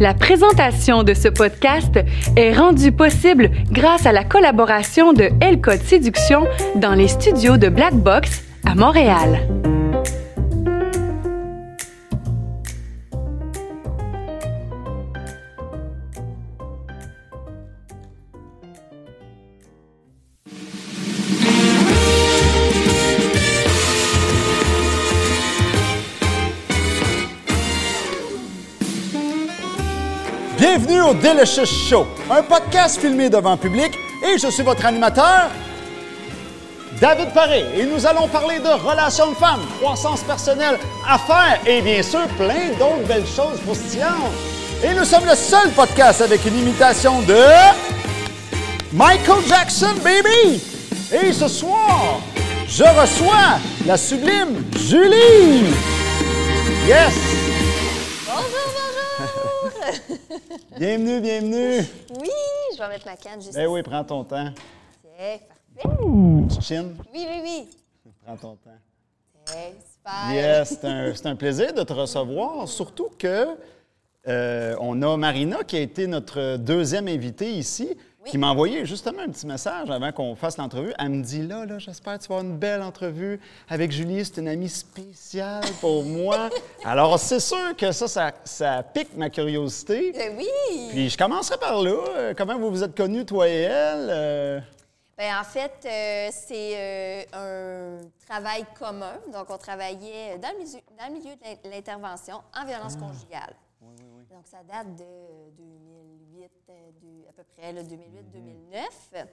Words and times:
La 0.00 0.14
présentation 0.14 1.02
de 1.02 1.12
ce 1.12 1.26
podcast 1.28 1.98
est 2.36 2.52
rendue 2.52 2.92
possible 2.92 3.50
grâce 3.72 4.06
à 4.06 4.12
la 4.12 4.22
collaboration 4.22 5.12
de 5.12 5.30
L 5.40 5.60
Séduction 5.82 6.46
dans 6.76 6.94
les 6.94 7.08
studios 7.08 7.56
de 7.56 7.68
Black 7.68 7.94
Box 7.94 8.44
à 8.64 8.76
Montréal. 8.76 9.40
Delicious 31.22 31.66
Show, 31.66 32.06
un 32.30 32.42
podcast 32.42 33.00
filmé 33.00 33.28
devant 33.28 33.56
public 33.56 33.98
et 34.24 34.38
je 34.38 34.48
suis 34.48 34.62
votre 34.62 34.84
animateur, 34.86 35.48
David 37.00 37.32
Paré. 37.32 37.64
Et 37.76 37.84
nous 37.84 38.06
allons 38.06 38.28
parler 38.28 38.58
de 38.58 38.68
relations 38.88 39.30
de 39.30 39.36
femmes, 39.36 39.60
croissance 39.80 40.20
personnelle, 40.20 40.78
affaires 41.08 41.60
et 41.66 41.80
bien 41.82 42.02
sûr 42.02 42.26
plein 42.36 42.68
d'autres 42.78 43.06
belles 43.06 43.26
choses 43.26 43.60
croustillantes. 43.64 44.32
Et 44.84 44.94
nous 44.94 45.04
sommes 45.04 45.26
le 45.26 45.34
seul 45.34 45.70
podcast 45.70 46.20
avec 46.20 46.44
une 46.46 46.58
imitation 46.58 47.20
de 47.22 47.42
Michael 48.92 49.44
Jackson, 49.48 49.94
baby! 50.04 50.62
Et 51.12 51.32
ce 51.32 51.48
soir, 51.48 52.20
je 52.68 52.84
reçois 52.84 53.58
la 53.86 53.96
sublime 53.96 54.64
Julie! 54.76 55.74
Yes! 56.86 57.47
Bienvenue, 60.78 61.20
bienvenue! 61.20 61.78
oui, 62.20 62.28
je 62.74 62.78
vais 62.78 62.88
mettre 62.88 63.06
ma 63.06 63.16
canne 63.16 63.40
juste 63.40 63.54
Ben 63.54 63.66
oui, 63.68 63.82
prends 63.82 64.04
ton 64.04 64.22
temps. 64.24 64.52
Parfait. 65.16 65.40
Tu 66.54 66.60
chines, 66.62 66.96
Oui, 67.14 67.26
oui, 67.28 67.40
oui. 67.42 67.70
prends 68.24 68.36
ton 68.36 68.56
temps. 68.56 68.70
Super. 69.46 70.32
Yes, 70.34 70.68
c'est 70.80 70.84
un, 70.86 71.14
c'est 71.14 71.26
un 71.26 71.36
plaisir 71.36 71.72
de 71.72 71.82
te 71.82 71.92
recevoir, 71.92 72.68
surtout 72.68 73.08
que 73.18 73.46
euh, 74.26 74.76
on 74.80 75.00
a 75.02 75.16
Marina 75.16 75.64
qui 75.64 75.76
a 75.76 75.80
été 75.80 76.06
notre 76.06 76.56
deuxième 76.58 77.08
invitée 77.08 77.52
ici, 77.52 77.96
Oui. 78.28 78.32
qui 78.32 78.38
m'a 78.38 78.48
envoyé 78.50 78.84
justement 78.84 79.22
un 79.22 79.28
petit 79.30 79.46
message 79.46 79.90
avant 79.90 80.12
qu'on 80.12 80.34
fasse 80.36 80.56
l'entrevue. 80.58 80.92
Elle 80.98 81.08
me 81.10 81.22
dit 81.22 81.46
là, 81.46 81.64
là, 81.64 81.78
j'espère 81.78 82.18
que 82.18 82.22
tu 82.22 82.28
vas 82.28 82.36
avoir 82.36 82.50
une 82.52 82.58
belle 82.58 82.82
entrevue 82.82 83.40
avec 83.68 83.90
Julie. 83.90 84.24
C'est 84.24 84.36
une 84.40 84.48
amie 84.48 84.68
spéciale 84.68 85.64
pour 85.80 86.04
moi. 86.04 86.50
Alors 86.84 87.18
c'est 87.18 87.40
sûr 87.40 87.74
que 87.76 87.90
ça, 87.92 88.06
ça, 88.08 88.32
ça 88.44 88.82
pique 88.82 89.16
ma 89.16 89.30
curiosité. 89.30 90.12
Euh, 90.14 90.36
oui. 90.36 90.88
Puis 90.90 91.08
je 91.10 91.16
commencerai 91.18 91.56
par 91.58 91.80
là. 91.82 91.90
Euh, 92.16 92.34
Comment 92.36 92.58
vous 92.58 92.70
vous 92.70 92.82
êtes 92.84 92.94
connus, 92.96 93.24
toi 93.24 93.48
et 93.48 93.62
elle? 93.62 94.08
Euh, 94.10 94.60
Ben, 95.16 95.32
en 95.40 95.44
fait, 95.44 95.72
euh, 95.86 96.28
c'est 96.30 96.72
euh, 96.76 97.22
un 97.32 98.00
travail 98.26 98.64
commun. 98.78 99.14
Donc, 99.32 99.46
on 99.50 99.56
travaillait 99.58 100.38
dans 100.38 100.50
le 100.52 100.58
milieu, 100.64 100.80
dans 100.98 101.06
le 101.08 101.12
milieu 101.14 101.34
de 101.34 101.42
l'in- 101.42 101.70
l'intervention 101.76 102.36
en 102.56 102.64
violence 102.66 102.94
Ah. 102.96 103.00
conjugale. 103.06 103.54
Donc, 104.30 104.44
ça 104.46 104.58
date 104.68 104.94
de 104.94 105.04
2008, 105.56 106.50
euh, 106.70 106.72
de- 107.02 107.07
à 107.07 107.07
peu 107.38 107.44
près, 107.44 107.72
là, 107.72 107.82
2008-2009. 107.82 109.26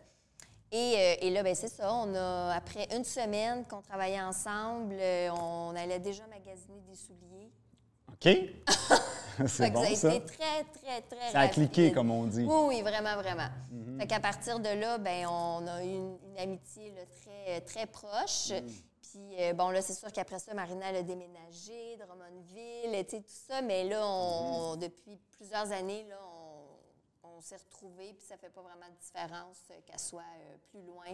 Et, 0.72 0.95
euh, 0.98 1.16
et 1.22 1.30
là, 1.31 1.44
ben, 1.44 1.56
c'est 1.56 1.70
ça. 1.70 1.92
On 1.92 2.14
a, 2.14 2.53
après 2.53 2.88
une 2.95 3.03
semaine 3.03 3.66
qu'on 3.66 3.81
travaillait 3.81 4.22
ensemble, 4.22 4.95
euh, 5.00 5.30
on 5.31 5.75
allait 5.75 6.00
déjà 6.00 6.23
magasiner 6.28 6.81
des 6.88 6.95
souliers. 6.95 7.52
OK? 8.12 8.28
C'est 9.47 9.70
bon, 9.70 9.84
ça 9.84 9.92
a 9.92 9.95
ça. 9.95 10.16
été 10.16 10.25
très, 10.25 10.64
très, 10.64 11.02
très 11.02 11.31
Ça 11.31 11.42
a 11.42 11.47
cliqué, 11.50 11.92
comme 11.92 12.09
on 12.09 12.23
dit. 12.23 12.45
Oui, 12.47 12.56
oui, 12.67 12.81
vraiment, 12.81 13.16
vraiment. 13.16 13.50
Fait 14.00 14.08
qu'à 14.08 14.22
partir 14.22 14.62
de 14.62 14.69
là, 14.69 14.97
ben, 14.97 15.28
on 15.28 15.67
a 15.67 15.84
eu 15.84 15.90
une, 15.90 16.17
une 16.23 16.38
amitié 16.38 16.91
là, 16.91 17.01
très, 17.06 17.59
très 17.59 17.85
proche. 17.85 18.53
Puis, 19.01 19.35
euh, 19.41 19.51
bon, 19.53 19.72
là, 19.72 19.81
c'est 19.81 19.94
sûr 19.94 20.09
qu'après 20.13 20.40
ça, 20.40 20.53
Marina 20.53 20.88
a 20.88 21.01
déménagé, 21.01 21.97
Drummondville, 21.97 23.06
tu 23.06 23.18
sais, 23.18 23.22
tout 23.22 23.25
ça. 23.50 23.62
Mais 23.62 23.84
là, 23.84 24.07
on, 24.07 24.78
depuis 24.78 25.19
plusieurs 25.31 25.69
années, 25.74 26.06
là, 26.07 26.16
on, 26.24 26.44
on 27.38 27.41
s'est 27.41 27.57
retrouvés. 27.57 28.13
Puis, 28.18 28.25
ça 28.28 28.38
fait 28.38 28.50
pas 28.50 28.62
vraiment 28.62 28.88
de 28.90 29.00
différence 29.01 29.57
euh, 29.72 29.75
qu'elle 29.85 30.00
soit 30.00 30.22
euh, 30.22 30.56
plus 30.72 30.81
loin 30.84 31.06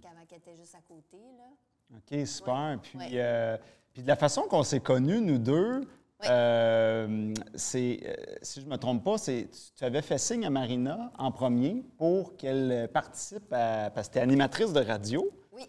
qu'avant 0.00 0.24
qu'elle 0.28 0.38
était 0.38 0.54
juste 0.54 0.74
à 0.74 0.80
côté, 0.86 1.16
là. 1.16 1.96
OK, 1.96 2.26
super. 2.26 2.78
Puis, 2.82 2.98
Ouais. 2.98 3.08
euh, 3.14 3.56
puis 3.92 4.02
de 4.02 4.08
la 4.08 4.16
façon 4.16 4.42
qu'on 4.42 4.62
s'est 4.62 4.80
connus, 4.80 5.20
nous 5.20 5.38
deux, 5.38 5.80
euh, 6.28 7.34
c'est, 7.54 8.00
euh, 8.04 8.14
si 8.42 8.60
je 8.60 8.66
ne 8.66 8.70
me 8.70 8.76
trompe 8.76 9.04
pas, 9.04 9.18
c'est, 9.18 9.48
tu 9.76 9.84
avais 9.84 10.02
fait 10.02 10.18
signe 10.18 10.44
à 10.46 10.50
Marina 10.50 11.10
en 11.18 11.30
premier 11.32 11.84
pour 11.98 12.36
qu'elle 12.36 12.88
participe 12.92 13.52
à. 13.52 13.90
Parce 13.90 14.08
que 14.08 14.14
tu 14.14 14.18
es 14.18 14.22
animatrice 14.22 14.72
de 14.72 14.80
radio, 14.80 15.28
Oui, 15.52 15.68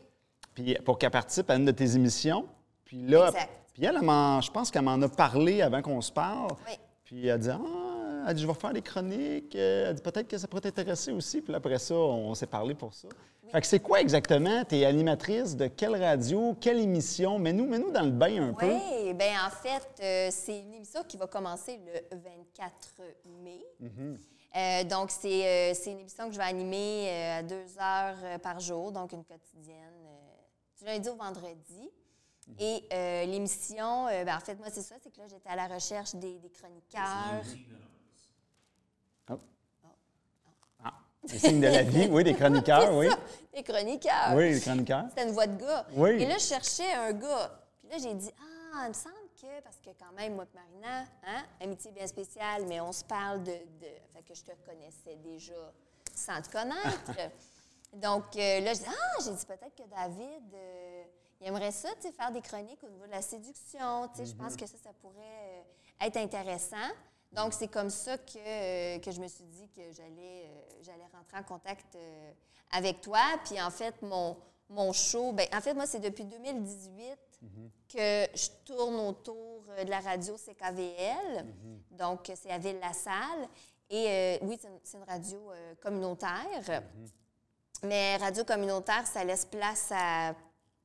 puis 0.53 0.75
pour 0.85 0.97
qu'elle 0.97 1.11
participe 1.11 1.49
à 1.49 1.55
une 1.55 1.65
de 1.65 1.71
tes 1.71 1.95
émissions. 1.95 2.47
Puis 2.85 3.01
là, 3.07 3.27
Exact. 3.27 3.49
puis 3.73 3.85
elle, 3.85 3.95
elle 3.97 4.01
m'en- 4.03 4.41
je 4.41 4.51
pense 4.51 4.71
qu'elle 4.71 4.83
m'en 4.83 5.01
a 5.01 5.09
parlé 5.09 5.61
avant 5.61 5.81
qu'on 5.81 6.01
se 6.01 6.11
parle. 6.11 6.51
Oui. 6.67 6.73
Puis 7.03 7.27
elle 7.27 7.39
dit 7.39 7.49
Ah, 7.49 7.59
elle 8.27 8.35
dit, 8.35 8.41
je 8.41 8.47
vais 8.47 8.53
faire 8.53 8.73
des 8.73 8.81
chroniques. 8.81 9.55
Euh, 9.55 9.89
Elle 9.89 9.95
dit 9.95 10.01
peut-être 10.01 10.27
que 10.27 10.37
ça 10.37 10.47
pourrait 10.47 10.61
t'intéresser 10.61 11.11
aussi. 11.11 11.41
Puis 11.41 11.51
là, 11.51 11.57
après 11.59 11.79
ça, 11.79 11.95
on 11.95 12.33
s'est 12.35 12.47
parlé 12.47 12.75
pour 12.75 12.93
ça. 12.93 13.07
Fait 13.51 13.61
que 13.61 13.67
c'est 13.67 13.79
quoi 13.79 14.01
exactement? 14.01 14.65
Tu 14.65 14.75
es 14.75 14.85
animatrice 14.85 15.55
de 15.55 15.67
quelle 15.67 15.95
radio, 15.95 16.53
quelle 16.59 16.79
émission? 16.79 17.39
Mets-nous, 17.39 17.65
mets-nous 17.65 17.91
dans 17.91 18.01
le 18.03 18.11
bain 18.11 18.49
un 18.49 18.53
peu. 18.53 18.67
Oui, 18.67 19.13
bien 19.13 19.45
en 19.45 19.49
fait, 19.49 19.87
euh, 20.03 20.27
c'est 20.31 20.59
une 20.59 20.73
émission 20.73 21.01
qui 21.07 21.15
va 21.15 21.27
commencer 21.27 21.79
le 22.11 22.17
24 22.17 23.01
mai. 23.43 23.65
Euh, 24.55 24.83
donc, 24.83 25.11
c'est 25.11 25.45
euh, 25.45 25.73
c'est 25.73 25.91
une 25.91 25.99
émission 25.99 26.27
que 26.27 26.33
je 26.33 26.37
vais 26.37 26.43
animer 26.43 27.07
euh, 27.09 27.39
à 27.39 27.43
deux 27.43 27.77
heures 27.79 28.17
euh, 28.23 28.37
par 28.39 28.59
jour, 28.59 28.91
donc 28.91 29.13
une 29.13 29.23
quotidienne, 29.23 29.77
euh, 30.05 30.77
du 30.79 30.85
lundi 30.85 31.07
au 31.09 31.15
vendredi. 31.15 31.89
Et 32.59 32.83
euh, 32.91 33.25
l'émission, 33.25 34.07
euh, 34.07 34.23
ben, 34.25 34.35
en 34.35 34.39
fait, 34.39 34.55
moi, 34.55 34.67
c'est 34.71 34.81
ça, 34.81 34.95
c'est 35.01 35.11
que 35.13 35.19
là, 35.19 35.27
j'étais 35.29 35.49
à 35.49 35.55
la 35.55 35.67
recherche 35.67 36.15
des, 36.15 36.39
des 36.39 36.49
chroniqueurs. 36.49 37.43
Ah, 40.83 40.93
les 41.31 41.39
signes 41.39 41.61
de 41.61 41.67
la 41.67 41.83
vie, 41.83 42.07
oui, 42.09 42.23
des 42.23 42.33
chroniqueurs, 42.33 42.93
oui. 42.97 43.07
Des 43.53 43.63
chroniqueurs. 43.63 44.33
Oui, 44.35 44.53
des 44.53 44.61
chroniqueurs. 44.61 45.05
C'était 45.09 45.27
une 45.27 45.33
voix 45.33 45.47
de 45.47 45.59
gars. 45.59 45.85
Oui. 45.93 46.09
Et 46.21 46.25
là, 46.25 46.35
je 46.37 46.45
cherchais 46.45 46.91
un 46.93 47.13
gars. 47.13 47.59
Puis 47.79 47.89
là, 47.89 47.97
j'ai 47.97 48.13
dit, 48.13 48.31
ah, 48.39 48.83
il 48.85 48.89
me 48.89 48.93
semble 48.93 49.15
que, 49.41 49.61
parce 49.63 49.77
que 49.77 49.89
quand 49.99 50.13
même, 50.15 50.35
moi 50.35 50.45
et 50.45 50.57
Marina, 50.57 51.01
hein, 51.25 51.43
amitié 51.61 51.91
bien 51.91 52.07
spéciale, 52.07 52.65
mais 52.67 52.79
on 52.81 52.91
se 52.91 53.03
parle 53.03 53.43
de, 53.43 53.51
de. 53.51 53.87
Fait 54.13 54.23
que 54.27 54.33
je 54.33 54.43
te 54.43 54.51
connaissais 54.65 55.15
déjà 55.23 55.53
sans 56.13 56.41
te 56.41 56.49
connaître. 56.49 57.11
Donc 57.93 58.35
euh, 58.35 58.59
là, 58.61 58.73
je 58.73 58.79
dis, 58.79 58.85
ah, 58.87 59.21
j'ai 59.23 59.31
dit 59.31 59.45
peut-être 59.45 59.75
que 59.75 59.89
David, 59.89 60.53
euh, 60.53 61.03
il 61.39 61.47
aimerait 61.47 61.71
ça, 61.71 61.89
tu 61.95 62.07
sais, 62.07 62.11
faire 62.11 62.31
des 62.31 62.41
chroniques 62.41 62.83
au 62.83 62.89
niveau 62.89 63.05
de 63.05 63.11
la 63.11 63.21
séduction. 63.21 64.07
Tu 64.09 64.17
sais, 64.17 64.25
je 64.25 64.35
pense 64.35 64.55
que 64.55 64.65
ça, 64.65 64.77
ça 64.83 64.89
pourrait 65.01 65.15
euh, 65.21 66.05
être 66.05 66.17
intéressant. 66.17 66.75
Donc, 67.31 67.53
c'est 67.53 67.67
comme 67.67 67.89
ça 67.89 68.17
que, 68.17 68.37
euh, 68.37 68.99
que 68.99 69.11
je 69.11 69.19
me 69.19 69.27
suis 69.27 69.43
dit 69.43 69.69
que 69.69 69.81
j'allais 69.91 70.45
euh, 70.45 70.67
j'allais 70.81 71.07
rentrer 71.13 71.37
en 71.37 71.43
contact 71.43 71.95
euh, 71.95 72.31
avec 72.71 73.01
toi. 73.01 73.21
Puis, 73.45 73.61
en 73.61 73.69
fait, 73.69 74.01
mon, 74.01 74.37
mon 74.69 74.93
show, 74.93 75.33
ben, 75.33 75.47
en 75.53 75.61
fait, 75.61 75.73
moi, 75.73 75.85
c'est 75.85 75.99
depuis 75.99 76.25
2018 76.25 77.17
que 77.87 78.27
je 78.35 78.49
tourne 78.65 78.95
autour 78.95 79.63
de 79.83 79.89
la 79.89 79.99
radio 79.99 80.35
CKVL. 80.37 81.45
Donc, 81.91 82.31
c'est 82.35 82.49
à 82.49 82.57
Ville-la-Salle. 82.57 83.47
Et 83.89 84.07
euh, 84.07 84.37
oui, 84.41 84.57
c'est 84.59 84.67
une, 84.67 84.79
c'est 84.83 84.97
une 84.97 85.03
radio 85.03 85.51
euh, 85.51 85.75
communautaire. 85.81 86.83
Mais 87.83 88.17
radio 88.17 88.43
communautaire, 88.43 89.05
ça 89.05 89.23
laisse 89.23 89.45
place 89.45 89.89
à 89.91 90.35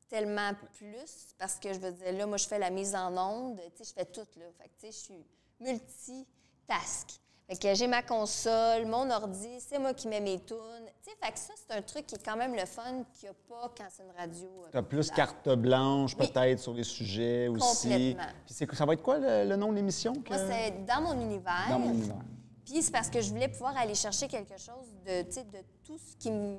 tellement 0.09 0.53
plus 0.75 1.35
parce 1.39 1.59
que 1.59 1.73
je 1.73 1.81
veux 1.81 1.91
dire, 1.91 2.13
là, 2.13 2.27
moi, 2.27 2.37
je 2.37 2.47
fais 2.47 2.59
la 2.59 2.71
mise 2.71 2.95
en 2.95 3.17
onde, 3.17 3.61
tu 3.75 3.79
sais, 3.79 3.91
je 3.91 3.95
fais 3.95 4.05
tout, 4.05 4.27
là. 4.37 4.45
Fait 4.59 4.69
que, 4.69 4.75
tu 4.79 4.87
sais, 4.87 4.93
je 4.93 4.99
suis 4.99 5.27
multitask. 5.63 7.21
Fait 7.49 7.57
que 7.59 7.75
j'ai 7.75 7.87
ma 7.89 8.03
console, 8.03 8.87
mon 8.87 9.11
ordi, 9.11 9.61
c'est 9.61 9.79
moi 9.79 9.93
qui 9.93 10.09
mets 10.09 10.21
mes 10.21 10.39
tunes. 10.41 10.57
Tu 11.03 11.11
sais, 11.11 11.17
fait 11.21 11.33
que 11.33 11.39
ça, 11.39 11.53
c'est 11.57 11.77
un 11.77 11.83
truc 11.83 12.07
qui 12.07 12.15
est 12.15 12.25
quand 12.25 12.37
même 12.37 12.55
le 12.55 12.65
fun 12.65 13.05
qu'il 13.13 13.29
n'y 13.29 13.29
a 13.29 13.35
pas 13.49 13.71
quand 13.77 13.85
c'est 13.91 14.05
une 14.05 14.13
radio. 14.17 14.49
euh, 14.65 14.69
Tu 14.71 14.77
as 14.79 14.83
plus 14.83 15.11
carte 15.11 15.49
blanche, 15.51 16.17
Oui. 16.19 16.29
peut-être, 16.29 16.61
sur 16.61 16.73
les 16.73 16.85
sujets 16.85 17.49
aussi. 17.49 17.89
Complètement. 17.89 18.23
Puis 18.47 18.55
c'est- 18.55 18.75
ça 18.75 18.87
va 18.87 18.93
être 18.95 19.03
quoi 19.03 19.19
le, 19.19 19.49
le 19.49 19.57
nom 19.57 19.71
de 19.71 19.77
l'émission? 19.77 20.15
que- 20.15 20.33
Moi, 20.33 20.39
c'est 20.51 20.85
dans 20.87 21.03
mon 21.03 21.21
univers. 21.21 21.67
Dans 21.69 21.79
mon 21.81 21.91
univers. 21.93 22.17
Puis 22.65 22.81
c'est 22.83 22.93
parce 22.93 23.11
que 23.11 23.21
je 23.21 23.29
voulais 23.31 23.49
pouvoir 23.49 23.77
aller 23.77 23.95
chercher 23.97 24.29
quelque 24.29 24.57
chose 24.57 24.87
de, 25.05 25.23
de 25.23 25.59
tout 25.85 25.99
ce 25.99 26.17
qui 26.17 26.29
m- 26.29 26.59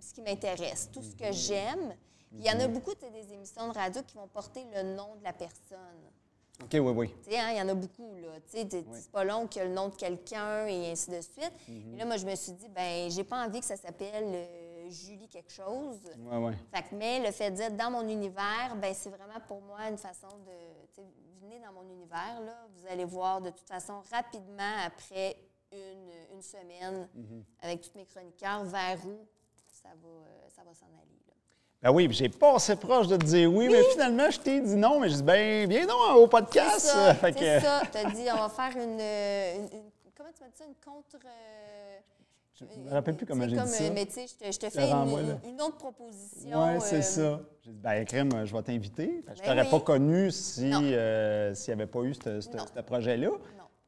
ce 0.00 0.12
qui 0.14 0.22
m'intéresse, 0.22 0.90
tout 0.92 1.02
ce 1.02 1.14
que 1.14 1.30
j'aime. 1.32 1.94
Puis 2.30 2.40
il 2.40 2.46
y 2.46 2.50
en 2.50 2.58
a 2.60 2.66
beaucoup, 2.66 2.92
tu 2.94 3.00
sais, 3.06 3.10
des 3.10 3.32
émissions 3.34 3.68
de 3.68 3.74
radio 3.74 4.02
qui 4.02 4.16
vont 4.16 4.26
porter 4.26 4.64
le 4.74 4.94
nom 4.96 5.14
de 5.16 5.22
la 5.22 5.32
personne. 5.32 5.78
OK, 6.62 6.70
oui, 6.74 6.80
oui. 6.80 7.14
Tu 7.24 7.30
sais, 7.30 7.38
hein, 7.38 7.50
il 7.50 7.58
y 7.58 7.62
en 7.62 7.68
a 7.68 7.74
beaucoup, 7.74 8.14
là. 8.16 8.28
Tu 8.48 8.58
sais, 8.58 8.64
t'es- 8.66 8.84
c'est 8.94 9.10
pas 9.10 9.24
long 9.24 9.46
qu'il 9.46 9.60
y 9.60 9.64
a 9.64 9.68
le 9.68 9.74
nom 9.74 9.88
de 9.88 9.94
quelqu'un 9.96 10.66
et 10.66 10.92
ainsi 10.92 11.10
de 11.10 11.20
suite. 11.20 11.52
Et 11.68 11.96
là, 11.96 12.04
moi, 12.04 12.16
je 12.16 12.24
me 12.26 12.34
suis 12.36 12.52
dit, 12.52 12.68
ben 12.68 13.10
j'ai 13.10 13.24
pas 13.24 13.44
envie 13.44 13.58
que 13.60 13.66
ça 13.66 13.76
s'appelle 13.76 14.24
euh, 14.32 14.88
Julie 14.90 15.28
quelque 15.28 15.50
chose. 15.52 16.00
Oui, 16.16 16.36
oui. 16.36 16.52
Fait 16.72 16.82
que, 16.82 16.94
mais 16.94 17.20
le 17.26 17.32
fait 17.32 17.50
de 17.50 17.56
dire 17.56 17.70
dans 17.72 17.90
mon 17.90 18.08
univers, 18.08 18.76
ben 18.76 18.94
c'est 18.94 19.10
vraiment 19.10 19.40
pour 19.48 19.60
moi 19.62 19.88
une 19.90 19.98
façon 19.98 20.28
de, 20.46 21.02
venez 21.42 21.58
dans 21.58 21.72
mon 21.72 21.88
univers, 21.90 22.40
là, 22.40 22.66
vous 22.76 22.86
allez 22.88 23.04
voir 23.04 23.40
de 23.40 23.50
toute 23.50 23.68
façon 23.68 24.00
rapidement 24.12 24.76
après 24.86 25.36
une, 25.72 26.10
une 26.36 26.42
semaine 26.42 27.08
avec 27.60 27.80
tous 27.82 27.98
mes 27.98 28.06
chroniqueurs 28.06 28.64
vers 28.64 29.04
où 29.06 29.26
ça 29.66 29.88
va, 29.88 30.08
euh, 30.08 30.48
ça 30.54 30.62
va 30.62 30.72
s'en 30.72 30.86
aller. 30.86 31.20
Ben 31.84 31.90
oui, 31.90 32.08
j'ai 32.12 32.30
passé 32.30 32.76
proche 32.76 33.08
de 33.08 33.16
te 33.18 33.26
dire 33.26 33.52
oui, 33.52 33.68
mais 33.70 33.82
finalement, 33.92 34.30
je 34.30 34.40
t'ai 34.40 34.58
dit 34.62 34.74
non, 34.74 34.98
mais 35.00 35.10
je 35.10 35.16
dis, 35.16 35.22
ben, 35.22 35.68
viens 35.68 35.84
donc 35.86 36.16
au 36.16 36.26
podcast. 36.26 36.78
C'est 36.80 36.88
ça, 36.88 37.14
Fait 37.20 37.32
que- 37.32 37.60
ça. 37.60 37.82
Tu 37.92 37.98
as 37.98 38.10
dit, 38.10 38.24
on 38.32 38.36
va 38.36 38.48
faire 38.48 38.82
une, 38.82 38.98
euh, 38.98 39.56
une- 39.56 39.78
une- 39.78 39.90
Comment 40.16 40.30
tu 40.34 40.42
m'as 40.42 40.48
dit 40.48 40.56
ça? 40.56 40.64
Une 40.64 40.74
contre. 40.82 41.16
euh, 41.26 41.98
Je 42.54 42.64
me 42.80 42.90
rappelle 42.90 43.16
plus 43.16 43.26
comment 43.26 43.44
j'ai 43.46 43.56
dit 43.56 43.68
ça. 43.68 43.82
euh, 43.84 43.90
Mais 43.92 44.06
tu 44.06 44.12
sais, 44.12 44.26
je 44.28 44.34
te, 44.46 44.50
je 44.50 44.58
te 44.58 44.70
fais 44.70 44.88
une, 44.90 45.60
autre 45.60 45.76
proposition. 45.76 46.64
Oui, 46.64 46.80
c'est 46.80 46.96
euh, 46.96 47.02
ça. 47.02 47.40
J'ai 47.62 47.70
dit, 47.72 47.78
ben, 47.82 48.04
crème, 48.06 48.46
je 48.46 48.56
vais 48.56 48.62
t'inviter. 48.62 49.20
Je 49.22 49.26
Ben 49.42 49.44
t'aurais 49.44 49.62
oui. 49.64 49.70
pas 49.70 49.80
connu 49.80 50.30
si, 50.30 50.64
Non. 50.64 50.80
euh, 50.84 51.52
s'il 51.52 51.74
n'y 51.74 51.82
avait 51.82 51.90
pas 51.90 52.00
eu 52.00 52.14
ce- 52.14 52.56
Non. 52.56 52.64
projet-là. 52.86 53.28
Non. 53.28 53.38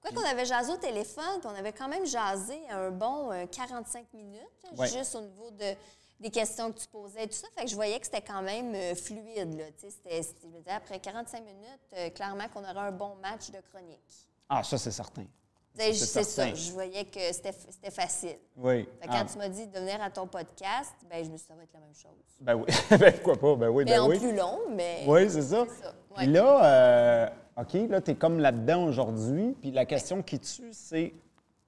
Quoi 0.02 0.10
qu'on 0.22 0.28
avait 0.28 0.44
jasé 0.44 0.70
au 0.70 0.76
téléphone, 0.76 1.40
puis 1.40 1.48
on 1.50 1.58
avait 1.58 1.72
quand 1.72 1.88
même 1.88 2.04
jasé 2.04 2.58
un 2.70 2.90
bon 2.90 3.32
euh, 3.32 3.46
45 3.50 4.04
minutes, 4.12 4.43
Ouais. 4.76 4.87
juste 4.87 5.14
au 5.14 5.22
niveau 5.22 5.50
de, 5.50 5.64
des 6.21 6.31
questions 6.31 6.73
que 6.73 6.79
tu 6.79 6.87
posais 6.89 7.27
tout 7.27 7.35
ça. 7.35 7.47
Fait 7.57 7.65
que 7.65 7.71
je 7.71 7.75
voyais 7.75 7.99
que 8.01 8.07
c'était 8.07 8.23
quand 8.23 8.43
même 8.43 8.75
euh, 8.75 8.95
fluide. 8.95 9.55
Là, 9.59 9.65
c'était- 9.77 10.23
je 10.43 10.47
me 10.49 10.59
disais, 10.59 10.71
après 10.71 10.99
45 10.99 11.45
minutes, 11.45 11.61
euh, 11.97 12.11
clairement 12.11 12.49
qu'on 12.53 12.63
aurait 12.63 12.89
un 12.89 12.93
bon 12.93 13.15
match 13.17 13.51
de 13.51 13.59
chronique. 13.71 14.01
Ah, 14.49 14.63
ça, 14.63 14.79
c'est 14.79 14.91
certain. 14.93 15.25
C'est 15.79 15.93
ça. 15.93 16.55
Je 16.55 16.73
voyais 16.73 17.05
que 17.05 17.21
c'était, 17.33 17.53
facile. 17.91 18.39
Oui. 18.57 18.89
Fait 18.99 19.09
que 19.09 19.13
Ah, 19.13 19.19
quand 19.21 19.27
tu 19.33 19.37
m'as 19.39 19.49
dit 19.51 19.67
de 19.67 19.79
venir 19.79 20.01
à 20.01 20.09
ton 20.11 20.27
podcast, 20.27 20.95
ben 21.11 21.23
je 21.23 21.31
me 21.31 21.37
suis 21.37 21.45
dit, 21.45 21.45
ça 21.49 21.55
va 21.55 21.65
être 21.65 21.75
la 21.75 21.81
même 21.81 21.95
chose. 21.95 22.25
ben 22.41 22.55
oui. 22.55 22.65
ben 22.99 23.13
pourquoi 23.13 23.37
pas? 23.39 23.57
Ben 23.57 23.69
oui, 23.69 23.85
Mais 23.85 23.91
ben 23.93 24.01
en 24.01 24.09
oui. 24.09 24.19
plus 24.19 24.35
long, 24.35 24.59
mais. 24.71 25.05
Oui, 25.07 25.29
c'est 25.31 25.43
ça. 25.43 25.67
Ça, 25.67 25.95
ouais. 26.17 26.27
Là, 26.29 26.65
euh, 26.65 27.29
OK, 27.63 27.75
là, 27.91 28.01
tu 28.01 28.13
es 28.13 28.15
comme 28.15 28.39
là-dedans 28.39 28.85
aujourd'hui. 28.87 29.55
Puis 29.61 29.71
la 29.71 29.85
question 29.85 30.23
qui 30.23 30.39
tue, 30.39 30.73
c'est 30.73 31.13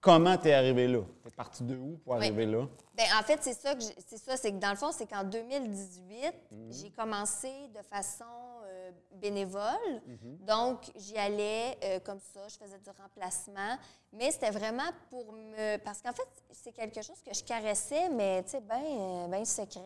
comment 0.00 0.36
tu 0.36 0.48
es 0.48 0.54
arrivé 0.54 0.86
là? 0.88 1.02
Tu 1.22 1.28
es 1.28 1.30
parti 1.30 1.62
de 1.62 1.76
où 1.76 1.98
pour 2.04 2.14
arriver 2.14 2.46
là? 2.46 2.66
Ben, 2.94 3.06
en 3.18 3.22
fait, 3.22 3.38
c'est 3.42 3.54
ça 3.54 3.74
que 3.74 3.82
c'est 3.82 4.18
ça, 4.18 4.36
c'est 4.36 4.52
que 4.52 4.58
dans 4.58 4.70
le 4.70 4.76
fond, 4.76 4.90
c'est 4.92 5.06
qu'en 5.06 5.24
2018, 5.24 6.34
Mhm. 6.50 6.72
j'ai 6.72 6.90
commencé 6.90 7.50
de 7.74 7.82
façon 7.82 8.24
euh, 8.64 8.90
bénévole. 9.12 10.02
Mhm. 10.06 10.38
Donc, 10.46 10.80
j'y 10.96 11.16
allais 11.16 11.76
euh, 11.84 12.00
comme 12.00 12.18
ça, 12.20 12.40
je 12.48 12.56
faisais 12.56 12.78
du 12.78 12.90
remplacement, 12.90 13.76
mais 14.12 14.30
c'était 14.30 14.50
vraiment 14.50 14.90
pour 15.10 15.32
me 15.32 15.76
parce 15.78 16.00
qu'en 16.02 16.12
fait, 16.12 16.28
c'est 16.52 16.72
quelque 16.72 17.02
chose 17.02 17.20
que 17.24 17.34
je 17.34 17.44
caressais 17.44 18.08
mais 18.10 18.42
tu 18.44 18.50
sais 18.50 18.60
ben 18.60 19.28
ben 19.30 19.44
secret. 19.44 19.80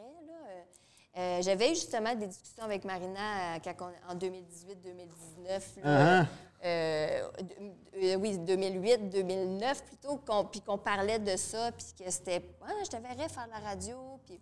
Euh, 1.14 1.42
j'avais 1.42 1.66
eu 1.72 1.74
justement 1.74 2.14
des 2.14 2.26
discussions 2.26 2.64
avec 2.64 2.84
Marina 2.86 3.56
euh, 3.56 3.72
en 4.08 4.14
2018-2019. 4.14 5.60
Uh-huh. 5.84 6.26
Euh, 6.64 7.22
euh, 8.02 8.14
oui, 8.16 8.38
2008, 8.38 9.08
2009 9.10 9.84
plutôt, 9.84 10.16
qu'on- 10.18 10.44
puis 10.44 10.60
qu'on 10.60 10.78
parlait 10.78 11.18
de 11.18 11.36
ça, 11.36 11.70
puis 11.72 11.86
que 12.04 12.10
c'était, 12.10 12.42
ah, 12.64 12.70
je 12.84 12.88
te 12.88 12.96
verrais 12.96 13.28
faire 13.28 13.46
de 13.46 13.50
la 13.50 13.68
radio, 13.70 13.96
puis... 14.26 14.38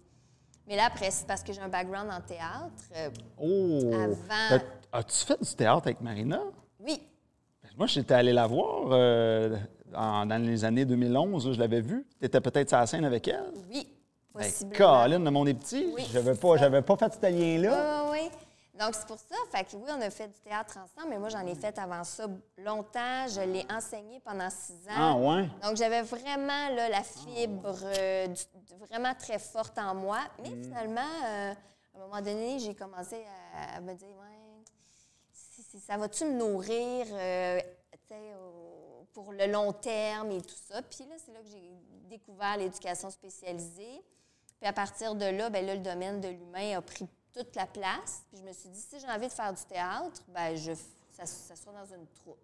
Mais 0.67 0.77
là, 0.77 0.85
après, 0.87 1.11
c'est 1.11 1.27
parce 1.27 1.43
que 1.43 1.53
j'ai 1.53 1.61
un 1.63 1.69
background 1.69 2.11
en 2.13 2.21
théâtre. 2.21 2.85
euh, 2.95 3.09
Oh! 3.41 3.91
Avant- 3.95 4.57
As- 4.93 4.99
As-tu 4.99 5.25
fait 5.25 5.43
du 5.43 5.55
théâtre 5.55 5.83
avec 5.87 6.01
Marina? 6.01 6.41
oui, 6.81 7.03
Moi, 7.79 7.87
j'étais 7.87 8.15
allé 8.15 8.33
la 8.33 8.47
voir 8.47 8.89
euh, 8.93 9.57
en- 9.95 10.27
dans 10.27 10.43
les 10.43 10.65
années 10.65 10.85
2011. 10.85 11.47
là, 11.47 11.53
je 11.55 11.59
l'avais 11.59 11.81
vue. 11.81 12.07
Tu 12.21 12.27
étais 12.27 12.41
peut-être 12.41 12.69
sur 12.69 12.79
la 12.79 12.87
scène 12.87 13.05
avec 13.07 13.27
elle? 13.29 13.51
oui, 13.71 13.89
Ben. 14.35 14.51
Colin, 14.77 15.21
de 15.21 15.31
mon 15.31 15.47
est 15.47 15.55
petit. 15.55 15.91
Oui, 15.95 16.07
J'avais 16.13 16.35
pas, 16.35 16.57
j'avais 16.57 16.83
pas 16.83 16.97
fait 16.97 17.13
ce 17.15 17.31
lien-là. 17.33 18.05
Oui, 18.11 18.19
oui. 18.23 18.29
Donc, 18.81 18.95
c'est 18.95 19.07
pour 19.07 19.19
ça. 19.19 19.35
Fait 19.53 19.63
que 19.65 19.77
oui, 19.77 19.91
on 19.95 20.01
a 20.01 20.09
fait 20.11 20.27
du 20.29 20.41
théâtre 20.41 20.79
ensemble, 20.79 21.11
mais 21.11 21.19
moi, 21.19 21.29
j'en 21.29 21.47
ai 21.47 21.55
fait 21.55 21.79
avant 21.79 22.03
ça 22.03 22.27
longtemps. 22.57 23.29
Je 23.29 23.43
l'ai 23.43 23.67
enseigné 23.71 24.21
pendant 24.21 24.49
six 24.49 24.73
ans. 24.89 24.97
Ah, 24.97 25.15
ouais? 25.17 25.49
Donc, 25.63 25.77
j'avais 25.77 26.01
vraiment 26.03 26.69
là, 26.71 26.89
la 26.89 27.03
fibre 27.03 27.79
euh, 27.85 28.27
du- 28.29 28.75
vraiment 28.89 29.15
très 29.15 29.39
forte 29.39 29.77
en 29.79 29.95
moi. 29.95 30.21
Mais 30.43 30.49
Mm. 30.51 30.63
finalement, 30.65 31.01
euh, 31.27 31.53
à 31.53 31.99
un 31.99 32.01
moment 32.01 32.23
donné, 32.23 32.59
j'ai 32.59 32.75
commencé 32.75 33.23
à, 33.55 33.77
à 33.77 33.81
me 33.83 33.93
dire, 33.93 34.09
ouais, 34.09 34.65
si- 35.31 35.63
si- 35.63 35.81
ça 35.81 35.99
va-tu 35.99 36.25
me 36.25 36.33
nourrir 36.39 37.07
euh, 37.11 37.61
au- 38.13 39.05
pour 39.13 39.33
le 39.33 39.47
long 39.47 39.73
terme 39.73 40.31
et 40.33 40.41
tout 40.41 40.55
ça? 40.69 40.81
Puis 40.83 41.05
là, 41.05 41.17
c'est 41.25 41.33
là 41.33 41.41
que 41.41 41.49
j'ai 41.49 41.71
découvert 42.09 42.57
l'éducation 42.57 43.11
spécialisée. 43.11 44.03
Puis 44.59 44.69
à 44.69 44.73
partir 44.73 45.15
de 45.15 45.25
là, 45.27 45.51
ben 45.51 45.65
là, 45.67 45.75
le 45.75 45.81
domaine 45.81 46.21
de 46.21 46.29
l'humain 46.29 46.77
a 46.79 46.83
pris 46.83 47.07
toute 47.33 47.55
la 47.57 47.67
place. 47.67 48.23
Puis 48.31 48.39
je 48.41 48.45
me 48.47 48.53
suis 48.53 48.69
dit, 48.69 48.81
si 48.81 49.01
j'ai 49.01 49.07
envie 49.09 49.29
de 49.29 49.33
faire 49.33 49.53
du 49.53 49.63
théâtre, 49.65 50.23
ben 50.29 50.55
je, 50.57 50.73
ça, 50.73 51.27
ça 51.27 51.57
sera 51.57 51.73
dans 51.73 51.95
une 51.95 52.07
troupe. 52.09 52.39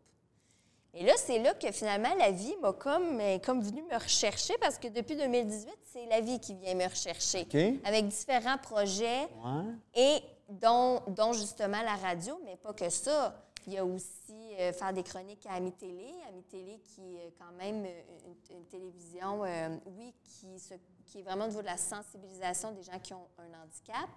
Et 0.95 1.05
là, 1.05 1.13
c'est 1.19 1.39
là 1.39 1.53
que 1.53 1.71
finalement, 1.73 2.15
la 2.15 2.31
vie 2.31 2.57
m'a 2.63 2.73
comme, 2.73 3.21
euh, 3.21 3.39
comme 3.39 3.61
venu 3.61 3.83
me 3.83 3.95
rechercher 3.99 4.57
parce 4.59 4.79
que 4.79 4.89
depuis 4.89 5.15
2018, 5.15 5.71
c'est 5.93 6.07
la 6.07 6.21
vie 6.23 6.41
qui 6.41 6.55
vient 6.55 6.75
me 6.75 6.89
rechercher. 6.89 7.45
Avec 7.85 8.09
différents 8.09 8.57
projets 8.59 9.25
Ouais. 9.45 9.75
et 9.95 10.23
dont, 10.49 11.03
dont 11.09 11.33
justement 11.35 11.83
la 11.83 11.97
radio, 11.97 12.41
mais 12.45 12.57
pas 12.57 12.73
que 12.73 12.89
ça. 12.89 13.43
Il 13.67 13.73
y 13.75 13.79
a 13.79 13.85
aussi 13.85 14.55
euh, 14.61 14.73
faire 14.73 14.93
des 14.93 15.03
chroniques 15.03 15.45
à 15.47 15.55
Ami 15.55 15.73
Télé. 15.73 16.09
Ami 16.29 16.43
Télé 16.45 16.79
qui 16.79 17.17
est 17.17 17.35
quand 17.37 17.51
même 17.59 17.85
euh, 17.85 18.03
une, 18.51 18.57
une 18.59 18.65
télévision, 18.67 19.45
euh, 19.45 19.77
oui, 19.99 20.15
qui, 20.23 20.59
se- 20.61 20.75
qui 21.05 21.19
est 21.19 21.23
vraiment 21.23 21.45
au 21.45 21.49
niveau 21.49 21.63
de 21.63 21.67
la 21.67 21.77
sensibilisation 21.77 22.71
des 22.73 22.85
gens 22.85 22.99
qui 23.01 23.13
ont 23.13 23.27
un 23.39 23.63
handicap, 23.63 24.09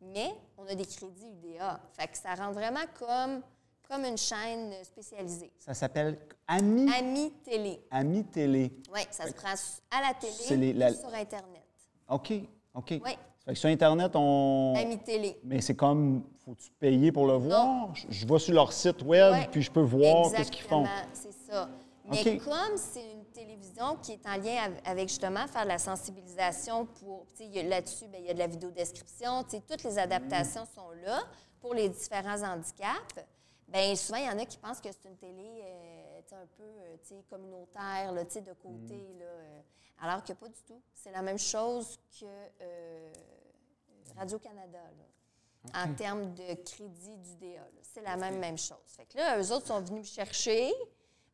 mais 0.00 0.30
on 0.58 0.66
a 0.66 0.74
des 0.74 0.84
crédits 0.84 1.26
UDA. 1.44 1.80
Fait 1.92 2.06
que 2.08 2.16
ça 2.18 2.34
rend 2.34 2.52
vraiment 2.52 2.80
comme, 2.98 3.40
comme 3.88 4.04
une 4.04 4.18
chaîne 4.18 4.72
spécialisée. 4.84 5.52
Ça 5.58 5.74
s'appelle 5.74 6.18
Ami, 6.46 6.90
Ami 6.92 7.32
Télé. 7.44 7.80
Ami 7.90 8.24
Télé. 8.24 8.72
Oui, 8.94 9.00
ça 9.10 9.26
se 9.26 9.32
prend 9.32 9.54
à 9.90 10.00
la 10.08 10.14
télé 10.14 10.32
C'est 10.32 10.56
les- 10.56 10.72
la- 10.72 10.92
sur 10.94 11.12
Internet. 11.14 11.62
OK, 12.08 12.32
OK. 12.74 12.90
Oui. 12.90 13.00
Ça 13.38 13.46
fait 13.46 13.52
que 13.54 13.58
sur 13.58 13.68
Internet, 13.68 14.12
on... 14.14 14.74
Ami 14.76 14.98
Télé. 14.98 15.38
Mais 15.44 15.60
c'est 15.60 15.76
comme, 15.76 16.24
faut-tu 16.44 16.70
payer 16.72 17.12
pour 17.12 17.26
le 17.26 17.34
voir? 17.34 17.94
Je, 17.94 18.06
je 18.10 18.26
vais 18.26 18.38
sur 18.38 18.54
leur 18.54 18.72
site 18.72 19.02
web, 19.02 19.32
Ouais. 19.32 19.48
puis 19.50 19.62
je 19.62 19.70
peux 19.70 19.80
voir 19.82 20.32
qu'est-ce 20.32 20.50
qu'ils 20.50 20.64
font. 20.64 20.84
Exactement, 20.84 21.12
c'est 21.12 21.52
ça. 21.52 21.68
Mais 22.08 22.38
comme 22.38 22.76
c'est 22.76 23.12
une 23.12 23.15
télévision 23.40 23.96
qui 23.96 24.12
est 24.12 24.26
en 24.26 24.36
lien 24.36 24.64
av- 24.64 24.80
avec 24.84 25.08
justement 25.08 25.46
faire 25.46 25.62
de 25.64 25.68
la 25.68 25.78
sensibilisation 25.78 26.86
pour, 26.86 27.26
là-dessus, 27.64 28.06
ben, 28.08 28.20
il 28.20 28.26
y 28.26 28.30
a 28.30 28.34
de 28.34 28.38
la 28.38 28.46
vidéodescription, 28.46 29.44
tu 29.44 29.50
sais, 29.50 29.62
toutes 29.68 29.84
les 29.84 29.98
adaptations 29.98 30.64
sont 30.74 30.90
là 31.04 31.20
pour 31.60 31.74
les 31.74 31.88
différents 31.88 32.42
handicaps. 32.42 33.20
Bien, 33.68 33.94
souvent, 33.96 34.18
il 34.18 34.26
y 34.26 34.28
en 34.30 34.38
a 34.38 34.44
qui 34.44 34.58
pensent 34.58 34.80
que 34.80 34.88
c'est 34.92 35.08
une 35.08 35.16
télé 35.16 35.60
euh, 35.64 36.20
un 36.32 36.46
peu 36.56 36.62
euh, 36.62 36.96
tu 37.02 37.08
sais, 37.08 37.24
communautaire, 37.28 38.12
là, 38.12 38.24
tu 38.24 38.32
sais, 38.32 38.40
de 38.40 38.52
côté. 38.54 38.94
Mm. 38.94 39.18
Là, 39.18 39.24
euh, 39.24 39.60
alors 40.00 40.22
que 40.24 40.32
pas 40.32 40.48
du 40.48 40.62
tout. 40.66 40.80
C'est 40.94 41.10
la 41.10 41.22
même 41.22 41.38
chose 41.38 41.98
que 42.20 42.26
euh, 42.60 43.12
Radio-Canada. 44.16 44.78
là 44.78 45.04
en 45.74 45.92
termes 45.94 46.32
de 46.34 46.54
crédit 46.62 47.16
du 47.16 47.34
DA. 47.36 47.66
C'est 47.82 48.02
la 48.02 48.16
même, 48.16 48.38
même 48.38 48.56
chose. 48.56 48.78
Fait 48.86 49.04
que 49.04 49.16
là, 49.16 49.36
eux 49.40 49.50
autres 49.52 49.66
sont 49.66 49.80
venus 49.80 50.02
me 50.08 50.14
chercher. 50.24 50.72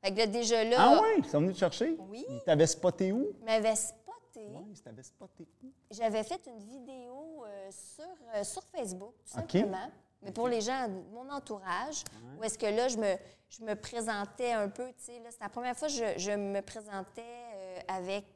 Fait 0.02 0.12
que 0.12 0.18
là, 0.18 0.26
déjà 0.26 0.64
là, 0.64 0.76
Ah 0.78 1.00
oui? 1.00 1.08
Ils 1.18 1.24
sont 1.30 1.40
venus 1.40 1.54
te 1.54 1.60
chercher? 1.60 1.96
Oui. 2.08 2.24
Ils 2.28 2.40
t'avaient 2.44 2.66
spoté 2.66 3.12
où? 3.12 3.28
ils 3.38 3.44
m'avaient 3.44 3.76
spoté. 3.76 4.48
Oui, 4.48 4.64
ils 4.72 4.80
t'avaient 4.82 5.02
spoté 5.02 5.46
où? 5.62 5.68
J'avais 5.90 6.24
fait 6.24 6.40
une 6.48 6.58
vidéo 6.58 7.44
euh, 7.46 7.68
sur, 7.70 8.04
euh, 8.34 8.42
sur 8.42 8.62
Facebook, 8.64 9.14
tout 9.24 9.32
simplement. 9.32 9.90
Mais 10.22 10.32
pour 10.32 10.48
les 10.48 10.60
gens 10.60 10.88
de 10.88 10.94
mon 11.12 11.28
entourage, 11.30 12.02
où 12.38 12.44
est-ce 12.44 12.58
que 12.58 12.66
là, 12.66 12.88
je 12.88 12.96
me, 12.96 13.14
je 13.48 13.62
me 13.64 13.74
présentais 13.74 14.52
un 14.52 14.68
peu, 14.68 14.86
tu 14.88 14.94
sais, 15.04 15.18
là, 15.20 15.30
c'est 15.30 15.40
la 15.40 15.48
première 15.48 15.76
fois 15.76 15.88
que 15.88 15.94
je, 15.94 16.04
je 16.16 16.30
me 16.32 16.60
présentais 16.62 17.22
euh, 17.54 17.78
avec 17.88 18.26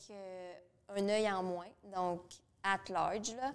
un 0.89 1.09
œil 1.09 1.31
en 1.31 1.43
moins, 1.43 1.69
donc 1.95 2.21
at 2.63 2.81
large, 2.93 3.35
là. 3.37 3.53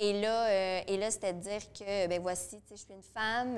Et 0.00 0.20
là, 0.20 0.82
et 0.86 0.96
là 0.96 1.10
c'était 1.12 1.32
de 1.32 1.40
dire 1.40 1.72
que, 1.72 2.06
ben 2.08 2.20
voici, 2.20 2.60
tu 2.62 2.68
sais, 2.68 2.76
je 2.76 2.80
suis 2.82 2.92
une 2.94 3.02
femme, 3.02 3.56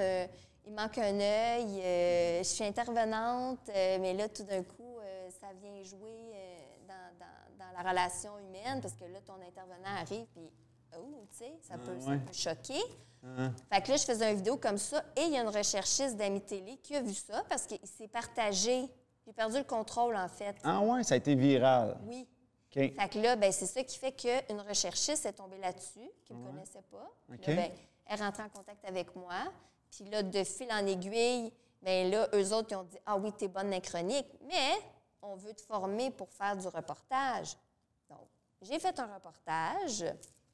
il 0.66 0.72
manque 0.74 0.98
un 0.98 1.18
œil, 1.20 1.80
euh, 1.82 2.38
je 2.38 2.44
suis 2.48 2.64
intervenante, 2.64 3.68
euh, 3.68 3.98
mais 4.00 4.14
là, 4.14 4.28
tout 4.28 4.44
d'un 4.44 4.62
coup, 4.62 4.98
euh, 5.00 5.28
ça 5.40 5.48
vient 5.60 5.82
jouer 5.82 6.32
dans, 6.88 7.18
dans- 7.18 7.64
dans 7.66 7.82
la 7.82 7.90
relation 7.90 8.38
humaine, 8.38 8.80
parce 8.80 8.94
que 8.94 9.04
là, 9.04 9.20
ton 9.26 9.34
intervenant 9.46 9.96
arrive, 10.00 10.26
puis, 10.34 10.50
oh, 10.96 11.24
tu 11.30 11.36
sais, 11.38 11.52
ça, 11.62 11.76
peut, 11.78 11.98
ça 12.00 12.10
ouais. 12.10 12.18
peut 12.18 12.32
choquer. 12.32 12.80
Fait 13.70 13.80
que 13.82 13.90
là, 13.90 13.96
je 13.96 14.04
faisais 14.04 14.30
une 14.30 14.36
vidéo 14.36 14.56
comme 14.56 14.78
ça, 14.78 15.02
et 15.16 15.22
il 15.22 15.32
y 15.32 15.36
a 15.36 15.42
une 15.42 15.48
recherchiste 15.48 16.16
d'Ami 16.16 16.40
Télé 16.40 16.76
qui 16.78 16.96
a 16.96 17.00
vu 17.00 17.14
ça, 17.14 17.44
parce 17.48 17.66
qu'il 17.66 17.78
s'est 17.86 18.08
partagé. 18.08 18.88
J'ai 19.24 19.32
perdu 19.32 19.58
le 19.58 19.64
contrôle, 19.64 20.16
en 20.16 20.28
fait. 20.28 20.56
Ah 20.64 20.80
ouais, 20.80 21.04
ça 21.04 21.14
a 21.14 21.16
été 21.18 21.34
viral. 21.36 21.96
Oui. 22.04 22.28
Fait 22.72 22.90
que 22.90 23.18
là, 23.20 23.36
ben, 23.36 23.52
c'est 23.52 23.66
ça 23.66 23.84
qui 23.84 23.96
fait 23.98 24.12
qu'une 24.12 24.60
recherchiste 24.62 25.26
est 25.26 25.32
tombée 25.34 25.58
là-dessus, 25.58 26.10
qui 26.24 26.32
ne 26.34 26.38
me 26.38 26.46
connaissait 26.48 26.82
pas. 26.90 27.08
Puis 27.28 27.38
OK. 27.38 27.46
là, 27.48 27.54
ben, 27.54 27.70
elle 28.06 28.18
est 28.18 28.22
rentrée 28.24 28.42
en 28.42 28.48
contact 28.48 28.84
avec 28.86 29.14
moi. 29.14 29.34
Puis 29.92 30.04
là, 30.06 30.22
de 30.22 30.42
fil 30.42 30.72
en 30.72 30.86
aiguille, 30.86 31.52
ben 31.82 32.10
là, 32.10 32.28
eux 32.34 32.52
autres, 32.54 32.68
ils 32.70 32.76
ont 32.76 32.84
dit 32.84 32.98
Ah 33.04 33.16
oui, 33.16 33.30
t'es 33.32 33.48
bonne 33.48 33.68
dans 33.68 33.76
les 33.76 33.80
chroniques, 33.80 34.32
mais 34.42 34.78
on 35.20 35.36
veut 35.36 35.52
te 35.52 35.60
former 35.62 36.10
pour 36.10 36.30
faire 36.32 36.56
du 36.56 36.66
reportage. 36.66 37.56
Donc, 38.08 38.26
j'ai 38.62 38.78
fait 38.78 38.98
un 38.98 39.14
reportage 39.14 40.04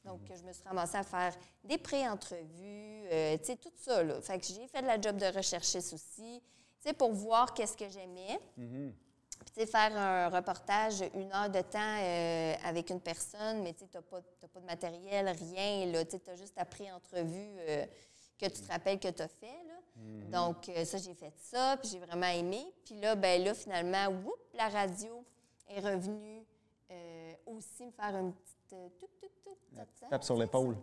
Donc, 0.05 0.21
je 0.35 0.43
me 0.43 0.53
suis 0.53 0.65
ramassée 0.65 0.97
à 0.97 1.03
faire 1.03 1.35
des 1.63 1.79
pré-entrevues, 1.79 3.07
euh, 3.13 3.37
tu 3.39 3.45
sais, 3.45 3.57
tout 3.57 3.73
ça, 3.77 4.03
là. 4.03 4.21
Fait 4.21 4.39
que 4.39 4.47
j'ai 4.47 4.67
fait 4.67 4.83
de 4.83 4.87
la 4.87 5.01
job 5.01 5.17
de 5.17 5.27
recherchiste 5.27 5.93
aussi, 5.93 6.43
tu 6.81 6.89
sais, 6.89 6.93
pour 6.93 7.13
voir 7.13 7.55
qu'est-ce 7.55 7.77
que 7.77 7.89
j'aimais. 7.89 8.41
Puis, 9.45 9.55
tu 9.55 9.61
sais, 9.61 9.67
faire 9.67 9.97
un 9.97 10.29
reportage, 10.31 11.05
une 11.15 11.33
heure 11.33 11.51
de 11.51 11.61
temps 11.61 11.79
euh, 12.01 12.55
avec 12.65 12.91
une 12.91 13.01
personne, 13.01 13.63
mais 13.63 13.73
tu 13.73 13.81
sais, 13.81 13.89
t'as 13.91 14.03
pas, 14.03 14.21
t'as 14.41 14.49
pas 14.49 14.61
de 14.61 14.67
matériel, 14.67 15.29
rien, 15.29 15.87
là. 15.87 16.05
Tu 16.05 16.13
sais, 16.13 16.19
t'as 16.19 16.35
juste 16.37 16.55
ta 16.55 16.65
pré-entrevue 16.65 17.55
euh, 17.69 17.87
que 18.39 18.47
tu 18.47 18.63
te 18.63 18.73
rappelles 18.73 18.99
que 18.99 19.09
tu 19.09 19.23
as 19.23 19.29
fait, 19.29 19.65
là. 19.67 19.75
Donc, 20.31 20.69
euh, 20.69 20.85
ça, 20.85 20.99
j'ai 20.99 21.15
fait 21.15 21.33
ça, 21.37 21.77
puis 21.81 21.91
j'ai 21.91 21.99
vraiment 21.99 22.29
aimé. 22.29 22.65
Puis 22.85 22.95
là, 23.01 23.17
ben 23.17 23.43
là, 23.43 23.55
finalement, 23.55 24.07
whoop, 24.09 24.39
la 24.55 24.69
radio 24.69 25.25
est 25.69 25.81
revenue 25.81 26.45
euh, 26.91 27.35
aussi 27.47 27.85
me 27.85 27.91
faire 27.91 28.15
une 28.17 28.33
petite 28.33 28.73
euh, 28.75 29.85
tape, 30.11 30.25
sur 30.25 30.37
l'épaule. 30.37 30.77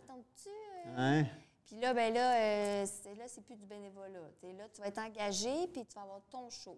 Hein? 0.97 1.25
Puis 1.65 1.79
là, 1.79 1.93
ben 1.93 2.13
là, 2.13 2.85
c'est, 2.85 3.15
là, 3.15 3.25
c'est 3.27 3.41
plus 3.41 3.55
du 3.55 3.65
bénévolat. 3.65 4.19
T'sais, 4.37 4.53
là, 4.53 4.65
tu 4.73 4.81
vas 4.81 4.87
être 4.87 4.99
engagé, 4.99 5.67
puis 5.67 5.85
tu 5.85 5.95
vas 5.95 6.01
avoir 6.01 6.21
ton 6.29 6.49
show. 6.49 6.77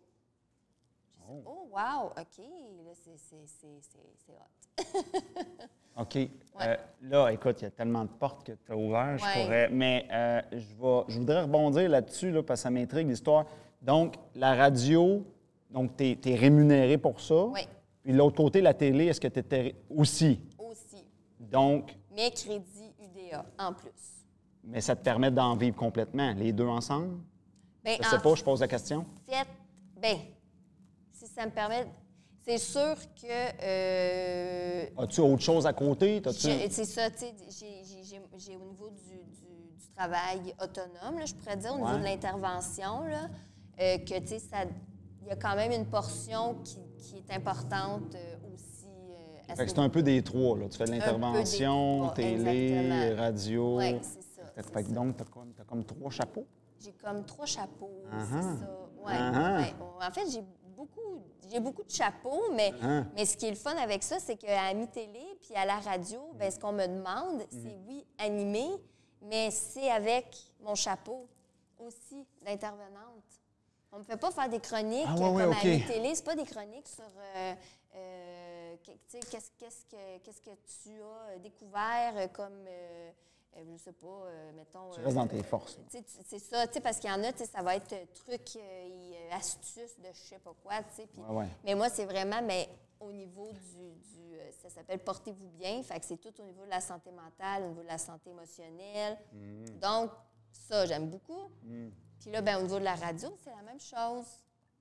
Dit, 1.30 1.42
oh, 1.46 1.70
wow, 1.72 2.10
OK, 2.18 2.38
là, 2.38 2.92
c'est, 2.94 4.32
hot. 4.32 4.88
OK. 6.02 6.16
Euh, 6.62 6.76
là, 7.02 7.30
écoute, 7.30 7.62
il 7.62 7.64
y 7.64 7.68
a 7.68 7.72
tellement 7.72 8.04
de 8.04 8.10
portes 8.10 8.46
que 8.46 8.54
tu 8.54 8.72
as 8.72 8.78
ouvertes, 8.78 9.20
je 9.20 9.42
pourrais. 9.42 9.70
Mais 9.70 10.08
euh, 10.12 10.42
je, 10.52 10.58
vais, 10.58 11.04
je 11.08 11.20
voudrais 11.20 11.42
rebondir 11.42 11.90
là-dessus, 11.90 12.32
là, 12.32 12.44
parce 12.44 12.62
que 12.62 12.64
ça 12.64 12.70
m'intrigue 12.70 13.10
l'histoire. 13.10 13.46
Donc, 13.82 14.16
la 14.36 14.56
radio, 14.56 15.26
donc 15.70 15.98
tu 15.98 16.18
es, 16.24 16.36
rémunéré 16.36 16.98
pour 16.98 17.20
ça. 17.20 17.46
Oui. 17.46 17.62
Puis 18.04 18.14
de 18.14 18.18
l'autre 18.18 18.38
côté, 18.38 18.62
la 18.62 18.74
télé, 18.74 19.08
est-ce 19.08 19.20
que 19.20 19.28
tu 19.28 19.40
étais 19.40 19.76
aussi? 19.90 20.40
Aussi. 20.58 21.04
Donc, 21.40 21.94
Mais 22.16 22.32
crédit 22.32 22.94
UDA 23.00 23.46
en 23.60 23.74
plus. 23.74 23.92
mais 24.64 24.82
ça 24.82 24.96
te 24.96 25.04
permet 25.04 25.30
d'en 25.30 25.56
vivre 25.56 25.76
complètement, 25.76 26.34
les 26.34 26.54
deux 26.54 26.68
ensemble? 26.68 27.18
Ben, 27.84 27.98
Je 28.02 28.08
sais 28.08 28.16
en 28.16 28.22
pas, 28.22 28.36
je 28.36 28.44
pose 28.44 28.62
la 28.62 28.68
question. 28.68 29.06
fait, 29.28 29.48
ben, 29.96 30.18
si 30.18 30.37
ça 31.38 31.46
me 31.46 31.52
permet, 31.52 31.86
c'est 32.44 32.58
sûr 32.58 32.96
que 33.22 33.28
euh, 33.64 34.86
As-tu 34.98 35.22
autre 35.22 35.42
chose 35.44 35.68
à 35.68 35.74
côté? 35.74 36.20
C'est 36.32 36.86
ça, 36.86 37.12
tu 37.12 37.20
sais, 37.20 37.34
j'ai- 37.50 38.56
au 38.56 38.66
niveau 38.66 38.90
du, 38.90 39.18
du- 39.18 39.78
du 39.78 39.88
travail 39.96 40.56
autonome, 40.62 41.20
là, 41.20 41.26
je 41.26 41.36
pourrais 41.36 41.58
dire, 41.58 41.74
au 41.74 41.78
niveau 41.78 41.98
de 41.98 42.04
l'intervention, 42.04 43.04
là, 43.06 43.28
euh, 43.80 43.98
que, 44.00 44.20
tu 44.20 44.28
sais, 44.40 44.42
il 45.22 45.28
y 45.28 45.32
a 45.32 45.36
quand 45.36 45.56
même 45.56 45.72
une 45.72 45.86
portion 45.86 46.56
qui, 46.64 46.78
qui 46.98 47.18
est 47.18 47.36
importante 47.36 48.16
euh, 48.16 48.36
aussi. 48.54 48.88
euh, 48.88 49.54
Fait 49.56 49.64
que 49.66 49.70
ce 49.70 49.76
c'est 49.76 49.82
un 49.82 49.90
peu 49.90 50.02
des 50.02 50.24
trois, 50.24 50.58
là. 50.58 50.68
Tu 50.70 50.78
fais 50.78 50.86
de 50.86 50.92
l'intervention, 50.92 52.10
télé, 52.16 52.72
exactement. 52.72 53.22
radio. 53.22 53.78
Oui, 53.78 53.98
c'est 54.02 54.24
ça. 54.24 54.64
Fait 54.74 54.84
que 54.84 54.90
donc, 54.92 55.18
tu 55.18 55.24
as 55.24 55.66
comme, 55.66 55.84
trois 55.86 56.10
chapeaux? 56.10 56.48
J'ai 56.80 56.94
comme 56.94 57.24
trois 57.26 57.46
chapeaux, 57.46 58.04
Ah 58.12 58.24
c'est 58.28 58.36
ah. 58.38 58.42
ça. 58.60 58.74
Ouais, 59.04 59.14
Ah 59.18 59.58
ouais. 59.60 59.74
En 60.08 60.12
fait, 60.12 60.30
j'ai 60.32 60.44
beaucoup, 60.82 61.24
j'ai 61.50 61.60
beaucoup 61.60 61.84
de 61.84 61.90
chapeaux, 61.90 62.52
mais, 62.54 62.72
Ah. 62.82 63.04
mais 63.16 63.26
ce 63.26 63.36
qui 63.36 63.48
est 63.48 63.50
le 63.50 63.56
fun 63.56 63.76
avec 63.78 64.04
ça, 64.04 64.20
c'est 64.20 64.38
qu'à 64.38 64.74
mi-télé 64.76 65.26
puis 65.42 65.56
à 65.56 65.66
la 65.66 65.78
radio, 65.80 66.20
ben, 66.36 66.52
ce 66.52 66.60
qu'on 66.60 66.72
me 66.72 66.86
demande, 66.86 67.42
Mhm. 67.52 67.64
c'est 67.64 67.78
oui, 67.88 68.06
animer, 68.20 68.70
mais 69.22 69.50
c'est 69.52 69.90
avec 69.90 70.28
mon 70.62 70.76
chapeau 70.76 71.28
aussi 71.80 72.26
d'intervenante. 72.44 73.24
On 73.92 74.00
me 74.00 74.04
fait 74.04 74.18
pas 74.18 74.30
faire 74.32 74.50
des 74.50 74.60
chroniques 74.60 75.06
Ah 75.08 75.16
ouais, 75.16 75.30
ouais, 75.30 75.44
comme 75.46 75.54
à 75.54 75.64
mi-télé. 75.64 76.14
C'est 76.14 76.24
pas 76.26 76.36
des 76.36 76.46
chroniques 76.46 76.88
sur 76.88 77.06
euh, 77.06 77.54
euh, 77.96 78.76
qu'est-ce 78.84 79.52
qu'est-ce 79.58 79.86
que, 79.86 80.18
qu'est-ce 80.20 80.42
que 80.42 80.52
tu 80.84 81.02
as 81.02 81.32
euh, 81.32 81.40
découvert 81.40 82.32
comme, 82.34 82.66
euh, 82.68 83.12
euh, 83.58 83.64
je 83.74 83.78
sais 83.78 83.92
pas, 83.94 84.08
euh, 84.08 84.52
mettons... 84.54 84.90
Tu 84.92 85.02
restes 85.02 85.16
dans 85.16 85.28
tes 85.28 85.40
euh, 85.40 85.44
forces. 85.44 85.80
sais, 85.90 86.02
tu- 86.04 86.24
C'est 86.26 86.40
ça, 86.40 86.68
tu 86.68 86.74
sais, 86.74 86.82
parce 86.82 87.00
qu'il 87.00 87.10
y 87.10 87.14
en 87.14 87.24
a, 87.24 87.32
ça 87.34 87.62
va 87.62 87.76
être 87.76 87.94
euh, 87.94 88.06
euh, 88.58 89.30
astuces 89.32 89.98
de 90.00 90.08
je 90.14 90.20
sais 90.20 90.40
pas 90.40 90.54
quoi, 90.64 90.84
tu 90.84 90.96
sais. 90.96 91.08
puis- 91.08 91.22
Ouais, 91.22 91.36
ouais. 91.36 91.48
Mais 91.64 91.76
moi, 91.76 91.90
c'est 91.90 92.06
vraiment, 92.06 92.42
mais 92.42 92.70
au 93.00 93.12
niveau 93.12 93.52
du, 93.52 93.92
du, 93.94 94.38
ça 94.62 94.70
s'appelle 94.70 95.00
Portez-vous 95.00 95.50
bien, 95.50 95.82
fait 95.84 96.00
que 96.00 96.06
c'est 96.06 96.18
tout 96.18 96.34
au 96.42 96.44
niveau 96.46 96.66
de 96.66 96.70
la 96.70 96.82
santé 96.82 97.12
mentale, 97.12 97.64
au 97.64 97.68
niveau 97.70 97.82
de 97.84 97.88
la 97.88 97.98
santé 97.98 98.30
émotionnelle. 98.30 99.18
Mm. 99.34 99.66
Donc, 99.80 100.12
ça, 100.52 100.86
j'aime 100.86 101.10
beaucoup. 101.10 101.50
Puis 102.20 102.32
là, 102.32 102.42
ben, 102.42 102.58
au 102.60 102.64
niveau 102.64 102.80
de 102.80 102.84
la 102.84 102.96
radio, 102.96 103.30
c'est 103.44 103.52
la 103.52 103.62
même 103.62 103.80
chose. 103.80 104.26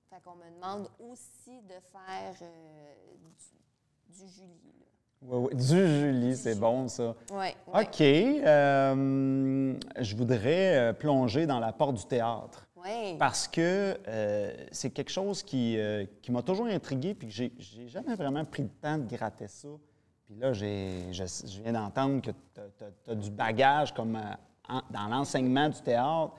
Fait 0.09 0.21
qu'on 0.23 0.37
me 0.37 0.49
demande 0.51 0.89
aussi 0.99 1.61
de 1.63 1.75
faire 1.93 2.35
euh, 2.41 2.95
du, 4.09 4.15
du 4.15 4.29
Julie, 4.33 4.73
là. 4.81 4.86
Ouais, 5.29 5.39
ouais. 5.39 5.55
Du 5.55 5.65
Julie, 5.65 6.37
c'est 6.37 6.59
bon, 6.59 6.89
ça. 6.89 7.15
Ouais. 7.33 7.55
OK. 7.75 8.01
euh, 8.01 9.75
je 10.01 10.17
voudrais 10.17 10.77
euh, 10.79 10.93
plonger 10.93 11.47
dans 11.47 11.59
la 11.59 11.73
porte 11.73 11.97
du 11.97 12.05
théâtre. 12.05 12.67
Ouais. 12.77 13.17
Parce 13.19 13.49
que 13.49 13.99
euh, 14.07 14.53
c'est 14.71 14.91
quelque 14.91 15.11
chose 15.11 15.43
qui, 15.43 15.77
euh, 15.79 16.05
qui 16.23 16.31
m'a 16.31 16.43
toujours 16.43 16.67
intrigué 16.67 17.15
puis 17.15 17.27
que 17.27 17.33
j'ai, 17.35 17.53
jamais 17.89 18.15
vraiment 18.15 18.45
pris 18.45 18.63
le 18.63 18.69
temps 18.69 18.99
de 18.99 19.05
gratter 19.07 19.49
ça. 19.49 19.69
Puis 20.27 20.37
là, 20.37 20.53
je, 20.53 20.65
je 21.13 21.63
viens 21.63 21.73
d'entendre 21.73 22.21
que 22.23 22.31
tu 22.31 23.11
as, 23.11 23.15
du 23.15 23.31
bagage 23.31 23.93
comme 23.95 24.17
en- 24.69 24.83
dans 24.91 25.09
l'enseignement 25.09 25.69
du 25.69 25.81
théâtre. 25.81 26.33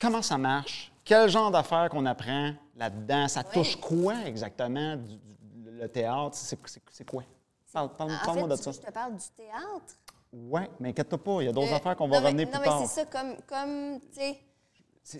Comment 0.00 0.22
ça 0.22 0.38
marche? 0.38 0.92
Quel 1.04 1.28
genre 1.28 1.50
d'affaires 1.50 1.88
qu'on 1.88 2.06
apprend 2.06 2.52
là-dedans? 2.76 3.26
Ça 3.28 3.42
touche 3.44 3.76
quoi 3.76 4.14
exactement, 4.26 4.96
du- 4.96 5.16
du- 5.16 5.70
le 5.80 5.88
théâtre? 5.88 6.36
C'est 6.36 7.04
quoi? 7.04 7.22
Parle, 7.74 7.90
parle, 7.96 8.10
En 8.12 8.34
moi 8.34 8.42
fait, 8.44 8.48
de 8.48 8.56
tu 8.56 8.62
ça. 8.62 8.70
veux 8.70 8.76
que 8.76 8.82
je 8.82 8.86
te 8.86 8.92
parle 8.92 9.16
du 9.16 9.28
théâtre? 9.36 9.94
Oui, 10.32 10.60
mais 10.78 10.90
inquiète-toi 10.90 11.18
pas, 11.22 11.42
il 11.42 11.46
y 11.46 11.48
a 11.48 11.52
d'autres 11.52 11.72
Euh, 11.72 11.76
affaires 11.76 11.96
qu'on 11.96 12.06
va 12.08 12.16
non, 12.16 12.22
mais- 12.22 12.26
revenir 12.28 12.48
plus 12.50 12.58
non, 12.58 12.64
tard. 12.64 12.80
mais 12.80 12.86
c'est 12.86 12.94
ça, 13.00 13.06
comme, 13.06 13.36
comme 13.48 14.00
tu 14.00 14.20
sais, 14.20 14.40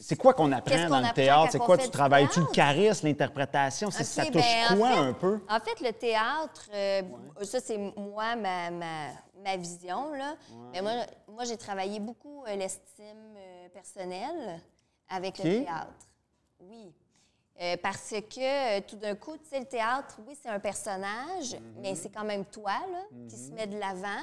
C'est 0.01 0.17
quoi 0.17 0.33
qu'on 0.35 0.51
apprend 0.53 0.89
dans 0.89 1.01
le 1.01 1.13
théâtre? 1.13 1.51
C'est 1.53 1.59
quoi? 1.59 1.77
Tu 1.77 1.85
du 1.87 1.91
travailles-tu 1.91 2.41
le 2.41 2.47
charisme, 2.47 3.07
l'interprétation? 3.09 3.91
C'est- 3.91 4.03
OK, 4.03 4.07
ça 4.07 4.25
touche 4.33 4.41
ben, 4.43 4.73
en 4.73 4.79
quoi 4.79 4.89
fait- 4.93 4.99
un 4.99 5.13
peu? 5.13 5.41
En 5.49 5.61
fait, 5.61 5.81
le 5.81 5.93
théâtre, 5.93 6.69
euh, 6.73 7.03
ça, 7.43 7.61
c'est 7.61 7.77
moi, 7.97 8.35
ma, 8.37 8.71
ma, 8.71 9.09
ma 9.43 9.57
vision. 9.59 10.13
Là. 10.15 10.37
Mais 10.73 10.81
moi, 10.81 10.93
moi 11.29 11.45
j'ai 11.45 11.59
travaillé 11.59 11.99
beaucoup 12.01 12.45
euh, 12.47 12.55
l'estime 12.57 13.35
euh, 13.37 13.69
personnelle 13.71 14.61
avec 15.11 15.37
le 15.39 15.43
théâtre. 15.65 16.07
Oui. 16.61 16.95
Euh, 17.61 17.77
parce 17.83 18.11
que 18.11 18.79
euh, 18.79 18.81
tout 18.87 18.97
d'un 18.97 19.15
coup, 19.15 19.37
tu 19.37 19.45
sais, 19.49 19.61
le 19.61 19.67
théâtre, 19.67 20.19
oui, 20.27 20.37
c'est 20.41 20.49
un 20.49 20.59
personnage, 20.59 21.55
Mm-hmm. 21.55 21.81
mais 21.81 21.95
c'est 21.95 22.11
quand 22.11 22.25
même 22.25 22.45
toi 22.47 22.73
là, 22.91 23.05
qui 23.29 23.37
se 23.37 23.53
met 23.53 23.67
de 23.67 23.79
l'avant. 23.79 24.23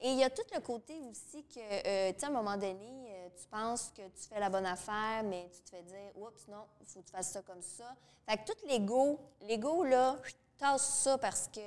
Et 0.00 0.10
il 0.10 0.18
y 0.18 0.22
a 0.22 0.30
tout 0.30 0.42
le 0.54 0.60
côté 0.60 0.94
aussi 1.10 1.42
que, 1.44 1.58
euh, 1.58 2.12
tu 2.12 2.20
sais, 2.20 2.26
à 2.26 2.28
un 2.28 2.32
moment 2.32 2.54
donné, 2.54 3.30
tu 3.36 3.48
penses 3.50 3.92
que 3.96 4.02
tu 4.02 4.28
fais 4.32 4.38
la 4.38 4.48
bonne 4.48 4.66
affaire, 4.66 5.24
mais 5.24 5.48
tu 5.52 5.60
te 5.62 5.70
fais 5.70 5.82
dire, 5.82 6.12
oups, 6.14 6.46
non, 6.48 6.62
il 6.80 6.86
faut 6.86 7.00
que 7.00 7.06
tu 7.06 7.12
fasses 7.12 7.30
ça 7.32 7.42
comme 7.42 7.60
ça. 7.60 7.96
Fait 8.28 8.36
que 8.36 8.44
tout 8.52 8.66
l'ego, 8.68 9.18
l'ego, 9.48 9.82
là, 9.82 10.16
tasse 10.56 11.02
ça 11.02 11.18
parce 11.18 11.48
qu'il 11.48 11.62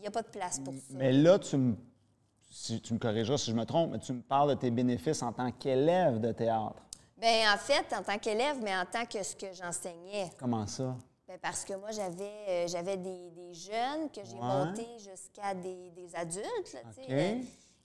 n'y 0.00 0.06
a 0.06 0.10
pas 0.10 0.22
de 0.22 0.28
place 0.28 0.58
pour 0.60 0.72
ça. 0.72 0.80
Mais 0.94 1.12
là, 1.12 1.38
tu 1.38 1.56
me, 1.58 1.76
si, 2.50 2.80
tu 2.80 2.94
me 2.94 2.98
corrigeras 2.98 3.36
si 3.36 3.50
je 3.50 3.56
me 3.56 3.64
trompe, 3.64 3.90
mais 3.92 3.98
tu 3.98 4.12
me 4.14 4.22
parles 4.22 4.50
de 4.50 4.54
tes 4.54 4.70
bénéfices 4.70 5.22
en 5.22 5.32
tant 5.32 5.50
qu'élève 5.52 6.20
de 6.20 6.32
théâtre. 6.32 6.82
Bien, 7.18 7.52
en 7.52 7.58
fait, 7.58 7.84
en 7.94 8.02
tant 8.02 8.18
qu'élève, 8.18 8.56
mais 8.62 8.76
en 8.76 8.84
tant 8.86 9.04
que 9.04 9.22
ce 9.22 9.34
que 9.34 9.52
j'enseignais. 9.52 10.30
Comment 10.38 10.66
ça? 10.66 10.94
Ben, 11.26 11.38
parce 11.42 11.64
que 11.64 11.74
moi, 11.74 11.90
j'avais 11.90 12.30
euh, 12.48 12.66
j'avais 12.68 12.96
des, 12.96 13.30
des 13.30 13.52
jeunes 13.52 14.08
que 14.10 14.20
j'ai 14.24 14.36
Ouais. 14.36 14.40
montés 14.40 14.86
jusqu'à 14.98 15.52
des, 15.54 15.90
des 15.90 16.14
adultes, 16.16 16.72
là, 16.72 16.80
euh, 17.10 17.34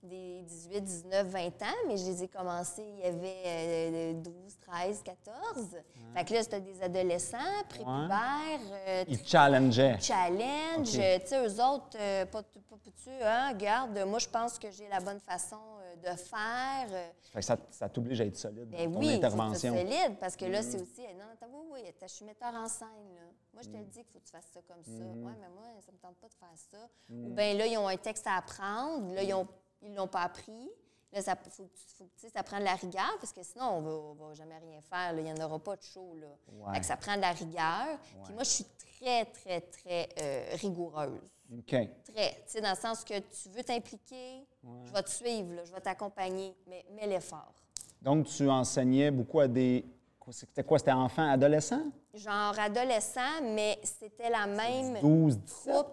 des 0.04 0.42
18, 0.44 0.82
19, 0.82 1.28
20 1.28 1.48
ans, 1.64 1.76
mais 1.88 1.98
je 1.98 2.06
les 2.06 2.24
ai 2.24 2.28
commencés, 2.28 2.86
il 2.86 3.00
y 3.00 3.08
avait 3.08 3.44
euh, 3.46 4.14
12, 4.14 4.34
13, 4.68 5.02
14. 5.04 5.78
Fait 6.16 6.26
que 6.26 6.34
là, 6.34 6.44
c'était 6.44 6.62
des 6.62 6.82
adolescents, 6.82 7.38
prépubères, 7.68 8.60
euh, 8.88 9.04
Ils 9.08 9.26
challengeaient. 9.28 9.98
challenge. 10.00 10.92
Tu 10.92 10.92
sais, 10.92 11.46
eux 11.48 11.62
autres, 11.64 11.98
pas, 12.26 12.44
pas, 12.44 12.44
pas- 12.44 12.92
tu 13.04 13.10
hein, 13.24 13.50
regarde, 13.50 13.98
moi, 14.08 14.20
je 14.20 14.28
pense 14.30 14.58
que 14.60 14.70
j'ai 14.72 14.88
la 14.90 15.00
bonne 15.00 15.20
façon 15.20 15.58
de 16.04 16.16
faire. 16.18 16.88
euh, 16.92 17.10
Fait 17.32 17.40
que 17.40 17.46
ça, 17.46 17.58
ça 17.72 17.90
t'oblige 17.90 18.22
à 18.22 18.26
être 18.26 18.36
solide 18.38 18.70
ben 18.70 18.86
dans 18.92 19.00
ton 19.00 19.00
oui, 19.06 19.14
intervention. 19.16 19.74
solide, 19.76 20.18
parce 20.20 20.36
que 20.36 20.46
là, 20.46 20.62
c'est 20.62 20.80
aussi, 20.82 21.02
eh, 21.10 21.14
non, 21.14 21.26
attends, 21.34 21.48
oui, 21.52 21.66
oui, 21.84 21.94
je 22.02 22.08
suis 22.08 22.26
metteur 22.26 22.54
en 22.54 22.68
scène, 22.68 22.88
là. 23.16 23.22
Moi, 23.54 23.62
je 23.64 23.70
te 23.70 23.78
le 23.78 23.86
dis 23.86 24.04
qu'il 24.04 24.12
faut 24.12 24.20
que 24.20 24.26
tu 24.26 24.32
fasses 24.32 24.50
ça 24.54 24.60
comme 24.68 24.84
ça. 24.84 24.92
Oui, 24.92 25.32
mais 25.40 25.50
moi, 25.50 25.64
ça 25.86 25.92
me 25.92 25.98
tente 25.98 26.18
pas 26.18 26.28
de 26.28 26.34
faire 26.34 26.50
ça. 26.72 26.78
Ou 27.10 27.30
bien 27.34 27.54
là, 27.56 27.66
ils 27.66 27.78
ont 27.78 27.88
un 27.88 27.98
texte 27.98 28.28
à 28.28 28.38
apprendre, 28.38 29.14
là, 29.14 29.24
ils 29.24 29.34
ont- 29.34 29.48
ils 29.82 29.94
l'ont 29.94 30.08
pas 30.08 30.22
appris. 30.24 30.70
Là, 31.12 31.22
ça 31.22 31.36
faut, 31.36 31.66
que 31.66 31.70
tu- 31.76 31.94
faut 31.96 32.30
ça 32.34 32.42
prend 32.42 32.58
de 32.58 32.64
la 32.64 32.74
rigueur, 32.74 33.16
parce 33.20 33.32
que 33.32 33.44
sinon, 33.44 33.66
on 33.78 33.82
va, 33.82 33.92
on 33.92 34.14
va 34.30 34.34
jamais 34.34 34.58
rien 34.58 34.82
faire. 34.82 35.14
là. 35.14 35.20
Il 35.20 35.24
n'y 35.26 35.32
en 35.32 35.46
aura 35.46 35.60
pas 35.60 35.76
de 35.76 35.84
show, 35.84 36.16
là. 36.20 36.28
Ouais. 36.52 36.74
Fait 36.74 36.80
que 36.80 36.86
ça 36.88 36.98
prend 36.98 37.16
de 37.16 37.22
la 37.22 37.32
rigueur. 37.32 38.00
Puis 38.24 38.34
moi, 38.34 38.42
je 38.44 38.50
suis 38.50 38.66
très, 39.00 39.26
très, 39.26 39.62
très 39.62 40.10
euh, 40.20 40.56
rigoureuse. 40.56 41.32
Très. 41.68 41.88
Tu 42.06 42.14
sais, 42.48 42.62
dans 42.62 42.72
le 42.72 42.76
sens 42.76 43.04
que 43.04 43.20
tu 43.20 43.50
veux 43.50 43.64
t'impliquer, 43.64 44.46
je 44.86 44.92
vais 44.94 45.04
te 45.04 45.10
suivre, 45.10 45.54
là, 45.54 45.64
je 45.66 45.72
vais 45.72 45.82
t'accompagner, 45.82 46.56
mais 46.68 46.84
mets 46.96 47.08
l'effort. 47.08 47.54
Donc, 48.02 48.28
tu 48.28 48.50
enseignais 48.50 49.12
beaucoup 49.12 49.40
à 49.40 49.48
des. 49.48 49.86
C'était 50.32 50.64
quoi? 50.64 50.80
C'était 50.80 50.92
enfants, 50.94 51.30
adolescents? 51.30 51.92
genre 52.14 52.58
adolescent, 52.60 53.42
mais 53.42 53.80
c'était 53.84 54.30
la 54.30 54.46
même 54.48 55.00
12, 55.02 55.38
17? 55.40 55.74
troupe 55.74 55.88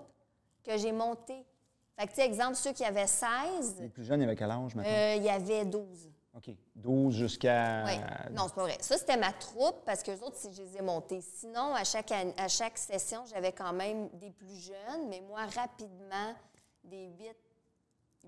que 0.64 0.76
j'ai 0.78 0.92
montée. 0.92 1.44
Fait 1.98 2.06
que, 2.06 2.10
tu 2.10 2.16
sais, 2.16 2.26
exemple, 2.26 2.54
ceux 2.56 2.72
qui 2.72 2.84
avaient 2.84 3.06
16, 3.06 3.80
Les 3.80 3.88
plus 3.88 4.04
jeunes, 4.04 4.20
il 4.20 4.24
y 4.24 4.26
avait 4.26 4.36
quel 4.36 4.50
âge 4.50 4.74
maintenant? 4.74 4.90
euh, 4.90 5.14
il 5.16 5.22
y 5.24 5.28
avait 5.30 5.64
12. 5.64 6.09
OK. 6.34 6.50
12 6.76 7.14
jusqu'à. 7.14 7.84
Oui. 7.86 7.96
Non, 8.32 8.44
c'est 8.48 8.54
pas 8.54 8.62
vrai. 8.62 8.78
Ça, 8.80 8.96
c'était 8.96 9.16
ma 9.16 9.32
troupe 9.32 9.84
parce 9.84 10.02
que 10.02 10.12
les 10.12 10.22
autres, 10.22 10.36
je 10.52 10.62
les 10.62 10.76
ai 10.76 10.82
montés. 10.82 11.20
Sinon, 11.20 11.74
à 11.74 11.82
chaque, 11.84 12.12
an- 12.12 12.32
à 12.36 12.46
chaque 12.48 12.78
session, 12.78 13.24
j'avais 13.26 13.52
quand 13.52 13.72
même 13.72 14.08
des 14.10 14.30
plus 14.30 14.54
jeunes, 14.66 15.08
mais 15.08 15.20
moi, 15.22 15.40
rapidement, 15.46 16.34
des 16.84 17.08
8, 17.18 17.36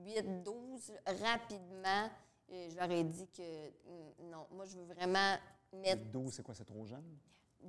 8 0.05 0.43
12, 0.43 0.93
rapidement, 1.23 2.11
euh, 2.51 2.69
je 2.71 2.77
leur 2.77 2.91
ai 2.91 3.05
dit 3.05 3.29
que 3.29 3.43
mm, 3.69 4.31
non, 4.31 4.47
moi, 4.51 4.65
je 4.67 4.77
veux 4.79 4.95
vraiment 4.95 5.37
mettre 5.73 6.05
12, 6.11 6.33
c'est 6.35 6.43
quoi? 6.43 6.55
C'est 6.55 6.65
trop 6.65 6.85
jeune? 6.85 7.05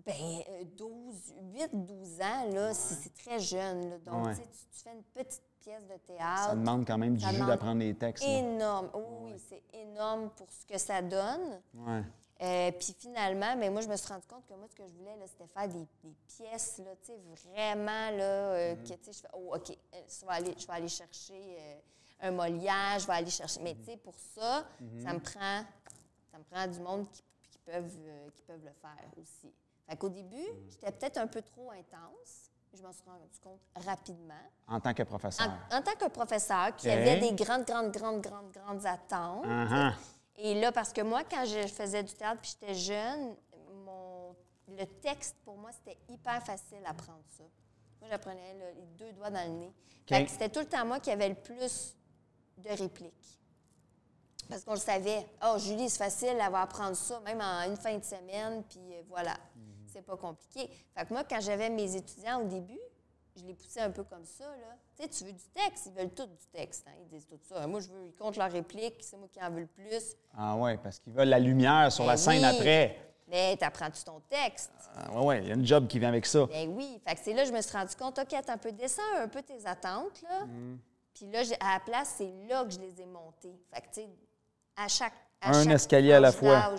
ben, 0.08 0.42
euh, 0.50 0.64
12, 0.76 1.36
8, 1.54 1.70
12 1.86 2.22
ans, 2.22 2.50
là, 2.52 2.74
c'est 2.74 3.14
très 3.14 3.40
jeune. 3.40 3.92
là. 3.92 3.98
Donc, 4.00 4.26
Ouais. 4.26 4.34
tu, 4.36 4.42
tu 4.42 4.80
fais 4.84 4.92
une 4.92 5.04
petite 5.04 5.44
de 5.72 6.18
Ça 6.18 6.56
demande 6.56 6.86
quand 6.86 6.98
même 6.98 7.16
du 7.16 7.26
jus 7.26 7.46
d'apprendre 7.46 7.80
les 7.80 7.96
textes. 7.96 8.24
Énorme. 8.24 8.90
Oui, 9.22 9.34
c'est 9.50 9.64
énorme 9.74 10.30
pour 10.32 10.48
ce 10.52 10.66
que 10.66 10.78
ça 10.78 11.02
donne. 11.02 11.62
Ouais. 11.74 12.04
Euh, 12.42 12.72
puis 12.72 12.94
finalement, 13.00 13.56
mais 13.56 13.70
moi, 13.70 13.82
je 13.82 13.88
me 13.88 13.96
suis 13.96 14.08
rendu 14.12 14.28
compte 14.28 14.46
que 14.46 14.54
moi, 14.54 14.68
ce 14.70 14.76
que 14.76 14.86
je 14.86 14.94
voulais, 14.94 15.16
c'était 15.28 15.48
faire 15.48 15.68
des, 15.70 15.88
des 16.04 16.16
pièces, 16.28 16.80
là, 16.80 16.92
tu 17.02 17.14
sais, 17.14 17.20
vraiment, 17.52 18.10
là, 18.12 18.24
euh, 18.24 18.76
que, 18.76 18.94
tu 18.94 19.04
sais, 19.04 19.14
je 19.14 19.20
fais, 19.20 19.28
oh, 19.34 19.56
OK, 19.56 19.70
euh, 19.70 20.02
je 20.10 20.26
vais 20.26 20.34
aller, 20.34 20.56
je 20.58 20.68
vais 20.68 20.74
aller 20.74 20.88
chercher 20.90 21.58
euh, 21.60 22.28
un 22.28 22.32
Molière, 22.32 23.00
je 23.00 23.08
vais 23.08 23.14
aller 23.14 23.30
chercher. 23.30 23.62
Mais, 23.62 23.76
tu 23.76 23.86
sais, 23.86 23.98
pour 23.98 24.16
ça, 24.36 24.66
ça 25.02 25.14
me 25.14 25.20
prend, 25.20 25.64
ça 26.32 26.38
me 26.38 26.44
prend 26.44 26.68
du 26.68 26.80
monde 26.80 27.10
qui, 27.12 27.24
qui 27.50 27.60
peuvent, 27.60 27.98
qui 28.34 28.42
peuvent 28.42 28.66
le 28.66 28.74
faire 28.74 29.10
aussi. 29.22 29.54
Fait 29.88 29.96
qu'au 29.96 30.10
début, 30.10 30.48
j'étais 30.70 30.92
peut-être 30.92 31.18
un 31.18 31.28
peu 31.28 31.42
trop 31.42 31.72
intense. 31.72 32.52
Je 32.76 32.82
m'en 32.82 32.92
suis 32.92 33.04
rendu 33.06 33.40
compte 33.44 33.60
rapidement. 33.86 34.34
En 34.68 34.80
tant 34.80 34.94
que 34.94 35.04
professeur. 35.04 35.48
En, 35.72 35.78
en 35.78 35.82
tant 35.82 35.94
que 35.96 36.08
professeur 36.10 36.76
qui 36.76 36.88
OK. 36.88 36.94
avait 36.94 37.20
des 37.20 37.34
grandes, 37.34 37.66
grandes, 37.66 37.92
grandes, 37.92 38.22
grandes, 38.22 38.52
grandes 38.52 38.86
attentes, 38.86 39.46
Uh-huh. 39.46 39.94
et 40.38 40.60
là, 40.60 40.72
parce 40.72 40.92
que 40.92 41.02
moi, 41.02 41.24
quand 41.30 41.46
je 41.46 41.68
faisais 41.68 42.02
du 42.04 42.14
théâtre 42.14 42.42
puis 42.42 42.56
j'étais 42.60 42.74
jeune, 42.74 43.36
mon, 43.86 44.36
le 44.70 44.86
texte, 45.02 45.36
pour 45.46 45.56
moi, 45.58 45.70
c'était 45.72 45.98
hyper 46.10 46.42
facile 46.44 46.82
à 46.86 46.94
prendre 46.94 47.24
ça. 47.38 47.44
Moi, 48.02 48.10
j'apprenais 48.10 48.56
les 48.76 48.86
deux 48.98 49.12
doigts 49.14 49.30
dans 49.30 49.44
le 49.48 49.60
nez. 49.60 49.74
Que 50.08 50.16
c'était 50.28 50.50
tout 50.50 50.60
le 50.60 50.66
temps 50.68 50.86
moi 50.86 51.00
qui 51.00 51.12
avait 51.12 51.30
le 51.30 51.36
plus 51.36 51.96
de 52.58 52.70
répliques. 52.70 53.40
Parce 54.50 54.64
qu'on 54.66 54.74
le 54.74 54.80
savait. 54.80 55.26
Oh, 55.46 55.58
Julie, 55.58 55.90
c'est 55.90 56.00
facile, 56.04 56.36
elle 56.40 56.52
va 56.52 56.62
apprendre 56.64 56.96
ça, 56.96 57.20
même 57.22 57.40
en 57.40 57.62
une 57.64 57.78
fin 57.78 57.98
de 57.98 58.04
semaine, 58.04 58.64
puis 58.64 58.80
euh, 58.96 59.02
voilà. 59.08 59.36
C'est 59.94 60.02
pas 60.02 60.18
compliqué. 60.18 60.70
Fait 60.96 61.06
que 61.06 61.14
moi, 61.14 61.24
quand 61.24 61.40
j'avais 61.40 61.70
mes 61.70 61.96
étudiants 61.96 62.42
au 62.42 62.46
début, 62.46 62.80
je 63.36 63.44
les 63.46 63.54
poussais 63.54 63.82
un 63.82 63.92
peu 63.92 64.04
comme 64.04 64.26
ça, 64.26 64.46
là. 64.46 64.76
Tu 64.96 65.04
sais, 65.04 65.10
tu 65.10 65.24
veux 65.26 65.32
du 65.34 65.44
texte, 65.54 65.86
ils 65.88 65.94
veulent 65.94 66.14
tout 66.14 66.26
du 66.26 66.46
texte, 66.52 66.86
hein, 66.88 66.94
Ils 67.02 67.08
disent 67.08 67.28
tout 67.28 67.40
ça. 67.42 67.66
Moi, 67.68 67.80
je 67.80 67.88
veux, 67.90 68.06
ils 68.06 68.14
comptent 68.14 68.38
leurs 68.38 68.52
répliques, 68.52 68.98
c'est 69.02 69.18
moi 69.18 69.28
qui 69.32 69.42
en 69.42 69.50
veux 69.50 69.62
le 69.62 69.68
plus. 69.68 70.16
Ah 70.38 70.56
ouais, 70.56 70.78
parce 70.78 71.00
qu'ils 71.00 71.14
veulent 71.14 71.30
la 71.30 71.40
lumière 71.40 71.92
sur 71.92 72.06
la 72.06 72.14
Ben 72.14 72.18
scène 72.18 72.40
oui. 72.42 72.46
après. 72.58 73.00
Mais 73.28 73.56
t'apprends-tu 73.58 74.04
ton 74.04 74.20
texte? 74.30 74.72
Ah 74.96 75.12
ouais, 75.12 75.26
ouais, 75.26 75.42
il 75.44 75.48
y 75.48 75.52
a 75.52 75.56
une 75.56 75.66
job 75.66 75.88
qui 75.88 75.98
vient 75.98 76.10
avec 76.10 76.26
ça. 76.26 76.46
Ben 76.48 76.70
oui. 76.76 77.00
Fait 77.08 77.16
que 77.16 77.22
c'est 77.24 77.34
là 77.34 77.44
que 77.44 77.48
je 77.50 77.54
me 77.54 77.62
suis 77.62 77.76
rendu 77.76 77.96
compte, 77.96 78.20
OK, 78.20 78.34
attends 78.34 78.54
un 78.54 78.58
peu, 78.58 78.72
descends 78.72 79.02
un 79.18 79.28
peu 79.28 79.42
tes 79.42 79.66
attentes, 79.66 80.22
là. 80.24 80.46
Mm. 80.46 80.78
Puis 81.16 81.28
là, 81.28 81.40
à 81.60 81.74
la 81.76 81.80
place, 81.80 82.16
c'est 82.18 82.34
là 82.48 82.64
que 82.66 82.72
je 82.72 82.80
les 82.80 83.02
ai 83.02 83.06
montées. 83.06 83.56
Fait 83.74 83.82
que, 83.82 83.88
tu 83.88 84.02
sais, 84.02 84.10
à 84.76 84.88
chaque. 84.88 85.14
à 85.42 85.50
Un 85.50 85.64
chaque 85.64 85.74
escalier 85.74 86.14
à 86.14 86.20
la 86.20 86.32
fois. 86.32 86.74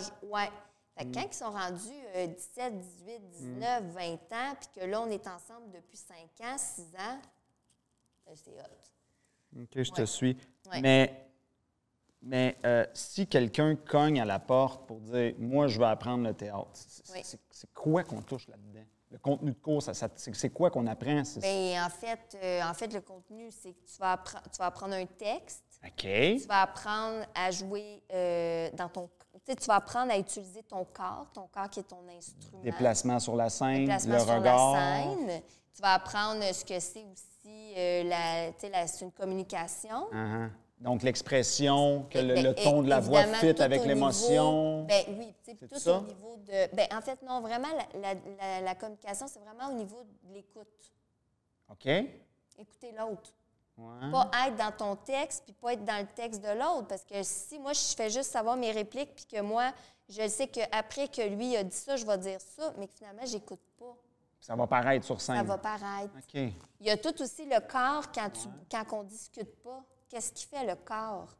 Fait 0.97 1.05
que 1.05 1.13
quand 1.13 1.25
ils 1.29 1.33
sont 1.33 1.51
rendus 1.51 2.05
euh, 2.15 2.27
17, 2.27 2.79
18, 2.79 3.29
19, 3.29 3.83
20 3.93 4.13
ans, 4.13 4.55
puis 4.59 4.69
que 4.81 4.85
là, 4.85 5.01
on 5.01 5.09
est 5.09 5.27
ensemble 5.27 5.69
depuis 5.73 5.97
5 5.97 6.15
ans, 6.41 6.57
6 6.57 6.81
ans, 6.95 7.19
ben, 8.25 8.33
c'est 8.35 8.51
hot. 8.51 9.61
OK, 9.61 9.83
je 9.83 9.91
te 9.91 10.05
suis. 10.05 10.37
Ouais. 10.71 10.81
Mais, 10.81 11.27
mais 12.21 12.57
euh, 12.65 12.85
si 12.93 13.27
quelqu'un 13.27 13.75
cogne 13.75 14.19
à 14.21 14.25
la 14.25 14.39
porte 14.39 14.87
pour 14.87 14.99
dire 15.01 15.33
Moi, 15.37 15.67
je 15.67 15.79
veux 15.79 15.85
apprendre 15.85 16.23
le 16.23 16.33
théâtre, 16.33 16.69
c'est 16.73 17.13
Oui. 17.13 17.21
quoi 17.73 18.03
qu'on 18.03 18.21
touche 18.21 18.47
là-dedans? 18.47 18.85
Le 19.11 19.19
contenu 19.19 19.51
de 19.51 19.57
cours, 19.59 19.81
ça- 19.83 19.93
ça- 19.93 20.09
c'est 20.15 20.49
quoi 20.49 20.71
qu'on 20.71 20.87
apprend? 20.87 21.21
Bien, 21.37 21.85
en 21.85 21.89
fait, 21.89 22.37
euh, 22.41 22.61
en 22.63 22.73
fait, 22.73 22.91
le 22.91 23.01
contenu, 23.01 23.49
c'est 23.51 23.71
que 23.73 23.85
tu 23.85 23.97
vas, 23.99 24.21
tu 24.51 24.57
vas 24.57 24.65
apprendre 24.65 24.93
un 24.95 25.05
texte, 25.05 25.63
OK. 25.85 26.01
tu 26.01 26.47
vas 26.47 26.63
apprendre 26.63 27.25
à 27.35 27.51
jouer 27.51 28.01
euh, 28.11 28.69
dans 28.71 28.89
ton... 28.89 29.09
Tu 29.35 29.51
sais, 29.51 29.55
tu 29.55 29.65
vas 29.67 29.75
apprendre 29.75 30.11
à 30.11 30.17
utiliser 30.17 30.63
ton 30.63 30.85
corps, 30.85 31.27
ton 31.33 31.47
corps 31.47 31.69
qui 31.69 31.81
est 31.81 31.83
ton 31.83 32.07
instrument. 32.09 32.63
Déplacement 32.63 33.19
sur 33.19 33.35
la 33.35 33.49
scène, 33.49 33.87
le 33.91 33.99
sur 33.99 34.11
regard. 34.35 34.73
la 34.73 35.03
scène. 35.03 35.41
Tu 35.75 35.81
vas 35.81 35.93
apprendre 35.95 36.41
ce 36.53 36.63
que 36.63 36.79
c'est 36.79 37.03
aussi, 37.03 37.73
euh, 37.77 38.03
la, 38.03 38.87
c'est 38.87 39.03
une 39.03 39.11
communication. 39.11 40.09
Uh-huh. 40.11 40.49
Donc, 40.79 41.03
l'expression, 41.03 42.05
que 42.09 42.17
le, 42.19 42.33
Ben, 42.35 42.43
le 42.45 42.55
ton 42.55 42.81
de 42.81 42.89
la 42.89 42.99
voix 42.99 43.23
fit 43.23 43.53
tout 43.53 43.61
avec 43.61 43.83
l'émotion. 43.85 44.83
Ben 44.85 45.03
oui, 45.17 45.33
tout 45.45 45.79
ça? 45.79 45.99
au 45.99 46.01
niveau 46.03 46.37
de... 46.37 46.75
Ben, 46.75 46.87
en 46.93 47.01
fait, 47.01 47.21
non, 47.21 47.41
vraiment, 47.41 47.67
la, 47.93 47.99
la- 48.13 48.19
la- 48.39 48.61
la 48.61 48.75
communication, 48.75 49.27
c'est 49.27 49.39
vraiment 49.39 49.69
au 49.73 49.77
niveau 49.77 50.03
de 50.03 50.33
l'écoute. 50.33 50.93
OK? 51.69 51.85
Écouter 52.57 52.93
l'autre. 52.97 53.33
Ouais. 53.77 54.11
Pas 54.11 54.31
être 54.47 54.55
dans 54.55 54.71
ton 54.71 54.95
texte, 54.95 55.43
puis 55.43 55.53
pas 55.53 55.73
être 55.73 55.83
dans 55.83 55.99
le 55.99 56.07
texte 56.07 56.41
de 56.41 56.49
l'autre. 56.49 56.87
Parce 56.87 57.03
que 57.03 57.21
si 57.23 57.59
moi, 57.59 57.73
je 57.73 57.95
fais 57.95 58.09
juste 58.09 58.31
savoir 58.31 58.55
mes 58.55 58.71
répliques, 58.71 59.13
puis 59.15 59.25
que 59.25 59.41
moi, 59.41 59.71
je 60.07 60.27
sais 60.27 60.47
qu'après 60.47 61.07
que 61.07 61.21
lui 61.21 61.55
a 61.57 61.63
dit 61.63 61.75
ça, 61.75 61.95
je 61.95 62.05
vais 62.05 62.17
dire 62.17 62.39
ça, 62.39 62.73
mais 62.77 62.87
que 62.87 62.93
finalement, 62.93 63.25
j'écoute 63.25 63.61
pas. 63.77 63.95
Ça 64.39 64.55
va 64.55 64.67
paraître 64.67 65.05
sur 65.05 65.19
scène. 65.19 65.37
Ça 65.37 65.43
va 65.43 65.57
paraître. 65.57 66.13
OK. 66.15 66.33
Il 66.79 66.87
y 66.87 66.89
a 66.89 66.97
tout 66.97 67.21
aussi 67.21 67.45
le 67.45 67.59
corps 67.59 68.11
quand, 68.11 68.29
tu, 68.29 68.47
quand 68.69 68.85
on 68.99 69.03
discute 69.03 69.61
pas. 69.63 69.83
Qu'est-ce 70.07 70.31
qui 70.31 70.45
fait 70.45 70.65
le 70.65 70.75
corps? 70.75 71.35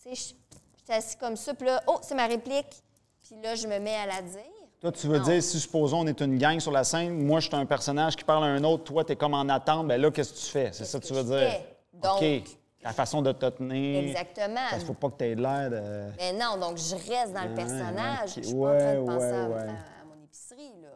Tu 0.00 0.14
sais, 0.14 0.14
je 0.14 0.58
je 0.82 0.92
suis 0.92 0.98
assis 0.98 1.16
comme 1.16 1.36
ça, 1.36 1.54
puis 1.54 1.66
là, 1.66 1.82
oh, 1.86 1.98
c'est 2.02 2.14
ma 2.14 2.26
réplique. 2.26 2.82
Puis 3.22 3.40
là, 3.40 3.54
je 3.54 3.68
me 3.68 3.78
mets 3.78 3.94
à 3.94 4.06
la 4.06 4.22
dire. 4.22 4.51
Toi, 4.82 4.90
tu 4.90 5.06
veux 5.06 5.18
Non. 5.18 5.24
dire, 5.24 5.40
si 5.40 5.60
supposons 5.60 6.00
on 6.00 6.06
est 6.08 6.20
une 6.20 6.36
gang 6.38 6.58
sur 6.58 6.72
la 6.72 6.82
scène, 6.82 7.24
moi, 7.24 7.38
je 7.38 7.46
suis 7.46 7.54
un 7.56 7.64
personnage 7.66 8.16
qui 8.16 8.24
parle 8.24 8.42
à 8.42 8.48
un 8.48 8.64
autre, 8.64 8.82
toi, 8.82 9.04
tu 9.04 9.12
es 9.12 9.16
comme 9.16 9.32
en 9.34 9.48
attente, 9.48 9.86
ben 9.86 10.00
là, 10.00 10.10
qu'est-ce 10.10 10.32
que 10.32 10.38
tu 10.38 10.46
fais? 10.46 10.70
C'est 10.72 10.84
ça 10.84 10.98
que 10.98 11.06
tu 11.06 11.12
veux 11.14 11.22
dire? 11.22 11.38
fais? 11.50 11.76
Donc- 11.94 12.16
OK. 12.20 12.58
La 12.82 12.92
façon 12.92 13.22
de 13.22 13.30
te 13.30 13.46
tenir. 13.48 14.02
Exactement. 14.02 14.54
Parce 14.56 14.70
qu'il 14.70 14.80
ne 14.80 14.86
faut 14.86 14.94
pas 14.94 15.10
que 15.10 15.16
tu 15.18 15.24
aies 15.24 15.34
l'air 15.36 15.70
de. 15.70 16.10
Mais 16.16 16.32
non, 16.32 16.56
donc 16.58 16.78
je 16.78 16.96
reste 16.96 17.32
dans 17.32 17.44
le 17.44 17.50
Ouais, 17.50 17.54
personnage. 17.54 18.30
ok. 18.30 18.34
Je 18.38 18.42
suis 18.42 18.54
pas 18.56 18.74
en 18.74 18.76
train 18.78 18.94
de 18.94 19.06
penser 19.06 19.24
à, 19.30 19.48
ouais, 19.48 19.54
ouais. 19.54 19.60
à- 19.60 20.00
à 20.00 20.04
mon 20.04 20.24
épicerie, 20.24 20.72
là. 20.82 20.88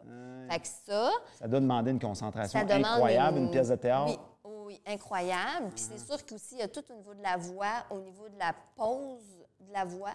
Fait 0.51 0.59
que 0.59 0.67
ça, 0.85 1.09
Ça 1.39 1.47
doit 1.47 1.59
demander 1.61 1.91
une 1.91 1.99
concentration 2.01 2.59
incroyable, 2.59 3.37
une... 3.37 3.51
pièce 3.51 3.69
de 3.69 3.75
théâtre. 3.77 4.19
Oui, 4.43 4.51
oui, 4.65 4.81
incroyable. 4.85 5.69
Puis 5.73 5.85
c'est 5.89 5.97
sûr 6.05 6.25
qu'aussi, 6.25 6.55
il 6.55 6.59
y 6.59 6.61
a 6.61 6.67
tout 6.67 6.83
au 6.91 6.93
niveau 6.97 7.13
de 7.13 7.23
la 7.23 7.37
voix, 7.37 7.85
au 7.89 7.99
niveau 8.01 8.27
de 8.27 8.37
la 8.37 8.53
pause 8.75 9.23
de 9.61 9.71
la 9.73 9.85
voix. 9.85 10.11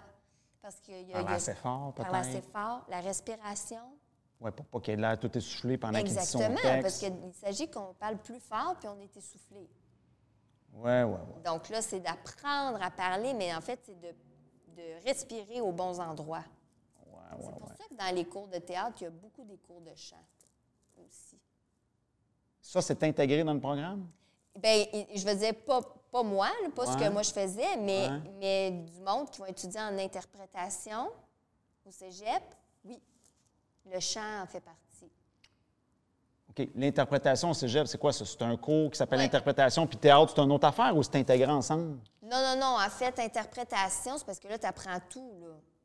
Parce 0.62 0.81
qu'il 0.81 0.94
y 0.94 1.12
a. 1.14 1.20
y 1.20 1.25
Parler 1.25 1.35
assez 1.35 1.55
fort, 1.55 1.92
Parler 1.92 2.18
assez 2.18 2.31
peut-être. 2.40 2.51
fort, 2.53 2.85
la 2.88 3.01
respiration. 3.01 3.83
Oui, 4.40 4.51
pour 4.53 4.66
pas 4.66 4.81
qu'il 4.81 4.94
ait 4.94 4.96
l'air 4.96 5.18
tout 5.20 5.37
essoufflé 5.37 5.77
pendant 5.77 5.98
qu'il 6.01 6.09
dit 6.09 6.14
son 6.25 6.40
Exactement, 6.40 6.83
parce 6.83 6.98
qu'il 6.98 7.12
s'agit 7.35 7.70
qu'on 7.70 7.94
parle 7.94 8.16
plus 8.18 8.40
fort 8.40 8.77
puis 8.79 8.88
on 8.88 8.98
est 9.01 9.16
essoufflé. 9.16 9.68
Oui, 10.75 11.03
oui, 11.03 11.03
oui. 11.37 11.42
Donc 11.44 11.68
là, 11.68 11.83
c'est 11.83 12.01
d'apprendre 12.01 12.81
à 12.83 12.90
parler, 12.90 13.35
mais 13.35 13.55
en 13.55 13.61
fait, 13.61 13.79
c'est 13.85 14.01
de, 14.01 14.09
de 14.77 15.05
respirer 15.07 15.61
aux 15.61 15.70
bons 15.72 16.01
endroits. 16.01 16.44
Ouais, 17.07 17.18
c'est 17.38 17.46
ouais, 17.46 17.53
pour 17.53 17.68
ouais. 17.68 17.75
ça 17.77 17.85
que 17.88 17.94
dans 17.94 18.14
les 18.14 18.25
cours 18.25 18.48
de 18.48 18.59
théâtre, 18.59 18.96
il 19.01 19.05
y 19.05 19.07
a 19.07 19.11
beaucoup 19.11 19.44
des 19.44 19.59
cours 19.59 19.81
de 19.81 19.94
chant 19.94 20.25
aussi. 21.05 21.38
Ça, 22.61 22.81
c'est 22.81 23.03
intégré 23.03 23.44
dans 23.44 23.55
le 23.55 23.61
programme? 23.61 24.09
Bien, 24.59 24.85
je 25.14 25.25
veux 25.27 25.35
dire, 25.37 25.55
pas, 25.64 25.81
pas 26.12 26.22
moi, 26.22 26.48
là, 26.62 26.68
pas 26.75 26.87
ce 26.87 26.96
que 26.96 27.09
moi 27.09 27.22
je 27.22 27.33
faisais, 27.33 27.77
mais, 27.79 28.09
Ouais. 28.09 28.20
mais 28.38 28.70
du 28.70 29.01
monde 29.01 29.31
qui 29.31 29.40
vont 29.40 29.46
étudier 29.46 29.81
en 29.81 29.96
interprétation 29.98 31.11
au 31.87 31.90
cégep, 31.90 32.42
oui. 32.85 33.01
Le 33.90 33.98
chant 33.98 34.42
en 34.42 34.46
fait 34.46 34.61
partie. 34.61 35.11
OK. 36.51 36.68
L'interprétation 36.77 37.51
au 37.51 37.55
cégep, 37.55 37.87
c'est 37.87 37.98
quoi 37.98 38.12
ça? 38.12 38.25
C'est 38.27 38.42
un 38.42 38.57
cours 38.57 38.90
qui 38.90 38.98
s'appelle 38.98 39.18
Ouais. 39.20 39.25
interprétation, 39.25 39.87
puis 39.87 39.96
théâtre, 39.96 40.33
c'est 40.37 40.42
une 40.42 40.53
autre 40.53 40.66
affaire 40.68 40.94
ou 40.96 41.03
c'est 41.03 41.16
intégré 41.16 41.51
ensemble? 41.51 41.98
Non, 42.22 42.38
non, 42.42 42.57
non. 42.61 42.77
En 42.79 42.90
fait, 42.90 43.18
interprétation, 43.18 44.18
c'est 44.18 44.25
parce 44.27 44.38
que 44.38 44.48
là, 44.48 44.59
tu 44.59 44.66
apprends 44.66 44.98
tout. 45.09 45.33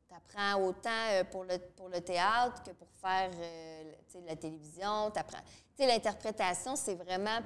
Tu 0.09 0.13
apprends 0.13 0.61
autant 0.63 0.89
euh, 1.11 1.23
pour 1.23 1.43
le, 1.45 1.57
pour 1.75 1.87
le 1.89 2.01
théâtre 2.01 2.61
que 2.63 2.71
pour 2.71 2.87
faire 3.01 3.29
euh, 3.33 3.93
tu 4.11 4.19
la 4.27 4.35
télévision. 4.35 5.09
T'apprends- 5.11 5.41
Tu 5.75 5.83
sais, 5.83 5.87
l'interprétation, 5.87 6.75
c'est 6.75 6.95
vraiment 6.95 7.39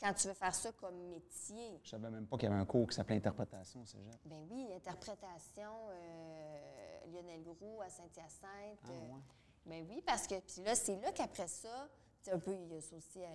quand 0.00 0.12
tu 0.14 0.28
veux 0.28 0.34
faire 0.34 0.54
ça 0.54 0.72
comme 0.72 0.96
métier. 1.08 1.80
Je 1.82 1.90
savais 1.90 2.10
même 2.10 2.26
pas 2.26 2.36
qu'il 2.36 2.48
y 2.48 2.52
avait 2.52 2.60
un 2.60 2.66
cours 2.66 2.88
qui 2.88 2.94
s'appelait 2.94 3.16
interprétation 3.16 3.80
au 3.80 3.86
cégep. 3.86 4.14
Ben 4.24 4.46
oui, 4.50 4.68
interprétation, 4.74 5.70
euh, 5.90 7.06
Lionel 7.12 7.42
Groux 7.42 7.80
à 7.80 7.88
Saint-Hyacinthe. 7.88 8.80
Ah, 8.84 8.90
ouais. 8.90 9.20
Ben 9.64 9.86
oui, 9.88 10.02
parce 10.06 10.26
que 10.26 10.34
puis 10.40 10.62
là, 10.62 10.74
c'est 10.74 10.96
là 10.96 11.12
qu'après 11.12 11.48
ça, 11.48 11.88
un 12.32 12.38
peu, 12.38 12.54
il 12.54 12.68
y 12.68 12.76
a 12.76 12.80
ça 12.80 12.96
aussi 12.96 13.22
à 13.22 13.30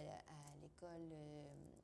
l'école, 0.61 1.09
euh, 1.11 1.30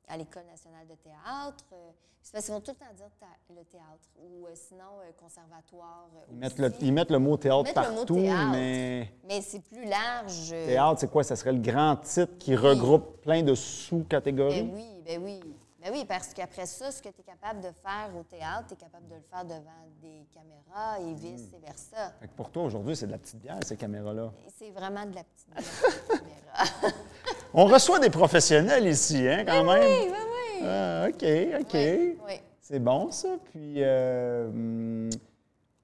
à 0.08 0.16
l'école 0.16 0.44
nationale 0.46 0.86
de 0.86 0.94
théâtre. 0.94 1.64
euh, 1.72 1.90
c'est 2.22 2.32
parce 2.32 2.44
qu'ils 2.44 2.54
vont 2.54 2.60
tout 2.60 2.72
le 2.72 2.76
temps 2.86 2.92
dire 2.94 3.06
le 3.50 3.64
théâtre 3.64 4.08
ou 4.18 4.46
euh, 4.46 4.50
sinon 4.54 4.84
euh, 5.02 5.12
conservatoire. 5.18 6.08
Ils 6.30 6.36
mettent, 6.36 6.58
le, 6.58 6.72
ils 6.80 6.92
mettent 6.92 7.10
le 7.10 7.18
mot 7.18 7.36
théâtre 7.36 7.68
mot 7.68 7.72
partout, 7.74 8.14
théâtre. 8.16 8.50
mais 8.52 9.12
Mais 9.24 9.40
c'est 9.40 9.60
plus 9.60 9.84
large. 9.86 10.50
théâtre, 10.50 11.00
c'est 11.00 11.10
quoi? 11.10 11.22
Ça 11.24 11.36
serait 11.36 11.52
le 11.52 11.60
grand 11.60 11.96
titre 11.96 12.36
qui 12.38 12.54
regroupe 12.56 13.20
plein 13.22 13.42
de 13.42 13.54
sous-catégories? 13.54 14.62
Ben 14.62 14.74
oui, 14.74 15.02
ben 15.04 15.22
oui. 15.22 15.40
Ben 15.80 15.92
oui, 15.92 16.04
parce 16.04 16.34
qu'après 16.34 16.66
ça, 16.66 16.90
ce 16.90 17.00
que 17.00 17.08
tu 17.08 17.20
es 17.20 17.24
capable 17.24 17.60
de 17.60 17.70
faire 17.82 18.10
au 18.18 18.24
théâtre, 18.24 18.66
tu 18.66 18.74
es 18.74 18.76
capable 18.76 19.06
de 19.08 19.14
le 19.14 19.22
faire 19.22 19.44
devant 19.44 19.86
des 20.02 20.26
caméras 20.34 20.98
et 21.00 21.14
vice-versa. 21.14 22.12
Fait 22.20 22.26
que 22.26 22.32
pour 22.32 22.50
toi, 22.50 22.64
aujourd'hui, 22.64 22.96
c'est 22.96 23.06
de 23.06 23.12
la 23.12 23.18
petite 23.18 23.38
bière, 23.40 23.60
ces 23.64 23.76
caméras-là. 23.76 24.32
C'est 24.58 24.70
vraiment 24.70 25.06
de 25.06 25.14
la 25.14 25.22
petite 25.22 25.48
bière, 25.50 25.64
la 26.10 26.18
caméra. 26.18 26.94
On 27.54 27.64
reçoit 27.64 27.98
des 27.98 28.10
professionnels 28.10 28.86
ici, 28.86 29.26
hein, 29.26 29.44
quand 29.46 29.64
même? 29.64 29.82
oui, 29.82 30.10
oui, 30.10 30.60
oui. 30.60 30.66
Ah, 30.66 31.06
OK, 31.08 31.60
OK. 31.60 31.74
Oui, 31.74 32.18
oui. 32.26 32.34
C'est 32.60 32.78
bon, 32.78 33.10
ça. 33.10 33.28
Puis, 33.44 33.82
euh, 33.82 35.10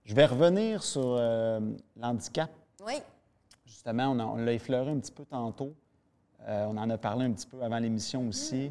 je 0.05 0.14
vais 0.14 0.27
revenir 0.27 0.83
sur 0.83 1.16
euh, 1.18 1.61
l'handicap. 1.96 2.50
Oui. 2.87 2.94
Justement, 3.64 4.11
on, 4.11 4.37
l'a 4.37 4.53
effleuré 4.53 4.90
un 4.90 4.98
petit 4.98 5.12
peu 5.12 5.24
tantôt. 5.24 5.72
Euh, 6.46 6.66
on 6.68 6.77
en 6.77 6.90
a 6.90 6.98
parlé 6.98 7.24
un 7.24 7.33
petit 7.33 7.46
peu 7.46 7.62
avant 7.62 7.79
l'émission 7.79 8.29
aussi. 8.29 8.70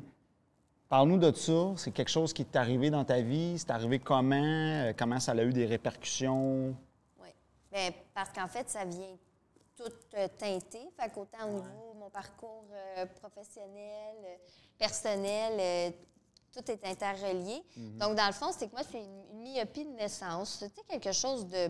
Parle-nous 0.87 1.17
de 1.17 1.31
ça. 1.31 1.73
C'est 1.77 1.89
quelque 1.89 2.11
chose 2.11 2.31
qui 2.31 2.45
t'est 2.45 2.59
arrivé 2.59 2.91
dans 2.91 3.03
ta 3.03 3.21
vie. 3.21 3.57
C'est 3.57 3.71
arrivé 3.71 3.97
comment? 3.97 4.91
Comment 4.95 5.19
ça 5.19 5.31
a 5.31 5.43
eu 5.43 5.51
des 5.51 5.65
répercussions? 5.65 6.75
Oui. 7.19 7.29
Bien, 7.71 7.89
parce 8.13 8.29
qu'en 8.29 8.47
fait, 8.47 8.69
ça 8.69 8.85
vient 8.85 9.17
tout 9.75 9.91
euh, 10.15 10.27
teinter. 10.37 10.89
Fait 10.99 11.09
qu'autant 11.09 11.47
au 11.47 11.61
niveau 11.61 11.93
de 11.93 11.99
mon 11.99 12.09
parcours 12.09 12.65
euh, 12.71 13.05
professionnel, 13.05 14.15
euh, 14.23 14.35
personnel, 14.77 15.93
tout 16.51 16.69
est 16.69 16.85
interrelié. 16.85 17.63
Donc, 17.75 18.15
dans 18.15 18.27
le 18.27 18.33
fond, 18.33 18.51
c'est 18.51 18.67
que 18.67 18.73
moi, 18.73 18.83
c'est 18.89 18.99
une, 19.03 19.23
myopie 19.41 19.85
de 19.85 19.91
naissance. 19.91 20.59
C'était 20.59 20.83
quelque 20.83 21.11
chose 21.11 21.47
de, 21.47 21.69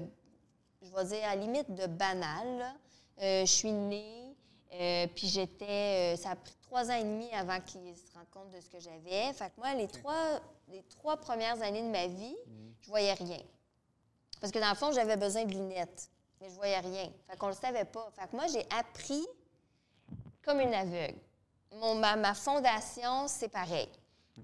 je 0.81 0.89
vais 0.95 1.05
dire, 1.05 1.23
à 1.23 1.35
la 1.35 1.41
limite 1.41 1.73
de 1.73 1.87
banal. 1.87 2.75
Euh, 3.21 3.41
je 3.45 3.51
suis 3.51 3.71
née, 3.71 4.35
euh, 4.73 5.07
puis 5.15 5.27
j'étais. 5.27 6.13
euh, 6.13 6.17
ça 6.17 6.31
a 6.31 6.35
pris 6.35 6.55
trois 6.61 6.89
ans 6.89 6.95
et 6.95 7.03
demi 7.03 7.29
avant 7.33 7.59
qu'ils 7.61 7.95
se 7.95 8.11
rendent 8.13 8.29
compte 8.31 8.51
de 8.51 8.59
ce 8.59 8.69
que 8.69 8.79
j'avais. 8.79 9.31
Fait 9.33 9.49
que 9.49 9.59
moi, 9.59 9.73
les, 9.75 9.87
trois, 9.87 10.39
les 10.69 10.83
trois 10.83 11.17
premières 11.17 11.61
années 11.61 11.83
de 11.83 11.89
ma 11.89 12.07
vie, 12.07 12.35
je 12.81 12.89
voyais 12.89 13.13
rien. 13.13 13.39
Parce 14.41 14.51
que 14.51 14.59
dans 14.59 14.69
le 14.69 14.75
fond, 14.75 14.91
j'avais 14.91 15.15
besoin 15.15 15.45
de 15.45 15.53
lunettes, 15.53 16.09
mais 16.43 16.49
je 16.49 16.55
voyais 16.55 16.79
rien. 16.79 17.09
Fait 17.29 17.37
qu'on 17.37 17.47
le 17.47 17.53
savait 17.53 17.85
pas. 17.85 18.09
Fait 18.19 18.27
que 18.27 18.35
moi, 18.35 18.45
j'ai 18.51 18.65
appris 18.77 19.25
comme 20.43 20.59
une 20.59 20.73
aveugle. 20.73 21.15
Mon, 21.75 21.95
ma, 21.95 22.17
ma 22.17 22.33
fondation, 22.33 23.27
c'est 23.27 23.47
pareil. 23.47 23.87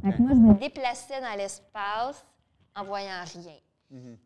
Fait 0.02 0.14
que 0.14 0.22
moi, 0.22 0.32
je 0.32 0.40
me 0.40 0.54
déplaçais 0.54 1.20
dans 1.20 1.36
l'espace 1.38 2.24
en 2.76 2.84
voyant 2.86 3.24
rien. 3.34 3.58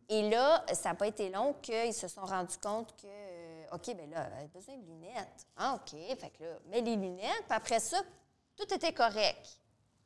Et 0.10 0.30
là, 0.30 0.64
ça 0.74 0.90
n'a 0.90 0.96
pas 0.96 1.08
été 1.08 1.30
long 1.30 1.56
qu'ils 1.62 1.94
se 1.94 2.08
sont 2.10 2.26
rendus 2.26 2.58
compte 2.62 2.94
que, 3.02 3.08
euh, 3.08 3.64
OK, 3.74 3.86
bien 3.96 4.08
là, 4.12 4.28
elle 4.38 4.44
a 4.44 4.48
besoin 4.54 4.76
de 4.76 4.86
lunettes. 4.86 5.48
Ah, 5.58 5.76
OK. 5.76 5.98
Fait 6.20 6.30
que 6.38 6.44
là, 6.44 6.50
mets 6.70 6.82
les 6.82 6.96
lunettes. 6.98 7.44
Puis 7.48 7.58
après 7.58 7.80
ça, 7.80 7.98
tout 8.58 8.72
était 8.74 8.92
correct. 8.92 9.58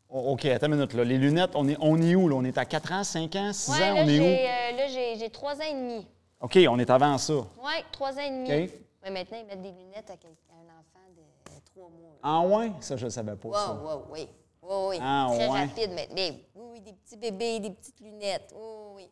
OK, 0.10 0.46
attends 0.46 0.68
une 0.68 0.76
minute. 0.76 0.94
Là. 0.94 1.04
Les 1.04 1.18
lunettes, 1.18 1.52
on 1.56 1.68
est, 1.68 1.76
on 1.82 2.00
est 2.02 2.14
où? 2.16 2.30
Là? 2.30 2.36
On 2.36 2.44
est 2.46 2.58
à 2.58 2.66
4 2.66 2.92
ans, 2.94 3.04
5 3.04 3.36
ans, 3.36 3.52
6 3.52 3.72
Ouais, 3.72 3.78
ans? 3.90 3.96
là, 3.96 4.02
On 4.04 4.08
est 4.08 4.20
où? 4.20 4.24
j'ai, 4.24 4.48
euh, 4.48 4.78
là, 4.78 4.88
j'ai, 4.88 5.16
j'ai 5.18 5.30
trois 5.32 5.56
ans 5.58 5.66
et 5.68 5.74
demi. 5.74 6.08
OK, 6.40 6.60
on 6.70 6.80
est 6.80 6.90
avant 6.90 7.18
ça. 7.18 7.34
Oui, 7.34 7.74
trois 7.92 8.14
ans 8.14 8.22
et 8.22 8.30
demi. 8.30 8.66
OK. 8.66 8.72
Mais 9.04 9.12
maintenant, 9.12 9.38
ils 9.40 9.46
mettent 9.46 9.62
des 9.62 9.72
lunettes 9.72 10.10
à, 10.10 10.14
un 10.14 10.80
enfant 10.80 11.08
de 11.16 11.22
euh, 11.22 11.60
trois 11.66 11.90
mois. 11.90 12.18
Ah 12.22 12.42
ouais? 12.42 12.72
Ça, 12.82 12.98
je 12.98 13.06
ne 13.06 13.10
savais 13.10 13.36
pas, 13.36 13.54
ça. 13.54 13.74
Wow, 13.74 13.84
wow, 13.84 14.06
oui. 14.12 14.28
Oui, 14.62 14.76
oui. 14.90 14.98
Ah, 15.02 15.28
Très 15.34 15.48
ouais. 15.48 15.60
rapide. 15.62 15.92
Mais, 15.94 16.10
mais 16.14 16.46
oui, 16.56 16.66
oui, 16.74 16.82
des 16.82 16.94
petits 16.94 17.18
bébés, 17.18 17.60
des 17.60 17.72
petites 17.72 18.00
lunettes. 18.00 18.54
Oui, 18.56 18.96
oui. 18.96 19.10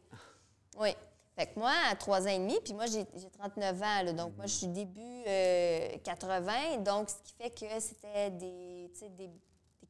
Oui. 0.80 0.90
Fait 1.36 1.48
que 1.48 1.60
moi, 1.60 1.72
à 1.90 1.96
3 1.96 2.24
ans 2.24 2.30
et 2.30 2.38
demi, 2.40 2.58
puis 2.64 2.74
moi, 2.74 2.86
j'ai 2.86 3.06
j'ai 3.16 3.30
39 3.30 3.82
ans, 3.82 4.04
là, 4.04 4.14
donc 4.14 4.38
moi, 4.38 4.46
je 4.46 4.54
suis 4.54 4.68
début 4.68 5.24
euh, 5.28 5.98
80, 6.04 6.78
donc 6.78 7.10
ce 7.10 7.16
qui 7.24 7.34
fait 7.34 7.50
que 7.50 7.80
c'était 7.80 8.32
des, 8.32 8.90
des, 9.02 9.10
des 9.10 9.30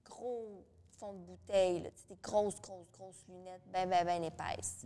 gros 0.04 0.64
fonds 0.98 1.14
de 1.14 1.20
bouteille, 1.20 1.82
là, 1.84 1.90
des 2.10 2.18
grosses, 2.24 2.60
grosses, 2.62 2.90
grosses 2.98 3.24
lunettes, 3.30 3.62
bien, 3.72 3.86
bien, 3.86 4.04
bien 4.04 4.24
épaisses. 4.24 4.86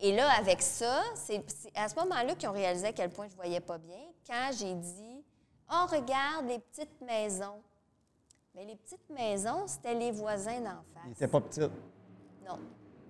Et 0.00 0.14
là, 0.14 0.28
avec 0.38 0.60
ça, 0.60 1.02
c'est 1.14 1.44
à 1.74 1.88
ce 1.88 1.94
moment-là 1.96 2.34
qu'ils 2.34 2.48
ont 2.48 2.52
réalisé 2.52 2.88
à 2.88 2.92
quel 2.92 3.10
point 3.10 3.28
je 3.28 3.36
voyais 3.36 3.60
pas 3.60 3.78
bien, 3.78 4.00
quand 4.26 4.50
j'ai 4.52 4.74
dit 4.74 5.24
«Oh, 5.70 5.86
regarde 5.88 6.46
les 6.46 6.58
petites 6.58 7.00
maisons». 7.00 7.62
Mais 8.54 8.64
les 8.64 8.76
petites 8.76 9.08
maisons, 9.10 9.66
c'était 9.66 9.94
les 9.94 10.12
voisins 10.12 10.60
d'en 10.60 10.82
face. 10.94 11.12
était 11.12 11.26
pas 11.26 11.40
petit. 11.40 11.60
Non. 11.60 12.58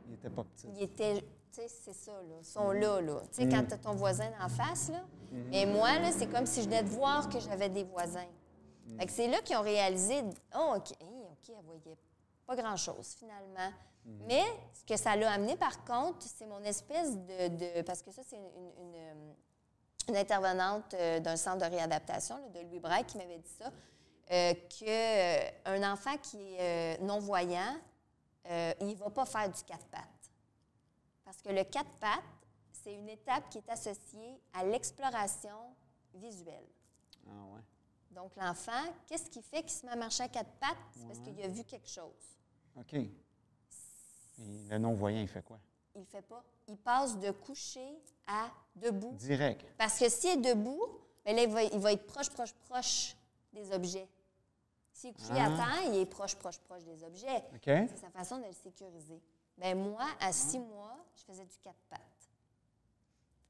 Il 0.09 0.15
était 0.15 0.31
pas 0.31 0.45
petit. 0.45 0.69
Ils 0.75 0.83
étaient, 0.85 1.21
tu 1.21 1.27
sais, 1.51 1.69
c'est 1.69 1.93
ça, 1.93 2.13
là. 2.13 2.37
Ils 2.41 2.45
sont 2.47 2.71
là, 2.71 3.01
là. 3.01 3.21
Tu 3.31 3.43
sais, 3.43 3.49
quand 3.49 3.63
tu 3.67 3.75
as 3.75 3.79
ton 3.79 3.95
voisin 3.95 4.31
en 4.41 4.49
face, 4.49 4.89
là. 4.89 5.05
Mais 5.51 5.67
moi, 5.67 5.99
là, 5.99 6.13
c'est 6.13 6.29
comme 6.29 6.47
si 6.47 6.61
je 6.63 6.67
venais 6.67 6.83
de 6.83 6.89
voir 6.89 7.29
que 7.29 7.41
j'avais 7.41 7.69
des 7.69 7.85
voisins. 7.85 8.29
Fait 8.99 9.07
que 9.07 9.13
c'est 9.13 9.29
là 9.29 9.41
qu'ils 9.43 9.57
ont 9.57 9.63
réalisé, 9.63 10.23
oh, 10.55 10.75
OK, 10.77 10.93
OK, 11.01 11.49
elle 11.49 11.65
voyait 11.65 11.99
pas 12.47 12.57
grand-chose, 12.57 13.15
finalement. 13.19 13.73
Mais 14.05 14.43
ce 14.75 14.85
que 14.85 14.97
ça 14.97 15.17
l'a 15.17 15.33
amené, 15.33 15.57
par 15.57 15.85
contre, 15.85 16.23
c'est 16.27 16.47
mon 16.47 16.63
espèce 16.65 17.17
de, 17.17 17.49
de- 17.49 17.83
Parce 17.83 18.03
que 18.03 18.11
ça, 18.13 18.23
c'est 18.23 18.37
une, 18.37 18.45
une, 18.79 18.95
euh, 18.95 19.33
une 20.09 20.17
intervenante 20.17 20.93
euh, 20.95 21.21
d'un 21.21 21.37
centre 21.37 21.65
de 21.67 21.71
réadaptation, 21.75 22.37
là, 22.37 22.49
de 22.51 22.61
Louis 22.69 22.81
Braille, 22.81 23.05
qui 23.07 23.17
m'avait 23.17 23.39
dit 23.39 23.51
ça, 23.59 23.71
euh, 24.31 24.55
qu'un 25.65 25.93
enfant 25.93 26.17
qui 26.19 26.55
est 26.57 27.01
non-voyant, 27.01 27.77
euh, 28.47 28.75
il 28.81 28.89
ne 28.89 28.95
va 28.95 29.09
pas 29.11 29.25
faire 29.25 29.49
du 29.51 29.63
quatre 29.65 29.87
pattes. 29.87 30.03
Parce 31.25 31.41
que 31.41 31.49
le 31.49 31.65
quatre 31.65 31.91
pattes, 31.99 32.23
c'est 32.73 32.95
une 32.95 33.09
étape 33.09 33.49
qui 33.49 33.59
est 33.59 33.69
associée 33.71 34.39
à 34.53 34.65
l'exploration 34.65 35.75
visuelle. 36.13 36.67
Ah 37.27 37.31
ouais. 37.55 37.61
Donc, 38.11 38.37
l'enfant, 38.37 38.85
qu'est-ce 39.07 39.31
qui 39.31 39.41
fait 39.41 39.63
qu'il 39.63 39.71
se 39.71 39.87
met 39.87 39.93
à 39.93 39.97
marcher 39.97 40.25
à 40.25 40.29
quatre 40.29 40.53
pattes? 40.61 40.77
C'est 40.93 41.07
parce 41.07 41.19
qu'il 41.21 41.43
a 41.43 41.49
vu 41.49 41.65
quelque 41.65 41.89
chose. 41.89 42.37
OK. 42.77 42.95
Et 44.39 44.69
le 44.71 44.79
non-voyant, 44.79 45.21
il 45.21 45.29
fait 45.29 45.43
quoi? 45.45 45.59
Il 45.95 46.01
ne 46.01 46.07
fait 46.07 46.23
pas. 46.23 46.43
Il 46.69 46.77
passe 46.77 47.19
de 47.19 47.31
coucher 47.31 47.99
à 48.27 48.51
debout. 48.75 49.13
Direct. 49.13 49.65
Parce 49.79 49.99
que 49.99 50.09
s'il 50.09 50.31
est 50.31 50.55
debout, 50.55 50.83
bien 51.25 51.35
là, 51.35 51.43
il, 51.43 51.49
va, 51.51 51.63
il 51.63 51.79
va 51.79 51.93
être 51.93 52.07
proche, 52.07 52.31
proche, 52.31 52.53
proche 52.69 53.17
des 53.53 53.71
objets. 53.73 54.09
S'il 54.93 55.11
est 55.11 55.13
couché 55.13 55.33
à 55.39 55.45
Ah. 55.53 55.57
terre, 55.57 55.93
il 55.93 56.01
est 56.01 56.07
proche, 56.07 56.35
proche, 56.37 56.59
proche 56.61 56.83
des 56.85 57.05
objets. 57.05 57.45
C'est 57.63 57.97
sa 57.99 58.11
façon 58.11 58.39
de 58.39 58.45
le 58.47 58.53
sécuriser. 58.53 59.21
Bien, 59.59 59.75
moi, 59.77 60.05
à 60.21 60.33
six 60.33 60.59
mois, 60.59 60.97
je 61.17 61.23
faisais 61.23 61.45
du 61.45 61.57
quatre 61.59 61.79
pattes. 61.89 62.01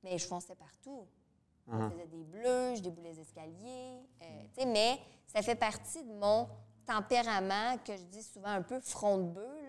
Mais 0.02 0.18
je 0.18 0.26
fonçais 0.26 0.54
partout. 0.54 1.06
Je 1.66 1.72
Ah. 1.72 1.90
faisais 1.90 2.06
des 2.08 2.24
bleus, 2.24 2.74
je 2.76 2.82
déboulais 2.82 3.12
les 3.12 3.20
escaliers. 3.20 4.00
euh, 4.22 4.64
mais 4.66 4.98
ça 5.26 5.40
fait 5.40 5.54
partie 5.54 6.02
de 6.02 6.12
mon 6.12 6.46
tempérament 6.84 7.78
que 7.78 7.96
je 7.96 8.02
dis 8.02 8.22
souvent 8.22 8.48
un 8.50 8.60
peu 8.62 8.78
front 8.80 9.16
de 9.16 9.28
bœuf, 9.30 9.63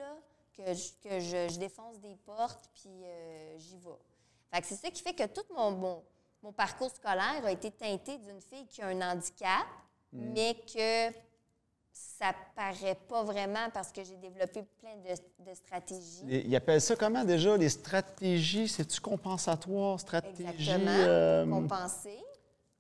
que, 0.55 0.73
je, 0.73 0.91
que 1.03 1.19
je, 1.19 1.53
je 1.53 1.59
défonce 1.59 1.99
des 1.99 2.15
portes, 2.25 2.69
puis 2.73 2.89
euh, 3.03 3.57
j'y 3.59 3.77
vais. 3.77 3.89
Fait 4.51 4.61
que 4.61 4.67
c'est 4.67 4.75
ça 4.75 4.89
qui 4.89 5.01
fait 5.01 5.13
que 5.13 5.25
tout 5.27 5.45
mon, 5.53 5.71
mon, 5.71 6.03
mon 6.41 6.51
parcours 6.53 6.89
scolaire 6.91 7.43
a 7.45 7.51
été 7.51 7.71
teinté 7.71 8.17
d'une 8.19 8.41
fille 8.41 8.65
qui 8.67 8.81
a 8.81 8.87
un 8.87 9.01
handicap, 9.01 9.65
mais 10.13 10.55
que 10.73 11.13
ça 11.91 12.33
paraît 12.55 12.95
pas 13.07 13.23
vraiment 13.23 13.69
parce 13.73 13.91
que 13.91 14.03
j'ai 14.03 14.17
développé 14.17 14.63
plein 14.79 14.95
de, 14.97 15.49
de 15.49 15.53
stratégies. 15.53 16.23
Ils 16.27 16.55
appellent 16.55 16.81
ça 16.81 16.95
comment 16.95 17.23
déjà? 17.23 17.55
Les 17.57 17.69
stratégies, 17.69 18.67
c'est-tu 18.67 18.99
compensatoire, 19.01 19.99
stratégie? 19.99 20.43
Exactement. 20.43 20.91
euh, 20.91 21.49
Compenser. 21.49 22.19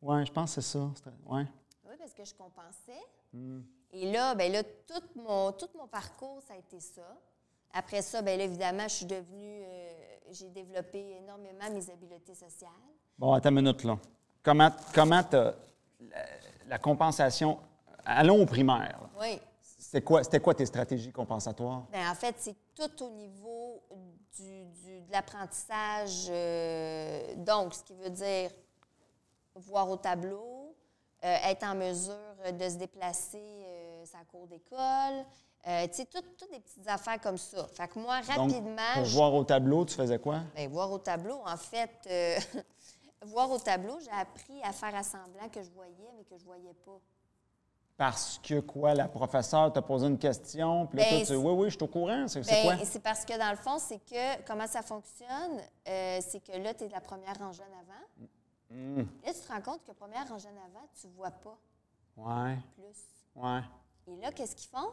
ouais, 0.01 0.25
je 0.25 0.31
pense 0.31 0.55
que 0.55 0.61
c'est 0.61 0.77
ça. 0.77 0.89
Ouais. 1.25 1.45
Oui, 1.85 1.95
parce 1.97 2.13
que 2.13 2.23
je 2.25 2.33
compensais. 2.33 3.03
Hmm. 3.33 3.61
Et 3.91 4.11
là, 4.11 4.35
ben 4.35 4.51
là, 4.51 4.63
tout 4.63 5.03
mon, 5.15 5.51
tout 5.53 5.69
mon 5.77 5.87
parcours, 5.87 6.41
ça 6.45 6.53
a 6.53 6.57
été 6.57 6.79
ça. 6.81 7.17
Après 7.77 8.01
ça, 8.01 8.21
bien 8.21 8.37
là, 8.37 8.43
évidemment, 8.45 8.83
je 8.87 8.93
suis 8.95 9.05
devenue, 9.05 9.63
euh, 9.65 9.89
j'ai 10.31 10.47
développé 10.49 11.17
énormément 11.21 11.69
mes 11.71 11.89
habiletés 11.91 12.33
sociales. 12.33 12.71
Bon, 13.19 13.33
attends 13.33 13.49
une 13.49 13.55
minute, 13.55 13.83
là. 13.83 13.97
Comment 14.41 14.69
comment 14.93 15.21
la, 15.31 15.53
la 16.67 16.79
compensation... 16.79 17.59
Allons 18.05 18.41
au 18.41 18.45
primaire. 18.45 18.97
là. 19.01 19.09
Oui. 19.19 19.39
C'était 19.61 20.01
quoi, 20.01 20.21
quoi 20.23 20.53
tes 20.53 20.65
stratégies 20.65 21.11
compensatoires? 21.11 21.81
Bien, 21.91 22.09
en 22.11 22.15
fait, 22.15 22.35
c'est 22.37 22.55
tout 22.75 23.03
au 23.03 23.09
niveau 23.09 23.81
du, 24.37 24.63
du- 24.65 25.01
de 25.01 25.11
l'apprentissage. 25.11 26.27
euh, 26.29 27.35
donc, 27.37 27.73
ce 27.73 27.83
qui 27.83 27.93
veut 27.95 28.09
dire 28.09 28.51
voir 29.55 29.89
au 29.89 29.97
tableau, 29.97 30.75
euh, 31.23 31.35
être 31.45 31.63
en 31.63 31.75
mesure 31.75 32.13
de 32.57 32.69
se 32.69 32.75
déplacer 32.75 33.41
euh, 33.41 34.05
sa 34.05 34.19
cour 34.31 34.45
d'école. 34.47 35.25
Euh, 35.67 35.87
tu 35.87 35.93
sais, 35.95 36.05
toutes 36.05 36.51
des 36.51 36.59
petites 36.59 36.87
affaires 36.87 37.19
comme 37.21 37.37
ça. 37.37 37.65
Fait 37.67 37.87
que 37.87 37.97
moi, 37.99 38.21
Donc, 38.21 38.29
rapidement, 38.37 38.93
pour 38.95 39.03
voir 39.05 39.33
au 39.33 39.43
tableau, 39.43 39.85
tu 39.85 39.95
faisais 39.95 40.19
quoi? 40.19 40.41
Bien, 40.55 40.67
voir 40.67 40.91
au 40.91 40.99
tableau, 40.99 41.41
en 41.45 41.57
fait, 41.57 41.91
euh, 42.07 42.37
voir 43.25 43.49
au 43.51 43.57
tableau, 43.57 43.97
j'ai 43.99 44.11
appris 44.11 44.61
à 44.63 44.71
faire 44.71 44.93
à 44.95 45.03
semblant 45.03 45.49
que 45.49 45.63
je 45.63 45.69
voyais, 45.71 46.11
mais 46.17 46.23
que 46.23 46.37
je 46.37 46.43
voyais 46.45 46.73
pas. 46.85 46.99
Parce 47.97 48.39
que 48.43 48.59
quoi, 48.59 48.93
la 48.93 49.07
professeure 49.07 49.71
t'a 49.71 49.81
posé 49.81 50.05
une 50.07 50.17
question, 50.19 50.85
puis 50.87 50.97
là, 50.99 51.05
Ben, 51.05 51.09
toi, 51.11 51.19
tu 51.21 51.25
c'est- 51.27 51.35
oui, 51.37 51.53
oui, 51.53 51.69
je 51.69 51.75
suis 51.75 51.83
au 51.83 51.87
courant, 51.87 52.27
c'est 52.27 52.41
Ben, 52.45 52.61
quoi? 52.75 52.85
c'est 52.85 52.99
parce 52.99 53.23
que 53.23 53.37
dans 53.39 53.49
le 53.51 53.55
fond, 53.55 53.79
c'est 53.79 53.99
que 53.99 54.41
comment 54.45 54.67
ça 54.67 54.81
fonctionne, 54.81 55.61
euh, 55.87 56.19
c'est 56.21 56.41
que 56.43 56.51
là, 56.57 56.73
tu 56.73 56.83
es 56.83 56.89
la 56.89 56.99
première 56.99 57.37
rangée 57.39 57.63
en 57.63 57.79
avant. 57.79 58.05
Hmm. 58.69 59.05
Là, 59.25 59.33
tu 59.33 59.39
te 59.39 59.47
rends 59.47 59.61
compte 59.61 59.83
que 59.85 59.93
première 59.93 60.27
rangée 60.27 60.49
en 60.49 60.57
avant, 60.77 60.85
tu 60.99 61.07
vois 61.07 61.31
pas 61.31 61.57
Ouais, 62.17 62.57
plus. 62.75 63.41
ouais. 63.41 63.61
Et 64.07 64.15
là, 64.17 64.31
qu'est-ce 64.33 64.55
qu'ils 64.57 64.69
font? 64.69 64.89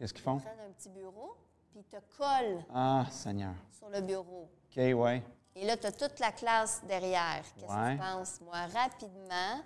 Qu'est-ce 0.00 0.14
qu'ils 0.14 0.22
font? 0.22 0.38
Ils 0.38 0.42
prennent 0.42 0.66
un 0.66 0.72
petit 0.72 0.88
bureau, 0.88 1.34
puis 1.70 1.80
ils 1.80 1.84
te 1.84 1.96
collent 2.16 2.64
Ah, 2.74 3.04
Seigneur. 3.10 3.52
sur 3.70 3.90
le 3.90 4.00
bureau. 4.00 4.48
OK, 4.70 4.76
ouais. 4.76 5.22
Et 5.54 5.66
là, 5.66 5.76
tu 5.76 5.86
as 5.86 5.92
toute 5.92 6.18
la 6.18 6.32
classe 6.32 6.82
derrière. 6.88 7.42
Qu'est-ce 7.54 7.66
Ouais. 7.70 7.96
que 7.96 8.02
tu 8.02 8.08
penses? 8.16 8.40
Moi, 8.40 8.56
rapidement, 8.72 9.60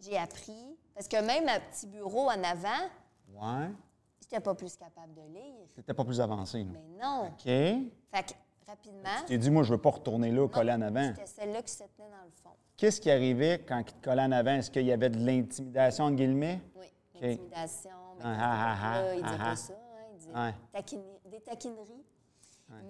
j'ai 0.00 0.16
appris. 0.16 0.78
Parce 0.94 1.06
que 1.06 1.16
même 1.22 1.46
un 1.48 1.60
petit 1.60 1.86
bureau 1.86 2.30
en 2.30 2.42
avant, 2.42 2.88
Ouais. 3.28 3.68
j'étais 4.22 4.40
pas 4.40 4.54
plus 4.54 4.74
capable 4.74 5.12
de 5.12 5.20
lire. 5.34 5.66
C'était 5.76 5.92
pas 5.92 6.04
plus 6.04 6.18
avancé, 6.18 6.64
là. 6.64 6.70
Mais 6.72 7.02
non. 7.02 7.26
OK. 7.26 7.42
Tu 7.42 7.92
Fait 8.10 8.22
que, 8.22 8.32
rapidement, 8.66 9.24
t'es 9.26 9.36
dit, 9.36 9.50
moi, 9.50 9.64
je 9.64 9.74
veux 9.74 9.80
pas 9.80 9.90
retourner 9.90 10.30
là, 10.30 10.48
coller 10.48 10.72
en 10.72 10.80
avant. 10.80 11.12
c'était 11.14 11.26
celle-là 11.26 11.60
qui 11.62 11.72
se 11.72 11.78
tenait 11.84 12.08
dans 12.08 12.24
le 12.24 12.30
fond. 12.42 12.50
Qu'est-ce 12.78 13.02
qui 13.02 13.10
arrivait 13.10 13.62
quand 13.68 13.80
il 13.80 13.84
te 13.92 14.02
collait 14.02 14.22
en 14.22 14.32
avant? 14.32 14.52
Est-ce 14.52 14.70
qu'il 14.70 14.86
y 14.86 14.92
avait 14.92 15.10
de 15.10 15.18
l'intimidation, 15.18 16.04
en 16.04 16.10
guillemets? 16.12 16.60
Oui, 16.74 16.86
l'intimidation. 17.20 17.90
Mais 18.18 18.22
Ah, 18.24 18.36
ah, 18.38 18.76
ah, 18.82 19.02
là, 19.02 19.14
il 19.14 19.22
ah, 19.24 19.28
pas 19.36 19.44
ah. 19.50 19.56
ça. 19.56 19.72
Hein, 19.74 20.16
il 20.26 20.36
Ouais. 20.36 20.54
taquine- 20.72 21.18
des 21.26 21.40
taquineries. 21.40 22.04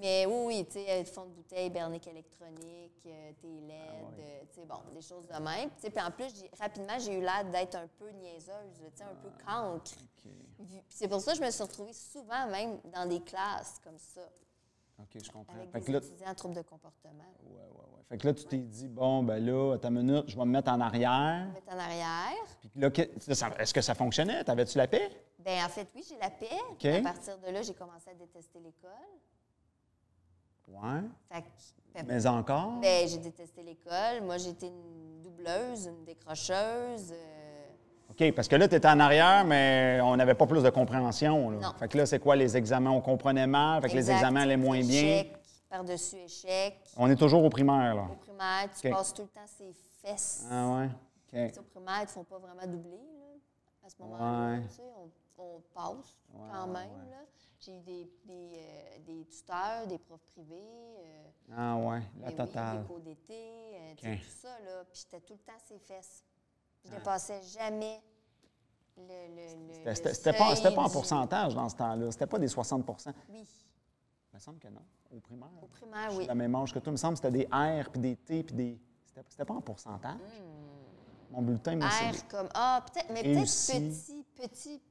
Mais 0.00 0.24
oui, 0.24 0.44
oui, 0.46 0.64
tu 0.66 0.72
sais, 0.74 1.04
fond 1.04 1.24
de 1.26 1.30
bouteille, 1.30 1.68
bernique 1.68 2.06
électronique, 2.06 3.02
euh, 3.06 3.32
tes 3.40 3.60
LED, 3.60 3.72
Ah 3.76 4.20
euh, 4.20 4.40
tu 4.48 4.60
sais, 4.60 4.66
bon, 4.66 4.78
des 4.94 5.02
choses 5.02 5.26
de 5.26 5.34
même. 5.42 5.68
Tu 5.70 5.80
sais, 5.80 5.90
Puis 5.90 6.00
en 6.02 6.10
plus, 6.12 6.32
rapidement, 6.60 6.96
j'ai 7.00 7.18
eu 7.18 7.20
l'air 7.20 7.44
d'être 7.50 7.74
un 7.74 7.88
peu 7.98 8.08
niaiseuse, 8.10 8.78
tu 8.78 8.96
sais, 8.96 9.02
un 9.04 9.14
peu 9.16 9.30
cancre. 9.44 9.92
Puis 10.16 10.82
C'est 10.88 11.08
pour 11.08 11.20
ça 11.20 11.32
que 11.32 11.38
je 11.38 11.42
me 11.44 11.50
suis 11.50 11.62
retrouvée 11.62 11.92
souvent 11.92 12.46
même 12.46 12.78
dans 12.84 13.04
des 13.06 13.20
classes 13.20 13.80
comme 13.82 13.98
ça, 13.98 14.22
OK, 15.00 15.22
je 15.24 15.30
comprends. 15.30 15.54
avec 15.56 15.72
Fait 15.72 15.80
que 15.80 15.92
là, 15.92 15.98
étudiants 15.98 16.28
en 16.30 16.34
trouble 16.34 16.54
de 16.54 16.62
comportement. 16.62 17.24
ouais, 17.42 17.56
ouais, 17.56 17.78
ouais. 17.96 18.02
Fait 18.08 18.18
que 18.18 18.26
là, 18.28 18.34
tu 18.34 18.44
t'es 18.44 18.58
dit, 18.58 18.88
bon, 18.88 19.22
ben 19.24 19.44
là, 19.44 19.76
ta 19.78 19.90
minute, 19.90 20.24
je 20.28 20.36
vais 20.36 20.44
me 20.44 20.50
mettre 20.52 20.70
en 20.70 20.80
arrière. 20.80 21.48
Mettre 21.52 21.72
en 21.74 21.78
arrière. 21.78 22.44
Puis 22.60 22.70
là, 22.76 22.90
est-ce 23.58 23.74
que 23.74 23.80
ça 23.80 23.94
fonctionnait? 23.94 24.44
T'avais-tu 24.44 24.78
la 24.78 24.86
paix? 24.86 25.10
Ben 25.38 25.64
en 25.64 25.68
fait, 25.68 25.88
oui, 25.94 26.04
j'ai 26.08 26.16
la 26.18 26.30
paix. 26.30 26.48
OK. 26.70 26.78
Puis 26.78 26.88
À 26.96 27.02
partir 27.02 27.38
de 27.38 27.50
là, 27.50 27.62
j'ai 27.62 27.74
commencé 27.74 28.08
à 28.10 28.14
détester 28.14 28.60
l'école. 28.60 28.90
Ouais. 30.68 31.00
Fait 31.30 31.42
que, 31.42 31.46
ben, 31.94 32.06
Mais 32.06 32.26
encore? 32.26 32.80
ben, 32.80 33.08
j'ai 33.08 33.18
détesté 33.18 33.62
l'école. 33.62 34.22
Moi, 34.22 34.38
j'étais 34.38 34.68
une 34.68 35.20
doubleuse, 35.22 35.86
une 35.86 36.04
décrocheuse. 36.04 37.12
euh, 37.12 37.43
OK, 38.20 38.32
parce 38.32 38.46
que 38.48 38.54
là, 38.56 38.68
tu 38.68 38.76
étais 38.76 38.88
en 38.88 39.00
arrière, 39.00 39.44
mais 39.44 39.98
on 40.02 40.14
n'avait 40.16 40.34
pas 40.34 40.46
plus 40.46 40.62
de 40.62 40.70
compréhension. 40.70 41.50
Là. 41.50 41.58
Non. 41.58 41.72
Fait 41.78 41.88
que 41.88 41.98
là, 41.98 42.06
c'est 42.06 42.20
quoi 42.20 42.36
les 42.36 42.56
examens? 42.56 42.90
On 42.90 43.00
comprenait 43.00 43.46
mal, 43.46 43.82
fait 43.82 43.88
que 43.88 43.94
les 43.94 44.10
examens 44.10 44.42
allaient 44.42 44.56
moins 44.56 44.78
bien. 44.80 45.00
Échec, 45.00 45.36
par-dessus 45.68 46.16
échec. 46.16 46.76
On 46.96 47.10
est 47.10 47.16
toujours 47.16 47.42
au 47.42 47.50
primaire, 47.50 47.94
là. 47.96 48.06
Au 48.10 48.14
primaire, 48.16 48.68
tu 48.80 48.88
passes 48.88 49.12
tout 49.12 49.22
le 49.22 49.28
temps 49.28 49.46
ses 49.46 49.72
fesses. 50.00 50.46
Ah 50.50 50.68
ouais? 50.68 50.84
OK. 50.86 51.48
Tu 51.48 51.54
sais, 51.54 51.58
Au 51.58 51.62
primaire, 51.64 51.96
ils 51.98 52.02
ne 52.02 52.06
te 52.06 52.10
font 52.12 52.24
pas 52.24 52.38
vraiment 52.38 52.66
doubler. 52.66 52.98
Là. 52.98 53.84
À 53.84 53.88
ce 53.90 53.94
moment-là, 54.00 54.50
Ouais. 54.52 54.62
tu 54.68 54.74
sais, 54.76 54.82
on, 54.96 55.42
on 55.42 55.60
passe 55.74 56.16
Ouais, 56.32 56.40
quand 56.52 56.66
même. 56.68 56.74
ouais. 56.76 57.10
là. 57.10 57.16
J'ai 57.58 57.72
eu 57.76 57.80
des, 57.80 58.10
des, 58.26 58.50
euh, 58.58 58.98
des 59.06 59.26
tuteurs, 59.26 59.86
des 59.88 59.98
profs 59.98 60.24
privés. 60.32 60.54
euh, 60.54 61.24
Ah 61.56 61.76
ouais, 61.76 62.00
la 62.20 62.26
mais 62.26 62.26
oui, 62.28 62.34
totale. 62.36 62.78
des 62.80 62.84
cours 62.86 63.00
d'été, 63.00 63.34
euh, 63.34 63.94
tout 63.94 64.30
ça. 64.42 64.48
Là, 64.64 64.84
puis 64.88 65.00
j'étais 65.02 65.20
tout 65.24 65.32
le 65.34 65.38
temps 65.40 65.58
ses 65.66 65.78
fesses. 65.78 66.22
Je 66.84 66.90
ne 66.90 66.96
dépassais 66.96 67.40
jamais 67.42 68.00
le, 68.96 69.02
le, 69.02 69.84
le, 69.88 69.94
C'était- 69.94 70.32
pas, 70.32 70.54
c'était 70.54 70.74
pas 70.74 70.82
en 70.82 70.90
pourcentage 70.90 71.54
dans 71.54 71.68
ce 71.68 71.76
temps-là. 71.76 72.10
C'était 72.12 72.26
pas 72.26 72.38
des 72.38 72.46
60% 72.48 73.12
Oui, 73.30 73.44
Il 74.32 74.34
me 74.34 74.38
semble 74.40 74.58
que 74.58 74.68
non. 74.68 74.82
Au 75.10 75.20
primaire. 75.20 75.48
au 75.62 75.66
primaire, 75.66 76.10
oui. 76.16 76.26
la 76.26 76.34
même 76.34 76.54
âge 76.56 76.72
que 76.72 76.78
toi. 76.78 76.90
Il 76.90 76.92
me 76.92 76.96
semble 76.96 77.14
que 77.18 77.22
c'était 77.22 77.38
des 77.38 77.46
R, 77.46 77.90
puis 77.90 78.00
des 78.00 78.16
T, 78.16 78.42
puis 78.42 78.54
des... 78.54 78.80
C'était 79.28 79.44
pas 79.44 79.54
en 79.54 79.60
pourcentage. 79.60 80.18
Mon 81.30 81.42
bulletin, 81.42 81.76
moi. 81.76 81.86
Hmm. 81.88 82.10
R 82.14 82.28
comme 82.28 82.48
Ah, 82.54 82.84
peut-être, 82.92 83.10
mais 83.10 83.22
peut-être 83.22 83.42
petit, 83.44 84.24
petit, 84.34 84.82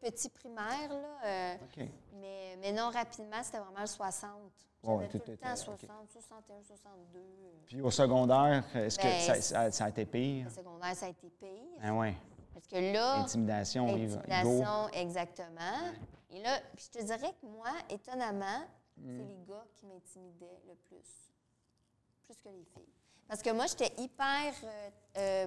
petit 0.00 0.28
primaire, 0.28 0.88
là. 0.88 1.18
euh, 1.24 1.54
mais, 2.20 2.56
mais 2.60 2.72
non, 2.72 2.90
rapidement, 2.90 3.42
c'était 3.42 3.58
vraiment 3.58 3.80
le 3.80 3.86
60. 3.86 4.30
Ouais, 4.82 4.96
J'avais 4.96 5.08
tout 5.08 5.18
tout 5.18 5.30
le 5.30 5.36
temps 5.38 5.52
OK. 5.52 5.56
60, 5.56 6.10
61, 6.12 6.62
62. 6.62 7.18
euh. 7.18 7.22
Puis 7.66 7.80
au 7.80 7.90
secondaire, 7.90 8.64
est-ce 8.74 8.98
que 8.98 9.02
Ben, 9.04 9.20
ça, 9.20 9.40
ça- 9.40 9.70
ça 9.70 9.84
a 9.84 9.88
été 9.88 10.04
pire? 10.04 10.44
Le 10.44 10.50
secondaire, 10.50 10.94
ça 10.94 11.06
a 11.06 11.08
été 11.08 11.30
pire. 11.30 11.78
Ah 11.82 11.94
ouais. 11.94 12.14
Parce 12.52 12.66
que 12.66 12.92
là, 12.92 13.16
Intimidation, 13.20 13.86
l'intimidation, 13.86 14.88
exactement. 14.92 15.92
Et 16.30 16.42
là, 16.42 16.60
puis 16.76 16.86
je 16.92 16.98
te 16.98 17.04
dirais 17.04 17.34
que 17.40 17.46
moi, 17.46 17.70
étonnamment, 17.90 18.64
Hmm. 18.96 19.18
c'est 19.18 19.24
les 19.24 19.44
gars 19.48 19.64
qui 19.74 19.86
m'intimidaient 19.86 20.60
le 20.68 20.74
plus. 20.74 21.32
Plus 22.26 22.36
que 22.36 22.48
les 22.48 22.64
filles. 22.64 22.92
Parce 23.26 23.42
que 23.42 23.50
moi, 23.50 23.66
j'étais 23.66 23.92
hyper. 24.00 24.52
euh, 25.16 25.46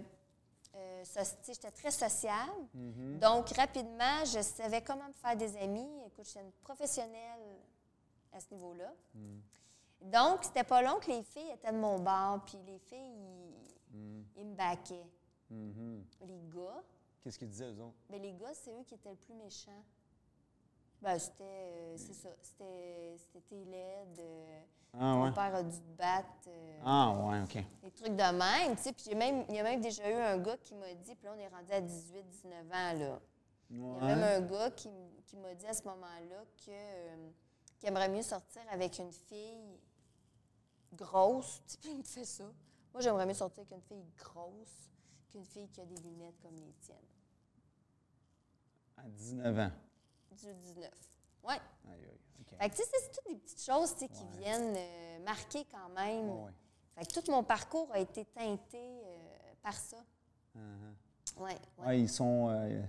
euh, 0.76 1.04
j'étais 1.46 1.72
très 1.72 1.92
sociable. 1.92 2.68
Mm-hmm. 2.76 3.20
Donc, 3.20 3.50
rapidement, 3.50 4.24
je 4.26 4.42
savais 4.42 4.82
comment 4.82 5.08
me 5.08 5.14
faire 5.14 5.36
des 5.36 5.56
amis. 5.58 5.88
Écoute, 6.08 6.26
j'étais 6.26 6.42
une 6.42 6.52
professionnelle 6.54 7.58
à 8.32 8.40
ce 8.40 8.54
niveau-là. 8.54 8.94
Mm. 9.14 9.40
Donc, 10.02 10.44
c'était 10.44 10.64
pas 10.64 10.82
long 10.82 11.00
que 11.00 11.10
les 11.12 11.24
filles 11.24 11.50
étaient 11.54 11.72
de 11.72 11.78
mon 11.78 12.00
bord, 12.00 12.44
puis 12.46 12.58
les 12.66 12.80
filles, 12.80 13.14
ils, 13.94 13.98
Mm. 13.98 14.24
ils 14.36 14.46
me 14.46 14.54
baquaient. 14.56 15.08
Mhm. 15.50 16.04
Les 16.22 16.42
gars, 16.54 16.84
Qu'est-ce 17.24 17.40
qu'ils 17.40 17.50
disaient, 17.50 17.72
eux 17.72 17.80
autres? 17.82 17.96
mais 18.10 18.20
les 18.20 18.34
gars, 18.34 18.54
c'est 18.54 18.72
eux 18.72 18.84
qui 18.84 18.96
étaient 18.96 19.10
le 19.10 19.16
plus 19.16 19.34
méchants. 19.34 19.84
Ben, 21.02 21.20
c'était, 21.20 21.44
euh, 21.44 21.96
c'est 21.98 22.14
ça, 22.14 22.30
c'était, 22.42 23.16
laides, 23.66 24.20
euh, 24.20 24.60
Ah 24.94 24.98
ton 25.14 25.24
ouais? 25.26 25.32
père 25.32 25.56
a 25.56 25.64
dû 25.64 25.78
te 25.78 25.98
battre, 25.98 26.28
euh, 26.48 26.80
Ah 26.84 27.12
ouais, 27.12 27.42
OK. 27.44 27.64
des 27.84 27.92
trucs 27.92 28.16
de 28.16 28.32
même, 28.38 28.76
tu 28.76 28.82
sais. 28.84 28.94
Puis 28.94 29.14
même, 29.16 29.46
il 29.50 29.56
y 29.56 29.60
a 29.60 29.64
même 29.64 29.80
déjà 29.80 30.10
eu 30.10 30.14
un 30.16 30.38
gars 30.40 30.58
qui 30.58 30.74
m'a 30.74 30.92
dit, 30.96 31.16
puis 31.16 31.26
là, 31.26 31.34
on 31.36 31.40
est 31.40 31.48
rendu 31.48 31.72
à 31.72 31.82
18, 31.82 32.24
19 32.28 32.66
ans, 32.66 32.94
là. 33.00 33.20
Il 33.70 33.78
y 33.80 33.84
a 33.84 34.16
même 34.16 34.24
un 34.24 34.42
gars 34.48 34.72
qui, 34.72 34.90
qui 35.26 35.38
m'a 35.38 35.54
dit 35.54 35.68
à 35.68 35.74
ce 35.74 35.84
moment-là 35.84 36.44
que, 36.66 37.16
qu'il 37.80 37.90
aimerait 37.90 38.10
mieux 38.10 38.24
sortir 38.24 38.62
avec 38.72 38.98
une 38.98 39.12
fille 39.12 39.78
grosse. 40.94 41.62
Tu 41.68 41.74
sais, 41.74 41.78
puis 41.80 41.90
il 41.94 41.98
me 41.98 42.04
fait 42.04 42.26
ça. 42.26 42.46
Moi, 42.94 43.02
j'aimerais 43.02 43.26
mieux 43.28 43.34
sortir 43.36 43.62
avec 43.70 43.72
une 43.72 43.82
fille 43.82 44.06
grosse 44.18 44.90
qu'une 45.30 45.46
fille 45.46 45.68
qui 45.70 45.82
a 45.82 45.86
des 45.86 45.98
lunettes 45.98 46.40
comme 46.42 46.56
les 46.56 46.74
tiennes. 46.82 46.98
À 48.98 49.04
19 49.10 49.60
ans. 49.60 49.72
18-19. 50.36 50.80
Ouais. 51.44 51.54
Aïe, 51.54 51.60
aïe, 51.92 52.20
OK. 52.42 52.58
Fait 52.60 52.70
que, 52.70 52.76
tu 52.76 52.82
sais, 52.84 52.90
c'est 52.92 53.12
toutes 53.12 53.34
des 53.34 53.40
petites 53.40 53.64
choses 53.64 53.94
tu 53.94 54.00
sais, 54.02 54.08
qui 54.10 54.26
viennent 54.40 54.76
euh, 54.76 55.20
marquer 55.24 55.66
quand 55.72 55.90
même. 55.96 56.30
Ouais, 56.30 56.44
ouais. 56.46 56.52
Fait 56.96 57.06
que 57.06 57.20
tout 57.20 57.32
mon 57.32 57.44
parcours 57.44 57.90
a 57.94 58.00
été 58.00 58.26
teinté 58.26 58.78
euh, 59.06 59.54
par 59.62 59.74
ça. 59.74 59.98
Uh-huh. 60.56 61.40
Ouais, 61.42 61.52
ouais. 61.78 61.86
Ouais, 61.86 62.00
ils 62.02 62.10
sont. 62.10 62.50
euh, 62.50 62.82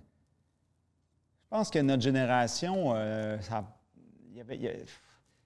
je 1.42 1.48
pense 1.50 1.70
que 1.70 1.78
notre 1.78 2.02
génération, 2.02 2.92
ça, 3.40 3.64
il 4.30 4.36
y 4.36 4.40
avait, 4.40 4.56
il 4.56 4.62
y 4.62 4.68
a- 4.68 4.72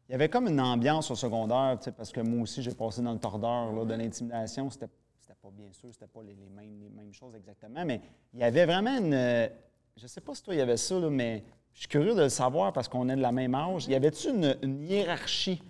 il 0.09 0.13
y 0.13 0.15
avait 0.15 0.29
comme 0.29 0.47
une 0.49 0.61
ambiance 0.61 1.11
au 1.11 1.15
secondaire, 1.15 1.79
parce 1.97 2.11
que 2.13 2.21
moi 2.21 2.43
aussi, 2.43 2.61
j'ai 2.63 2.75
passé 2.75 3.01
dans 3.03 3.13
le 3.13 3.19
tordeur 3.19 3.73
là, 3.73 3.85
de 3.85 3.95
l'intimidation. 3.95 4.69
C'était, 4.69 4.89
c'était 5.21 5.35
pas 5.41 5.51
bien 5.51 5.73
sûr, 5.73 5.91
c'était 5.93 6.09
pas 6.09 6.23
les, 6.23 6.35
les 6.35 6.49
mêmes, 6.51 6.81
les 6.81 6.91
mêmes 6.91 7.13
choses 7.15 7.35
exactement, 7.37 7.85
mais 7.85 8.01
il 8.35 8.41
y 8.41 8.45
avait 8.45 8.67
vraiment 8.67 8.99
une. 8.99 9.15
euh, 9.15 9.49
Je 9.97 10.07
sais 10.07 10.21
pas 10.21 10.35
si 10.35 10.43
toi, 10.43 10.55
il 10.55 10.59
y 10.59 10.61
avait 10.61 10.77
ça, 10.77 10.99
là, 10.99 11.09
mais 11.09 11.45
je 11.75 11.81
suis 11.81 11.89
curieux 11.89 12.15
de 12.15 12.23
le 12.23 12.29
savoir 12.29 12.73
parce 12.73 12.89
qu'on 12.89 13.09
est 13.09 13.17
de 13.17 13.21
la 13.23 13.33
même 13.33 13.55
âge. 13.55 13.87
Y 13.89 13.95
avait-tu 13.95 14.29
une, 14.31 14.57
une 14.63 14.83
hiérarchie? 14.83 15.63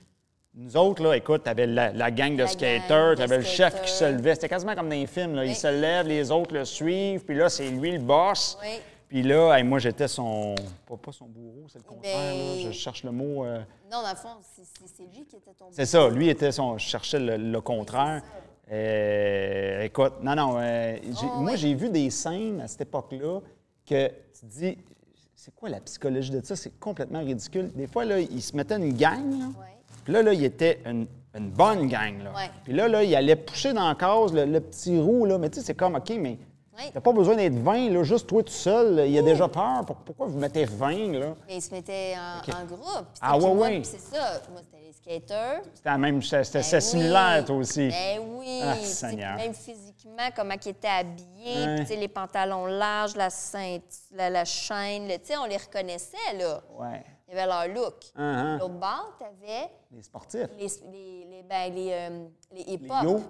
Nous 0.54 0.76
autres, 0.76 1.02
là, 1.02 1.16
écoute, 1.16 1.44
t'avais 1.44 1.66
la, 1.66 1.92
la 1.92 2.10
gang 2.10 2.34
de 2.34 2.42
La 2.42 2.46
skaters, 2.46 3.16
t'avais 3.16 3.38
le 3.38 3.44
chef 3.44 3.80
qui 3.82 3.90
se 3.90 4.04
levait. 4.04 4.34
C'était 4.34 4.50
quasiment 4.50 4.74
comme 4.74 4.88
dans 4.90 4.94
les 4.94 5.06
films. 5.06 5.34
Là. 5.34 5.46
Il 5.46 5.54
se 5.54 5.66
lève, 5.68 6.06
les 6.06 6.30
autres 6.30 6.52
le 6.54 6.64
suivent, 6.66 7.24
puis 7.24 7.34
là, 7.36 7.48
c'est 7.48 7.70
lui 7.70 7.92
le 7.92 7.98
boss. 8.00 8.58
Oui. 8.62 8.68
Puis 9.08 9.22
là, 9.22 9.54
hey, 9.56 9.62
moi, 9.64 9.78
j'étais 9.78 10.08
son. 10.08 10.54
Pas, 10.86 10.96
pas 10.96 11.12
son 11.12 11.26
bourreau, 11.26 11.66
c'est 11.68 11.78
le 11.78 11.84
contraire. 11.84 12.34
Ben- 12.34 12.56
là. 12.64 12.70
Je 12.70 12.70
cherche 12.72 13.02
le 13.04 13.12
mot. 13.12 13.44
euh, 13.44 13.60
Non, 13.90 14.02
dans 14.02 14.10
le 14.10 14.16
fond, 14.16 14.28
c'est, 14.42 15.02
lui 15.04 15.24
qui 15.26 15.36
était 15.36 15.52
ton 15.58 15.66
C'est 15.70 15.86
ça, 15.86 16.08
lui 16.10 16.28
était 16.28 16.52
son. 16.52 16.76
Je 16.76 16.84
cherchais 16.86 17.18
le, 17.18 17.36
le 17.38 17.60
contraire. 17.62 18.22
Euh, 18.70 19.82
écoute, 19.82 20.14
non, 20.22 20.34
non. 20.34 20.56
euh, 20.58 20.96
Oh, 21.22 21.40
moi, 21.40 21.56
j'ai 21.56 21.74
vu 21.74 21.88
des 21.90 22.10
scènes 22.10 22.60
à 22.60 22.68
cette 22.68 22.82
époque-là 22.82 23.40
que 23.86 24.08
tu 24.08 24.46
dis. 24.46 24.78
C'est 25.44 25.52
quoi 25.56 25.68
la 25.70 25.80
psychologie 25.80 26.30
de 26.30 26.40
ça? 26.44 26.54
C'est 26.54 26.78
complètement 26.78 27.18
ridicule. 27.18 27.72
Des 27.74 27.88
fois, 27.88 28.04
là, 28.04 28.20
il 28.20 28.40
se 28.40 28.56
mettait 28.56 28.76
une 28.76 28.92
gang, 28.92 29.28
là. 29.40 29.46
Ouais. 29.46 29.76
Puis 30.04 30.12
là, 30.12 30.22
là, 30.22 30.32
il 30.32 30.44
était 30.44 30.78
une, 30.86 31.08
une 31.34 31.50
bonne 31.50 31.88
gang, 31.88 32.22
là. 32.22 32.32
Ouais. 32.32 32.48
Puis 32.62 32.72
là, 32.72 32.86
là, 32.86 33.02
il 33.02 33.12
allait 33.16 33.34
pousser 33.34 33.72
dans 33.72 33.88
la 33.88 33.96
case 33.96 34.32
le, 34.32 34.44
le 34.44 34.60
petit 34.60 35.00
roux, 35.00 35.24
là. 35.24 35.38
Mais 35.38 35.50
tu 35.50 35.58
sais, 35.58 35.66
c'est 35.66 35.74
comme, 35.74 35.96
OK, 35.96 36.12
mais 36.16 36.38
Oui. 36.76 36.84
t'as 36.92 37.00
pas 37.00 37.12
besoin 37.12 37.36
d'être 37.36 37.54
20, 37.58 37.90
là, 37.90 38.02
juste 38.02 38.26
toi 38.26 38.42
tout 38.42 38.52
seul. 38.52 39.06
Il 39.06 39.18
a 39.18 39.22
déjà 39.22 39.46
peur. 39.48 39.84
Pour- 39.86 39.96
Pourquoi 39.96 40.26
vous 40.26 40.38
mettez 40.38 40.64
20, 40.64 41.12
là? 41.18 41.34
Mais 41.46 41.56
ils 41.56 41.62
se 41.62 41.70
mettaient 41.70 42.14
en, 42.16 42.64
groupe. 42.64 43.06
Ah, 43.20 43.36
ouais, 43.38 43.80
puis 43.80 43.84
c'est 43.84 44.00
ça. 44.00 44.40
Moi, 44.50 44.60
c'était 44.62 44.82
les 44.82 44.92
skaters. 44.92 45.60
C'était 45.74 45.88
la 45.90 45.98
même, 45.98 46.22
c'était 46.22 46.60
Ben 46.60 46.80
similaire, 46.80 47.36
oui. 47.40 47.44
toi 47.44 47.56
aussi. 47.56 47.88
Ben 47.88 48.20
oui. 48.38 48.60
Ah, 48.64 48.74
tu 48.80 48.86
Seigneur. 48.86 49.36
même 49.36 49.52
physiquement, 49.54 50.28
comment 50.34 50.54
ils 50.64 50.68
étaient 50.70 50.88
habillés, 50.88 51.76
puis, 51.76 51.84
tu 51.86 51.96
les 52.00 52.08
pantalons 52.08 52.66
larges, 52.66 53.16
la 53.16 53.28
ceinture, 53.30 53.82
la, 54.12 54.30
la 54.30 54.44
chaîne, 54.44 55.08
tu 55.24 55.36
on 55.36 55.44
les 55.46 55.56
reconnaissait, 55.58 56.16
là. 56.38 56.60
Ouais. 56.78 57.04
Il 57.28 57.34
y 57.36 57.38
avait 57.38 57.46
leur 57.46 57.68
look. 57.68 57.96
Uh-huh. 58.18 58.58
L'autre 58.58 58.74
bord, 58.74 59.16
tu 59.18 59.24
avais 59.24 59.70
Les 59.90 60.02
sportifs. 60.02 60.48
les, 60.58 60.66
les, 60.90 61.26
les, 61.30 61.42
ben, 61.42 61.72
les, 61.74 61.88
euh, 61.92 62.24
les 62.52 62.64
Les 62.64 62.72
hip-hop. 62.74 63.20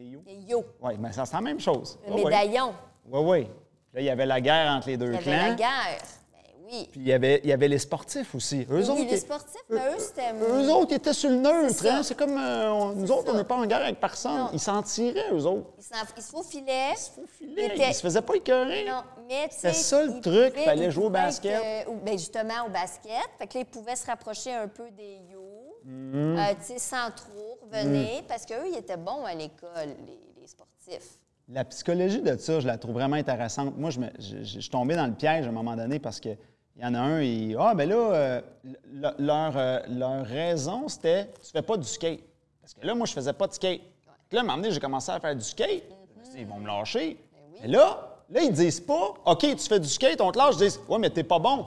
Les 0.00 0.06
yo. 0.06 0.22
Les 0.26 0.34
yo. 0.48 0.64
Oui, 0.80 0.94
mais 0.98 1.12
ça, 1.12 1.26
c'est 1.26 1.34
la 1.34 1.42
même 1.42 1.60
chose. 1.60 1.98
Le 2.08 2.14
médaillon. 2.14 2.72
oui. 3.12 3.20
Oui, 3.22 3.48
Là, 3.92 4.00
il 4.00 4.04
y 4.04 4.10
avait 4.10 4.24
la 4.26 4.40
guerre 4.40 4.70
entre 4.72 4.88
les 4.88 4.96
deux 4.96 5.06
Il 5.08 5.12
y 5.12 5.16
avait 5.16 5.24
clans. 5.24 5.48
la 5.48 5.54
guerre. 5.54 5.98
Ben 6.32 6.38
oui. 6.64 6.88
Puis 6.92 7.00
il 7.00 7.08
y 7.08 7.12
avait, 7.12 7.40
il 7.42 7.50
y 7.50 7.52
avait 7.52 7.66
les 7.68 7.78
sportifs 7.80 8.34
aussi. 8.36 8.64
Eux 8.70 8.76
oui, 8.76 8.88
autres, 8.88 9.10
les 9.10 9.16
sportifs, 9.18 9.60
ben, 9.68 9.76
eux, 9.76 9.98
c'était... 9.98 10.32
eux 10.32 10.70
autres, 10.72 10.92
ils 10.92 10.94
étaient 10.94 11.12
sur 11.12 11.28
le 11.28 11.36
neutre. 11.36 11.74
C'est 11.74 11.88
hein. 11.90 12.02
C'est 12.04 12.14
comme 12.16 12.38
euh, 12.38 12.70
on- 12.72 12.92
nous 12.92 13.10
autres, 13.10 13.32
on 13.34 13.36
n'est 13.36 13.42
pas 13.44 13.56
en 13.56 13.66
guerre 13.66 13.82
avec 13.82 13.98
personne. 14.00 14.38
Non. 14.38 14.50
Ils 14.52 14.60
s'en 14.60 14.80
tiraient, 14.82 15.32
eux 15.32 15.44
autres. 15.44 15.70
Ils, 15.76 15.82
se 16.22 16.30
faufilaient. 16.30 16.92
Ils 16.92 16.96
se 16.96 17.10
faufilaient. 17.10 17.88
Ils 17.88 17.94
se 17.94 18.00
faisaient 18.00 18.22
pas 18.22 18.34
écœurer. 18.36 18.84
Non, 18.86 19.02
mais 19.28 19.48
tu 19.48 19.56
C'était 19.56 19.72
sais, 19.72 19.82
ça, 19.82 20.02
le 20.04 20.12
truc, 20.20 20.22
pouvaient- 20.22 20.64
fallait 20.64 20.90
jouer 20.92 21.04
au 21.06 21.10
basket. 21.10 21.50
être, 21.52 21.90
euh, 21.90 21.94
ben, 22.04 22.12
justement, 22.16 22.66
au 22.66 22.70
basket. 22.70 23.10
Fait 23.38 23.46
que 23.48 23.54
là, 23.58 23.60
ils 23.62 23.66
pouvaient 23.66 23.96
se 23.96 24.06
rapprocher 24.06 24.54
un 24.54 24.68
peu 24.68 24.88
des 24.92 25.18
yo, 25.32 25.39
Mm-hmm. 25.86 26.38
euh, 26.38 26.54
tu 26.58 26.64
sais, 26.64 26.78
sans 26.78 27.10
trop 27.14 27.58
revenir, 27.62 28.22
parce 28.28 28.44
qu'eux, 28.46 28.66
ils 28.72 28.76
étaient 28.78 28.96
bons 28.96 29.24
à 29.24 29.34
l'école, 29.34 29.88
les, 30.06 30.40
les 30.40 30.46
sportifs. 30.46 31.18
La 31.48 31.64
psychologie 31.64 32.22
de 32.22 32.36
ça, 32.36 32.60
je 32.60 32.66
la 32.66 32.78
trouve 32.78 32.92
vraiment 32.94 33.16
intéressante. 33.16 33.76
Moi, 33.76 33.90
je, 33.90 34.00
me- 34.00 34.10
je- 34.18 34.42
je- 34.44 34.60
suis 34.60 34.70
tombé 34.70 34.94
dans 34.94 35.06
le 35.06 35.14
piège 35.14 35.46
à 35.46 35.48
un 35.48 35.52
moment 35.52 35.74
donné 35.76 35.98
parce 35.98 36.20
qu'il 36.20 36.36
y 36.76 36.84
en 36.84 36.94
a 36.94 37.00
un, 37.00 37.22
il 37.22 37.56
Ah, 37.58 37.74
ben 37.74 37.88
là, 37.88 37.96
euh, 37.96 38.40
le- 38.92 39.14
leur, 39.18 39.56
euh, 39.56 39.80
leur 39.88 40.24
raison, 40.26 40.86
c'était 40.88 41.26
Tu 41.42 41.50
fais 41.50 41.62
pas 41.62 41.76
du 41.76 41.86
skate. 41.88 42.20
Parce 42.60 42.74
que 42.74 42.86
là, 42.86 42.94
moi, 42.94 43.06
je 43.06 43.12
faisais 43.12 43.32
pas 43.32 43.48
de 43.48 43.52
skate. 43.52 43.80
Là, 44.30 44.40
à 44.40 44.42
un 44.42 44.46
moment 44.46 44.58
donné, 44.58 44.70
j'ai 44.70 44.78
commencé 44.78 45.10
à 45.10 45.18
faire 45.18 45.34
du 45.34 45.42
skate. 45.42 45.82
Ils 46.36 46.46
vont 46.46 46.58
me 46.58 46.66
lâcher. 46.68 47.16
Ben 47.32 47.38
oui. 47.52 47.58
Mais 47.62 47.68
là, 47.68 48.20
là, 48.30 48.42
ils 48.42 48.52
disent 48.52 48.80
pas 48.80 49.14
OK, 49.26 49.40
tu 49.40 49.56
fais 49.68 49.80
du 49.80 49.88
skate, 49.88 50.20
on 50.20 50.30
te 50.30 50.38
lâche. 50.38 50.54
Ils 50.54 50.58
disent 50.58 50.80
Ouais, 50.88 50.98
mais 51.00 51.10
t'es 51.10 51.24
pas 51.24 51.40
bon. 51.40 51.64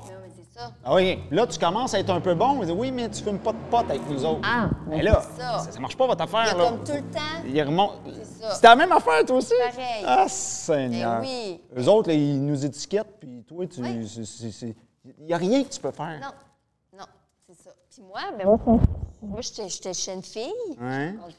Ça. 0.55 0.71
Ah 0.83 0.93
oui, 0.93 1.19
là, 1.31 1.47
tu 1.47 1.57
commences 1.57 1.95
à 1.95 1.99
être 1.99 2.11
un 2.11 2.21
peu 2.21 2.35
bon. 2.35 2.63
Oui, 2.75 2.91
mais 2.91 3.09
tu 3.09 3.23
fumes 3.23 3.39
pas 3.39 3.53
de 3.53 3.57
potes 3.71 3.89
avec 3.89 4.07
nous 4.07 4.23
autres. 4.23 4.41
Ah, 4.43 4.69
mais 4.87 5.01
là, 5.01 5.19
ça. 5.35 5.59
ça. 5.59 5.71
ça 5.71 5.79
marche 5.79 5.97
pas 5.97 6.05
votre 6.05 6.23
Il 6.23 6.29
y 6.29 6.35
affaire. 6.35 6.55
a 6.55 6.57
là. 6.57 6.69
comme 6.69 6.83
tout 6.83 6.91
le 6.91 7.01
temps. 7.01 7.43
Il 7.47 7.63
remonte. 7.63 7.93
C'est 8.39 8.63
la 8.63 8.75
même 8.75 8.91
affaire, 8.91 9.25
toi 9.25 9.37
aussi? 9.37 9.53
Pareil. 9.57 10.03
Ah, 10.05 10.27
Seigneur. 10.27 11.21
Ben 11.21 11.27
oui. 11.27 11.61
Eux 11.75 11.87
autres, 11.87 12.09
là, 12.09 12.13
ils 12.13 12.45
nous 12.45 12.63
étiquettent, 12.63 13.19
puis 13.19 13.43
toi, 13.47 13.65
tu. 13.65 13.81
Oui. 13.81 14.75
Il 15.19 15.25
n'y 15.25 15.33
a 15.33 15.37
rien 15.37 15.63
que 15.63 15.69
tu 15.69 15.79
peux 15.79 15.91
faire. 15.91 16.19
Non, 16.21 16.99
non, 16.99 17.05
c'est 17.47 17.55
ça. 17.63 17.71
Puis 17.89 18.03
moi, 18.03 18.21
ben, 18.37 18.45
moi, 18.45 18.79
moi, 19.21 19.41
j'étais 19.41 19.67
j'étais 19.67 20.13
une 20.13 20.21
fille. 20.23 20.53
Hein? 20.79 21.13
Bon, 21.13 21.33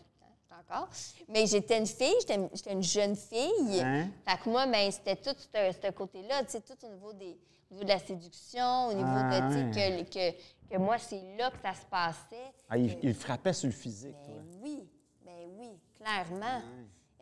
Encore. 0.76 0.88
Mais 1.28 1.46
j'étais 1.46 1.78
une 1.78 1.86
fille, 1.86 2.14
j'étais 2.20 2.72
une 2.72 2.82
jeune 2.82 3.14
fille. 3.14 3.80
Hein? 3.80 4.08
Fait 4.26 4.38
que 4.42 4.50
moi, 4.50 4.66
ben, 4.66 4.90
c'était 4.90 5.16
tout 5.16 5.34
ce, 5.38 5.72
ce 5.82 5.90
côté-là, 5.92 6.42
tu 6.44 6.50
sais, 6.50 6.60
tout 6.60 6.74
au 6.84 6.90
niveau, 6.92 7.12
des, 7.12 7.38
niveau 7.74 7.84
de 7.84 7.88
la 7.88 7.98
séduction, 7.98 8.86
au 8.88 8.92
niveau 8.94 9.06
Ah, 9.08 9.40
de, 9.50 9.68
tu 9.68 9.72
sais, 9.74 10.04
que, 10.04 10.32
que, 10.32 10.70
que 10.74 10.78
moi, 10.78 10.98
c'est 10.98 11.36
là 11.36 11.50
que 11.50 11.58
ça 11.60 11.74
se 11.74 11.86
passait. 11.86 12.52
Ah, 12.68 12.78
il, 12.78 12.98
il 13.02 13.14
frappait 13.14 13.52
sur 13.52 13.66
le 13.66 13.72
physique, 13.72 14.16
toi. 14.24 14.34
Ben 14.34 14.58
oui, 14.62 14.88
ben 15.24 15.48
oui, 15.58 15.70
clairement. 15.98 16.62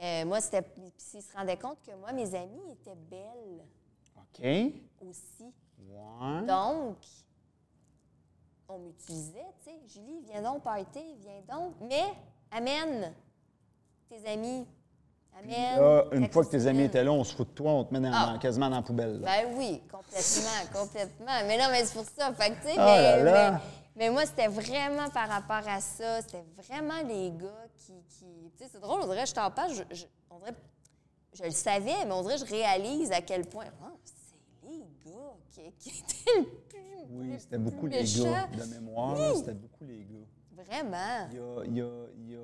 Euh, 0.00 0.24
moi, 0.24 0.40
c'était. 0.40 0.62
Puis 0.62 0.92
ils 1.14 1.22
se 1.22 1.32
rendaient 1.36 1.56
compte 1.56 1.78
que 1.86 1.94
moi, 1.94 2.12
mes 2.12 2.34
amies 2.34 2.72
étaient 2.72 2.94
belles 2.96 3.62
OK. 4.16 4.44
aussi. 5.00 5.52
Ouais. 5.78 6.46
Donc, 6.46 6.96
on 8.68 8.78
m'utilisait, 8.78 9.46
tu 9.64 9.70
sais. 9.70 9.80
Julie, 9.86 10.20
viens 10.22 10.42
donc 10.42 10.62
party, 10.62 11.16
viens 11.20 11.42
donc. 11.48 11.74
Mais, 11.80 12.12
amène 12.50 13.12
tes 14.08 14.26
amis. 14.28 14.66
Là, 15.44 16.04
une 16.12 16.30
fois 16.30 16.44
que 16.44 16.50
tes 16.50 16.66
amis 16.66 16.84
étaient 16.84 17.02
là, 17.02 17.10
on 17.12 17.24
se 17.24 17.34
fout 17.34 17.48
de 17.48 17.52
toi, 17.54 17.72
on 17.72 17.84
te 17.84 17.92
met 17.92 18.00
dans- 18.00 18.10
Ah. 18.14 18.38
quasiment 18.40 18.70
dans 18.70 18.76
la 18.76 18.82
poubelle. 18.82 19.20
là. 19.20 19.26
Ben 19.42 19.54
oui, 19.56 19.82
complètement, 19.90 20.62
complètement. 20.80 21.46
Mais 21.46 21.58
non, 21.58 21.64
mais 21.70 21.84
c'est 21.84 21.94
pour 21.94 22.04
ça. 22.04 22.32
Fait 22.34 22.50
que, 22.50 22.56
tu 22.56 22.68
sais, 22.68 22.74
Ah 22.78 22.86
mais, 22.96 23.02
là 23.02 23.22
là. 23.24 23.50
mais- 23.52 23.58
mais 23.96 24.10
moi, 24.10 24.24
c'était 24.24 24.46
vraiment 24.46 25.08
par 25.10 25.28
rapport 25.28 25.68
à 25.68 25.80
ça. 25.80 26.22
C'était 26.22 26.44
vraiment 26.68 27.02
les 27.08 27.30
gars 27.32 27.66
qui. 27.78 27.92
qui- 28.08 28.52
tu 28.56 28.64
sais, 28.64 28.70
c'est 28.72 28.80
drôle, 28.80 29.00
on 29.02 29.06
dirait, 29.08 29.26
je 29.26 29.34
t'en 29.34 29.50
parle, 29.50 29.72
je, 29.72 29.82
je- 29.94 30.04
on 30.30 30.38
dirait, 30.38 30.54
je 31.34 31.42
le 31.44 31.50
savais, 31.50 32.04
mais 32.06 32.12
on 32.12 32.22
dirait, 32.22 32.38
je 32.38 32.44
réalise 32.44 33.10
à 33.10 33.20
quel 33.20 33.44
point. 33.46 33.64
Ah, 33.82 33.90
c'est 34.04 34.68
les 34.70 34.78
gars 35.04 35.34
qui, 35.50 35.72
qui 35.78 35.98
étaient 35.98 36.38
le 36.38 36.44
plus. 36.44 36.78
Oui, 37.10 37.34
c'était 37.38 37.58
beaucoup 37.58 37.86
les 37.88 38.04
gars. 38.04 38.46
De 38.56 38.64
mémoire, 38.74 39.16
c'était 39.36 39.54
beaucoup 39.54 39.84
les 39.84 40.04
gars. 40.04 40.64
Vraiment. 40.64 41.28
Il 41.32 41.36
y 41.36 41.40
a. 41.40 41.64
il 41.64 41.76
y 41.76 41.80
a- 41.80 42.06
il 42.16 42.30
y 42.30 42.36
a- 42.36 42.38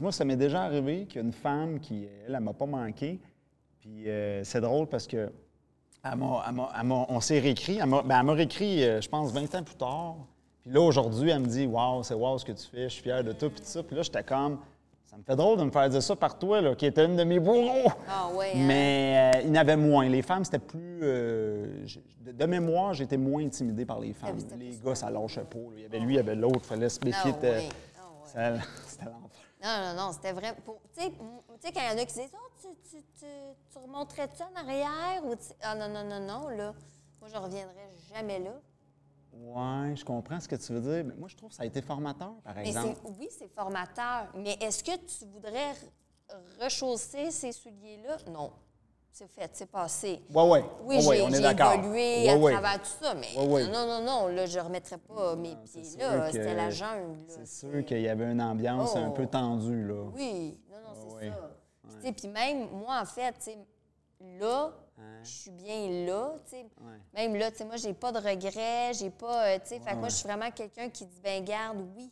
moi, 0.00 0.12
ça 0.12 0.24
m'est 0.24 0.36
déjà 0.36 0.62
arrivé 0.62 1.06
qu'il 1.06 1.16
y 1.16 1.18
a 1.18 1.26
une 1.26 1.32
femme 1.32 1.80
qui, 1.80 2.06
elle, 2.26 2.34
elle 2.34 2.40
m'a 2.40 2.52
pas 2.52 2.66
manqué. 2.66 3.18
Puis 3.80 4.08
euh, 4.08 4.42
c'est 4.44 4.60
drôle 4.60 4.86
parce 4.86 5.06
que 5.06 5.30
elle 6.04 6.12
elle 6.12 6.60
elle 6.80 6.92
on 6.92 7.20
s'est 7.20 7.38
réécrit. 7.40 7.78
Elle 7.80 7.86
m'a 7.86 8.02
ben, 8.02 8.18
elle 8.20 8.26
m'a 8.26 8.32
réécrit, 8.34 8.82
euh, 8.84 9.00
je 9.00 9.08
pense, 9.08 9.32
20 9.32 9.54
ans 9.54 9.62
plus 9.62 9.74
tard. 9.76 10.16
Puis 10.62 10.70
là, 10.70 10.80
aujourd'hui, 10.80 11.30
elle 11.30 11.40
me 11.40 11.46
dit 11.46 11.66
Waouh, 11.66 12.02
c'est 12.02 12.14
wow 12.14 12.38
ce 12.38 12.44
que 12.44 12.52
tu 12.52 12.66
fais, 12.66 12.84
je 12.84 12.88
suis 12.94 13.02
fier 13.02 13.22
de 13.22 13.32
toi, 13.32 13.48
puis 13.50 13.58
tout 13.60 13.66
ça. 13.66 13.82
Puis 13.82 13.94
là, 13.96 14.02
j'étais 14.02 14.22
comme. 14.22 14.58
Ça 15.04 15.18
me 15.18 15.22
fait 15.22 15.36
drôle 15.36 15.58
de 15.58 15.64
me 15.64 15.70
faire 15.70 15.88
dire 15.88 16.02
ça 16.02 16.16
par 16.16 16.38
toi, 16.38 16.60
là, 16.60 16.74
qui 16.74 16.86
était 16.86 17.04
une 17.04 17.14
de 17.16 17.22
mes 17.24 17.38
bourreaux. 17.38 17.88
Ah 18.08 18.28
ouais, 18.34 18.52
hein? 18.54 18.64
Mais 18.66 19.32
euh, 19.36 19.40
il 19.44 19.48
y 19.48 19.52
en 19.52 19.60
avait 19.60 19.76
moins. 19.76 20.08
Les 20.08 20.22
femmes, 20.22 20.44
c'était 20.44 20.58
plus. 20.58 21.00
euh, 21.02 21.84
de, 22.20 22.32
de 22.32 22.46
mémoire, 22.46 22.94
j'étais 22.94 23.16
moins 23.18 23.44
intimidé 23.44 23.84
par 23.84 24.00
les 24.00 24.12
femmes. 24.12 24.38
c'était 24.40 24.56
Les 24.56 24.76
gars, 24.84 24.94
ça 24.94 25.10
lâchait 25.10 25.44
pas. 25.44 25.58
là. 25.58 25.64
Il 25.76 25.82
y 25.82 25.86
avait 25.86 26.00
lui, 26.00 26.14
il 26.14 26.16
y 26.16 26.20
avait 26.20 26.34
l'autre, 26.34 26.60
il 26.62 26.66
fallait 26.66 26.88
se 26.88 26.98
méfier. 27.04 27.32
Ah 27.32 27.46
de- 27.46 27.58
oui, 27.58 27.68
ah 28.36 28.52
C'était. 28.86 29.04
Non, 29.64 29.94
non, 29.94 29.94
non, 30.06 30.12
c'était 30.12 30.32
vrai. 30.32 30.54
pour- 30.64 30.80
Tu 30.94 31.00
sais, 31.00 31.10
quand 31.72 31.80
il 31.80 31.90
y 31.90 31.94
en 31.94 32.02
a 32.02 32.04
qui 32.04 32.12
disent 32.14 32.30
Oh, 32.34 32.50
tu, 32.60 32.68
tu, 32.90 33.02
tu, 33.18 33.26
tu 33.72 33.78
remonterais-tu 33.78 34.42
en 34.42 34.54
arrière? 34.54 35.24
Ou 35.24 35.34
tu- 35.34 35.54
Ah, 35.62 35.74
non, 35.74 35.88
non, 35.88 36.04
non, 36.04 36.20
non, 36.20 36.48
là. 36.48 36.74
Moi, 37.20 37.30
je 37.32 37.36
reviendrai 37.38 37.88
jamais 38.12 38.38
là. 38.40 38.60
Ouais, 39.32 39.96
je 39.96 40.04
comprends 40.04 40.38
ce 40.38 40.46
que 40.48 40.56
tu 40.56 40.72
veux 40.74 40.80
dire. 40.80 41.04
Mais 41.04 41.14
moi, 41.14 41.28
je 41.28 41.36
trouve 41.36 41.48
que 41.50 41.56
ça 41.56 41.62
a 41.62 41.66
été 41.66 41.80
formateur, 41.82 42.34
par 42.44 42.58
exemple. 42.58 43.00
oui, 43.18 43.28
c'est 43.30 43.48
formateur. 43.48 44.28
Mais 44.36 44.52
est-ce 44.60 44.84
que 44.84 44.96
tu 44.96 45.24
voudrais 45.32 45.72
re- 45.72 46.62
rechausser 46.62 47.30
ces 47.30 47.52
souliers-là? 47.52 48.18
Non. 48.30 48.52
C'est 49.16 49.28
fait, 49.28 49.48
c'est 49.52 49.70
passé. 49.70 50.20
Ouais, 50.34 50.42
ouais. 50.42 50.64
Oui, 50.82 50.96
ouais, 50.96 51.02
j'ai, 51.02 51.22
évolué 51.22 52.34
Ouais, 52.34 52.52
à 52.52 52.58
travers 52.58 52.82
tout 52.82 52.90
ça, 53.00 53.14
mais 53.14 53.28
non, 53.36 53.86
non, 53.86 54.02
non, 54.02 54.26
là, 54.26 54.44
je 54.44 54.58
ne 54.58 54.64
remettrais 54.64 54.98
pas 54.98 55.36
mes 55.36 55.56
c'est 55.66 55.82
pieds 55.82 55.98
là. 55.98 56.32
C'était 56.32 56.52
la 56.52 56.70
jungle. 56.70 57.16
C'est 57.28 57.46
sûr 57.46 57.84
qu'il 57.84 58.00
y 58.00 58.08
avait 58.08 58.32
une 58.32 58.42
ambiance 58.42 58.96
un 58.96 59.10
Oh. 59.10 59.12
peu 59.12 59.28
tendue, 59.28 59.86
là. 59.86 60.10
Oui, 60.12 60.58
non, 60.68 60.78
non, 60.78 60.94
c'est 60.96 61.14
ouais. 61.14 61.32
ça. 62.02 62.12
Puis, 62.12 62.26
même, 62.26 62.68
moi, 62.72 63.00
en 63.00 63.04
fait, 63.04 63.56
là, 64.20 64.72
je 65.22 65.30
suis 65.30 65.50
bien 65.52 66.06
là, 66.06 66.32
tu 66.44 66.56
sais. 66.56 66.66
Même 67.14 67.36
là, 67.36 67.52
tu 67.52 67.58
sais, 67.58 67.64
moi, 67.66 67.76
j'ai 67.76 67.94
pas 67.94 68.10
de 68.10 68.18
regrets, 68.18 68.94
j'ai 68.94 69.10
pas, 69.10 69.46
euh, 69.46 69.58
tu 69.62 69.76
sais, 69.76 69.94
moi, 69.94 70.08
je 70.08 70.14
suis 70.16 70.26
vraiment 70.26 70.50
quelqu'un 70.50 70.88
qui 70.88 71.06
dit, 71.06 71.20
ben 71.22 71.44
garde, 71.44 71.86
oui, 71.96 72.10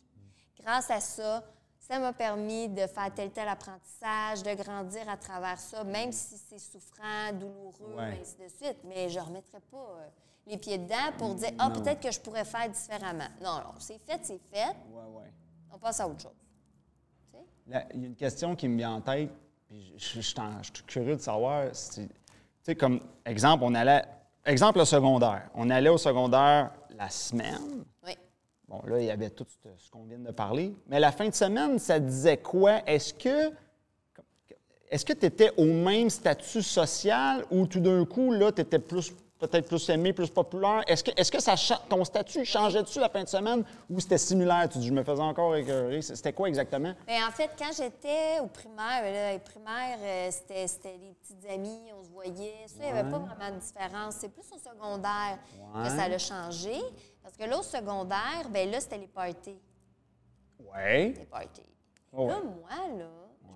grâce 0.57 0.89
à 0.89 1.01
ça, 1.01 1.43
ça 1.87 1.99
m'a 1.99 2.13
permis 2.13 2.69
de 2.69 2.87
faire 2.87 3.13
tel 3.13 3.29
tel 3.31 3.47
apprentissage, 3.47 4.41
de 4.43 4.53
grandir 4.55 5.07
à 5.09 5.17
travers 5.17 5.59
ça, 5.59 5.83
même 5.83 6.11
si 6.11 6.37
c'est 6.37 6.57
souffrant, 6.59 7.31
douloureux, 7.33 7.95
Ouais. 7.97 8.19
ainsi 8.21 8.35
de 8.37 8.47
suite. 8.47 8.77
Mais 8.85 9.09
je 9.09 9.19
remettrai 9.19 9.59
pas 9.69 9.77
euh, 9.97 10.07
les 10.47 10.57
pieds 10.57 10.77
dedans 10.77 11.11
pour 11.17 11.35
dire, 11.35 11.51
ah, 11.59 11.69
peut-être 11.69 11.99
que 11.99 12.11
je 12.11 12.19
pourrais 12.21 12.45
faire 12.45 12.69
différemment. 12.69 13.27
Non, 13.41 13.57
non, 13.57 13.73
c'est 13.79 13.99
fait, 13.99 14.19
c'est 14.23 14.39
fait, 14.51 14.75
Ouais, 14.91 15.03
ouais. 15.21 15.31
on 15.73 15.77
passe 15.77 15.99
à 15.99 16.07
autre 16.07 16.21
chose. 16.21 16.31
Il 17.67 17.71
y 17.73 17.75
a 17.75 17.93
une 17.93 18.15
question 18.15 18.55
qui 18.55 18.67
me 18.67 18.77
vient 18.77 18.93
en 18.95 19.01
tête, 19.01 19.29
puis 19.67 19.93
je, 19.97 20.15
je- 20.15 20.21
je 20.21 20.35
t'en- 20.35 20.61
je 20.63 20.71
suis 20.73 20.83
curieux 20.85 21.15
de 21.15 21.21
savoir. 21.21 21.73
si- 21.73 22.07
Tu 22.07 22.13
sais, 22.71 22.75
comme 22.75 23.01
exemple, 23.25 23.63
on 23.65 23.73
allait. 23.75 24.03
Exemple 24.45 24.79
le 24.79 24.85
secondaire. 24.85 25.49
On 25.53 25.69
allait 25.69 25.89
au 25.89 25.97
secondaire 25.97 26.71
la 26.91 27.09
semaine. 27.09 27.83
Oui. 28.05 28.17
Bon, 28.67 28.81
là, 28.85 28.99
il 28.99 29.05
y 29.05 29.11
avait 29.11 29.29
tout 29.29 29.45
ce 29.77 29.91
qu'on 29.91 30.03
vient 30.03 30.19
de 30.19 30.31
parler. 30.31 30.73
Mais 30.87 30.99
la 30.99 31.11
fin 31.11 31.27
de 31.27 31.33
semaine, 31.33 31.79
ça 31.79 31.99
disait 31.99 32.37
quoi? 32.37 32.81
Est-ce 32.87 33.13
que. 33.13 33.51
Est-ce 34.89 35.05
que 35.05 35.13
tu 35.13 35.25
étais 35.25 35.51
au 35.57 35.65
même 35.65 36.09
statut 36.09 36.61
social 36.61 37.43
ou 37.49 37.65
tout 37.65 37.79
d'un 37.79 38.05
coup, 38.05 38.31
là, 38.31 38.51
tu 38.51 38.61
étais 38.61 38.77
plus, 38.77 39.11
peut-être 39.47 39.67
plus 39.67 39.89
aimé, 39.89 40.13
plus 40.13 40.29
populaire? 40.29 40.83
Est-ce 40.87 41.03
que, 41.03 41.11
est-ce 41.15 41.31
que 41.31 41.41
ça, 41.41 41.55
ton 41.89 42.03
statut 42.03 42.45
changeait-tu 42.45 42.99
la 42.99 43.09
fin 43.09 43.23
de 43.23 43.27
semaine 43.27 43.63
ou 43.89 43.99
c'était 43.99 44.17
similaire? 44.17 44.67
Tu 44.69 44.77
dis, 44.79 44.87
je 44.87 44.93
me 44.93 45.03
faisais 45.03 45.21
encore 45.21 45.55
écœurer. 45.55 46.01
C'était 46.01 46.33
quoi 46.33 46.47
exactement? 46.47 46.93
Bien, 47.07 47.27
en 47.27 47.31
fait, 47.31 47.49
quand 47.57 47.71
j'étais 47.75 48.39
au 48.41 48.47
primaire, 48.47 49.03
là, 49.03 49.33
les 49.33 49.39
primaires, 49.39 49.97
euh, 50.01 50.29
c'était, 50.31 50.97
les 50.97 51.13
petites 51.21 51.49
amies, 51.49 51.91
on 51.99 52.03
se 52.03 52.09
voyait. 52.09 52.65
Ça, 52.67 52.75
il 52.79 52.93
n'y 52.93 52.97
avait 52.99 53.09
pas 53.09 53.19
vraiment 53.19 53.51
de 53.55 53.59
différence. 53.59 54.15
C'est 54.15 54.29
plus 54.29 54.45
au 54.53 54.57
secondaire 54.57 55.39
Ouais. 55.73 55.83
que 55.83 55.89
ça 55.89 56.03
a 56.03 56.17
changé. 56.17 56.75
Parce 57.21 57.35
que 57.37 57.43
là, 57.43 57.57
au 57.59 57.63
secondaire, 57.63 58.49
ben 58.49 58.69
là, 58.69 58.79
c'était 58.79 58.97
les 58.97 59.07
parties. 59.07 59.59
Oui. 60.59 61.13
Les 61.13 61.25
parties. 61.29 61.61
Oh, 62.11 62.27
Là, 62.27 62.39
moi, 62.41 62.97
là, 62.97 63.05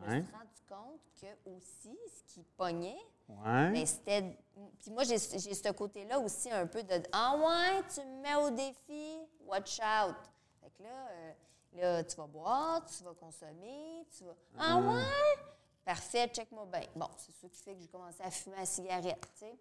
je 0.09 0.15
me 0.15 0.21
suis 0.21 0.31
rendu 0.31 0.61
compte 0.69 0.99
que 1.21 1.49
aussi, 1.51 1.97
ce 2.07 2.33
qui 2.33 2.43
pognait, 2.57 2.95
ben, 3.43 3.85
c'était. 3.85 4.37
Puis 4.79 4.91
moi, 4.91 5.03
j'ai, 5.03 5.17
ce 5.17 5.71
côté-là 5.71 6.19
aussi 6.19 6.49
un 6.51 6.67
peu 6.67 6.83
de 6.83 7.01
Ah 7.11 7.35
ouais, 7.35 7.83
tu 7.93 8.01
me 8.01 8.21
mets 8.21 8.35
au 8.35 8.49
défi, 8.49 9.19
watch 9.45 9.79
out. 9.79 10.15
Fait 10.61 10.69
que 10.71 10.83
là, 10.83 11.07
euh, 11.11 11.33
là, 11.73 12.03
tu 12.03 12.15
vas 12.15 12.27
boire, 12.27 12.85
tu 12.85 13.03
vas 13.03 13.13
consommer, 13.13 14.05
tu 14.17 14.23
vas. 14.25 14.35
Ah 14.57 14.77
ouais? 14.77 15.43
Parfait, 15.83 16.27
check-moi 16.27 16.65
bien. 16.65 16.81
Bon, 16.95 17.07
c'est 17.17 17.31
ça 17.31 17.47
qui 17.47 17.61
fait 17.61 17.73
que 17.73 17.81
j'ai 17.81 17.87
commencé 17.87 18.21
à 18.21 18.29
fumer 18.29 18.57
la 18.57 18.65
cigarette, 18.65 19.21
tu 19.33 19.39
sais. 19.45 19.57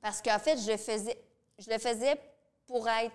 Parce 0.00 0.20
qu'en 0.20 0.38
fait, 0.38 0.58
je 0.58 0.70
le 0.72 0.76
faisais, 0.76 1.24
je 1.58 1.70
le 1.70 1.78
faisais 1.78 2.20
pour 2.66 2.86
être, 2.88 3.14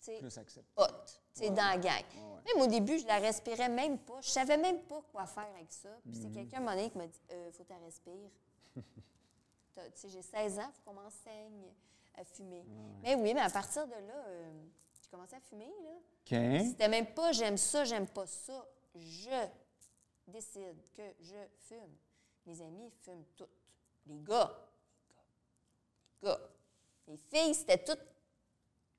tu 0.00 0.06
sais, 0.12 0.18
Plus 0.18 0.36
accepté. 0.38 0.70
hot, 0.76 0.86
tu 1.34 1.40
sais, 1.42 1.50
dans 1.50 1.56
la 1.70 1.78
gang. 1.78 2.04
Même 2.46 2.62
au 2.62 2.66
début, 2.66 2.98
je 2.98 3.06
la 3.06 3.18
respirais 3.18 3.68
même 3.68 3.98
pas. 3.98 4.20
Je 4.20 4.28
savais 4.30 4.56
même 4.56 4.80
pas 4.82 5.00
quoi 5.12 5.26
faire 5.26 5.48
avec 5.54 5.70
ça. 5.72 5.88
Puis 6.04 6.18
c'est 6.20 6.30
quelqu'un, 6.30 6.58
à 6.58 6.60
un 6.60 6.64
moment 6.64 6.76
donné, 6.76 6.90
qui 6.90 6.98
m'a 6.98 7.06
dit 7.06 7.20
euh, 7.32 7.50
faut 7.52 7.64
que 7.64 7.72
tu 7.72 7.84
respires. 7.84 8.30
T'as- 9.80 9.90
Tu 9.90 9.98
sais, 10.00 10.08
j'ai 10.08 10.22
16 10.22 10.58
ans, 10.58 10.68
il 10.68 10.72
faut 10.74 10.82
qu'on 10.90 10.94
m'enseigne 10.94 11.72
à 12.14 12.24
fumer. 12.24 12.64
Mais 13.02 13.14
oui, 13.14 13.34
mais 13.34 13.40
à 13.40 13.50
partir 13.50 13.86
de 13.86 13.92
là, 13.92 14.24
euh, 14.26 14.52
j'ai 15.02 15.08
commencé 15.10 15.34
à 15.36 15.40
fumer, 15.40 15.72
là. 15.82 15.90
OK. 15.92 16.66
C'était 16.70 16.88
même 16.88 17.12
pas 17.14 17.32
j'aime 17.32 17.56
ça, 17.56 17.84
j'aime 17.84 18.06
pas 18.08 18.26
ça. 18.26 18.66
Je 18.94 19.46
décide 20.26 20.76
que 20.94 21.02
je 21.20 21.34
fume. 21.68 21.96
Mes 22.46 22.60
amis 22.62 22.90
fument 23.02 23.24
toutes. 23.36 23.48
Les 24.06 24.18
gars. 24.20 24.52
Les 26.22 26.28
gars. 26.28 26.40
Les 27.06 27.16
filles, 27.16 27.54
c'était 27.54 27.82
toutes 27.82 28.00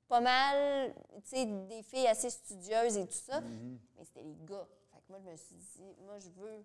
pas 0.08 0.20
mal, 0.20 0.94
tu 1.24 1.30
sais, 1.30 1.46
des 1.46 1.82
filles 1.82 2.06
assez 2.06 2.28
studieuses 2.28 2.98
et 2.98 3.06
tout 3.06 3.12
ça. 3.14 3.40
Mm-hmm. 3.40 3.78
Mais 3.96 4.04
c'était 4.04 4.22
les 4.22 4.36
gars. 4.44 4.68
Fait 4.92 4.98
que 5.00 5.04
moi, 5.08 5.18
je 5.24 5.30
me 5.30 5.36
suis 5.36 5.54
dit, 5.56 5.94
moi, 6.04 6.18
je 6.18 6.28
veux 6.30 6.64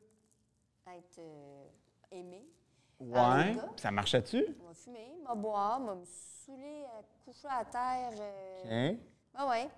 être 0.88 1.20
euh, 1.20 1.68
aimée. 2.12 2.46
Les 3.00 3.08
Ouais. 3.12 3.56
Ça 3.78 3.92
marchait-tu? 3.92 4.44
Va 4.44 4.74
fumer, 4.74 5.14
on 5.24 5.28
va 5.30 5.36
boire, 5.36 5.80
me 5.80 5.96
saouler, 6.06 6.84
euh, 6.86 7.02
coucher 7.26 7.48
à 7.50 7.64
terre. 7.66 8.12
euh, 8.20 8.92
OK. 8.94 8.98
Ah 9.36 9.48
ouais. 9.50 9.70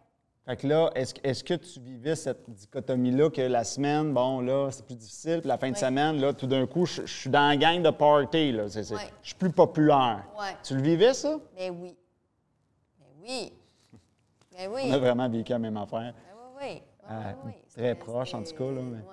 Fait 0.45 0.55
que 0.55 0.67
là, 0.67 0.89
est-ce, 0.95 1.13
que- 1.13 1.27
est-ce 1.27 1.43
que 1.43 1.53
tu 1.53 1.79
vivais 1.79 2.15
cette 2.15 2.49
dichotomie-là 2.49 3.29
que 3.29 3.41
la 3.41 3.63
semaine, 3.63 4.13
bon, 4.13 4.39
là, 4.39 4.69
c'est 4.71 4.83
plus 4.85 4.95
difficile, 4.95 5.39
puis 5.41 5.47
la 5.47 5.57
fin 5.57 5.69
de 5.69 5.77
semaine, 5.77 6.19
là, 6.19 6.33
tout 6.33 6.47
d'un 6.47 6.65
coup, 6.65 6.85
je, 6.85 7.01
je 7.05 7.13
suis 7.13 7.29
dans 7.29 7.49
la 7.49 7.57
gang 7.57 7.81
de 7.83 7.89
party, 7.91 8.51
là. 8.53 8.63
Ouais. 8.63 8.69
Je 9.21 9.27
suis 9.27 9.35
plus 9.35 9.51
populaire. 9.51 10.25
Ouais. 10.39 10.55
Tu 10.63 10.75
le 10.75 10.81
vivais, 10.81 11.13
ça? 11.13 11.37
Ben 11.55 11.69
oui. 11.79 11.95
Ben 12.99 13.05
oui. 13.21 13.53
Ben 14.57 14.71
oui. 14.73 14.81
On 14.85 14.93
a 14.93 14.97
vraiment 14.97 15.29
vécu 15.29 15.51
la 15.51 15.59
même 15.59 15.77
affaire. 15.77 16.13
Ben 16.13 16.35
oui, 16.59 16.65
oui. 16.77 16.81
Ah, 17.07 17.33
ouais. 17.45 17.61
très 17.75 17.95
proche, 17.95 18.33
en 18.33 18.41
tout 18.43 18.53
cas, 18.55 18.71
là, 18.71 18.81
mais- 18.81 19.03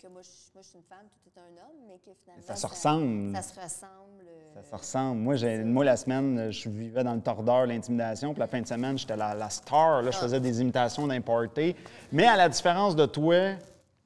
Que 0.00 0.08
moi, 0.08 0.22
je, 0.22 0.28
moi, 0.54 0.62
je 0.62 0.68
suis 0.68 0.78
une 0.78 0.84
femme, 0.84 1.06
tout 1.10 1.30
est 1.30 1.40
un 1.40 1.62
homme, 1.62 1.76
mais 1.88 1.98
que 1.98 2.10
finalement. 2.22 2.42
Ça 2.46 2.54
se 2.56 2.66
ressemble. 2.66 3.34
Ça 3.36 3.42
se 3.42 3.60
ressemble. 3.60 4.24
euh, 4.28 4.54
Ça 4.54 4.62
se 4.62 4.74
ressemble. 4.74 5.20
Moi, 5.20 5.34
moi, 5.64 5.84
la 5.84 5.96
semaine, 5.96 6.50
je 6.50 6.68
vivais 6.68 7.02
dans 7.04 7.14
le 7.14 7.20
tordeur, 7.20 7.66
l'intimidation, 7.66 8.32
puis 8.32 8.40
la 8.40 8.46
fin 8.46 8.60
de 8.60 8.66
semaine, 8.66 8.96
j'étais 8.98 9.16
la, 9.16 9.34
la 9.34 9.50
star. 9.50 10.02
Là, 10.02 10.10
je 10.10 10.18
faisais 10.18 10.40
des 10.40 10.60
imitations 10.60 11.06
d'un 11.06 11.20
party. 11.20 11.74
Mais 12.12 12.26
à 12.26 12.36
la 12.36 12.48
différence 12.48 12.94
de 12.94 13.06
toi, 13.06 13.54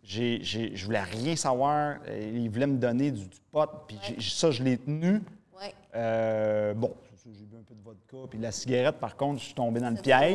j'ai, 0.02 0.38
j'ai- 0.42 0.74
je 0.74 0.84
voulais 0.86 1.02
rien 1.02 1.36
savoir. 1.36 1.96
Euh, 2.06 2.30
Il 2.34 2.48
voulait 2.50 2.66
me 2.66 2.78
donner 2.78 3.10
du, 3.10 3.26
du 3.26 3.38
pot, 3.50 3.68
puis 3.86 3.98
ça, 4.20 4.50
je 4.50 4.62
l'ai 4.62 4.78
tenu. 4.78 5.20
Ouais. 5.60 5.74
Euh, 5.94 6.72
bon, 6.74 6.94
j'ai 7.26 7.44
bu 7.44 7.56
un 7.56 7.62
peu 7.62 7.74
de 7.74 7.82
vodka. 7.82 8.16
Puis 8.30 8.38
la 8.38 8.52
cigarette, 8.52 8.96
par 8.96 9.16
contre, 9.16 9.40
je 9.40 9.46
suis 9.46 9.54
tombé 9.54 9.80
dans 9.80 9.90
le 9.90 9.96
piège. 10.00 10.34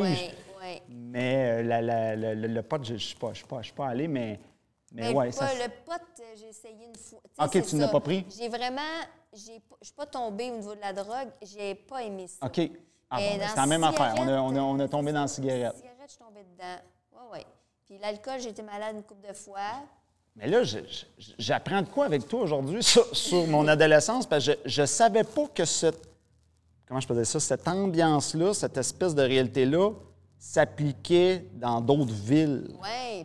Ouais. 0.60 0.80
Mais 0.88 1.60
euh, 1.60 1.62
la- 1.62 1.82
la- 1.82 2.16
la- 2.16 2.34
le, 2.34 2.62
pot, 2.62 2.82
je 2.84 2.92
ne 2.94 2.98
suis 2.98 3.16
pas, 3.16 3.32
pas, 3.48 3.58
je 3.60 3.64
suis 3.66 3.74
pas 3.74 3.88
allé, 3.88 4.06
mais, 4.08 4.38
mais 4.94 5.12
Ben, 5.12 5.16
ouais, 5.16 5.26
le, 5.26 5.32
ça. 5.32 5.48
le 5.54 5.68
pot, 5.84 5.92
euh, 5.92 6.22
j'ai 6.38 6.48
essayé 6.48 6.86
une 6.86 6.96
fois. 6.96 7.20
Ok, 7.46 7.62
tu 7.66 7.76
n'as 7.76 7.88
pas 7.88 8.00
pris? 8.00 8.24
J'ai 8.38 8.48
vraiment. 8.48 8.80
j'ai 9.32 9.60
pas- 9.60 9.76
Je 9.82 9.86
suis 9.86 9.94
pas 9.94 10.06
tombée 10.06 10.50
au 10.50 10.56
niveau 10.56 10.74
de 10.74 10.80
la 10.80 10.92
drogue. 10.92 11.28
J'ai 11.42 11.74
pas 11.74 12.02
aimé 12.02 12.26
ça. 12.28 12.46
OK. 12.46 12.70
Ah, 13.10 13.16
bon, 13.18 13.36
ben, 13.38 13.48
c'est 13.48 13.56
la 13.56 13.66
même 13.66 13.84
affaire. 13.84 14.14
On 14.18 14.28
a, 14.28 14.40
on, 14.40 14.56
a, 14.56 14.60
on 14.60 14.74
a 14.80 14.86
cigarette, 14.86 14.90
tombé 14.90 15.12
dans 15.12 15.18
la 15.18 15.24
La 15.24 15.28
cigarette. 15.28 15.76
cigarette, 15.76 15.98
je 16.06 16.10
suis 16.10 16.18
tombée 16.18 16.44
dedans. 16.44 16.80
Oui, 17.12 17.20
oui. 17.34 17.38
Puis 17.86 17.98
l'alcool, 17.98 18.40
j'ai 18.40 18.48
été 18.50 18.62
malade 18.62 18.96
une 18.96 19.02
couple 19.02 19.28
de 19.28 19.34
fois. 19.34 19.82
Mais 20.36 20.46
là, 20.48 20.62
j'apprends 21.38 21.82
de 21.82 21.88
quoi 21.88 22.06
avec 22.06 22.26
toi 22.26 22.40
aujourd'hui 22.40 22.82
sur, 22.82 23.14
sur 23.16 23.46
mon 23.46 23.68
adolescence, 23.68 24.26
parce 24.26 24.46
que 24.46 24.58
je 24.64 24.80
ne 24.80 24.86
savais 24.86 25.22
pas 25.22 25.46
que 25.48 25.64
cette, 25.64 26.08
comment 26.88 26.98
je 27.00 27.06
peux 27.06 27.14
dire 27.14 27.26
ça, 27.26 27.38
cette 27.38 27.68
ambiance-là, 27.68 28.52
cette 28.54 28.76
espèce 28.76 29.14
de 29.14 29.22
réalité-là 29.22 29.90
s'appliquait 30.44 31.46
dans 31.54 31.80
d'autres 31.80 32.12
villes. 32.12 32.66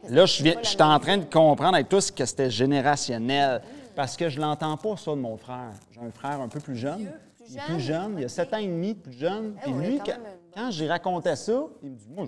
Là, 0.09 0.25
je 0.25 0.41
viens- 0.41 0.55
je 0.63 0.69
suis 0.69 0.81
en 0.81 0.97
train 0.99 1.17
de 1.17 1.25
comprendre 1.25 1.75
avec 1.75 1.87
ce 1.91 2.11
que 2.11 2.25
c'était 2.25 2.49
générationnel. 2.49 3.61
Parce 3.95 4.15
que 4.15 4.29
je 4.29 4.39
l'entends 4.39 4.77
pas, 4.77 4.95
ça, 4.95 5.11
de 5.11 5.17
mon 5.17 5.35
frère. 5.35 5.71
J'ai 5.91 5.99
un 5.99 6.11
frère 6.11 6.39
un 6.39 6.47
peu 6.47 6.61
plus 6.61 6.77
jeune. 6.77 6.99
Vieux, 6.99 7.09
plus 7.09 7.49
il 7.49 7.55
est 7.57 7.59
jeune? 7.59 7.65
plus 7.75 7.79
jeune, 7.81 8.15
il 8.19 8.23
a. 8.25 8.29
7 8.29 8.53
ans 8.53 8.57
et 8.57 8.67
demi 8.67 8.93
de 8.93 8.99
plus 8.99 9.11
jeune. 9.17 9.55
Ah 9.57 9.61
Puis 9.63 9.73
oui, 9.73 9.85
lui, 9.87 9.99
quand 9.99 10.13
quand, 10.55 10.71
j'y 10.71 10.87
racontais 10.87 11.35
ça, 11.35 11.63
il 11.83 11.89
me 11.91 11.95
dit, 11.95 12.07
moi, 12.09 12.25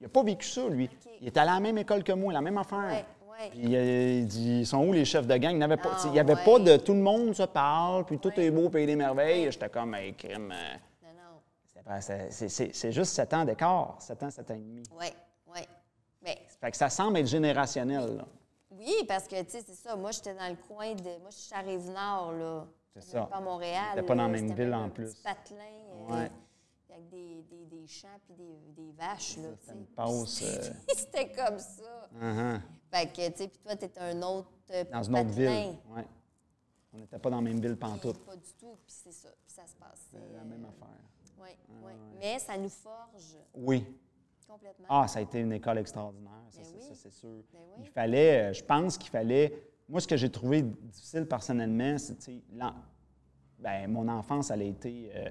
il 0.00 0.04
n'a 0.04 0.08
pas 0.08 0.22
vécu 0.22 0.46
ça, 0.46 0.62
lui. 0.70 0.88
Il 1.20 1.26
est 1.26 1.36
allé 1.36 1.50
à 1.50 1.54
la 1.54 1.60
même 1.60 1.76
école 1.76 2.02
que 2.02 2.12
moi, 2.12 2.32
la 2.32 2.40
même 2.40 2.56
affaire. 2.56 2.78
Ouais, 2.78 3.04
ouais. 3.30 3.50
Puis 3.50 3.76
euh, 3.76 4.18
il 4.20 4.26
dit, 4.26 4.60
ils 4.60 4.66
sont 4.66 4.78
où 4.86 4.92
les 4.94 5.04
chefs 5.04 5.26
de 5.26 5.36
gang? 5.36 5.52
Il 5.52 5.58
n'y 5.58 5.64
avait, 5.64 5.76
pas, 5.76 5.90
Ah, 5.94 6.06
il 6.08 6.14
y 6.14 6.18
avait 6.20 6.34
ouais. 6.34 6.44
pas 6.44 6.58
de 6.58 6.76
tout 6.78 6.94
le 6.94 7.00
monde 7.00 7.34
se 7.34 7.42
parle, 7.42 8.04
puis 8.06 8.18
tout 8.18 8.32
est 8.38 8.50
beau, 8.50 8.70
pays 8.70 8.86
des 8.86 8.96
merveilles. 8.96 9.52
J'étais 9.52 9.68
comme, 9.68 9.94
hey, 9.94 10.14
crime. 10.14 10.54
Euh, 11.88 12.24
non. 12.24 12.30
c'est 12.30 12.92
juste 12.92 13.12
7 13.14 13.34
ans 13.34 13.44
d'écart, 13.44 13.96
7 14.00 14.22
ans, 14.22 14.30
7 14.30 14.50
ans 14.50 14.54
et 14.54 14.58
demi. 14.58 14.82
Oui, 14.92 15.06
oui. 15.48 15.60
Mais 16.22 16.38
Fait 16.60 16.70
que 16.70 16.76
ça 16.76 16.88
semble 16.88 17.18
être 17.18 17.26
générationnel, 17.26 18.16
là. 18.16 18.24
oui, 18.70 18.94
parce 19.06 19.28
que, 19.28 19.42
tu 19.42 19.50
sais, 19.50 19.62
c'est 19.66 19.74
ça. 19.74 19.94
Moi, 19.96 20.10
j'étais 20.12 20.34
dans 20.34 20.48
le 20.48 20.56
coin 20.56 20.94
de. 20.94 21.02
Moi, 21.20 21.30
je 21.30 21.36
suis 21.36 21.54
à 21.54 21.58
Rive-Nord, 21.60 22.32
là. 22.32 22.66
C'est 22.94 23.02
ça. 23.02 23.22
Pas 23.26 23.36
à 23.36 23.40
Montréal. 23.40 23.82
T'étais 23.94 24.06
pas 24.06 24.14
dans 24.14 24.22
la 24.22 24.28
même 24.28 24.48
C'était 24.48 24.64
ville, 24.64 24.74
en 24.74 24.88
plus. 24.88 25.14
patelin. 25.16 25.58
euh, 25.90 26.12
Ouais. 26.14 26.30
Avec 26.90 27.08
des, 27.08 27.42
des, 27.50 27.64
des 27.66 27.86
champs 27.88 28.06
puis 28.24 28.34
des, 28.36 28.56
des 28.82 28.92
vaches, 28.92 29.36
là, 29.38 29.48
sais. 29.66 29.72
une 29.72 29.84
passe, 29.86 30.42
euh, 30.44 30.70
C'était 30.96 31.32
comme 31.32 31.58
ça. 31.58 32.08
uh-huh. 32.22 32.60
Fait 32.92 33.06
que, 33.08 33.28
tu 33.32 33.36
sais, 33.38 33.48
puis 33.48 33.58
toi, 33.58 33.74
t'étais 33.74 33.98
un 34.00 34.22
autre. 34.22 34.48
euh, 34.70 34.84
Dans 34.92 35.02
une 35.02 35.18
autre 35.18 35.30
ville. 35.30 35.76
Ouais. 35.88 36.06
On 36.92 36.98
n'était 36.98 37.18
pas 37.18 37.30
dans 37.30 37.36
la 37.38 37.42
même 37.42 37.58
ville 37.60 37.76
pantoute. 37.76 38.24
Pas 38.24 38.36
du 38.36 38.52
tout, 38.56 38.78
puis 38.86 38.94
c'est 39.02 39.10
ça. 39.12 39.28
Puis 39.44 39.54
ça 39.56 39.66
se 39.66 39.74
passe. 39.74 40.06
C'est 40.12 40.36
la 40.36 40.44
même 40.44 40.64
affaire. 40.64 41.00
Oui, 41.44 41.50
oui. 41.84 41.92
Mais 42.20 42.38
ça 42.38 42.56
nous 42.56 42.68
forge 42.68 43.36
Oui. 43.54 43.84
complètement. 44.48 44.86
Ah, 44.88 45.06
ça 45.08 45.18
a 45.18 45.22
été 45.22 45.38
une 45.40 45.52
école 45.52 45.78
extraordinaire, 45.78 46.30
ça, 46.50 46.58
Ben 46.60 46.64
c'est- 46.64 46.76
oui. 46.76 46.82
ça, 46.88 46.94
c'est 46.94 47.12
sûr. 47.12 47.28
Ben 47.52 47.58
oui. 47.76 47.82
Il 47.84 47.88
fallait, 47.90 48.50
euh, 48.50 48.52
je 48.52 48.64
pense 48.64 48.96
qu'il 48.98 49.10
fallait. 49.10 49.62
Moi, 49.88 50.00
ce 50.00 50.08
que 50.08 50.16
j'ai 50.16 50.30
trouvé 50.30 50.62
difficile 50.62 51.26
personnellement, 51.26 51.96
c'est, 51.98 52.16
ben, 53.58 53.88
mon 53.90 54.08
enfance, 54.08 54.50
elle 54.50 54.62
a 54.62 54.64
été. 54.64 55.10
euh, 55.14 55.28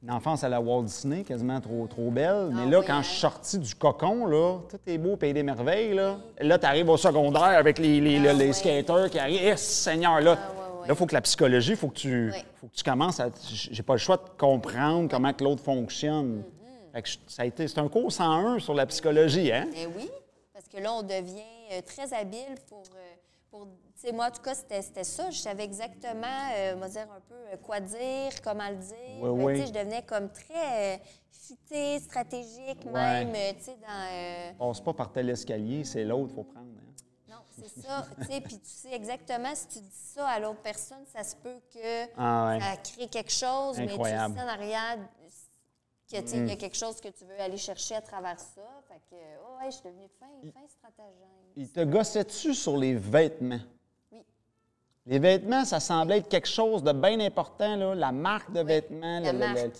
une 0.00 0.12
enfance 0.12 0.44
à 0.44 0.48
la 0.48 0.60
Walt 0.60 0.84
Disney, 0.84 1.24
quasiment 1.24 1.60
trop, 1.60 1.84
trop 1.88 2.08
belle. 2.12 2.50
Mais 2.52 2.62
Ah 2.66 2.70
là, 2.70 2.78
oui, 2.78 2.84
quand 2.86 2.98
hein? 2.98 3.02
je 3.02 3.08
suis 3.08 3.18
sorti 3.18 3.58
du 3.58 3.74
cocon, 3.74 4.26
là, 4.26 4.60
tout 4.70 4.78
est 4.86 4.96
beau, 4.96 5.16
pays 5.16 5.32
des 5.34 5.42
merveilles, 5.42 5.92
là. 5.92 6.18
Là, 6.40 6.56
tu 6.56 6.66
arrives 6.66 6.88
au 6.88 6.96
secondaire 6.96 7.42
avec 7.42 7.78
les, 7.80 8.00
les, 8.00 8.28
Ah 8.28 8.32
les 8.32 8.52
skaters 8.52 9.10
qui 9.10 9.18
arrivent. 9.18 9.40
Eh, 9.42 9.56
Seigneur, 9.56 10.20
là. 10.20 10.38
Ah. 10.38 10.52
Là, 10.88 10.94
il 10.94 10.96
faut 10.96 11.06
que 11.06 11.14
la 11.14 11.20
psychologie, 11.20 11.72
il 11.72 11.76
faut, 11.76 11.88
que 11.88 11.98
tu- 11.98 12.32
faut 12.56 12.66
que 12.66 12.74
tu 12.74 12.82
commences 12.82 13.20
à. 13.20 13.28
J'ai 13.52 13.82
pas 13.82 13.92
le 13.92 13.98
choix 13.98 14.16
de 14.16 14.22
comprendre 14.38 15.08
comment 15.10 15.32
que 15.34 15.44
l'autre 15.44 15.62
fonctionne. 15.62 16.38
Mm-hmm. 16.40 16.92
Fait 16.92 17.02
que 17.02 17.08
je- 17.10 17.18
ça 17.26 17.42
a 17.42 17.44
été, 17.44 17.68
c'est 17.68 17.78
un 17.78 17.88
cours 17.88 18.10
101 18.10 18.58
sur 18.58 18.72
la 18.72 18.86
psychologie, 18.86 19.52
hein? 19.52 19.68
Ben 19.70 19.90
oui, 19.94 20.08
parce 20.54 20.66
que 20.66 20.78
là, 20.78 20.92
on 20.94 21.02
devient 21.02 21.42
euh, 21.72 21.82
très 21.82 22.10
habile 22.14 22.54
pour. 22.68 22.82
euh, 22.96 23.14
pour 23.50 23.66
tu 24.00 24.06
sais, 24.06 24.12
moi, 24.12 24.28
en 24.28 24.30
tout 24.30 24.40
cas, 24.42 24.54
c'était 24.54 25.04
ça. 25.04 25.28
Je 25.30 25.38
savais 25.38 25.64
exactement, 25.64 26.22
euh, 26.56 26.74
on 26.76 26.78
va 26.80 26.88
dire 26.88 27.02
un 27.14 27.20
peu 27.28 27.34
euh, 27.34 27.56
quoi 27.62 27.80
dire, 27.80 28.30
comment 28.44 28.68
le 28.70 28.76
dire. 28.76 29.20
Oui, 29.20 29.28
oui. 29.44 29.54
tu 29.54 29.60
sais, 29.60 29.66
Je 29.66 29.72
devenais 29.72 30.02
comme 30.02 30.30
très 30.30 30.94
euh, 30.94 30.96
futée, 31.30 31.98
stratégique, 31.98 32.78
Ouais. 32.86 33.24
même, 33.24 33.32
tu 33.58 33.64
sais, 33.64 33.76
dans. 33.80 34.08
euh, 34.12 34.52
Passe 34.68 34.80
pas 34.80 34.94
par 34.94 35.10
tel 35.12 35.28
escalier, 35.28 35.82
c'est 35.84 36.04
l'autre, 36.04 36.32
faut 36.34 36.44
prendre. 36.44 36.66
C'est 37.62 37.80
ça. 37.82 38.06
tu 38.20 38.24
sais, 38.26 38.40
puis 38.40 38.58
tu 38.58 38.68
sais 38.68 38.92
exactement, 38.92 39.54
si 39.54 39.66
tu 39.68 39.78
dis 39.80 39.90
ça 40.14 40.26
à 40.28 40.38
l'autre 40.40 40.60
personne, 40.62 41.04
ça 41.12 41.22
se 41.24 41.36
peut 41.36 41.58
que 41.72 42.04
Ah 42.16 42.48
ouais. 42.48 42.60
ça 42.60 42.76
crée 42.76 43.08
quelque 43.08 43.32
chose, 43.32 43.78
Incroyable. 43.78 44.34
Mm. 44.34 44.36
mais 44.36 44.40
tu 44.42 44.46
sais 44.46 44.50
en 44.50 44.54
arrière 44.54 44.98
que, 46.10 46.16
tu 46.20 46.26
sais, 46.28 46.36
il 46.38 46.48
y 46.48 46.52
a 46.52 46.56
quelque 46.56 46.76
chose 46.76 47.00
que 47.00 47.08
tu 47.08 47.24
veux 47.24 47.38
aller 47.40 47.58
chercher 47.58 47.96
à 47.96 48.00
travers 48.00 48.38
ça. 48.40 48.62
Fait 48.88 49.00
que, 49.10 49.16
oh, 49.42 49.58
ouais, 49.62 49.70
je 49.70 49.76
suis 49.76 49.84
devenue 49.84 50.08
fin, 50.18 50.26
fin 50.54 50.66
stratagème. 50.66 51.28
Il 51.56 51.70
te 51.70 51.84
gossait-tu 51.84 52.54
sur 52.54 52.76
les 52.78 52.94
vêtements? 52.94 53.60
Oui. 54.10 54.24
Les 55.04 55.18
vêtements, 55.18 55.64
ça 55.66 55.80
semblait 55.80 56.18
être 56.18 56.28
quelque 56.28 56.48
chose 56.48 56.82
de 56.82 56.92
bien 56.92 57.20
important, 57.20 57.76
là. 57.76 57.94
La 57.94 58.10
marque 58.12 58.50
de 58.52 58.60
Oui, 58.60 58.66
vêtements, 58.66 59.20
la 59.20 59.32
le- 59.32 59.38
marque. 59.38 59.56
le- 59.58 59.72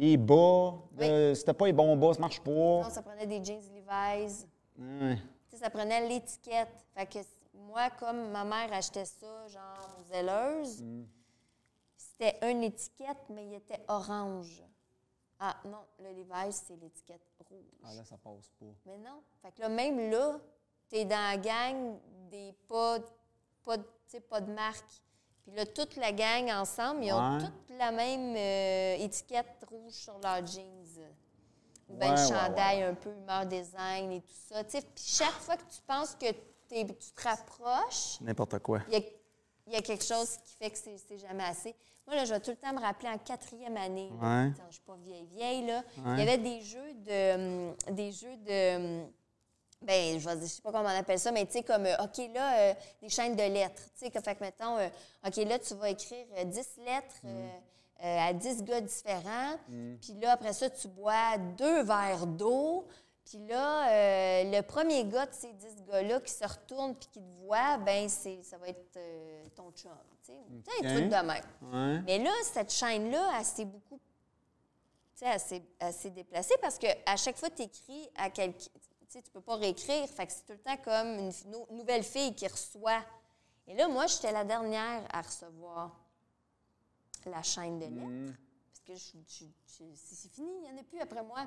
les 0.00 0.16
bas. 0.16 0.74
de- 0.92 1.34
C'était 1.34 1.52
pas 1.52 1.66
les 1.66 1.72
bons 1.72 1.96
bas, 1.96 2.14
ça 2.14 2.20
marche 2.20 2.40
pas. 2.40 2.50
Non, 2.50 2.88
ça 2.90 3.02
prenait 3.02 3.26
des 3.26 3.44
jeans 3.44 3.60
Levi's. 3.74 4.46
Ouais. 4.78 5.18
Ça 5.56 5.70
prenait 5.70 6.08
l'étiquette. 6.08 6.86
Fait 6.94 7.06
que 7.06 7.18
moi, 7.54 7.90
comme 7.90 8.30
ma 8.30 8.44
mère 8.44 8.72
achetait 8.72 9.04
ça, 9.04 9.46
genre 9.48 9.96
zèleuse, 10.10 10.82
Mm. 10.82 11.04
c'était 11.96 12.38
une 12.50 12.62
étiquette, 12.64 13.28
mais 13.28 13.46
il 13.46 13.54
était 13.54 13.84
orange. 13.88 14.62
Ah 15.38 15.56
non, 15.64 15.84
le 15.98 16.10
Levi's, 16.12 16.62
c'est 16.66 16.76
l'étiquette 16.76 17.26
rouge. 17.50 17.80
Ah 17.84 17.94
là, 17.94 18.04
ça 18.04 18.16
passe 18.16 18.48
pas. 18.58 18.66
Mais 18.86 18.96
non. 18.98 19.22
Fait 19.42 19.52
que 19.52 19.60
là, 19.60 19.68
même 19.68 20.10
là, 20.10 20.38
t'es 20.88 21.04
dans 21.04 21.30
la 21.30 21.36
gang 21.36 21.98
des 22.30 22.52
pas, 22.68 22.98
pas, 23.64 23.76
pas 24.28 24.40
de 24.40 24.52
marque. 24.52 25.02
Puis 25.42 25.52
là, 25.52 25.66
toute 25.66 25.96
la 25.96 26.12
gang 26.12 26.48
ensemble, 26.50 27.04
ils 27.04 27.12
ont 27.12 27.36
Ouais. 27.38 27.44
toute 27.44 27.76
la 27.76 27.90
même 27.90 28.36
euh, 28.36 29.04
étiquette 29.04 29.64
rouge 29.68 29.92
sur 29.92 30.18
leurs 30.20 30.46
jeans. 30.46 30.86
Ou 31.88 31.94
bien 31.96 32.10
Ouais, 32.14 32.28
chandail 32.28 32.78
ouais, 32.78 32.84
un 32.84 32.94
peu 32.94 33.10
humeur 33.12 33.46
design 33.46 34.12
et 34.12 34.20
tout 34.20 34.54
ça. 34.54 34.64
Puis 34.64 34.80
chaque 34.96 35.32
fois 35.40 35.56
que 35.56 35.62
tu 35.62 35.80
penses 35.86 36.14
que 36.14 36.30
t'es- 36.68 36.86
tu 36.86 37.10
te 37.14 37.22
rapproches, 37.22 38.20
N'importe 38.20 38.58
quoi. 38.60 38.80
il 38.88 38.94
y 38.94 38.96
a, 38.96 39.00
il 39.66 39.72
y 39.74 39.76
a 39.76 39.82
quelque 39.82 40.04
chose 40.04 40.38
qui 40.44 40.54
fait 40.56 40.70
que 40.70 40.78
c'est 40.78 41.18
jamais 41.18 41.44
assez. 41.44 41.74
Moi, 42.06 42.16
là, 42.16 42.24
je 42.24 42.34
vais 42.34 42.40
tout 42.40 42.50
le 42.50 42.56
temps 42.56 42.72
me 42.72 42.80
rappeler 42.80 43.08
en 43.10 43.18
quatrième 43.18 43.76
année. 43.76 44.10
là, 44.20 44.42
attends, 44.46 44.54
je 44.62 44.66
ne 44.66 44.72
suis 44.72 44.80
pas 44.82 44.96
vieille, 44.96 45.26
vieille, 45.32 45.66
là. 45.66 45.82
Il 45.98 46.18
y 46.18 46.22
avait 46.22 46.38
des 46.38 46.60
jeux 46.62 46.94
de. 46.94 47.68
hum, 47.68 47.76
des 47.94 48.10
jeux 48.12 48.36
de. 48.38 48.76
hum, 49.02 49.12
ben, 49.82 50.18
je 50.20 50.28
ne 50.30 50.46
sais 50.46 50.62
pas 50.62 50.70
comment 50.70 50.84
on 50.88 50.98
appelle 50.98 51.18
ça, 51.18 51.32
mais 51.32 51.44
tu 51.44 51.52
sais, 51.52 51.62
comme, 51.64 51.86
euh, 51.86 51.96
OK, 52.04 52.18
là, 52.32 52.56
euh, 52.58 52.74
des 53.02 53.08
chaînes 53.08 53.34
de 53.34 53.42
lettres. 53.42 53.82
Tu 53.98 54.06
sais, 54.06 54.10
fait 54.10 54.34
que, 54.36 54.40
mettons, 54.44 54.78
euh, 54.78 54.88
OK, 55.26 55.36
là, 55.38 55.58
tu 55.58 55.74
vas 55.74 55.90
écrire 55.90 56.24
euh, 56.38 56.44
10 56.44 56.76
lettres. 56.84 57.16
Mm. 57.24 57.48
Euh, 58.02 58.18
à 58.28 58.32
10 58.32 58.62
gars 58.64 58.80
différents. 58.80 59.56
Mm. 59.68 59.94
Puis 60.00 60.12
là, 60.14 60.32
après 60.32 60.52
ça, 60.52 60.68
tu 60.70 60.88
bois 60.88 61.38
deux 61.56 61.82
verres 61.82 62.26
d'eau. 62.26 62.86
Puis 63.24 63.38
là, 63.46 63.88
euh, 63.90 64.44
le 64.50 64.60
premier 64.62 65.04
gars 65.04 65.26
de 65.26 65.32
ces 65.32 65.52
10 65.52 65.84
gars-là 65.84 66.20
qui 66.20 66.32
se 66.32 66.44
retourne 66.44 66.94
puis 66.96 67.08
qui 67.12 67.20
te 67.20 67.40
voit, 67.44 67.78
ben 67.78 68.08
c'est, 68.08 68.42
ça 68.42 68.58
va 68.58 68.68
être 68.68 68.96
euh, 68.96 69.44
ton 69.54 69.70
chum. 69.72 69.92
Tu 70.24 70.32
sais, 70.32 70.38
sais, 70.80 70.86
un 70.86 70.94
truc 70.94 71.04
de 71.08 71.14
même. 71.26 71.28
Ouais. 71.72 72.02
Mais 72.06 72.18
là, 72.18 72.30
cette 72.44 72.72
chaîne-là, 72.72 73.30
elle 73.38 73.44
s'est 73.44 73.64
beaucoup. 73.64 73.98
Tu 75.14 75.20
sais, 75.20 75.26
elle 75.32 75.40
s'est- 75.40 75.62
elle 75.78 75.92
s'est 75.92 76.10
déplacée 76.10 76.54
parce 76.60 76.78
qu'à 76.78 77.16
chaque 77.16 77.36
fois 77.36 77.50
que 77.50 77.56
tu 77.56 77.62
écris 77.62 78.10
à 78.16 78.28
quelqu'un. 78.30 78.58
Tu 78.58 79.18
sais, 79.18 79.22
tu 79.22 79.30
peux 79.30 79.40
pas 79.40 79.56
réécrire. 79.56 80.08
Fait 80.08 80.26
que 80.26 80.32
c'est 80.32 80.44
tout 80.46 80.52
le 80.52 80.58
temps 80.58 80.76
comme 80.78 81.18
une 81.18 81.32
nou- 81.50 81.66
nouvelle 81.70 82.02
fille 82.02 82.34
qui 82.34 82.46
reçoit. 82.48 83.02
Et 83.68 83.74
là, 83.74 83.86
moi, 83.86 84.06
j'étais 84.06 84.32
la 84.32 84.42
dernière 84.44 85.02
à 85.12 85.20
recevoir 85.20 85.90
la 87.30 87.42
chaîne 87.42 87.78
de 87.78 87.86
lettres. 87.86 88.38
Parce 88.68 88.80
que 88.80 88.94
je, 88.94 89.18
je- 89.28 89.44
je- 89.66 89.94
c'est 89.94 90.28
fini, 90.32 90.50
il 90.56 90.62
n'y 90.62 90.78
en 90.78 90.80
a 90.80 90.84
plus 90.84 91.00
après 91.00 91.22
moi. 91.22 91.46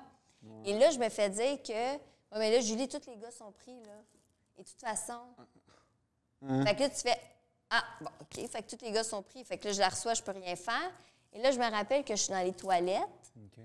Et 0.64 0.78
là, 0.78 0.92
je 0.92 1.00
me 1.00 1.10
fais 1.10 1.30
dire 1.30 1.62
que. 1.64 1.94
Ouais, 1.94 2.40
mais 2.40 2.52
là, 2.52 2.60
Julie, 2.62 2.88
tous 2.88 3.06
les 3.08 3.18
gars 3.18 3.32
sont 3.32 3.52
pris, 3.52 3.80
là. 3.84 3.98
Et 4.58 4.64
de 4.64 4.68
toute 4.68 4.80
façon. 4.80 5.20
Fait 6.66 6.76
que 6.76 6.82
là, 6.82 6.90
tu 6.90 6.96
fais. 7.02 7.20
Ah, 7.70 7.84
bon, 8.02 8.12
OK. 8.22 8.48
Fait 8.48 8.62
que 8.64 8.76
tous 8.76 8.86
les 8.86 8.92
gars 8.92 9.04
sont 9.04 9.24
pris. 9.24 9.44
Fait 9.44 9.58
que 9.58 9.66
là, 9.68 9.74
je 9.74 9.80
la 9.80 9.90
reçois, 9.90 10.14
je 10.14 10.22
peux 10.22 10.32
rien 10.32 10.56
faire. 10.56 10.92
Et 11.34 11.42
là, 11.42 11.52
je 11.52 11.58
me 11.60 11.70
rappelle 11.70 12.04
que 12.04 12.16
je 12.16 12.22
suis 12.22 12.32
dans 12.32 12.44
les 12.44 12.54
toilettes. 12.54 13.02
OK. 13.38 13.60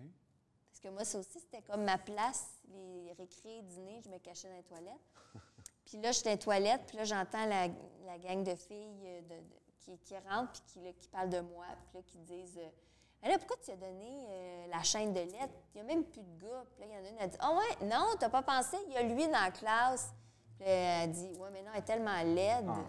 Parce 0.71 0.81
que 0.83 0.89
moi, 0.89 1.05
ça 1.05 1.19
aussi, 1.19 1.39
c'était 1.41 1.63
comme 1.63 1.85
ma 1.85 1.99
place. 1.99 2.47
Les 2.73 3.13
récrés, 3.19 3.63
dîner, 3.63 4.01
je 4.05 4.09
me 4.09 4.19
cachais 4.19 4.49
dans 4.49 4.57
les 4.57 4.63
toilettes. 4.63 5.01
Puis 5.85 5.99
là, 6.01 6.13
j'étais 6.13 6.31
dans 6.31 6.35
les 6.35 6.39
toilettes, 6.39 6.83
puis 6.87 6.97
là, 6.99 7.05
j'entends 7.05 7.45
la, 7.47 7.67
la 8.07 8.19
gang 8.19 8.45
de 8.45 8.55
filles 8.55 8.95
euh, 9.05 9.21
de- 9.23 9.29
de- 9.29 9.61
qui, 9.81 9.99
qui 9.99 10.15
rentrent, 10.29 10.53
puis 10.53 10.63
qui, 10.67 10.81
là, 10.81 10.93
qui 10.93 11.09
parlent 11.09 11.31
de 11.31 11.41
moi, 11.41 11.65
puis 11.87 11.99
là, 11.99 12.03
qui 12.07 12.19
disent 12.19 12.59
euh, 12.59 13.29
là, 13.29 13.39
pourquoi 13.39 13.57
tu 13.65 13.71
as 13.71 13.77
donné 13.77 14.27
euh, 14.29 14.67
la 14.69 14.83
chaîne 14.83 15.13
de 15.13 15.21
lettres? 15.21 15.55
Il 15.75 15.83
n'y 15.83 15.91
a 15.91 15.95
même 15.95 16.05
plus 16.05 16.23
de 16.23 16.39
gars. 16.41 16.65
Puis 16.71 16.81
là, 16.81 16.87
il 16.87 16.93
y 16.93 16.97
en 16.97 17.05
a 17.05 17.09
une, 17.11 17.17
elle 17.19 17.31
dit 17.31 17.37
Ah 17.41 17.53
ouais, 17.53 17.87
non, 17.87 18.07
t'as 18.19 18.29
pas 18.29 18.43
pensé, 18.43 18.77
il 18.87 18.93
y 18.93 18.97
a 18.97 19.03
lui 19.03 19.27
dans 19.27 19.41
la 19.41 19.51
classe. 19.51 20.13
Puis 20.57 20.65
là, 20.67 21.03
elle 21.05 21.11
dit 21.13 21.33
Ouais, 21.39 21.51
mais 21.53 21.63
non, 21.63 21.71
elle 21.75 21.81
est 21.81 21.85
tellement 21.85 22.23
laide. 22.23 22.67
Ah. 22.69 22.85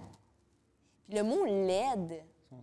Puis 1.06 1.16
le 1.18 1.24
mot 1.24 1.44
laide, 1.46 2.24
Ouais. 2.52 2.60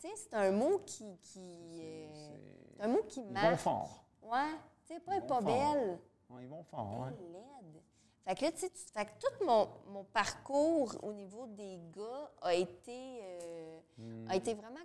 tu 0.00 0.08
sais, 0.08 0.14
c'est 0.16 0.34
un 0.34 0.50
mot 0.50 0.78
qui. 0.86 1.16
qui 1.22 1.80
euh, 1.82 2.36
c'est 2.76 2.82
un 2.82 2.88
mot 2.88 3.02
qui 3.08 3.20
Ils 3.20 3.26
vont 3.26 3.32
marque. 3.32 3.56
fort. 3.56 4.04
Ouais, 4.22 4.50
tu 4.86 4.94
sais, 4.94 5.00
pas, 5.00 5.20
pas 5.20 5.28
fort. 5.28 5.42
belle. 5.42 5.98
Ouais, 6.30 6.42
ils 6.42 6.48
vont 6.48 6.62
fort, 6.64 7.00
ouais. 7.00 7.10
Laide. 7.32 7.82
Fait 8.26 8.34
que 8.34 8.44
là, 8.44 8.52
tu 8.52 8.58
sais, 8.58 8.70
fait 8.92 9.06
que 9.06 9.10
tout 9.20 9.44
mon, 9.44 9.68
mon 9.88 10.04
parcours 10.04 10.94
au 11.02 11.12
niveau 11.12 11.46
des 11.46 11.78
gars 11.96 12.30
a 12.42 12.54
été, 12.54 13.20
euh, 13.22 13.80
a 14.28 14.36
été 14.36 14.54
vraiment 14.54 14.80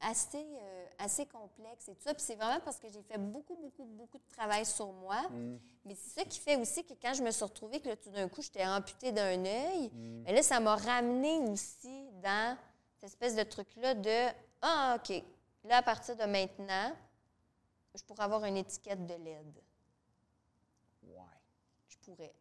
assez, 0.00 0.38
euh, 0.38 0.86
assez 0.98 1.26
complexe 1.26 1.88
et 1.88 1.94
tout 1.94 2.02
ça. 2.02 2.14
Puis 2.14 2.22
c'est 2.22 2.36
vraiment 2.36 2.60
parce 2.60 2.78
que 2.78 2.88
j'ai 2.88 3.02
fait 3.02 3.18
beaucoup, 3.18 3.56
beaucoup, 3.56 3.84
beaucoup 3.84 4.18
de 4.18 4.28
travail 4.36 4.64
sur 4.64 4.92
moi. 4.92 5.22
Mais 5.84 5.94
c'est 5.94 6.20
ça 6.20 6.24
qui 6.24 6.38
fait 6.38 6.56
aussi 6.56 6.84
que 6.84 6.94
quand 7.00 7.14
je 7.14 7.22
me 7.22 7.30
suis 7.30 7.44
retrouvée, 7.44 7.80
que 7.80 7.88
là, 7.88 7.96
tout 7.96 8.10
d'un 8.10 8.28
coup, 8.28 8.42
j'étais 8.42 8.66
amputée 8.66 9.12
d'un 9.12 9.44
œil, 9.44 9.90
mais 10.24 10.32
là, 10.32 10.42
ça 10.42 10.60
m'a 10.60 10.76
ramené 10.76 11.38
aussi 11.48 12.08
dans 12.22 12.56
cette 12.94 13.10
espèce 13.10 13.36
de 13.36 13.42
truc-là 13.42 13.94
de 13.94 14.32
Ah, 14.62 14.96
OK, 14.98 15.22
là, 15.64 15.78
à 15.78 15.82
partir 15.82 16.16
de 16.16 16.24
maintenant, 16.24 16.92
je 17.94 18.02
pourrais 18.04 18.24
avoir 18.24 18.44
une 18.44 18.56
étiquette 18.56 19.06
de 19.06 19.14
LED. 19.14 19.62
Pourrais. 22.06 22.32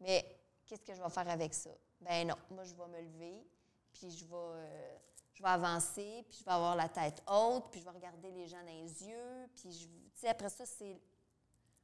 Mais 0.00 0.24
qu'est-ce 0.64 0.84
que 0.84 0.94
je 0.94 1.02
vais 1.02 1.10
faire 1.10 1.28
avec 1.28 1.52
ça? 1.52 1.70
Ben 2.00 2.28
non, 2.28 2.36
moi, 2.50 2.62
je 2.62 2.74
vais 2.74 2.86
me 2.86 3.00
lever, 3.00 3.44
puis 3.92 4.10
je 4.10 4.24
vais, 4.24 4.34
euh, 4.34 4.96
je 5.34 5.42
vais 5.42 5.48
avancer, 5.48 6.24
puis 6.28 6.38
je 6.38 6.44
vais 6.44 6.52
avoir 6.52 6.76
la 6.76 6.88
tête 6.88 7.20
haute, 7.26 7.64
puis 7.72 7.80
je 7.80 7.84
vais 7.84 7.90
regarder 7.90 8.30
les 8.30 8.46
gens 8.46 8.62
dans 8.62 8.72
les 8.72 9.04
yeux, 9.04 9.48
puis 9.56 9.72
je, 9.72 9.86
tu 9.86 9.90
sais, 10.14 10.28
après 10.28 10.48
ça, 10.48 10.64
c'est 10.64 11.00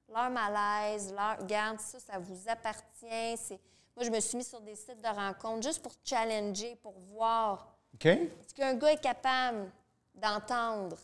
leur 0.09 0.30
malaise, 0.30 1.12
leur, 1.12 1.45
garde 1.45 1.80
ça, 1.80 1.99
ça 1.99 2.18
vous 2.18 2.49
appartient. 2.49 3.36
C'est, 3.38 3.61
moi, 3.97 4.05
je 4.05 4.11
me 4.11 4.20
suis 4.20 4.38
mis 4.38 4.45
sur 4.45 4.61
des 4.61 4.76
sites 4.76 5.01
de 5.01 5.09
rencontres 5.09 5.66
juste 5.66 5.82
pour 5.82 5.92
challenger, 6.05 6.76
pour 6.76 6.97
voir 6.99 7.76
OK? 7.95 8.07
est-ce 8.07 8.55
qu'un 8.55 8.74
gars 8.74 8.92
est 8.92 9.03
capable 9.03 9.72
d'entendre? 10.14 10.97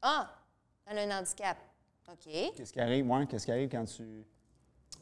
Ah, 0.00 0.30
elle 0.86 0.98
a 0.98 1.02
un 1.02 1.20
handicap. 1.20 1.58
OK. 2.08 2.54
Qu'est-ce 2.54 2.72
qui 2.72 2.80
arrive, 2.80 3.10
ouais? 3.10 3.26
Qu'est-ce 3.26 3.44
qui 3.44 3.52
arrive 3.52 3.68
quand 3.68 3.84
tu. 3.84 4.24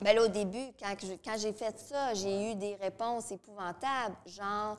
Ben 0.00 0.14
là, 0.14 0.22
au 0.24 0.28
début, 0.28 0.72
quand, 0.78 0.94
je- 1.00 1.14
quand 1.24 1.36
j'ai 1.38 1.52
fait 1.52 1.78
ça, 1.78 2.14
j'ai 2.14 2.50
eu 2.50 2.54
des 2.56 2.74
réponses 2.76 3.30
épouvantables, 3.30 4.16
genre, 4.26 4.76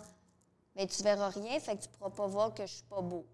mais 0.76 0.86
tu 0.88 1.02
verras 1.04 1.30
rien, 1.30 1.60
fait 1.60 1.78
que 1.78 1.84
tu 1.84 1.90
pourras 1.90 2.10
pas 2.12 2.28
voir 2.28 2.54
que 2.54 2.66
je 2.66 2.74
suis 2.76 2.84
pas 2.84 3.02
beau. 3.02 3.26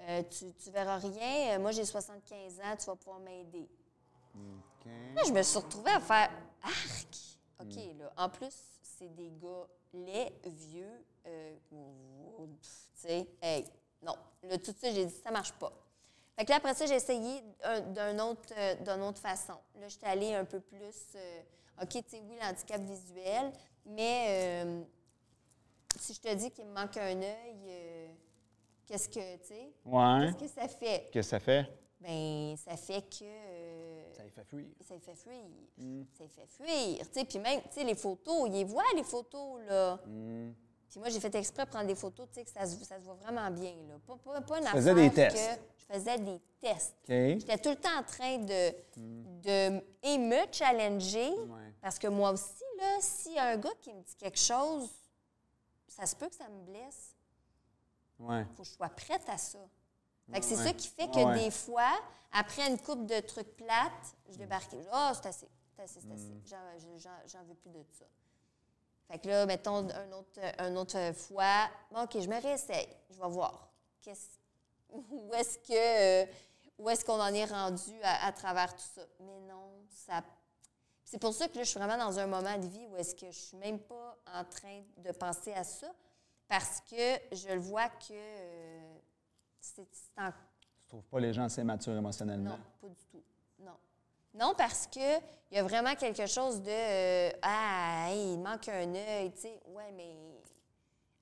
Euh, 0.00 0.22
tu, 0.30 0.70
verras 0.70 0.96
rien, 0.98 1.56
euh, 1.56 1.58
moi 1.58 1.70
j'ai 1.72 1.84
75 1.84 2.60
ans, 2.60 2.76
tu 2.78 2.86
vas 2.86 2.96
pouvoir 2.96 3.20
m'aider. 3.20 3.68
OK. 4.34 4.86
Là, 5.14 5.22
je 5.26 5.32
me 5.32 5.42
suis 5.42 5.58
retrouvée 5.58 5.90
à 5.90 6.00
faire 6.00 6.30
arc. 6.62 7.08
OK, 7.60 7.74
là. 7.98 8.12
En 8.16 8.28
plus, 8.28 8.54
c'est 8.82 9.12
des 9.14 9.30
gars 9.30 9.66
laids, 9.92 10.32
vieux, 10.46 11.04
euh, 11.26 11.54
tu 12.38 12.68
sais, 12.94 13.26
hey, 13.42 13.64
non. 14.02 14.14
Là, 14.44 14.56
tout 14.58 14.72
de 14.72 14.76
suite, 14.78 14.94
j'ai 14.94 15.06
dit, 15.06 15.14
ça 15.22 15.30
marche 15.30 15.52
pas. 15.54 15.72
Fait 16.38 16.44
que 16.44 16.50
là, 16.50 16.56
après 16.58 16.74
ça, 16.74 16.86
j'ai 16.86 16.94
essayé 16.94 17.42
autre, 17.64 18.54
euh, 18.56 18.74
d'une 18.76 19.02
autre 19.02 19.18
façon. 19.18 19.58
Là, 19.80 19.88
j'étais 19.88 20.06
allée 20.06 20.34
un 20.34 20.44
peu 20.44 20.60
plus, 20.60 20.94
euh, 21.16 21.40
OK, 21.82 21.88
tu 21.88 21.98
sais, 22.08 22.22
oui, 22.28 22.36
l'handicap 22.40 22.80
visuel, 22.80 23.52
mais 23.84 24.26
euh, 24.64 24.82
si 25.98 26.14
je 26.14 26.20
te 26.20 26.32
dis 26.34 26.50
qu'il 26.52 26.64
me 26.66 26.72
manque 26.72 26.96
un 26.96 27.20
œil, 27.22 27.56
euh, 27.66 28.06
qu'est-ce 28.86 29.08
que, 29.08 29.36
tu 29.38 29.46
sais, 29.48 29.72
Ouais. 29.84 30.30
qu'est-ce 30.38 30.54
que 30.54 30.60
ça 30.60 30.68
fait? 30.68 31.08
Qu'est-ce 31.12 31.12
que 31.12 31.22
ça 31.22 31.40
fait? 31.40 31.66
Ben, 32.00 32.56
ça 32.56 32.76
fait 32.76 33.02
que... 33.02 33.24
euh, 33.24 34.14
Ça 34.14 34.22
les 34.22 34.30
fait 34.30 34.44
fuir. 34.44 34.66
ça 34.86 34.94
les 34.94 35.00
fait 35.00 35.16
fuir. 35.16 35.42
Ça 36.16 36.22
les 36.22 36.28
fait 36.30 36.46
fuir. 36.46 36.98
Tu 37.08 37.12
sais, 37.18 37.24
puis 37.24 37.38
même, 37.40 37.60
tu 37.62 37.68
sais, 37.72 37.82
les 37.82 37.96
photos, 37.96 38.48
ils 38.52 38.64
voient, 38.64 38.84
les 38.94 39.02
photos, 39.02 39.60
là. 39.68 39.98
Puis 40.88 40.98
moi, 41.00 41.08
j'ai 41.10 41.20
fait 41.20 41.34
exprès 41.34 41.66
prendre 41.66 41.86
des 41.86 41.94
photos, 41.94 42.26
tu 42.28 42.34
sais, 42.36 42.44
que 42.44 42.50
ça 42.50 42.64
se, 42.66 42.82
ça 42.84 42.96
se 42.98 43.04
voit 43.04 43.14
vraiment 43.14 43.50
bien, 43.50 43.74
là. 43.88 43.94
Pas, 44.06 44.16
pas, 44.16 44.40
pas 44.40 44.58
une 44.58 44.66
faisais 44.66 44.90
affaire 44.90 44.94
des 44.94 45.10
tests. 45.14 45.36
que 45.36 45.62
je 45.76 45.94
faisais 45.94 46.18
des 46.18 46.40
tests. 46.60 46.94
J'étais 47.06 47.58
tout 47.58 47.68
le 47.70 47.76
temps 47.76 47.98
en 47.98 48.02
train 48.02 48.38
de, 48.38 48.74
de 48.96 49.84
et 50.02 50.16
me 50.18 50.50
challenger. 50.50 51.30
Ouais. 51.30 51.74
Parce 51.82 51.98
que 51.98 52.06
moi 52.08 52.30
aussi, 52.32 52.64
là, 52.78 52.96
s'il 53.00 53.34
y 53.34 53.38
a 53.38 53.48
un 53.48 53.56
gars 53.58 53.72
qui 53.80 53.92
me 53.92 54.00
dit 54.00 54.14
quelque 54.16 54.38
chose, 54.38 54.88
ça 55.86 56.06
se 56.06 56.16
peut 56.16 56.28
que 56.28 56.34
ça 56.34 56.48
me 56.48 56.62
blesse. 56.64 57.14
Ouais. 58.18 58.44
faut 58.56 58.62
que 58.62 58.68
je 58.68 58.74
sois 58.74 58.88
prête 58.88 59.28
à 59.28 59.38
ça. 59.38 59.58
Fait 60.32 60.40
que 60.40 60.44
c'est 60.46 60.56
Ouais. 60.56 60.64
ça 60.64 60.72
qui 60.72 60.88
fait 60.88 61.06
que 61.08 61.34
des 61.38 61.50
fois, 61.50 61.92
après 62.32 62.66
une 62.68 62.78
coupe 62.78 63.06
de 63.06 63.20
trucs 63.20 63.56
plates, 63.56 64.16
je 64.30 64.36
débarque. 64.38 64.74
Ah, 64.90 65.12
c'est 65.14 65.28
assez, 65.28 65.48
c'est 65.76 65.82
assez, 65.82 66.00
c'est 66.00 66.12
assez. 66.12 66.34
J'en- 66.46 66.98
J'en 66.98 67.10
j'en 67.26 67.44
veux 67.44 67.54
plus 67.54 67.70
de 67.70 67.84
ça. 67.98 68.04
Fait 69.10 69.18
que 69.18 69.26
là, 69.28 69.46
mettons 69.46 69.88
un 69.88 70.12
autre, 70.12 70.38
un 70.58 70.76
autre 70.76 71.12
fois, 71.14 71.68
bon, 71.90 72.02
OK, 72.02 72.20
je 72.20 72.28
me 72.28 72.40
réessaye. 72.40 72.88
Je 73.10 73.18
vais 73.20 73.28
voir. 73.28 73.70
Qu'est-ce- 74.02 74.38
où 74.90 75.32
est-ce 75.34 75.58
que 75.58 76.24
euh, 76.24 76.26
où 76.78 76.88
est-ce 76.90 77.04
qu'on 77.04 77.20
en 77.20 77.32
est 77.34 77.44
rendu 77.46 78.00
à, 78.02 78.26
à 78.26 78.32
travers 78.32 78.74
tout 78.74 78.84
ça? 78.94 79.02
Mais 79.20 79.40
non, 79.40 79.72
ça. 79.90 80.22
C'est 81.04 81.18
pour 81.18 81.32
ça 81.32 81.48
que 81.48 81.56
là, 81.56 81.62
je 81.64 81.70
suis 81.70 81.78
vraiment 81.80 81.96
dans 81.96 82.18
un 82.18 82.26
moment 82.26 82.56
de 82.58 82.66
vie 82.66 82.86
où 82.86 82.96
est-ce 82.96 83.14
que 83.14 83.30
je 83.30 83.38
suis 83.38 83.56
même 83.56 83.78
pas 83.80 84.16
en 84.34 84.44
train 84.44 84.82
de 84.98 85.10
penser 85.12 85.54
à 85.54 85.64
ça, 85.64 85.86
parce 86.46 86.82
que 86.82 86.96
je 87.32 87.48
le 87.48 87.60
vois 87.60 87.88
que 87.88 88.12
euh, 88.12 88.98
c'est 89.58 89.88
c'est 89.90 90.20
en 90.20 90.30
Tu 90.30 90.86
trouves 90.88 91.04
pas 91.04 91.18
les 91.20 91.32
gens 91.32 91.44
assez 91.44 91.64
matures 91.64 91.96
émotionnellement? 91.96 92.50
non, 92.50 92.60
pas 92.80 92.88
du 92.88 93.04
tout. 93.06 93.22
Non. 94.34 94.54
Parce 94.56 94.86
que 94.86 95.18
il 95.50 95.56
y 95.56 95.58
a 95.58 95.62
vraiment 95.62 95.94
quelque 95.94 96.26
chose 96.26 96.60
de 96.62 96.70
euh, 96.70 97.30
Ah, 97.42 98.08
hey, 98.10 98.34
il 98.34 98.38
manque 98.38 98.68
un 98.68 98.94
œil, 98.94 99.32
tu 99.32 99.40
sais. 99.40 99.60
Ouais, 99.66 99.90
mais 99.92 100.16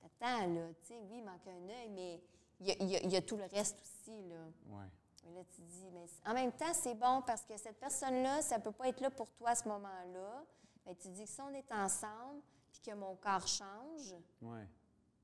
attends, 0.03 0.47
là, 0.47 0.67
tu 0.81 0.87
sais, 0.87 0.99
oui, 1.09 1.17
il 1.19 1.23
manque 1.23 1.47
un 1.47 1.69
œil, 1.69 1.89
mais 1.89 2.21
il 2.59 2.67
y 2.67 2.95
a, 2.95 2.99
y 3.07 3.15
y 3.15 3.21
tout 3.25 3.37
le 3.37 3.45
reste 3.45 3.81
aussi, 3.81 4.21
là. 4.27 4.35
Ouais. 4.67 4.85
Et 5.25 5.33
là, 5.33 5.41
tu 5.55 5.61
dis, 5.61 5.89
mais 5.91 6.05
en 6.25 6.33
même 6.33 6.51
temps, 6.53 6.73
c'est 6.73 6.95
bon 6.95 7.21
parce 7.25 7.43
que 7.43 7.57
cette 7.57 7.79
personne-là, 7.79 8.41
ça 8.41 8.59
peut 8.59 8.71
pas 8.71 8.87
être 8.89 9.01
là 9.01 9.09
pour 9.09 9.29
toi 9.33 9.49
à 9.51 9.55
ce 9.55 9.67
moment-là. 9.67 10.43
Mais 10.85 10.95
tu 10.95 11.09
dis 11.09 11.23
que 11.25 11.29
si 11.29 11.41
on 11.41 11.49
est 11.53 11.69
ensemble, 11.71 12.41
puis 12.71 12.81
que 12.81 12.93
mon 12.95 13.15
corps 13.15 13.47
change, 13.47 14.15
Ouais. 14.41 14.65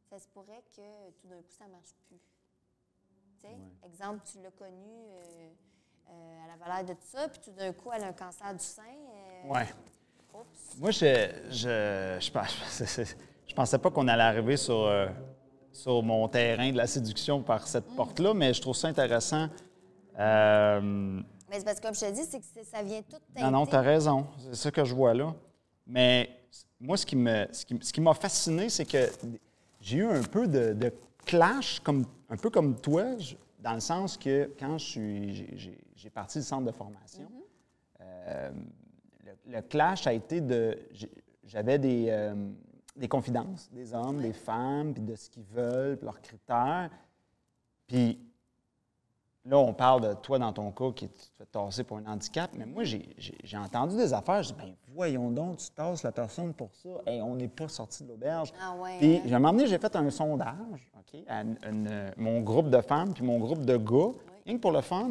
ça 0.10 0.20
se 0.20 0.28
pourrait 0.28 0.64
que 0.76 1.10
tout 1.12 1.28
d'un 1.28 1.42
coup, 1.42 1.52
ça 1.58 1.68
marche 1.68 1.94
plus. 2.08 2.20
Tu 3.40 3.48
sais, 3.48 3.58
exemple, 3.86 4.22
tu 4.26 4.40
l'as 4.42 4.52
connue, 4.52 5.06
euh, 5.10 5.50
euh, 6.10 6.14
elle 6.46 6.52
avait 6.62 6.76
l'air 6.84 6.86
de 6.86 6.94
tout 7.00 7.08
ça, 7.08 7.28
puis 7.28 7.40
tout 7.44 7.52
d'un 7.52 7.72
coup, 7.74 7.90
elle 7.96 8.04
a 8.04 8.08
un 8.08 8.14
cancer 8.14 8.54
du 8.54 8.64
sein. 8.64 8.82
euh, 8.84 9.50
Ouais. 9.54 9.68
Oups. 10.34 10.78
Moi, 10.80 10.92
je, 10.92 11.30
je, 11.50 12.18
je, 12.20 13.04
je 13.48 13.54
pensais 13.54 13.78
pas 13.78 13.92
qu'on 13.92 14.08
allait 14.08 14.24
arriver 14.24 14.58
sur, 14.58 14.86
euh, 14.86 15.08
sur 15.72 16.02
mon 16.04 16.28
terrain 16.28 16.72
de 16.72 16.78
la 16.78 16.88
séduction 16.88 17.42
par 17.44 17.68
cette 17.68 17.90
Mm. 17.92 17.96
porte-là, 17.96 18.34
mais 18.34 18.54
je 18.54 18.62
trouve 18.62 18.76
ça 18.76 18.88
intéressant. 18.88 19.48
Euh, 20.20 20.82
Mais 21.50 21.60
c'est 21.60 21.66
parce 21.66 21.80
que, 21.80 21.86
comme 21.86 21.96
je 21.96 22.00
te 22.02 22.12
dis, 22.12 22.24
c'est 22.24 22.40
que 22.40 22.46
ça 22.70 22.82
vient 22.84 23.02
tout 23.02 23.18
teinter. 23.34 23.42
non, 23.46 23.52
non, 23.60 23.66
tu 23.68 23.76
as 23.76 23.82
raison. 23.82 24.28
C'est 24.40 24.56
ça 24.56 24.72
que 24.72 24.84
je 24.86 24.94
vois 24.94 25.14
là. 25.14 25.34
Mais 25.86 26.30
moi, 26.80 26.98
ce 26.98 27.06
qui 27.06 27.16
me, 27.16 27.48
ce 27.52 27.66
qui, 27.66 27.78
ce 27.82 27.92
qui 27.94 28.02
m'a 28.02 28.14
fasciné, 28.14 28.70
c'est 28.70 28.86
que 28.86 29.10
j'ai 29.82 29.98
eu 29.98 30.08
un 30.08 30.22
peu 30.24 30.48
de, 30.48 30.74
de 30.74 30.94
clash, 31.26 31.80
comme 31.82 32.06
un 32.30 32.38
peu 32.38 32.50
comme 32.50 32.80
toi, 32.80 33.04
dans 33.60 33.74
le 33.74 33.80
sens 33.80 34.18
que 34.18 34.52
quand 34.60 34.78
je 34.78 34.86
suis, 34.86 35.76
j'ai- 36.04 36.10
parti 36.10 36.40
du 36.40 36.44
centre 36.46 36.66
de 36.66 36.72
formation, 36.72 37.30
euh, 38.02 38.52
le, 39.26 39.52
le 39.54 39.62
clash 39.62 40.06
a 40.08 40.14
été 40.14 40.42
de. 40.42 40.78
J'avais 41.46 41.78
des, 41.80 42.08
euh, 42.10 42.36
des 42.96 43.08
confidences 43.08 43.70
des 43.72 43.94
hommes, 43.94 44.22
des 44.22 44.34
femmes, 44.34 44.94
puis 44.94 45.04
de 45.04 45.16
ce 45.16 45.30
qu'ils 45.30 45.44
veulent, 45.46 45.98
puis 45.98 46.06
leurs 46.06 46.22
critères. 46.22 46.90
Puis 47.88 48.20
là, 49.46 49.58
on 49.58 49.74
parle 49.74 50.02
de 50.02 50.14
toi 50.14 50.40
dans 50.40 50.54
ton 50.54 50.72
cas 50.72 50.92
qui 50.92 51.08
te 51.10 51.20
fais 51.38 51.46
tasser 51.46 51.84
pour 51.84 51.98
un 51.98 52.06
handicap, 52.06 52.52
mais 52.58 52.66
moi, 52.66 52.84
j'ai- 52.84 53.16
entendu 53.58 53.96
des 53.98 54.14
affaires. 54.14 54.42
Je 54.44 54.50
dis, 54.54 54.56
ben 54.58 54.74
voyons 54.94 55.32
donc, 55.32 55.58
tu 55.58 55.70
tasses 55.72 56.04
la 56.04 56.12
personne 56.12 56.54
pour 56.54 56.74
ça. 56.74 56.90
Hey, 57.06 57.22
on 57.22 57.36
n'est 57.36 57.48
pas 57.50 57.68
sorti 57.68 58.04
de 58.04 58.10
l'auberge. 58.10 58.54
Ah 58.62 58.74
ouais, 58.76 58.98
Puis, 59.00 59.18
hein? 59.18 59.40
moment 59.40 59.52
donné, 59.52 59.68
j'ai 59.68 59.78
fait 59.80 59.96
un 59.96 60.10
sondage 60.10 60.92
OK, 60.98 61.20
à 61.28 61.42
une- 61.42 61.58
une- 61.70 62.14
mon 62.18 62.40
groupe 62.42 62.70
de 62.70 62.80
femmes 62.82 63.14
puis 63.14 63.24
mon 63.24 63.38
groupe 63.40 63.66
de 63.66 63.76
gars, 63.78 64.12
rien 64.46 64.56
que 64.56 64.62
pour 64.62 64.72
le 64.72 64.82
fun. 64.82 65.10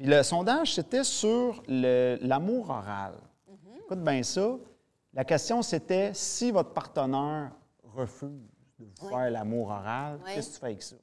Puis 0.00 0.08
le 0.08 0.22
sondage, 0.22 0.76
c'était 0.76 1.04
sur 1.04 1.62
l'amour 1.68 2.70
oral. 2.70 3.12
Mm-hmm. 3.46 3.78
Écoute 3.84 3.98
bien 4.02 4.22
ça. 4.22 4.56
La 5.12 5.26
question, 5.26 5.60
c'était 5.60 6.12
si 6.14 6.50
votre 6.50 6.70
partenaire 6.70 7.50
refuse 7.84 8.30
de 8.78 8.86
vous 8.86 9.06
Oui. 9.06 9.12
faire 9.12 9.30
l'amour 9.30 9.68
oral, 9.68 10.18
Oui. 10.24 10.30
qu'est-ce 10.34 10.48
que 10.48 10.54
tu 10.54 10.60
fais 10.60 10.66
avec 10.68 10.82
ça? 10.82 10.96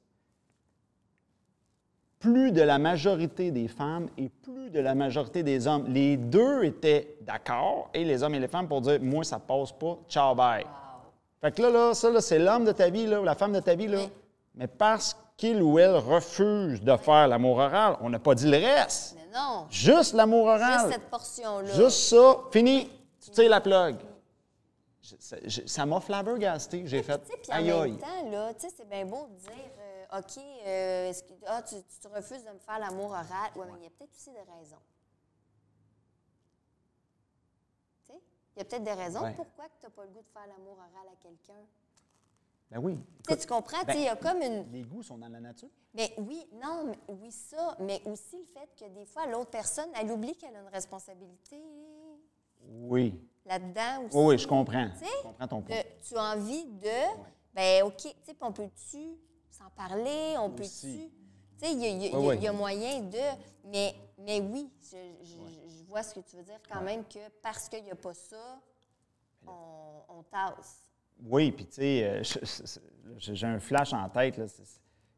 Plus 2.18 2.50
de 2.50 2.60
la 2.60 2.78
majorité 2.78 3.52
des 3.52 3.68
femmes 3.68 4.08
et 4.18 4.28
plus 4.28 4.68
de 4.70 4.80
la 4.80 4.96
majorité 4.96 5.44
des 5.44 5.68
hommes. 5.68 5.84
Les 5.86 6.16
deux 6.16 6.64
étaient 6.64 7.18
d'accord, 7.20 7.90
et 7.94 8.04
les 8.04 8.24
hommes 8.24 8.34
et 8.34 8.40
les 8.40 8.48
femmes, 8.48 8.66
pour 8.66 8.80
dire 8.80 8.98
Moi, 9.00 9.22
ça 9.22 9.38
passe 9.38 9.70
pas, 9.70 9.96
ciao, 10.08 10.34
bye. 10.34 10.66
Fait 11.40 11.54
que 11.54 11.62
là, 11.62 11.70
là 11.70 11.94
ça, 11.94 12.10
là, 12.10 12.20
c'est 12.20 12.40
l'homme 12.40 12.64
de 12.64 12.72
ta 12.72 12.90
vie, 12.90 13.06
là, 13.06 13.20
ou 13.20 13.24
la 13.24 13.36
femme 13.36 13.52
de 13.52 13.60
ta 13.60 13.76
vie, 13.76 13.86
là. 13.86 13.98
Oui. 13.98 14.10
Mais 14.56 14.66
parce 14.66 15.16
qu'il 15.38 15.62
ou 15.62 15.78
elle 15.78 15.94
refuse 15.96 16.82
de 16.82 16.96
faire 16.96 17.28
l'amour 17.28 17.58
oral, 17.58 17.96
on 18.00 18.10
n'a 18.10 18.18
pas 18.18 18.34
dit 18.34 18.50
le 18.50 18.58
reste. 18.58 19.14
Mais 19.14 19.38
non, 19.38 19.66
Juste 19.70 20.12
l'amour 20.12 20.46
oral. 20.46 20.80
juste 20.80 20.92
cette 20.92 21.08
portion-là. 21.08 21.72
Juste 21.74 22.10
ça, 22.10 22.38
fini. 22.50 22.90
Tu 23.24 23.30
tires 23.30 23.48
la 23.48 23.60
plug. 23.60 23.96
Je- 25.00 25.62
ça- 25.66 25.86
m'a 25.86 26.00
flabbergasté. 26.00 26.86
J'ai 26.86 27.02
fait 27.02 27.22
aïe 27.50 27.70
aïe. 27.70 27.92
même 27.92 28.00
temps, 28.00 28.30
là, 28.30 28.52
tu 28.52 28.68
sais, 28.68 28.74
c'est 28.76 28.88
bien 28.88 29.06
beau 29.06 29.26
de 29.28 29.36
dire, 29.36 29.50
euh, 29.78 30.18
OK, 30.18 30.38
euh, 30.66 31.08
est-ce 31.08 31.22
que, 31.22 31.32
ah, 31.46 31.62
tu, 31.62 31.76
refuses 32.14 32.44
de 32.44 32.50
me 32.50 32.58
faire 32.58 32.78
l'amour 32.80 33.10
oral? 33.12 33.24
Oui, 33.56 33.64
mais 33.72 33.78
il 33.78 33.84
y 33.84 33.86
a 33.86 33.90
peut-être 33.90 34.10
aussi 34.14 34.30
des 34.30 34.38
raisons. 34.40 34.82
Tu 38.06 38.12
sais, 38.12 38.20
il 38.56 38.58
y 38.58 38.62
a 38.62 38.64
peut-être 38.64 38.84
des 38.84 38.92
raisons 38.92 39.22
Ouais. 39.22 39.34
pourquoi 39.36 39.66
tu 39.80 39.86
n'as 39.86 39.90
pas 39.90 40.02
le 40.02 40.08
goût 40.10 40.20
de 40.22 40.32
faire 40.32 40.46
l'amour 40.48 40.72
oral 40.76 41.06
à 41.12 41.16
quelqu'un. 41.22 41.62
Ben 42.70 42.78
oui. 42.78 42.94
Tu 42.96 43.00
sais, 43.00 43.32
Écoute, 43.34 43.40
tu 43.40 43.46
comprends? 43.46 43.82
Ben, 43.84 43.94
il 43.96 44.02
y 44.02 44.08
a 44.08 44.16
comme 44.16 44.42
une... 44.42 44.70
Les 44.72 44.82
goûts 44.82 45.02
sont 45.02 45.16
dans 45.18 45.28
la 45.28 45.40
nature. 45.40 45.68
Mais 45.94 46.12
oui, 46.18 46.46
non, 46.62 46.84
mais 46.84 46.98
oui, 47.14 47.30
ça, 47.32 47.76
mais 47.80 48.00
aussi 48.04 48.36
le 48.38 48.44
fait 48.44 48.68
que 48.78 48.88
des 48.92 49.06
fois, 49.06 49.26
l'autre 49.26 49.50
personne, 49.50 49.88
elle 49.98 50.10
oublie 50.12 50.36
qu'elle 50.36 50.54
a 50.54 50.60
une 50.60 50.68
responsabilité 50.68 51.62
Oui. 52.62 53.14
là-dedans 53.46 54.04
aussi. 54.06 54.16
Oui, 54.16 54.24
oui, 54.26 54.38
je 54.38 54.46
comprends. 54.46 54.88
Tu 54.90 54.98
sais, 54.98 55.10
Je 55.18 55.22
comprends 55.22 55.48
ton 55.48 55.62
point. 55.62 55.76
tu 56.06 56.16
as 56.16 56.22
envie 56.34 56.66
de, 56.66 57.18
ben 57.54 57.84
OK, 57.84 57.96
tu 58.02 58.08
sais, 58.24 58.36
on 58.40 58.52
peut-tu 58.52 59.16
s'en 59.50 59.70
parler, 59.74 60.34
on 60.38 60.50
peut-tu, 60.50 60.68
tu 60.68 61.10
sais, 61.56 61.72
il 61.72 61.80
y, 61.82 62.06
y 62.08 62.14
a- 62.14 62.18
Oui, 62.18 62.36
y 62.36 62.44
y 62.44 62.50
moyen 62.50 63.00
de, 63.00 63.18
mais, 63.64 63.94
mais 64.18 64.40
oui, 64.40 64.70
je, 64.82 64.96
je- 65.22 65.68
je 65.78 65.84
vois 65.84 66.02
ce 66.02 66.14
que 66.14 66.20
tu 66.20 66.36
veux 66.36 66.42
dire 66.42 66.60
quand 66.70 66.82
même 66.82 67.02
que 67.06 67.18
parce 67.42 67.68
qu'il 67.68 67.82
n'y 67.82 67.90
a 67.90 67.96
pas 67.96 68.14
ça, 68.14 68.60
on, 69.46 70.02
on 70.10 70.22
tasse. 70.24 70.87
Oui, 71.24 71.52
puis 71.52 71.66
tu 71.66 71.74
sais, 71.74 72.04
euh, 72.04 72.22
j'ai 73.18 73.46
un 73.46 73.58
flash 73.58 73.92
en 73.92 74.08
tête. 74.08 74.36
là. 74.38 74.44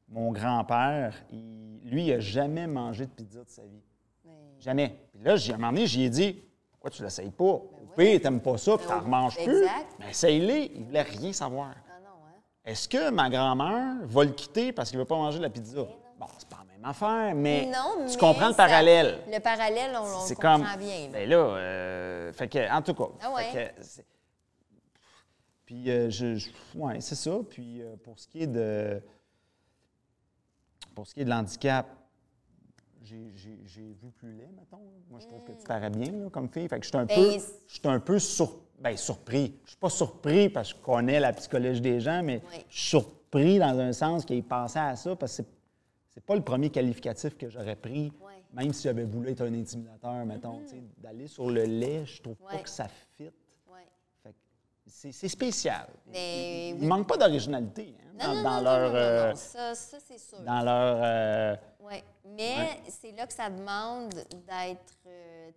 Mon 0.09 0.32
grand-père, 0.32 1.14
lui, 1.30 2.07
il 2.07 2.11
n'a 2.11 2.20
jamais 2.20 2.66
mangé 2.66 3.07
de 3.07 3.11
pizza 3.11 3.44
de 3.44 3.48
sa 3.48 3.62
vie. 3.62 3.82
Mais, 4.24 4.32
Jamais. 4.59 4.96
Puis 5.12 5.22
là, 5.22 5.36
j'ai- 5.36 5.53
à 5.53 5.55
un 5.55 5.59
moment 5.59 5.72
donné, 5.72 5.86
j'y 5.86 6.05
ai 6.05 6.11
dit 6.11 6.42
Pourquoi 6.72 6.90
tu 6.90 7.03
l'essayes 7.03 7.30
pas? 7.30 7.44
Au 7.44 7.70
oui. 7.98 8.12
pire, 8.12 8.22
t'aimes 8.22 8.40
pas 8.40 8.57
ça, 8.57 8.76
puis 8.78 8.86
t'en 8.86 8.94
oui. 8.98 9.05
remanges 9.05 9.36
plus. 9.36 9.64
Mais 9.98 10.11
essaye-les. 10.11 10.72
Il 10.76 10.84
voulait 10.84 11.03
rien 11.03 11.32
savoir. 11.32 11.74
ah 11.88 12.01
non, 12.03 12.09
hein? 12.26 12.40
Est-ce 12.64 12.88
que 12.88 13.11
ma 13.11 13.28
grand-mère 13.28 13.96
va 14.05 14.24
le 14.24 14.30
quitter 14.30 14.72
parce 14.72 14.88
qu'il 14.88 14.98
ne 14.98 15.03
veut 15.03 15.07
pas 15.09 15.16
manger 15.16 15.36
de 15.38 15.42
la 15.42 15.51
pizza? 15.51 15.82
Bon, 16.18 16.26
c'est 16.38 16.48
pas 16.48 16.57
la 16.66 16.72
même 16.72 16.84
affaire, 16.84 17.34
mais 17.34 17.66
non, 17.66 18.07
tu 18.07 18.12
mais 18.12 18.16
comprends 18.18 18.46
le 18.48 18.53
ça- 18.55 18.57
parallèle. 18.66 19.18
Le 19.30 19.38
parallèle, 19.40 19.90
on, 19.94 19.98
on 20.01 20.20
le 20.22 20.26
C'est 20.26 20.34
comprend 20.34 20.59
comme. 20.72 20.78
bien. 20.78 21.03
là. 21.05 21.09
Ben 21.12 21.28
là, 21.28 21.36
euh, 21.36 22.32
fait 22.32 22.48
que, 22.48 22.72
en 22.72 22.80
tout 22.82 22.94
cas. 22.94 23.09
Ah 23.22 23.32
ouais. 23.32 23.44
fait 23.44 23.74
que 23.76 23.82
c'est- 23.84 24.07
puis, 25.70 25.88
euh, 25.88 26.10
je, 26.10 26.34
je- 26.34 26.50
ouais, 26.74 27.00
c'est 27.00 27.14
ça. 27.14 27.38
Puis, 27.48 27.80
euh, 27.80 27.94
pour 28.02 28.18
ce 28.18 28.26
qui 28.26 28.42
est 28.42 28.48
de. 28.48 29.00
Pour 30.96 31.06
ce 31.06 31.14
qui 31.14 31.20
est 31.20 31.24
de 31.24 31.30
l'handicap, 31.30 31.86
j'ai, 33.04 33.16
vu 34.02 34.10
plus 34.16 34.32
laid, 34.32 34.48
mettons. 34.56 34.80
Moi, 35.08 35.20
je 35.20 35.28
trouve 35.28 35.44
que 35.44 35.52
tu 35.52 35.64
parais 35.64 35.90
bien, 35.90 36.10
là, 36.10 36.28
comme 36.28 36.48
fille. 36.48 36.66
Fait 36.68 36.80
que 36.80 36.84
je 36.84 36.88
suis 36.88 36.98
un 36.98 37.04
Ben, 37.06 37.14
peu, 37.14 37.38
c'est- 37.38 37.54
je 37.68 37.74
suis 37.78 37.88
un 37.88 38.00
peu 38.00 38.18
sur- 38.18 38.58
ben, 38.80 38.96
surpris. 38.96 39.54
Je 39.64 39.70
suis 39.70 39.78
pas 39.78 39.90
surpris 39.90 40.48
parce 40.48 40.72
que 40.72 40.78
je 40.80 40.84
connais 40.84 41.20
la 41.20 41.32
psychologie 41.34 41.80
des 41.80 42.00
gens, 42.00 42.20
mais 42.24 42.42
Oui. 42.50 42.64
je 42.68 42.76
suis 42.80 42.88
surpris 42.88 43.58
dans 43.60 43.78
un 43.78 43.92
sens 43.92 44.24
qu'ils 44.24 44.42
pensaient 44.42 44.80
à 44.80 44.96
ça 44.96 45.14
parce 45.14 45.36
que 45.36 45.42
c'est, 46.08 46.24
pas 46.24 46.34
le 46.34 46.42
premier 46.42 46.70
qualificatif 46.70 47.36
que 47.38 47.48
j'aurais 47.48 47.76
pris, 47.76 48.12
Oui. 48.20 48.32
même 48.52 48.72
si 48.72 48.82
j'avais 48.82 49.04
voulu 49.04 49.28
être 49.30 49.42
un 49.42 49.54
intimidateur, 49.54 50.26
mettons. 50.26 50.66
sais, 50.66 50.82
D'aller 50.98 51.28
sur 51.28 51.48
le 51.48 51.62
lait, 51.62 52.04
je 52.06 52.20
trouve 52.22 52.36
pas 52.38 52.58
que 52.58 52.68
ça 52.68 52.88
fit. 53.16 53.30
C'est, 54.91 55.28
spécial. 55.28 55.88
Mais 56.09 56.70
Il 56.70 56.80
oui. 56.80 56.86
manque 56.86 57.07
pas 57.09 57.16
d'originalité 57.16 57.95
hein, 58.18 58.43
dans, 58.43 58.61
leur. 58.61 58.88
non, 58.88 58.88
non, 58.91 58.95
euh, 58.97 59.30
non, 59.30 59.36
ça, 59.36 59.74
ça 59.74 59.99
c'est 60.01 60.18
sûr. 60.18 60.41
dans 60.41 60.62
leur. 60.62 61.01
euh, 61.03 61.57
Oui, 61.80 62.03
mais 62.24 62.80
c'est 62.88 63.12
là 63.12 63.26
que 63.26 63.32
ça 63.32 63.49
demande 63.49 64.12
d'être 64.12 64.95
euh, 65.07 65.51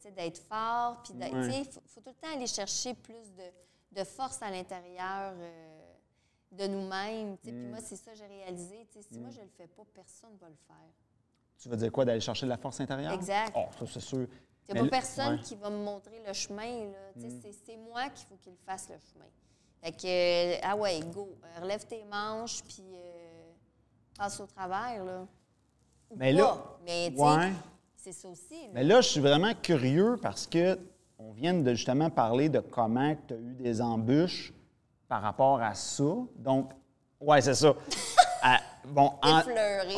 fort. 0.48 1.02
Puis 1.04 1.14
Ouais. 1.14 1.60
il 1.60 1.66
faut, 1.66 1.82
faut 1.88 2.02
tout 2.02 2.10
le 2.10 2.14
temps 2.28 2.34
aller 2.36 2.48
chercher 2.48 2.94
plus 2.94 3.34
de, 3.34 4.00
de 4.00 4.04
force 4.04 4.42
à 4.42 4.50
l'intérieur 4.52 5.34
euh, 5.36 5.80
de 6.52 6.68
nous-mêmes. 6.68 7.32
Mm. 7.34 7.38
Puis 7.38 7.52
moi, 7.52 7.80
c'est 7.82 7.96
ça 7.96 8.12
que 8.12 8.18
j'ai 8.18 8.28
réalisé. 8.28 8.88
Si 9.12 9.20
moi, 9.20 9.30
je 9.32 9.42
le 9.42 9.50
fais 9.58 9.68
pas, 9.68 9.84
personne 9.94 10.34
ne 10.34 10.38
va 10.40 10.48
le 10.50 10.56
faire. 10.68 10.92
tu 11.60 11.70
veux 11.70 11.78
dire 11.78 11.92
quoi, 11.92 12.06
d'aller 12.06 12.20
chercher 12.22 12.46
de 12.46 12.52
la 12.52 12.58
force 12.58 12.80
intérieure? 12.80 13.14
Exact. 13.14 13.52
Oh, 13.56 13.66
ça, 13.80 13.86
c'est 13.92 14.00
sûr. 14.00 14.28
Il 14.70 14.74
n'y 14.76 14.80
a 14.80 14.84
pas 14.84 14.90
personne 14.90 15.36
ouais. 15.36 15.42
Qui 15.42 15.56
va 15.56 15.70
me 15.70 15.84
montrer 15.84 16.22
le 16.26 16.34
chemin. 16.34 16.92
Sais, 17.18 17.52
c'est- 17.66 17.78
moi 17.78 18.04
qu'il 18.10 18.26
faut 18.28 18.36
qu'il 18.42 18.54
fasse 18.66 18.90
le 18.90 18.96
chemin. 19.14 19.26
Fait 19.82 19.92
que, 19.92 20.08
euh, 20.56 20.60
ah 20.64 20.76
ouais, 20.78 21.02
go. 21.14 21.30
Euh, 21.44 21.62
relève 21.62 21.86
tes 21.86 22.04
manches, 22.06 22.64
puis 22.64 22.84
euh, 22.94 23.52
passe 24.18 24.40
au 24.40 24.46
travers. 24.46 25.04
Là. 25.04 25.28
Ou 26.10 26.16
Mais 26.16 26.34
pas. 26.34 26.40
là- 26.40 26.64
Mais 26.86 27.14
Ouais. 27.18 27.52
c'est 27.98 28.14
ça 28.14 28.30
aussi. 28.30 28.62
là. 28.68 28.70
Mais 28.74 28.84
là, 28.84 29.02
je 29.02 29.10
suis 29.10 29.20
vraiment 29.20 29.54
curieux 29.62 30.18
parce 30.22 30.48
que 30.48 30.80
on 31.20 31.32
vient 31.34 31.54
de 31.54 31.74
justement 31.74 32.10
parler 32.10 32.48
de 32.50 32.60
comment 32.60 33.16
tu 33.28 33.34
as 33.34 33.38
eu 33.38 33.54
des 33.56 33.82
embûches 33.82 34.54
par 35.10 35.22
rapport 35.22 35.62
à 35.62 35.74
ça. 35.74 36.04
Donc, 36.38 36.72
ouais, 37.20 37.42
c'est 37.42 37.54
ça. 37.56 37.74
À- 38.46 38.60
bon, 38.86 39.12
en- 39.22 39.42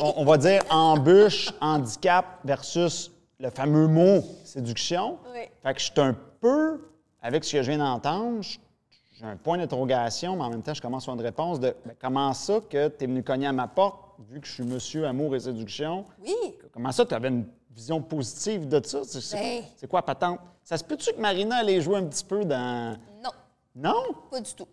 on, 0.00 0.14
on 0.18 0.24
va 0.24 0.38
dire 0.38 0.62
embûche, 0.70 1.52
handicap 1.60 2.38
versus 2.44 3.10
le 3.38 3.50
fameux 3.50 3.86
mot 3.86 4.22
séduction. 4.44 5.18
Oui. 5.32 5.40
Fait 5.62 5.74
que 5.74 5.80
je 5.80 5.84
suis 5.86 6.00
un 6.00 6.16
peu, 6.40 6.80
avec 7.22 7.44
ce 7.44 7.52
que 7.52 7.62
je 7.62 7.70
viens 7.70 7.78
d'entendre, 7.78 8.40
j'ai 8.42 9.24
un 9.24 9.36
point 9.36 9.58
d'interrogation, 9.58 10.36
mais 10.36 10.42
en 10.42 10.50
même 10.50 10.62
temps, 10.62 10.74
je 10.74 10.82
commence 10.82 11.04
sur 11.04 11.12
une 11.14 11.20
réponse 11.20 11.60
de 11.60 11.74
ben, 11.84 11.94
comment 12.00 12.32
ça 12.32 12.60
que 12.68 12.88
tu 12.88 13.04
es 13.04 13.06
venu 13.06 13.22
cogner 13.22 13.46
à 13.46 13.52
ma 13.52 13.66
porte, 13.68 14.00
vu 14.30 14.40
que 14.40 14.46
je 14.46 14.52
suis 14.52 14.62
monsieur 14.64 15.06
amour 15.06 15.34
et 15.36 15.40
séduction? 15.40 16.04
Oui. 16.24 16.34
Comment 16.72 16.92
ça, 16.92 17.04
tu 17.04 17.14
avais 17.14 17.28
une 17.28 17.46
vision 17.70 18.00
positive 18.00 18.68
de 18.68 18.84
ça? 18.84 19.00
C'est, 19.04 19.36
Ben. 19.36 19.88
quoi, 19.88 20.02
patente? 20.02 20.40
Ça 20.62 20.76
se 20.76 20.84
peut-tu 20.84 21.12
que 21.12 21.20
Marina 21.20 21.56
allait 21.58 21.80
jouer 21.80 21.96
un 21.98 22.04
petit 22.06 22.24
peu 22.24 22.44
dans. 22.44 22.96
Non, 23.22 23.30
Non? 23.74 24.02
pas 24.30 24.40
du 24.40 24.52
tout. 24.54 24.66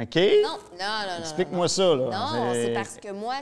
OK? 0.00 0.14
Non, 0.16 0.50
non, 0.52 0.58
non, 0.78 1.14
non. 1.16 1.18
Explique-moi 1.20 1.68
ça, 1.68 1.94
là. 1.96 2.04
Non, 2.10 2.52
c'est 2.52 2.72
parce 2.72 2.96
que 2.96 3.10
moi, 3.10 3.34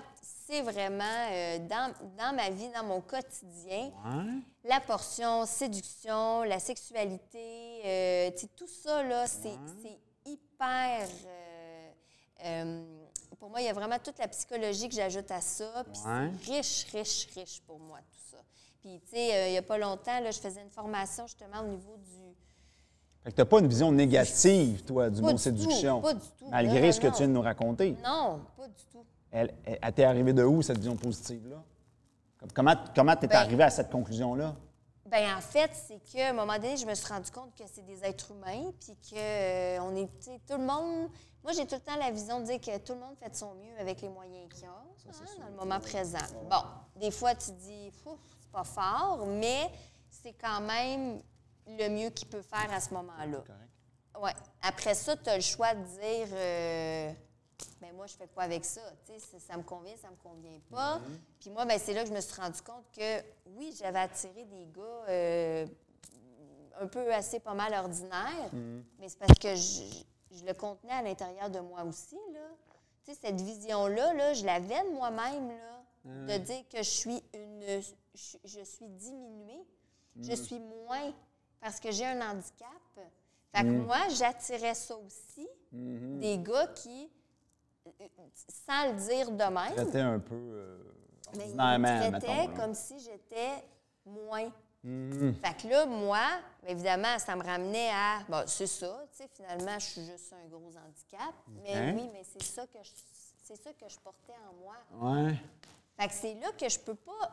c'est 0.49 0.63
vraiment 0.63 1.05
euh, 1.31 1.59
dans, 1.69 1.93
dans 2.17 2.35
ma 2.35 2.49
vie, 2.51 2.69
dans 2.75 2.85
mon 2.85 3.01
quotidien, 3.03 3.91
Ouais. 4.05 4.33
la 4.65 4.81
portion 4.81 5.45
séduction, 5.45 6.43
la 6.45 6.59
sexualité, 6.59 7.83
euh, 7.85 8.31
tu 8.33 8.39
sais, 8.41 8.49
tout 8.57 8.67
ça, 8.67 9.03
là, 9.03 9.27
c'est 9.27 9.53
c'est 9.83 9.99
hyper. 10.31 11.07
euh, 11.27 11.91
euh, 12.45 12.83
pour 13.39 13.51
moi, 13.51 13.61
il 13.61 13.67
y 13.67 13.69
a 13.69 13.73
vraiment 13.73 13.99
toute 14.03 14.19
la 14.19 14.29
psychologie 14.29 14.89
que 14.89 14.95
j'ajoute 14.95 15.31
à 15.31 15.41
ça. 15.41 15.85
Puis 15.93 16.03
Ouais. 16.07 16.31
c'est 16.43 16.53
riche, 16.53 16.87
riche, 16.93 17.29
riche 17.35 17.61
pour 17.67 17.79
moi, 17.79 17.99
tout 17.99 18.37
ça. 18.37 18.43
Puis, 18.81 19.01
tu 19.05 19.11
sais, 19.17 19.49
il 19.49 19.53
n'y 19.53 19.59
a 19.59 19.63
pas 19.63 19.77
longtemps, 19.79 20.19
là, 20.21 20.31
je 20.31 20.39
faisais 20.41 20.63
une 20.63 20.71
formation 20.71 21.27
justement 21.27 21.61
au 21.61 21.67
niveau 21.69 21.97
du. 21.99 22.35
Fait 23.23 23.31
que 23.33 23.37
t'as 23.37 23.45
pas 23.45 23.59
une 23.59 23.67
vision 23.69 23.93
négative, 23.93 24.83
toi, 24.85 25.11
du 25.11 25.21
Pas 25.21 25.27
mot 25.27 25.33
du 25.33 25.39
séduction. 25.43 25.97
tout, 26.01 26.03
pas 26.07 26.15
du 26.15 26.21
tout. 26.39 26.47
Malgré 26.49 26.81
Non, 26.87 26.93
ce 26.93 27.01
que 27.01 27.07
non, 27.07 27.13
tu 27.13 27.19
viens 27.19 27.29
de 27.29 27.33
nous 27.33 27.43
raconter. 27.43 27.91
Non, 28.05 28.41
pas 28.57 28.67
du 28.69 28.85
tout. 28.91 29.05
Elle, 29.31 29.55
elle, 29.65 29.79
elle 29.83 29.93
t'est 29.93 30.05
arrivée 30.05 30.33
de 30.33 30.43
où, 30.45 30.63
cette 30.63 30.79
vision 30.79 30.97
positive-là? 30.97 31.63
Comme- 32.39 32.53
Comment 32.53 32.75
comment 32.95 33.17
t'es 33.17 33.27
Ben- 33.27 33.37
arrivé 33.39 33.63
à 33.65 33.71
cette 33.71 33.91
conclusion-là? 33.91 34.55
Ben 35.07 35.37
en 35.37 35.41
fait, 35.41 35.71
c'est 35.75 35.99
qu'à 36.05 36.29
un 36.29 36.33
moment 36.35 36.55
donné, 36.57 36.77
je 36.77 36.87
me 36.87 36.95
suis 36.95 37.07
rendu 37.09 37.31
compte 37.31 37.55
que 37.55 37.65
c'est 37.67 37.85
des 37.85 38.05
êtres 38.05 38.31
humains, 38.31 38.71
puis 38.79 38.95
que 39.11 39.17
euh, 39.17 39.79
on 39.83 39.97
est, 39.97 40.07
tu 40.19 40.25
sais, 40.31 40.41
tout 40.47 40.59
le 40.59 40.65
monde. 40.65 41.09
Moi, 41.43 41.53
j'ai 41.53 41.67
tout 41.67 41.77
le 41.77 41.81
temps 41.81 41.97
la 41.99 42.11
vision 42.11 42.41
de 42.41 42.45
dire 42.45 42.61
que 42.61 42.77
tout 42.79 42.93
le 42.93 43.01
monde 43.01 43.17
fait 43.17 43.31
de 43.31 43.35
son 43.37 43.55
mieux 43.55 43.73
avec 43.81 44.03
les 44.03 44.09
moyens 44.11 44.53
qu'il 44.53 44.67
a, 44.67 44.69
hein, 44.69 45.25
dans 45.41 45.47
le 45.49 45.55
moment 45.57 45.81
présent. 45.81 46.19
Bon, 46.51 46.63
des 46.97 47.11
fois, 47.11 47.35
tu 47.35 47.53
dis, 47.53 47.91
c'est 48.05 48.51
pas 48.53 48.65
fort, 48.65 49.25
mais 49.27 49.71
c'est 50.11 50.35
quand 50.35 50.61
même 50.61 51.21
le 51.67 51.89
mieux 51.89 52.11
qu'il 52.11 52.29
peut 52.29 52.43
faire 52.43 52.71
à 52.73 52.81
ce 52.81 52.93
moment-là. 52.93 53.43
Ouais. 54.21 54.33
Après 54.63 54.95
ça, 54.95 55.17
tu 55.17 55.31
as 55.31 55.37
le 55.37 55.43
choix 55.43 55.75
de 55.75 55.85
dire, 55.85 56.29
euh, 56.33 57.13
ben 57.81 57.95
moi, 57.95 58.07
je 58.07 58.15
fais 58.15 58.29
quoi 58.29 58.45
avec 58.45 58.65
ça? 58.65 58.81
Ça, 59.07 59.39
ça 59.39 59.57
me 59.57 59.63
convient, 59.63 59.97
ça 59.97 60.11
me 60.11 60.17
convient 60.17 60.59
pas. 60.71 61.01
Puis 61.41 61.51
moi, 61.51 61.65
ben, 61.65 61.79
c'est 61.79 61.95
là 61.95 62.03
que 62.03 62.09
je 62.09 62.15
me 62.15 62.21
suis 62.21 62.41
rendu 62.41 62.61
compte 62.63 62.85
que, 62.97 63.21
oui, 63.57 63.75
j'avais 63.79 64.01
attiré 64.01 64.45
des 64.45 64.67
gars 64.67 65.05
euh, 65.09 65.67
un 66.81 66.87
peu 66.87 67.13
assez 67.13 67.41
pas 67.41 67.55
mal 67.55 67.73
ordinaires, 67.75 68.51
mais 68.99 69.09
c'est 69.09 69.19
parce 69.19 69.39
que 69.39 69.55
je, 69.55 70.05
je 70.39 70.45
le 70.45 70.55
contenais 70.55 70.93
à 70.93 71.03
l'intérieur 71.03 71.51
de 71.51 71.61
moi 71.61 71.85
aussi, 71.85 72.19
là. 72.33 72.49
Cette 73.05 73.41
vision-là, 73.41 74.13
là, 74.13 74.35
je 74.35 74.45
l'avais 74.45 74.83
de 74.85 74.91
moi-même, 74.95 75.49
là, 75.49 75.85
de 76.05 76.45
dire 76.45 76.65
que 76.69 76.79
je 76.79 76.91
suis 76.91 77.23
une... 77.33 77.81
Je, 78.15 78.37
je 78.45 78.65
suis 78.65 78.89
diminuée, 78.89 79.65
je 80.21 80.35
suis 80.35 80.59
moins 80.59 81.13
parce 81.61 81.79
que 81.79 81.91
j'ai 81.93 82.05
un 82.05 82.21
handicap. 82.21 82.69
Fait 83.55 83.63
que 83.63 83.71
moi, 83.71 84.09
j'attirais 84.11 84.75
ça 84.75 84.97
aussi, 84.97 85.49
des 85.73 86.37
gars 86.39 86.67
qui, 86.69 87.09
sans 88.67 88.87
le 88.93 88.93
dire 88.95 89.31
de 89.31 89.45
même, 89.45 89.75
Traiter 89.75 90.01
un 90.01 90.19
peu 90.19 90.35
euh, 90.35 90.79
mais 91.37 91.79
me 91.79 92.57
comme 92.57 92.75
si 92.75 92.99
j'étais 93.01 93.65
moins. 94.07 94.51
Mhm. 94.85 95.35
Fait 95.45 95.57
que 95.63 95.69
là, 95.69 95.87
moi, 95.87 96.21
évidemment, 96.67 97.19
ça 97.19 97.35
me 97.37 97.43
ramenait 97.43 97.91
à. 97.91 98.21
Bon, 98.29 98.45
c'est 98.47 98.67
ça, 98.69 99.05
tu 99.11 99.19
sais, 99.19 99.29
finalement, 99.35 99.79
je 99.79 99.85
suis 99.87 100.05
juste 100.05 100.33
un 100.33 100.47
gros 100.49 100.71
handicap. 100.77 101.35
Mais 101.65 101.93
oui, 101.93 102.09
mais 102.13 102.23
c'est 102.25 102.43
ça 102.43 102.67
que 102.67 102.79
je, 102.83 102.91
c'est 103.43 103.57
ça 103.57 103.71
que 103.73 103.89
je 103.89 103.99
portais 103.99 104.35
en 104.49 104.55
moi. 104.55 105.25
Ouais. 105.27 105.35
Fait 105.99 106.07
que 106.07 106.15
c'est 106.15 106.35
là 106.35 106.53
que 106.57 106.69
je 106.69 106.79
peux 106.79 106.95
pas. 106.95 107.33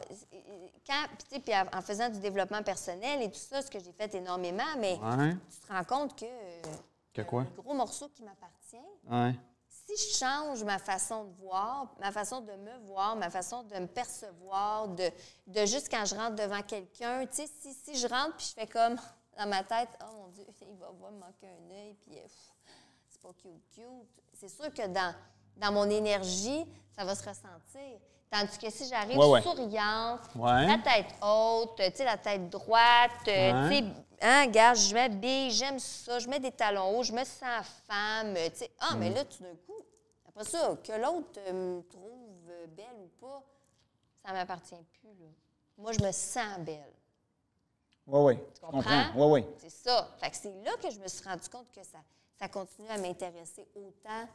Quand, 0.87 1.05
puis 1.19 1.27
tu 1.29 1.35
sais, 1.35 1.39
puis 1.39 1.53
en 1.77 1.81
faisant 1.81 2.09
du 2.09 2.19
développement 2.19 2.63
personnel 2.63 3.21
et 3.21 3.29
tout 3.29 3.37
ça, 3.37 3.61
ce 3.61 3.69
que 3.69 3.77
j'ai 3.79 3.91
fait 3.91 4.13
énormément, 4.15 4.63
mais 4.79 4.95
Ouais. 4.97 5.33
tu 5.51 5.59
te 5.67 5.71
rends 5.71 5.83
compte 5.83 6.19
que. 6.19 6.25
euh, 6.25 6.61
Que 7.13 7.21
un 7.21 7.25
quoi? 7.25 7.45
gros 7.55 7.75
morceau 7.75 8.09
qui 8.09 8.23
m'appartient. 8.23 8.77
Ouais. 9.07 9.35
Je 9.97 10.17
change 10.17 10.63
ma 10.63 10.77
façon 10.79 11.23
de 11.25 11.31
voir, 11.41 11.87
ma 11.99 12.11
façon 12.11 12.41
de 12.41 12.51
me 12.53 12.77
voir, 12.85 13.15
ma 13.15 13.29
façon 13.29 13.63
de 13.63 13.75
me 13.79 13.87
percevoir, 13.87 14.87
de, 14.89 15.09
de 15.47 15.65
juste 15.65 15.89
quand 15.89 16.03
je 16.05 16.15
rentre 16.15 16.35
devant 16.35 16.61
quelqu'un, 16.61 17.25
tu 17.27 17.37
sais, 17.37 17.47
si, 17.61 17.73
si 17.73 17.97
je 17.97 18.07
rentre 18.07 18.35
puis 18.35 18.47
je 18.47 18.53
fais 18.61 18.67
comme 18.67 18.95
dans 19.37 19.47
ma 19.47 19.63
tête, 19.63 19.89
oh 20.01 20.15
mon 20.17 20.27
Dieu, 20.29 20.45
il 20.61 20.77
va 20.77 20.87
me 21.11 21.17
manquer 21.17 21.47
un 21.47 21.71
œil, 21.73 21.93
puis 22.01 22.17
euh, 22.17 22.21
c'est 23.09 23.21
pas 23.21 23.29
cute, 23.41 23.63
cute. 23.73 24.23
C'est 24.33 24.49
sûr 24.49 24.73
que 24.73 24.85
dans, 24.87 25.15
dans 25.57 25.71
mon 25.71 25.89
énergie, 25.89 26.65
ça 26.95 27.05
va 27.05 27.15
se 27.15 27.27
ressentir. 27.27 27.99
Tandis 28.29 28.57
que 28.57 28.69
si 28.69 28.87
j'arrive 28.89 29.17
Ouais, 29.17 29.27
ouais. 29.29 29.41
souriante, 29.41 30.21
Ouais. 30.35 30.65
la 30.67 30.77
tête 30.79 31.13
haute, 31.21 31.75
tu 31.77 31.83
sais, 31.95 32.03
la 32.03 32.17
tête 32.17 32.49
droite, 32.49 33.11
euh, 33.29 33.69
tu 33.69 33.75
sais, 33.77 33.83
hein, 34.21 34.41
regarde, 34.45 34.75
je 34.77 34.93
m'habille, 34.93 35.51
j'aime 35.51 35.79
ça, 35.79 36.19
je 36.19 36.27
mets 36.27 36.39
des 36.39 36.51
talons 36.51 36.97
hauts, 36.97 37.03
je 37.03 37.13
me 37.13 37.23
sens 37.23 37.65
femme, 37.87 38.33
tu 38.51 38.57
sais. 38.57 38.71
Ah, 38.79 38.95
Mm. 38.95 38.99
mais 38.99 39.09
là, 39.11 39.23
tout 39.23 39.41
d'un 39.43 39.55
coup, 39.65 39.74
après 40.35 40.49
ça, 40.49 40.77
que 40.83 40.91
l'autre 41.01 41.39
euh, 41.47 41.53
me 41.77 41.81
trouve 41.83 42.49
euh, 42.49 42.67
belle 42.75 42.85
ou 43.03 43.07
pas, 43.25 43.41
ça 44.25 44.33
m'appartient 44.33 44.75
plus, 44.99 45.09
là. 45.09 45.27
Moi, 45.77 45.91
je 45.93 46.03
me 46.05 46.11
sens 46.11 46.59
belle. 46.59 46.91
Ouais, 48.07 48.21
ouais. 48.21 48.35
Tu 48.53 48.61
comprends? 48.61 48.81
comprends? 48.81 49.25
Ouais, 49.27 49.31
ouais. 49.41 49.47
C'est 49.57 49.69
ça. 49.71 50.09
Fait 50.19 50.29
que 50.29 50.35
c'est 50.37 50.53
là 50.63 50.71
que 50.81 50.89
je 50.91 50.99
me 50.99 51.07
suis 51.07 51.23
rendu 51.27 51.47
compte 51.49 51.71
que 51.71 51.83
ça, 51.83 51.97
ça 52.39 52.47
continue 52.47 52.87
à 52.89 52.97
m'intéresser 52.97 53.65
autant, 53.75 54.27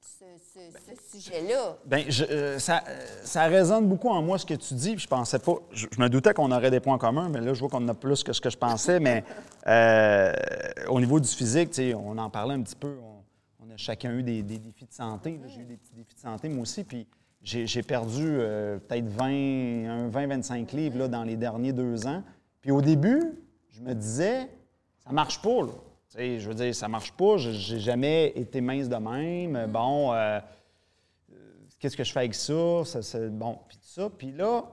ce, 0.00 0.24
ce- 0.54 0.94
ce 0.96 1.18
sujet-là. 1.20 1.76
Ben, 1.84 2.04
je- 2.10 2.24
euh, 2.24 2.58
ça, 2.58 2.82
euh, 2.88 3.06
ça 3.24 3.44
résonne 3.44 3.86
beaucoup 3.88 4.08
en 4.08 4.20
moi 4.22 4.36
ce 4.38 4.46
que 4.46 4.54
tu 4.54 4.74
dis. 4.74 4.92
puis 4.96 5.04
Je 5.04 5.08
pensais 5.08 5.38
pas. 5.38 5.54
Je, 5.72 5.86
je 5.90 6.00
me 6.00 6.08
doutais 6.08 6.34
qu'on 6.34 6.50
aurait 6.50 6.70
des 6.70 6.80
points 6.80 6.98
communs, 6.98 7.28
mais 7.28 7.40
là, 7.40 7.54
je 7.54 7.60
vois 7.60 7.68
qu'on 7.68 7.84
en 7.84 7.88
a 7.88 7.94
plus 7.94 8.22
que 8.24 8.32
ce 8.32 8.40
que 8.40 8.50
je 8.50 8.58
pensais. 8.58 8.98
mais 9.00 9.24
euh, 9.66 10.32
au 10.88 10.98
niveau 11.00 11.20
du 11.20 11.28
physique, 11.28 11.72
on 11.96 12.18
en 12.18 12.30
parlait 12.30 12.54
un 12.54 12.62
petit 12.62 12.76
peu. 12.76 12.98
On 13.02 13.11
a 13.72 13.76
chacun 13.76 14.12
eu 14.16 14.22
des, 14.22 14.42
des 14.42 14.58
défis 14.58 14.86
de 14.86 14.92
santé. 14.92 15.40
J'ai 15.46 15.60
eu 15.62 15.64
des 15.64 15.76
petits 15.76 15.94
défis 15.94 16.14
de 16.14 16.20
santé, 16.20 16.48
moi 16.48 16.62
aussi. 16.62 16.84
Puis 16.84 17.06
j'ai 17.42 17.82
perdu 17.82 18.22
euh, 18.24 18.78
peut-être 18.78 19.06
20, 19.06 19.24
un 19.26 20.08
20-25 20.10 20.74
livres 20.76 20.98
là, 20.98 21.08
dans 21.08 21.24
les 21.24 21.36
derniers 21.36 21.72
deux 21.72 22.06
ans. 22.06 22.22
Puis 22.60 22.70
au 22.70 22.80
début, 22.80 23.22
je 23.70 23.80
me 23.80 23.94
disais, 23.94 24.48
ça 25.04 25.10
marche 25.12 25.40
pas, 25.42 25.62
là. 25.62 25.72
Tu 26.10 26.18
sais, 26.18 26.38
je 26.38 26.48
veux 26.48 26.54
dire, 26.54 26.74
ça 26.74 26.88
marche 26.88 27.12
pas. 27.12 27.38
Je- 27.38 27.50
J'ai 27.52 27.80
jamais 27.80 28.28
été 28.36 28.60
mince 28.60 28.88
de 28.88 28.96
même. 28.96 29.70
Bon. 29.72 30.12
euh, 30.12 30.38
qu'est-ce 31.78 31.96
que 31.96 32.04
je 32.04 32.12
fais 32.12 32.20
avec 32.20 32.34
ça? 32.34 32.84
ça, 32.84 33.02
ça- 33.02 33.28
bon, 33.28 33.58
puis 33.66 33.76
tout 33.78 33.86
ça. 33.88 34.10
Puis 34.10 34.30
là, 34.32 34.64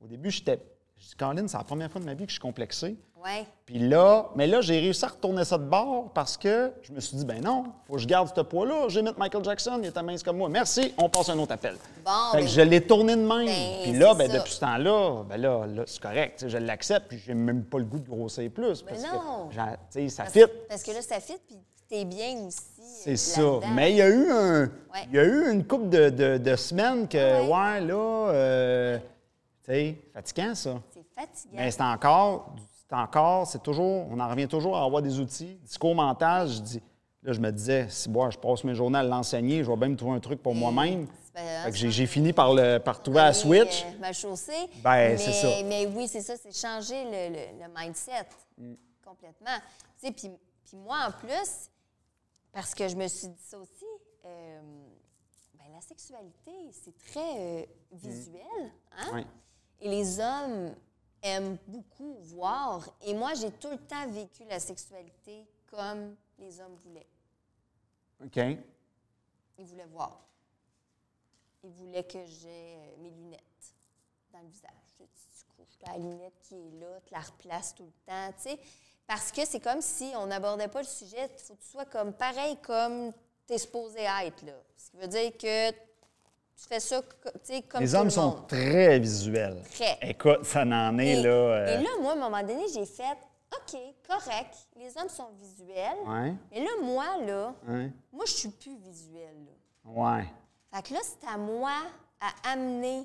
au 0.00 0.06
début, 0.06 0.30
j'étais. 0.30 0.60
Je 0.96 1.08
dis, 1.08 1.14
Colin, 1.16 1.48
c'est 1.48 1.56
la 1.56 1.64
première 1.64 1.90
fois 1.90 2.00
de 2.00 2.06
ma 2.06 2.14
vie 2.14 2.24
que 2.24 2.30
je 2.30 2.34
suis 2.34 2.40
complexé. 2.40 2.96
Ouais. 3.24 3.46
Puis 3.64 3.78
là, 3.78 4.26
mais 4.36 4.46
là, 4.46 4.60
j'ai 4.60 4.78
réussi 4.78 5.02
à 5.04 5.08
retourner 5.08 5.44
ça 5.46 5.56
de 5.56 5.64
bord 5.64 6.10
parce 6.14 6.36
que 6.36 6.72
je 6.82 6.92
me 6.92 7.00
suis 7.00 7.16
dit, 7.16 7.24
ben 7.24 7.40
non, 7.42 7.64
faut 7.86 7.94
que 7.94 8.00
je 8.00 8.06
garde 8.06 8.28
ce 8.34 8.40
poids-là. 8.42 8.88
J'ai 8.88 9.00
mis 9.00 9.08
Michael 9.16 9.42
Jackson, 9.42 9.78
il 9.82 9.88
était 9.88 10.02
mince 10.02 10.22
comme 10.22 10.36
moi. 10.36 10.50
Merci, 10.50 10.92
on 10.98 11.08
passe 11.08 11.30
un 11.30 11.38
autre 11.38 11.52
appel. 11.52 11.76
Bon, 12.04 12.10
Fait 12.32 12.38
que 12.40 12.42
ben- 12.44 12.48
je 12.50 12.60
l'ai 12.60 12.80
tourné 12.86 13.16
de 13.16 13.22
même. 13.22 13.46
Ben, 13.46 13.82
puis 13.82 13.92
là, 13.94 14.12
ben, 14.12 14.30
ça. 14.30 14.36
depuis 14.38 14.52
ce 14.52 14.60
temps-là, 14.60 15.22
ben 15.26 15.36
là, 15.40 15.66
là, 15.66 15.82
c'est 15.86 16.02
correct. 16.02 16.44
Je 16.46 16.58
l'accepte, 16.58 17.08
puis 17.08 17.22
j'ai 17.24 17.32
même 17.32 17.64
pas 17.64 17.78
le 17.78 17.84
goût 17.84 17.98
de 17.98 18.06
grossir 18.08 18.50
plus. 18.50 18.82
Parce 18.82 19.02
non. 19.02 19.48
que, 19.48 19.54
ça 20.10 20.22
Parce, 20.24 20.32
fit. 20.34 20.44
parce 20.68 20.82
que 20.82 20.90
là, 20.90 21.00
ça 21.00 21.18
fit, 21.20 21.38
puis 21.46 21.56
t'es 21.88 22.04
bien 22.04 22.34
aussi. 22.46 22.58
euh, 22.78 22.82
C'est 23.04 23.16
ça. 23.16 23.42
Mais 23.74 23.92
il 23.92 23.96
y 23.96 24.02
a 24.02 24.08
eu 24.10 24.30
un. 24.30 24.60
Ouais. 24.64 24.68
Il 25.10 25.16
y 25.16 25.18
a 25.18 25.24
eu 25.24 25.50
une 25.50 25.64
couple 25.66 25.88
de, 25.88 26.10
de- 26.10 26.36
de 26.36 26.56
semaines 26.56 27.08
que, 27.08 27.16
Ouais? 27.16 27.48
ouais, 27.48 27.80
là, 27.80 28.28
euh, 28.32 28.98
sais, 29.66 29.98
fatigant 30.12 30.54
ça. 30.54 30.82
C'est 30.92 31.04
fatigant. 31.14 31.52
Mais 31.56 31.70
c'est 31.70 31.82
encore, 31.82 32.54
c'est 32.88 32.94
encore, 32.96 33.46
c'est 33.46 33.62
toujours, 33.62 34.06
on 34.10 34.18
en 34.20 34.28
revient 34.28 34.48
toujours 34.48 34.76
à 34.76 34.84
avoir 34.84 35.02
des 35.02 35.18
outils. 35.20 35.56
Discours 35.62 35.94
mental, 35.94 36.48
je 36.48 36.60
dis, 36.60 36.82
là, 37.22 37.32
je 37.32 37.40
me 37.40 37.50
disais, 37.50 37.86
si 37.88 38.08
moi, 38.10 38.30
je 38.30 38.38
passe 38.38 38.64
mes 38.64 38.74
journées 38.74 38.98
à 38.98 39.02
l'enseigner, 39.02 39.64
je 39.64 39.70
vais 39.70 39.76
bien 39.76 39.88
me 39.88 39.96
trouver 39.96 40.16
un 40.16 40.20
truc 40.20 40.42
pour 40.42 40.54
moi-même. 40.54 41.06
Ben, 41.34 41.72
j'ai, 41.74 42.06
fini 42.06 42.32
par, 42.32 42.54
le, 42.54 42.78
par 42.78 43.02
trouver 43.02 43.18
la 43.18 43.32
switch. 43.32 43.82
Euh, 43.84 43.98
ma 43.98 44.12
chaussée. 44.12 44.52
Ben, 44.84 45.08
mais, 45.10 45.16
c'est 45.18 45.32
ça. 45.32 45.48
Mais 45.64 45.84
oui, 45.86 46.06
c'est 46.06 46.20
ça, 46.20 46.36
c'est 46.36 46.54
changer 46.54 47.02
le, 47.04 47.34
le- 47.34 47.64
le 47.66 47.74
mindset 47.76 48.12
Mm. 48.56 48.74
complètement. 49.04 49.58
Tu 49.98 50.06
sais, 50.06 50.12
puis 50.12 50.30
puis 50.64 50.76
moi, 50.76 51.08
en 51.08 51.10
plus, 51.26 51.70
parce 52.52 52.72
que 52.74 52.86
je 52.88 52.94
me 52.96 53.06
suis 53.08 53.26
dit 53.28 53.42
ça 53.44 53.58
aussi, 53.58 53.84
euh, 54.24 54.60
ben, 55.54 55.64
la 55.74 55.80
sexualité, 55.80 56.52
c'est 56.72 56.96
très 57.12 57.36
euh, 57.36 57.64
visuel. 57.92 58.72
Hein? 58.96 59.12
Ouais. 59.12 59.24
Et 59.84 59.88
les 59.88 60.18
hommes 60.18 60.74
aiment 61.22 61.58
beaucoup 61.66 62.14
voir. 62.22 62.88
Et 63.02 63.12
moi, 63.12 63.34
j'ai 63.34 63.50
tout 63.50 63.70
le 63.70 63.76
temps 63.76 64.08
vécu 64.08 64.42
la 64.48 64.58
sexualité 64.58 65.46
comme 65.66 66.16
les 66.38 66.58
hommes 66.58 66.74
voulaient. 66.76 67.06
OK. 68.24 68.38
Ils 69.58 69.66
voulaient 69.66 69.84
voir. 69.84 70.26
Ils 71.62 71.70
voulaient 71.70 72.04
que 72.04 72.24
j'ai 72.24 72.76
euh, 72.76 72.96
mes 73.02 73.10
lunettes 73.10 73.74
dans 74.32 74.40
le 74.40 74.48
visage. 74.48 74.70
Petit 74.96 75.44
coup, 75.54 75.66
la 75.86 75.98
lunette 75.98 76.40
qui 76.40 76.54
est 76.54 76.80
là, 76.80 77.00
tu 77.06 77.12
la 77.12 77.20
replaces 77.20 77.74
tout 77.74 77.84
le 77.84 77.92
temps, 78.06 78.32
tu 78.38 78.44
sais. 78.44 78.58
Parce 79.06 79.30
que 79.30 79.44
c'est 79.44 79.60
comme 79.60 79.82
si 79.82 80.12
on 80.16 80.26
n'abordait 80.26 80.68
pas 80.68 80.80
le 80.80 80.88
sujet, 80.88 81.30
il 81.30 81.38
faut 81.38 81.54
que 81.56 81.60
tu 81.60 81.68
sois 81.68 81.84
comme 81.84 82.14
pareil 82.14 82.56
comme 82.62 83.12
tu 83.46 83.52
es 83.52 83.58
supposé 83.58 84.00
être, 84.00 84.46
là. 84.46 84.54
Ce 84.78 84.90
qui 84.90 84.96
veut 84.96 85.08
dire 85.08 85.36
que 85.36 85.70
tu 86.56 86.66
fais 86.68 86.80
ça, 86.80 87.00
comme 87.68 87.82
Les 87.82 87.88
tout 87.90 87.94
hommes 87.96 88.04
le 88.04 88.10
sont 88.10 88.42
très 88.48 88.98
visuels. 88.98 89.62
Très. 89.72 89.98
Écoute, 90.02 90.44
ça 90.44 90.64
n'en 90.64 90.96
est, 90.98 91.18
Et, 91.18 91.22
là. 91.22 91.28
euh, 91.30 91.78
et 91.80 91.82
là, 91.82 91.90
moi, 92.00 92.12
à 92.12 92.16
un 92.16 92.18
moment 92.18 92.40
donné, 92.42 92.64
j'ai 92.72 92.86
fait, 92.86 93.16
OK, 93.52 93.78
correct, 94.08 94.54
les 94.76 94.96
hommes 94.98 95.08
sont 95.08 95.30
visuels. 95.38 95.98
Ouais, 96.06 96.34
Mais 96.52 96.60
là, 96.64 96.70
moi, 96.82 97.04
là, 97.26 97.54
ouais, 97.68 97.90
moi, 98.12 98.24
je 98.26 98.32
suis 98.32 98.48
plus 98.48 98.76
visuelle, 98.76 99.36
là. 99.46 99.90
ouais, 99.92 100.24
Fait 100.72 100.82
que 100.82 100.94
là, 100.94 101.00
c'est 101.02 101.26
à 101.28 101.36
moi 101.36 101.72
à 102.20 102.52
amener 102.52 103.04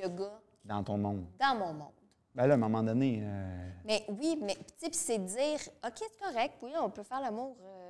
le 0.00 0.08
gars 0.08 0.40
dans 0.64 0.82
ton 0.84 0.98
monde. 0.98 1.24
dans 1.38 1.54
mon 1.56 1.72
monde. 1.72 1.92
Ben 2.34 2.46
là, 2.46 2.54
à 2.54 2.56
un 2.56 2.60
moment 2.60 2.82
donné, 2.82 3.20
euh, 3.24 3.70
Mais 3.84 4.04
oui, 4.08 4.38
mais 4.40 4.54
tu 4.54 4.62
sais, 4.86 4.90
c'est 4.92 5.18
de 5.18 5.24
dire, 5.26 5.58
OK, 5.84 5.94
c'est 5.98 6.18
correct, 6.20 6.54
oui, 6.62 6.70
on 6.80 6.88
peut 6.88 7.02
faire 7.02 7.20
l'amour 7.20 7.56
euh, 7.60 7.89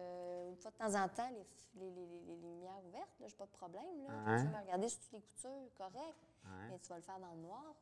fois 0.60 0.70
de 0.70 0.76
temps 0.76 1.02
en 1.02 1.08
temps, 1.08 1.28
les, 1.30 1.80
les- 1.80 1.90
les- 1.90 2.06
les- 2.06 2.20
les 2.26 2.36
lumières 2.36 2.78
ouvertes, 2.86 3.08
là, 3.20 3.26
j'ai 3.28 3.36
pas 3.36 3.46
de 3.46 3.50
problème, 3.52 3.84
là. 4.06 4.32
Ouais. 4.32 4.40
Tu 4.40 4.46
vas 4.48 4.58
me 4.58 4.62
regarder 4.64 4.88
sur 4.88 5.00
toutes 5.00 5.12
les 5.12 5.20
coutures, 5.22 5.74
correct. 5.76 6.16
Mais 6.70 6.78
tu 6.78 6.88
vas 6.88 6.96
le 6.96 7.02
faire 7.02 7.18
dans 7.20 7.34
le 7.34 7.40
noir 7.42 7.74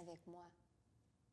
avec 0.00 0.26
moi. 0.26 0.42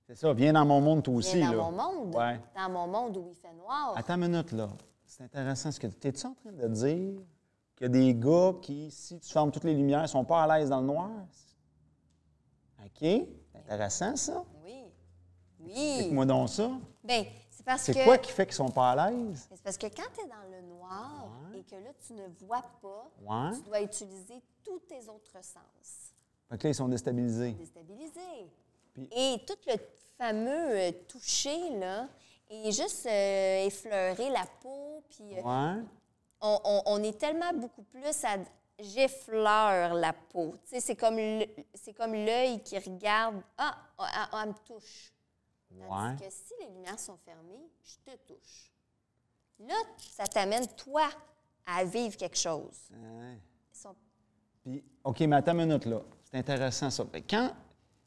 c'est 0.07 0.15
ça, 0.15 0.33
viens 0.33 0.53
dans 0.53 0.65
mon 0.65 0.81
monde 0.81 1.03
toi 1.03 1.15
aussi. 1.15 1.37
Viens 1.37 1.51
là. 1.51 1.57
dans 1.57 1.71
mon 1.71 1.93
monde, 2.05 2.15
Ouais. 2.15 2.39
dans 2.55 2.69
mon 2.69 2.87
monde 2.87 3.17
où 3.17 3.27
il 3.29 3.35
fait 3.35 3.53
noir. 3.53 3.93
Attends 3.95 4.15
une 4.21 4.27
minute, 4.29 4.51
là. 4.51 4.69
C'est 5.05 5.23
intéressant 5.23 5.71
ce 5.71 5.79
que 5.79 5.87
tu 5.87 6.07
es-tu 6.07 6.25
en 6.27 6.33
train 6.33 6.51
de 6.51 6.67
dire? 6.67 7.21
Qu'il 7.75 7.83
y 7.83 7.85
a 7.85 7.89
des 7.89 8.15
gars 8.15 8.53
qui, 8.61 8.89
si 8.91 9.19
tu 9.19 9.31
fermes 9.31 9.51
toutes 9.51 9.63
les 9.65 9.73
lumières, 9.73 10.07
sont 10.07 10.23
pas 10.23 10.43
à 10.43 10.57
l'aise 10.59 10.69
dans 10.69 10.79
le 10.81 10.87
noir? 10.87 11.09
OK, 12.83 12.99
c'est 12.99 13.57
intéressant 13.57 14.15
ça. 14.15 14.43
Oui, 14.63 14.91
Oui. 15.59 15.71
Explique-moi 15.71 16.25
donc 16.25 16.49
ça. 16.49 16.69
Ben, 17.03 17.25
c'est 17.77 17.93
que. 17.93 18.03
quoi 18.03 18.17
qui 18.17 18.31
fait 18.31 18.45
qu'ils 18.45 18.55
sont 18.55 18.69
pas 18.69 18.91
à 18.91 19.09
l'aise? 19.11 19.47
C'est 19.49 19.61
parce 19.63 19.77
que 19.77 19.87
quand 19.87 20.07
tu 20.15 20.21
es 20.25 20.27
dans 20.27 20.49
le 20.51 20.61
noir 20.61 21.27
et 21.55 21.63
que 21.63 21.75
là, 21.75 21.89
tu 22.05 22.13
ne 22.13 22.27
vois 22.45 22.63
pas, 22.81 23.09
Ouais. 23.21 23.55
tu 23.55 23.61
dois 23.63 23.81
utiliser 23.81 24.41
tous 24.63 24.79
tes 24.79 25.07
autres 25.09 25.43
sens. 25.43 26.11
Que 26.49 26.55
là, 26.63 26.69
ils 26.69 26.75
sont 26.75 26.87
déstabilisés. 26.87 27.51
Déstabilisé. 27.53 28.21
Puis- 28.93 29.09
Et 29.11 29.43
tout 29.45 29.57
le 29.67 29.75
fameux 30.17 30.77
euh, 30.77 30.91
toucher, 31.07 31.77
là, 31.79 32.07
et 32.49 32.71
juste 32.71 33.05
euh, 33.07 33.65
effleurer 33.65 34.29
la 34.29 34.45
peau, 34.61 35.03
puis 35.09 35.37
euh, 35.37 35.81
on, 36.41 36.59
on- 36.63 36.81
on 36.85 37.03
est 37.03 37.17
tellement 37.17 37.51
beaucoup 37.53 37.83
plus 37.83 38.23
à 38.23 38.37
j'effleure 38.79 39.93
la 39.95 40.13
peau. 40.13 40.53
Comme 40.99 41.17
c'est 41.73 41.93
comme 41.93 42.13
l'œil 42.13 42.61
qui 42.61 42.77
regarde 42.77 43.41
ah, 43.57 43.75
ah, 43.97 44.27
ah, 44.31 44.41
elle 44.43 44.49
me 44.49 44.53
touche. 44.65 45.13
Tandis 45.79 45.91
Ouais. 45.91 46.15
que 46.27 46.31
si 46.33 46.53
les 46.61 46.73
lumières 46.73 46.99
sont 46.99 47.17
fermées, 47.25 47.69
je 47.83 48.11
te 48.11 48.17
touche. 48.27 48.71
Là, 49.59 49.75
ça 50.11 50.25
t'amène 50.27 50.67
toi 50.75 51.07
à 51.65 51.83
vivre 51.83 52.15
quelque 52.17 52.37
chose. 52.37 52.89
Ouais. 52.91 53.37
Ils 53.73 53.77
sont- 53.77 53.95
Puis, 54.63 54.83
OK, 55.03 55.19
mais 55.21 55.35
attends 55.37 55.53
une 55.57 55.65
minute, 55.67 55.85
là. 55.85 56.01
C'est 56.23 56.37
intéressant, 56.37 56.89
ça. 56.89 57.03
Que 57.05 57.19
Quand, 57.19 57.51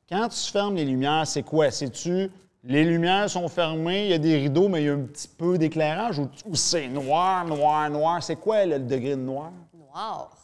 quand 0.08 0.28
tu 0.28 0.50
fermes 0.50 0.74
les 0.76 0.84
lumières, 0.84 1.26
c'est 1.26 1.42
quoi? 1.42 1.70
C'est-tu 1.70 2.30
les 2.64 2.84
lumières 2.84 3.30
sont 3.30 3.48
fermées, 3.48 4.06
il 4.06 4.10
y 4.10 4.14
a 4.14 4.18
des 4.18 4.36
rideaux, 4.36 4.68
mais 4.68 4.82
il 4.82 4.86
y 4.86 4.88
a 4.90 4.94
un 4.94 5.04
petit 5.04 5.28
peu 5.28 5.56
d'éclairage 5.56 6.18
ou, 6.18 6.28
ou 6.44 6.54
c'est 6.56 6.88
noir, 6.88 7.44
noir, 7.46 7.88
noir? 7.88 8.22
C'est 8.22 8.36
quoi 8.36 8.66
le 8.66 8.78
degré 8.80 9.10
de 9.10 9.22
noir? 9.22 9.52
noir. 9.72 10.36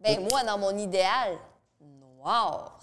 Ben 0.00 0.20
moi, 0.28 0.44
dans 0.44 0.58
mon 0.58 0.76
idéal, 0.76 1.36
noir. 1.80 2.78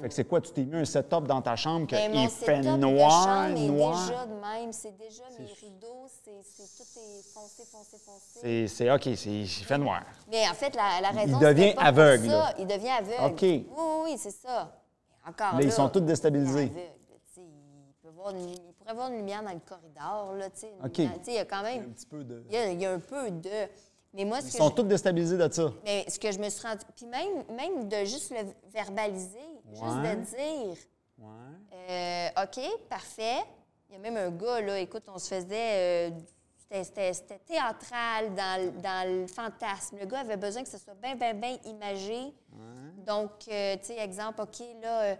Fait 0.00 0.08
que 0.08 0.14
c'est 0.14 0.24
quoi? 0.24 0.40
Tu 0.40 0.50
t'es 0.52 0.64
mis 0.64 0.76
un 0.76 0.84
setup 0.84 1.24
dans 1.26 1.40
ta 1.40 1.54
chambre 1.54 1.86
Ben, 1.86 2.10
qu'il 2.10 2.20
mon 2.20 2.28
fait 2.28 2.56
setup 2.62 2.72
de 2.72 2.76
noir, 2.78 3.24
chambre 3.48 3.58
noir? 3.60 4.06
déjà 4.08 4.26
de 4.26 4.32
même. 4.34 4.72
C'est 4.72 4.96
déjà 4.96 5.22
mes 5.38 5.46
rideaux, 5.46 6.06
c'est 6.24 6.42
c'est- 6.42 6.76
tout 6.76 6.82
est 6.98 7.22
foncé, 7.32 7.62
foncé, 7.70 7.96
foncé. 8.04 8.40
C'est, 8.40 8.66
c'est 8.66 8.90
OK, 8.90 9.02
c'est, 9.16 9.30
il 9.30 9.46
fait 9.48 9.78
noir. 9.78 10.02
Mais 10.30 10.48
en 10.48 10.54
fait, 10.54 10.74
la, 10.74 11.00
la 11.00 11.10
raison, 11.10 11.38
devient 11.38 11.62
c'était 11.62 11.74
pas 11.74 11.80
pour 11.80 11.88
aveugle, 11.88 12.28
ça. 12.28 12.54
Il 12.58 12.66
devient 12.66 12.88
aveugle. 12.88 13.24
OK. 13.34 13.42
Oui, 13.42 13.66
oui, 13.70 13.84
oui, 14.04 14.14
c'est 14.18 14.30
ça. 14.32 14.72
Mais 15.24 15.30
encore 15.30 15.58
Là, 15.58 15.62
ils 15.64 15.72
sont 15.72 15.88
tous 15.88 16.00
il 16.00 16.06
déstabilisés. 16.06 16.72
Il, 17.36 17.94
peut 18.02 18.10
voir 18.14 18.30
une- 18.30 18.48
il 18.50 18.72
pourrait 18.76 18.94
voir 18.94 19.08
une 19.10 19.16
lumière 19.18 19.42
dans 19.44 19.52
le 19.52 19.60
corridor, 19.60 20.32
là, 20.34 20.50
tu 20.50 20.60
sais. 20.60 20.72
une 20.80 20.84
OK. 20.86 20.96
lumière- 20.98 21.18
tu 21.18 21.24
sais, 21.26 21.30
Il 21.30 21.34
y 21.36 21.38
a 21.38 21.44
quand 21.44 21.62
même... 21.62 21.82
Un 21.84 21.92
petit 21.92 22.06
peu 22.06 22.24
de... 22.24 22.44
Il 22.48 22.54
y 22.54 22.56
a, 22.58 22.72
il 22.72 22.80
y 22.80 22.86
a 22.86 22.92
un 22.92 22.98
peu 22.98 23.30
de... 23.30 23.50
Mais 24.14 24.24
moi, 24.26 24.40
ce 24.40 24.48
Ils 24.48 24.52
que 24.52 24.58
sont 24.58 24.68
je- 24.70 24.74
tous 24.74 24.82
déstabilisés 24.82 25.38
de 25.38 25.50
ça. 25.50 25.72
mais 25.84 26.04
ce 26.08 26.18
que 26.18 26.30
je 26.32 26.38
me 26.38 26.50
suis 26.50 26.66
rendu. 26.66 26.80
Puis 26.94 27.06
même, 27.06 27.44
même 27.56 27.88
de 27.88 27.96
juste 28.04 28.30
le 28.30 28.44
verbaliser, 28.70 29.38
juste 29.72 29.82
Ouais. 29.82 30.16
de 30.16 30.20
dire 30.22 30.76
Ouais. 31.18 31.28
euh, 31.90 32.42
OK, 32.44 32.88
parfait. 32.88 33.42
Il 33.88 33.94
y 33.94 33.96
a 33.96 33.98
même 33.98 34.16
un 34.16 34.30
gars, 34.30 34.60
là, 34.60 34.78
écoute, 34.78 35.04
on 35.08 35.18
se 35.18 35.34
faisait. 35.34 36.10
euh, 36.10 36.10
c'était- 36.82 37.12
théâtral 37.46 38.34
dans, 38.34 38.62
le- 38.64 38.80
dans 38.80 39.06
le 39.08 39.26
fantasme. 39.26 39.98
Le 39.98 40.06
gars 40.06 40.20
avait 40.20 40.38
besoin 40.38 40.62
que 40.62 40.70
ce 40.70 40.78
soit 40.78 40.94
bien, 40.94 41.14
bien, 41.14 41.34
bien 41.34 41.58
imagé. 41.66 42.32
Donc, 43.06 43.30
euh, 43.48 43.76
tu 43.76 43.86
sais, 43.88 43.98
exemple, 43.98 44.40
OK, 44.40 44.60
là, 44.80 45.16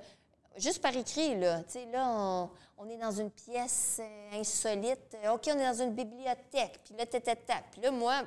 juste 0.57 0.81
par 0.81 0.97
écrit, 0.97 1.39
là, 1.39 1.63
tu 1.65 1.73
sais, 1.73 1.85
là, 1.87 2.07
on, 2.09 2.51
on 2.79 2.89
est 2.89 2.97
dans 2.97 3.11
une 3.13 3.31
pièce 3.31 4.01
euh, 4.01 4.41
insolite. 4.41 5.15
OK, 5.31 5.43
on 5.55 5.59
est 5.59 5.67
dans 5.77 5.83
une 5.83 5.93
bibliothèque. 5.95 6.81
Puis 6.85 6.95
là, 6.97 7.05
tata. 7.05 7.37
Puis 7.71 7.83
là, 7.83 7.91
moi, 7.91 8.23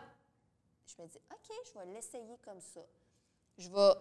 je 0.86 1.02
me 1.02 1.08
dis, 1.08 1.18
OK, 1.32 1.56
je 1.66 1.80
vais 1.80 1.86
l'essayer 1.96 2.38
comme 2.46 2.62
ça. 2.62 2.82
Je 3.58 3.70
vais, 3.70 3.92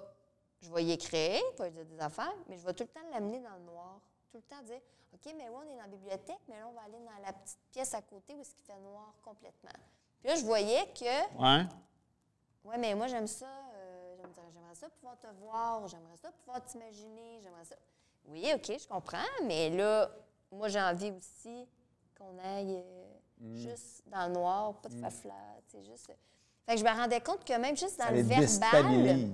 je 0.64 0.72
vais 0.72 0.84
y 0.84 0.92
écrire, 0.92 1.40
pas 1.56 1.70
dire 1.70 1.84
des 1.84 2.00
affaires, 2.00 2.34
mais 2.48 2.56
je 2.58 2.64
vais 2.66 2.72
tout 2.74 2.84
le 2.84 2.88
temps 2.88 3.06
l'amener 3.12 3.40
dans 3.40 3.54
le 3.54 3.64
noir. 3.64 4.00
Tout 4.30 4.38
le 4.38 4.42
temps 4.42 4.62
dire, 4.62 4.80
OK, 5.12 5.32
mais 5.36 5.48
oui, 5.48 5.56
on 5.56 5.62
est 5.72 5.76
dans 5.76 5.82
la 5.82 5.86
bibliothèque, 5.88 6.40
mais 6.48 6.58
là, 6.58 6.66
on 6.68 6.72
va 6.72 6.82
aller 6.82 6.98
dans 6.98 7.22
la 7.26 7.32
petite 7.32 7.58
pièce 7.70 7.94
à 7.94 8.02
côté 8.02 8.34
où 8.34 8.40
est-ce 8.40 8.54
qu'il 8.54 8.64
fait 8.64 8.80
noir 8.80 9.14
complètement. 9.22 9.70
Puis 10.20 10.28
là, 10.30 10.36
je 10.36 10.44
voyais 10.44 10.86
que, 10.98 11.38
Ouais. 11.40 11.64
ouais, 12.64 12.78
mais 12.78 12.94
moi, 12.94 13.06
j'aime 13.06 13.26
ça, 13.26 13.46
euh, 13.74 14.16
j'aime- 14.16 14.32
j'aimerais 14.52 14.74
ça 14.74 14.88
pouvoir 14.88 15.18
te 15.18 15.26
voir, 15.40 15.86
j'aimerais 15.86 16.16
ça 16.16 16.32
pouvoir 16.32 16.64
t'imaginer, 16.64 17.40
j'aimerais 17.42 17.64
ça. 17.64 17.76
Oui, 18.26 18.50
OK, 18.54 18.72
je 18.78 18.88
comprends, 18.88 19.18
mais 19.44 19.70
là, 19.70 20.10
moi, 20.50 20.68
j'ai 20.68 20.80
envie 20.80 21.10
aussi 21.12 21.68
qu'on 22.18 22.38
aille 22.38 22.82
euh, 22.84 23.04
Mm. 23.40 23.54
juste 23.56 24.02
dans 24.06 24.26
le 24.28 24.32
noir, 24.34 24.74
pas 24.80 24.88
de 24.88 24.94
fafla, 24.94 25.34
tu 25.68 25.76
sais, 25.76 25.84
juste. 25.84 26.06
Fait 26.66 26.74
que 26.74 26.78
je 26.80 26.84
me 26.84 26.90
rendais 26.90 27.20
compte 27.20 27.44
que 27.44 27.52
même 27.58 27.76
juste 27.76 27.98
dans 27.98 28.06
Ça 28.06 28.12
le 28.12 28.22
verbal. 28.22 29.30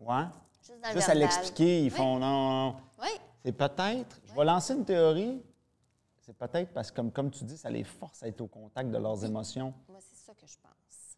Ouais. 0.00 0.24
Juste 0.62 0.80
dans 0.80 0.88
le 0.88 0.94
Juste 0.94 1.08
à 1.08 1.14
l'expliquer, 1.14 1.80
ils 1.80 1.90
Oui. 1.92 1.96
font 1.96 2.18
non. 2.18 2.76
Oui, 3.00 3.08
C'est 3.44 3.52
peut-être, 3.52 4.20
je 4.26 4.34
vais 4.34 4.44
lancer 4.44 4.74
une 4.74 4.84
théorie, 4.84 5.42
c'est 6.20 6.36
peut-être 6.36 6.72
parce 6.72 6.90
que, 6.90 6.96
comme, 6.96 7.10
comme 7.10 7.30
tu 7.30 7.44
dis, 7.44 7.56
ça 7.56 7.70
les 7.70 7.84
force 7.84 8.22
à 8.22 8.28
être 8.28 8.40
au 8.40 8.46
contact 8.46 8.90
de 8.90 8.98
leurs 8.98 9.24
émotions. 9.24 9.72
moi, 9.88 9.98
c'est 10.00 10.16
ça 10.26 10.32
que 10.34 10.46
je 10.46 10.56
pense. 10.62 11.16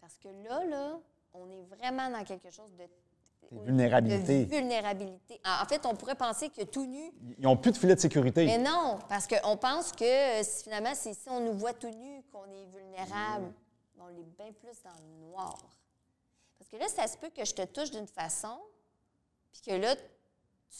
Parce 0.00 0.16
que 0.18 0.28
là, 0.48 0.64
là, 0.64 0.98
on 1.34 1.48
est 1.50 1.62
vraiment 1.62 2.10
dans 2.10 2.24
quelque 2.24 2.50
chose 2.50 2.72
de. 2.76 2.84
De 3.50 3.60
vulnérabilité. 3.64 5.40
En 5.46 5.62
en 5.62 5.66
fait, 5.66 5.86
on 5.86 5.94
pourrait 5.94 6.16
penser 6.16 6.50
que 6.50 6.64
tout 6.64 6.84
nu. 6.84 7.12
Ils 7.38 7.42
n'ont 7.44 7.56
plus 7.56 7.72
de 7.72 7.78
filet 7.78 7.94
de 7.94 8.00
sécurité. 8.00 8.44
Mais 8.44 8.58
non, 8.58 8.98
parce 9.08 9.26
qu'on 9.26 9.56
pense 9.56 9.92
que 9.92 10.40
euh, 10.40 10.44
finalement, 10.44 10.92
c'est 10.94 11.14
si 11.14 11.30
on 11.30 11.40
nous 11.40 11.54
voit 11.54 11.72
tout 11.72 11.88
nu 11.88 12.22
qu'on 12.30 12.44
est 12.44 12.66
vulnérable. 12.66 13.52
Mais 13.96 14.02
On 14.04 14.08
est 14.10 14.24
bien 14.36 14.52
plus 14.52 14.82
dans 14.84 14.90
le 14.90 15.26
noir. 15.30 15.56
Parce 16.70 16.72
que 16.72 16.76
là, 16.76 16.88
ça 17.02 17.06
se 17.10 17.16
peut 17.16 17.30
que 17.30 17.44
je 17.44 17.54
te 17.54 17.64
touche 17.64 17.90
d'une 17.90 18.06
façon, 18.06 18.58
puis 19.52 19.60
que 19.62 19.72
là, 19.72 19.96
tu 19.96 20.02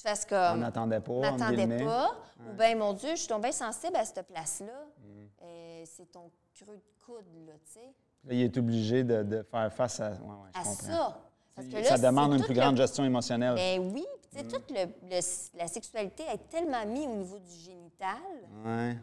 fasses 0.02 0.26
On 0.26 0.28
comme. 0.28 0.60
n'attendait 0.60 1.00
pas. 1.00 1.12
On 1.12 1.20
n'attendait 1.20 1.84
pas. 1.84 2.10
Ou 2.48 2.52
bien, 2.52 2.76
mon 2.76 2.92
Dieu, 2.92 3.10
je 3.12 3.16
suis 3.20 3.28
tombée 3.28 3.52
sensible 3.52 3.96
à 3.96 4.04
cette 4.04 4.26
place-là. 4.26 4.84
Mm. 4.98 5.26
Euh, 5.42 5.84
c'est 5.86 6.10
ton 6.12 6.30
creux 6.54 6.76
de 6.76 7.04
coude, 7.04 7.24
là, 7.46 7.54
tu 7.64 7.72
sais. 7.72 7.94
Là, 8.24 8.34
il 8.34 8.42
est 8.42 8.56
obligé 8.58 9.04
de, 9.04 9.22
de 9.22 9.42
faire 9.42 9.72
face 9.72 10.00
à. 10.00 10.10
Ouais, 10.10 10.16
ouais, 10.18 10.50
je 10.54 10.60
À 10.60 10.62
comprends. 10.64 10.74
ça. 10.86 11.20
Parce 11.54 11.68
que 11.68 11.74
là, 11.76 11.84
ça 11.84 11.98
demande 11.98 12.34
une 12.34 12.44
plus 12.44 12.54
le- 12.54 12.60
grande 12.60 12.76
gestion 12.76 13.04
émotionnelle. 13.04 13.54
Ben 13.54 13.90
oui, 13.92 14.06
puis 14.22 14.30
tu 14.30 14.38
sais, 14.38 14.44
toute 14.46 14.70
le- 14.70 14.92
le- 15.08 15.58
la 15.58 15.66
sexualité 15.68 16.22
est 16.24 16.48
tellement 16.48 16.84
mise 16.86 17.06
au 17.06 17.14
niveau 17.16 17.38
du 17.38 17.50
génital. 17.54 18.18
Ouais. 18.64 18.96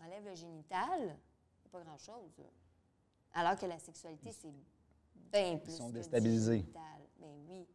On 0.00 0.04
enlève 0.04 0.24
le 0.26 0.34
génital, 0.34 1.16
c'est 1.62 1.70
pas 1.70 1.80
grand-chose. 1.80 2.32
Alors 3.34 3.56
que 3.56 3.66
la 3.66 3.78
sexualité, 3.78 4.32
c'est 4.32 4.52
bien 5.42 5.56
plus. 5.58 5.76
sont 5.76 5.88
que 5.88 5.94
déstabilisés. 5.94 6.58
génital. 6.58 6.82
Ben 7.18 7.34
oui, 7.48 7.66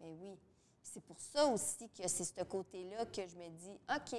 ben 0.00 0.16
oui. 0.20 0.38
C'est 0.82 1.02
pour 1.02 1.18
ça 1.18 1.46
aussi 1.46 1.88
que 1.90 2.06
c'est 2.08 2.24
ce 2.24 2.44
côté-là 2.44 3.04
que 3.06 3.26
je 3.26 3.36
me 3.36 3.48
dis, 3.50 3.78
OK, 3.94 4.18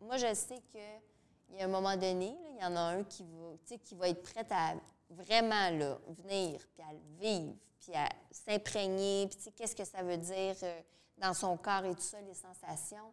moi 0.00 0.16
je 0.16 0.34
sais 0.34 0.60
qu'il 0.70 1.58
y 1.58 1.62
a 1.62 1.64
un 1.64 1.68
moment 1.68 1.96
donné, 1.96 2.30
là, 2.30 2.50
il 2.54 2.62
y 2.62 2.64
en 2.64 2.76
a 2.76 2.80
un 2.80 3.04
qui 3.04 3.24
va, 3.24 3.76
qui 3.78 3.94
va 3.94 4.08
être 4.08 4.22
prêt 4.22 4.46
à 4.50 4.74
vraiment 5.10 5.70
là, 5.70 5.98
venir, 6.08 6.60
puis 6.74 6.82
à 6.82 6.92
le 6.92 7.00
vivre, 7.18 7.56
puis 7.80 7.94
à 7.94 8.08
s'imprégner, 8.30 9.28
puis 9.28 9.52
qu'est-ce 9.52 9.74
que 9.74 9.84
ça 9.84 10.02
veut 10.02 10.18
dire 10.18 10.56
euh, 10.62 10.80
dans 11.16 11.32
son 11.32 11.56
corps 11.56 11.84
et 11.84 11.94
tout 11.94 12.02
ça, 12.02 12.20
les 12.20 12.34
sensations? 12.34 13.12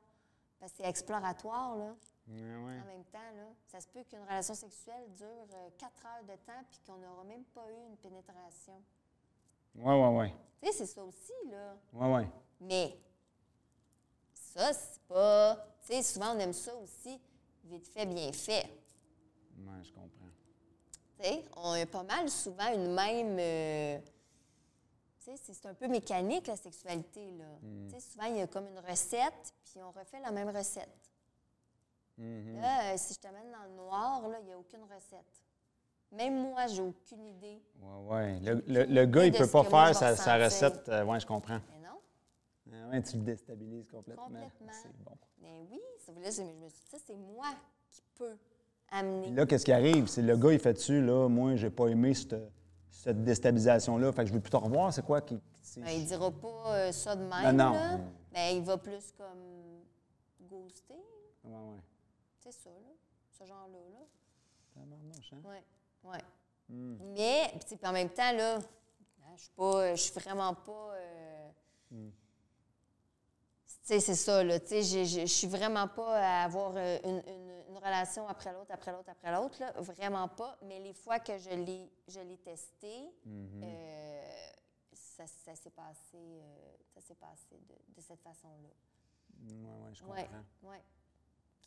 Parce 0.60 0.72
que 0.74 0.80
c'est 0.80 0.90
exploratoire, 0.90 1.76
là. 1.78 1.96
Ouais. 2.28 2.80
En 2.82 2.86
même 2.86 3.06
temps, 3.12 3.32
là, 3.36 3.54
ça 3.68 3.80
se 3.80 3.88
peut 3.88 4.04
qu'une 4.04 4.24
relation 4.24 4.56
sexuelle 4.56 5.14
dure 5.16 5.28
euh, 5.54 5.70
quatre 5.78 6.04
heures 6.06 6.24
de 6.24 6.36
temps 6.44 6.64
puis 6.72 6.80
qu'on 6.86 6.98
n'aura 6.98 7.24
même 7.24 7.44
pas 7.46 7.66
eu 7.70 7.88
une 7.88 7.98
pénétration. 7.98 8.82
Ouais, 9.76 9.94
ouais, 10.02 10.18
ouais. 10.18 10.34
Tu 10.62 10.68
sais, 10.68 10.74
c'est 10.74 10.86
ça 10.86 11.04
aussi, 11.04 11.34
là. 11.50 11.76
Ouais, 11.94 12.14
ouais. 12.14 12.28
Mais 12.62 12.98
ça, 14.34 14.74
c'est 14.74 15.02
pas. 15.08 15.56
Tu 15.86 15.94
sais, 15.94 16.02
souvent, 16.04 16.36
on 16.36 16.40
aime 16.40 16.54
ça 16.54 16.74
aussi, 16.78 17.20
vite 17.66 17.88
fait, 17.88 18.06
bien 18.06 18.32
fait. 18.32 18.64
Ouais, 19.58 19.84
je 19.84 19.92
comprends. 19.92 20.10
Tu 21.20 21.24
sais, 21.24 21.46
on 21.56 21.72
a 21.74 21.86
pas 21.86 22.04
mal 22.04 22.30
souvent 22.30 22.74
une 22.74 22.94
même. 22.94 23.38
euh, 23.40 24.00
tu 25.20 25.36
sais, 25.36 25.38
c'est- 25.54 25.66
un 25.66 25.74
peu 25.74 25.88
mécanique, 25.88 26.48
la 26.48 26.56
sexualité, 26.56 27.32
là. 27.32 27.46
Tu 27.90 27.96
sais, 27.96 28.00
souvent, 28.12 28.26
il 28.26 28.38
y 28.38 28.42
a 28.42 28.48
comme 28.48 28.68
une 28.68 28.80
recette, 28.80 29.54
puis 29.66 29.82
on 29.82 29.92
refait 29.92 30.20
la 30.20 30.32
même 30.32 30.50
recette. 30.56 30.90
Là, 32.62 32.94
euh, 32.94 32.98
si 32.98 33.14
je 33.16 33.20
t'amène 33.20 33.52
dans 33.52 33.64
le 33.64 33.72
noir, 33.76 34.28
là, 34.30 34.40
il 34.40 34.46
n'y 34.46 34.54
a 34.54 34.58
aucune 34.58 34.84
recette. 34.84 35.42
Même 36.16 36.42
moi, 36.42 36.68
j'ai 36.68 36.82
aucune 36.82 37.26
idée. 37.28 37.62
Ouais, 37.82 38.16
ouais. 38.16 38.40
Le, 38.40 38.64
le- 38.68 38.86
le 38.86 39.06
gars, 39.06 39.26
il 39.26 39.32
de 39.32 39.38
peut 39.38 39.48
pas 39.48 39.64
faire 39.64 39.96
sa, 39.96 40.38
recette. 40.38 40.88
euh, 40.90 41.20
je 41.20 41.26
comprends. 41.26 41.60
Mais 41.70 41.88
non. 41.88 42.00
Ah 42.72 42.90
ouais, 42.90 43.02
tu 43.04 43.18
le 43.18 43.24
déstabilises 43.24 43.88
complètement. 43.88 44.24
Complètement. 44.26 44.72
C'est 44.82 45.04
bon. 45.04 45.12
Mais 45.42 45.62
oui, 45.70 45.80
ça 46.00 46.12
voulait 46.12 46.32
je 46.32 46.42
me 46.42 46.70
suis 46.70 46.80
dit, 46.84 46.90
ça, 46.90 46.98
c'est 47.06 47.16
moi 47.16 47.48
qui 47.90 48.02
peux 48.16 48.38
amener. 48.90 49.32
Là, 49.32 49.46
qu'est-ce 49.46 49.66
qui 49.66 49.72
arrive? 49.74 50.08
C'est 50.08 50.22
le 50.22 50.38
gars, 50.38 50.54
il 50.54 50.60
fait 50.60 50.74
dessus, 50.74 51.02
là, 51.02 51.28
moi, 51.28 51.56
j'ai 51.56 51.70
pas 51.70 51.88
aimé 51.88 52.14
cette, 52.14 52.36
cette 52.90 53.24
déstabilisation-là. 53.24 54.12
Fait 54.14 54.24
que 54.24 54.28
je 54.30 54.34
veux 54.34 54.40
plus 54.40 54.52
te 54.52 54.58
revoir. 54.58 54.94
C'est 54.94 55.06
quoi 55.06 55.22
qui. 55.22 55.40
Ben, 55.78 55.90
il 55.90 56.06
dira 56.06 56.32
pas 56.32 56.76
euh, 56.76 56.92
ça 56.92 57.16
de 57.16 57.24
même, 57.24 57.56
non. 57.56 57.74
là. 57.74 58.00
Mais 58.32 58.56
il 58.58 58.64
va 58.64 58.78
plus 58.78 59.12
comme 59.18 59.82
ghoster. 60.50 60.94
Ouais, 61.44 61.52
ouais. 61.52 61.80
C'est 62.40 62.52
ça, 62.52 62.70
là. 62.70 62.94
Ce 63.32 63.44
genre-là, 63.46 63.78
là. 63.92 64.06
Tabarnouche, 64.74 65.34
hein? 65.34 65.42
Oui, 65.44 65.56
oui. 66.06 66.18
Hmm. 66.70 66.98
Mais, 67.14 67.54
puis, 67.66 67.78
en 67.84 67.92
même 67.92 68.10
temps, 68.10 68.32
là, 68.32 68.56
hein, 68.58 69.34
je 69.36 69.42
suis 69.42 69.52
pas, 69.56 69.96
je 69.96 70.02
suis 70.02 70.20
vraiment 70.20 70.54
pas 70.54 70.94
euh, 70.96 71.50
sais, 73.84 74.00
c'est 74.00 74.16
ça, 74.16 74.44
là. 74.44 74.58
Je 74.60 75.26
suis 75.28 75.48
vraiment 75.48 75.88
pas 75.88 76.18
à 76.18 76.44
avoir 76.46 76.74
euh, 76.76 76.98
une, 77.04 77.22
une- 77.28 77.56
une 77.70 77.78
relation 77.78 78.28
après 78.28 78.52
l'autre, 78.54 78.72
après 78.72 78.92
l'autre, 78.92 79.10
après 79.10 79.32
l'autre, 79.32 79.60
là. 79.60 79.72
Vraiment 79.80 80.28
pas. 80.28 80.58
Mais 80.64 80.80
les 80.80 80.94
fois 80.94 81.20
que 81.20 81.38
je 81.38 81.50
l'ai, 81.52 81.92
je 82.08 82.20
l'ai 82.22 82.38
testé, 82.38 83.12
euh, 83.28 84.24
ça, 84.94 85.26
ça 85.28 85.56
s'est 85.56 85.70
passé, 85.72 86.16
euh, 86.18 86.76
ça 86.94 87.02
s'est 87.02 87.16
passé 87.16 87.60
de, 87.70 87.76
de 87.96 88.02
cette 88.02 88.22
façon-là. 88.22 88.70
Oui, 89.44 89.54
oui, 89.62 89.94
je 89.94 90.04
Ouais, 90.06 90.24
comprends. 90.24 90.70
ouais. 90.72 90.82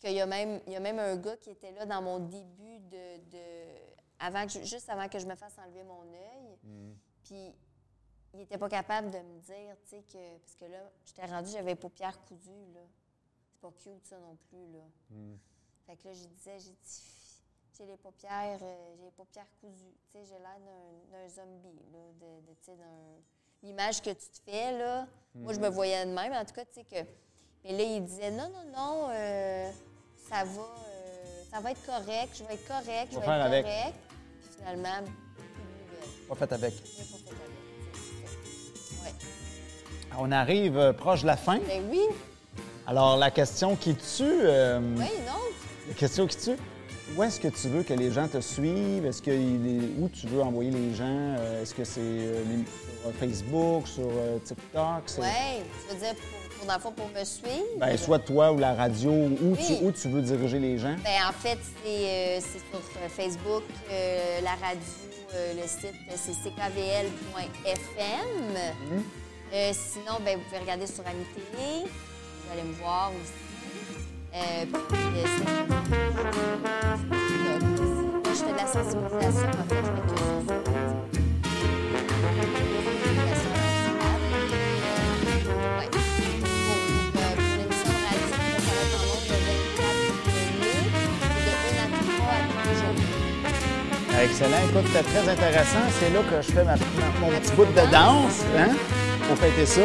Qu'il 0.01 0.13
y 0.13 0.21
a 0.21 0.27
même, 0.27 0.61
il 0.67 0.73
y 0.73 0.77
a 0.77 0.81
même 0.81 0.99
un 0.99 1.17
gars 1.17 1.37
qui 1.37 1.51
était 1.51 1.73
là 1.73 1.85
dans 1.87 2.01
mon 2.03 2.21
début 2.21 2.79
de, 2.81 3.17
de- 3.31 3.95
avant 4.21 4.45
que 4.47 4.53
je- 4.53 4.65
juste 4.65 4.89
avant 4.89 5.09
que 5.09 5.19
je 5.19 5.27
me 5.27 5.35
fasse 5.35 5.57
enlever 5.59 5.85
mon 5.85 6.03
œil. 6.13 6.59
Mm. 6.63 6.93
Puis 7.25 7.55
il 8.35 8.41
était 8.41 8.59
pas 8.59 8.69
capable 8.69 9.11
de 9.11 9.19
me 9.19 9.39
dire, 9.41 9.77
tu 9.85 9.89
sais 9.91 10.03
que 10.03 10.39
parce 10.39 10.55
que 10.57 10.65
là, 10.67 10.91
j'étais 11.05 11.25
rendue, 11.27 11.51
j'avais 11.51 11.71
les 11.71 11.77
paupières 11.77 12.19
cousues 12.25 12.67
là. 12.75 12.81
C'est 13.51 13.61
pas 13.61 13.71
cute 13.83 14.07
ça 14.07 14.19
non 14.19 14.37
plus 14.49 14.67
là. 14.73 14.85
Mm. 15.11 15.35
Fait 15.87 15.97
que 15.97 16.09
là, 16.09 16.15
je 16.15 16.25
disais, 16.27 16.59
j'ai 16.59 16.71
dit, 16.73 17.03
j'ai 17.77 17.87
les 17.87 17.97
paupières, 17.97 18.59
euh, 18.63 18.95
j'ai 18.99 19.05
les 19.05 19.11
paupières 19.13 19.47
cousues. 19.61 19.95
Tu 20.13 20.19
sais, 20.19 20.25
j'ai 20.27 20.39
l'air 20.39 20.59
d'un- 20.61 21.19
d'un 21.19 21.29
zombie 21.29 21.81
là, 21.93 21.99
de, 22.21 22.47
de 22.47 22.53
tu 22.55 22.65
sais, 22.65 22.77
d'un 22.77 23.17
l'image 23.63 24.01
que 24.03 24.11
tu 24.11 24.29
te 24.29 24.39
fais 24.51 24.77
là. 24.79 25.07
Moi, 25.35 25.53
je 25.53 25.59
me 25.61 25.69
voyais 25.69 26.05
de 26.07 26.11
même, 26.13 26.33
en 26.33 26.45
tout 26.45 26.55
cas, 26.55 26.65
tu 26.65 26.75
sais 26.75 26.85
que. 26.85 27.09
Mais 27.65 27.73
là, 27.73 27.83
il 27.83 28.05
disait, 28.05 28.31
non, 28.31 28.49
non, 28.51 28.65
non, 28.77 29.09
euh, 29.11 29.71
ça 30.29 30.45
va, 30.45 30.63
euh, 30.63 31.43
ça 31.51 31.61
va 31.61 31.71
être 31.73 31.85
correct, 31.87 32.37
je 32.37 32.45
vais 32.45 32.55
être 32.55 32.69
correct, 32.69 33.13
je 33.13 33.19
vais 33.19 33.27
va 33.27 33.37
être 33.39 33.47
avec. 33.47 33.95
Finalement. 34.59 35.05
Pas 36.29 36.35
fait 36.35 36.53
avec. 36.53 36.75
Ouais. 39.03 39.13
On 40.19 40.31
arrive 40.33 40.77
euh, 40.77 40.93
proche 40.93 41.23
de 41.23 41.27
la 41.27 41.37
fin. 41.37 41.59
Ben 41.67 41.83
oui, 41.91 42.01
Alors, 42.87 43.17
la 43.17 43.31
question 43.31 43.77
qui 43.77 43.95
tue, 43.95 44.23
euh, 44.25 44.81
oui, 44.97 45.07
non. 45.27 45.33
la 45.89 45.95
question 45.95 46.27
qui 46.27 46.37
tue, 46.37 46.57
où 47.17 47.23
est-ce 47.23 47.41
que 47.41 47.49
tu 47.49 47.69
veux 47.69 47.83
que 47.83 47.95
les 47.95 48.11
gens 48.11 48.29
te 48.29 48.41
suivent? 48.41 49.07
Est-ce 49.07 49.23
que 49.23 49.31
où 50.01 50.09
tu 50.11 50.27
veux 50.27 50.43
envoyer 50.43 50.71
les 50.71 50.95
gens? 50.95 51.05
Euh, 51.39 51.63
Est-ce 51.63 51.75
que 51.75 51.85
c'est 51.85 52.01
euh, 52.01 52.43
sur 53.03 53.13
Facebook, 53.15 53.89
sur 53.89 54.11
TikTok? 54.45 55.03
Oui, 55.19 55.63
tu 55.89 55.95
veux 55.95 56.01
dire 56.01 56.15
pour, 56.15 56.38
pour, 56.59 56.67
dans 56.67 56.75
le 56.75 56.81
fond, 56.81 56.93
pour 56.93 57.09
me 57.09 57.25
suivre? 57.25 57.65
Ben, 57.79 57.97
soit 57.97 58.19
toi 58.19 58.53
ou 58.53 58.59
la 58.59 58.75
radio, 58.75 59.11
où, 59.11 59.39
Oui. 59.57 59.59
tu, 59.67 59.85
où 59.85 59.93
tu 59.93 60.09
veux 60.09 60.23
diriger 60.23 60.59
les 60.59 60.79
gens? 60.79 60.97
Ben, 61.05 61.21
en 61.29 61.33
fait, 61.33 61.59
c'est 61.85 61.89
euh, 61.89 62.41
sur 62.41 62.79
euh, 62.79 63.09
Facebook, 63.09 63.63
euh, 63.91 64.41
la 64.43 64.51
radio, 64.51 64.81
euh, 65.35 65.53
le 65.55 65.63
site, 65.69 65.95
euh, 66.11 66.15
c'est 66.17 66.33
ckvl.fm. 66.33 67.77
Euh, 69.55 69.73
sinon, 69.73 70.19
ben, 70.25 70.37
vous 70.39 70.45
pouvez 70.45 70.59
regarder 70.61 70.87
sur 70.87 71.05
Ami 71.07 71.25
Télé. 71.35 71.85
Vous 71.87 72.53
allez 72.53 72.63
me 72.69 72.75
voir 72.75 73.11
aussi. 73.13 73.33
Euh, 74.35 74.67
puis, 74.71 74.99
euh, 75.17 75.27
je 78.25 78.45
fais 78.45 78.53
de 78.53 78.57
la 78.57 78.67
sensibilisation, 78.67 79.49
en 79.49 79.65
fait. 79.69 80.18
Excellent. 94.31 94.57
Écoute, 94.69 94.87
c'était 94.87 95.03
très 95.03 95.29
intéressant. 95.29 95.79
C'est 95.99 96.11
là 96.11 96.21
que 96.21 96.43
je 96.43 96.53
fais 96.53 96.65
ma, 96.65 96.77
mon 97.21 97.29
petit 97.39 97.53
bout 97.53 97.65
de 97.65 97.93
danse, 97.93 98.43
hein? 98.57 98.75
Pour 99.27 99.37
fêter 99.39 99.67
ça, 99.67 99.83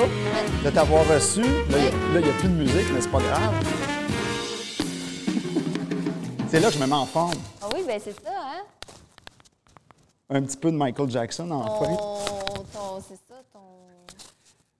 de 0.63 0.69
t'avoir 0.69 1.07
reçu. 1.07 1.41
Là, 1.41 1.77
il 2.13 2.21
n'y 2.21 2.29
a, 2.29 2.33
plus 2.33 2.47
de 2.47 2.53
musique, 2.53 2.87
mais 2.93 3.01
c'est 3.01 3.11
pas 3.11 3.19
grave. 3.19 3.53
C'est 6.49 6.59
là 6.59 6.67
que 6.67 6.73
je 6.73 6.79
me 6.79 6.85
mets 6.85 6.93
en 6.93 7.05
forme. 7.05 7.33
Ah 7.61 7.67
oui, 7.73 7.83
ben 7.87 7.99
c'est 8.03 8.13
ça, 8.13 8.29
hein? 8.29 8.63
Un 10.29 10.41
petit 10.41 10.57
peu 10.57 10.71
de 10.71 10.77
Michael 10.77 11.09
Jackson 11.09 11.49
en 11.51 11.63
Ton, 11.63 11.85
feuille. 11.85 11.97
ton, 11.97 13.01
c'est 13.07 13.15
ça, 13.15 13.35
ton... 13.51 13.59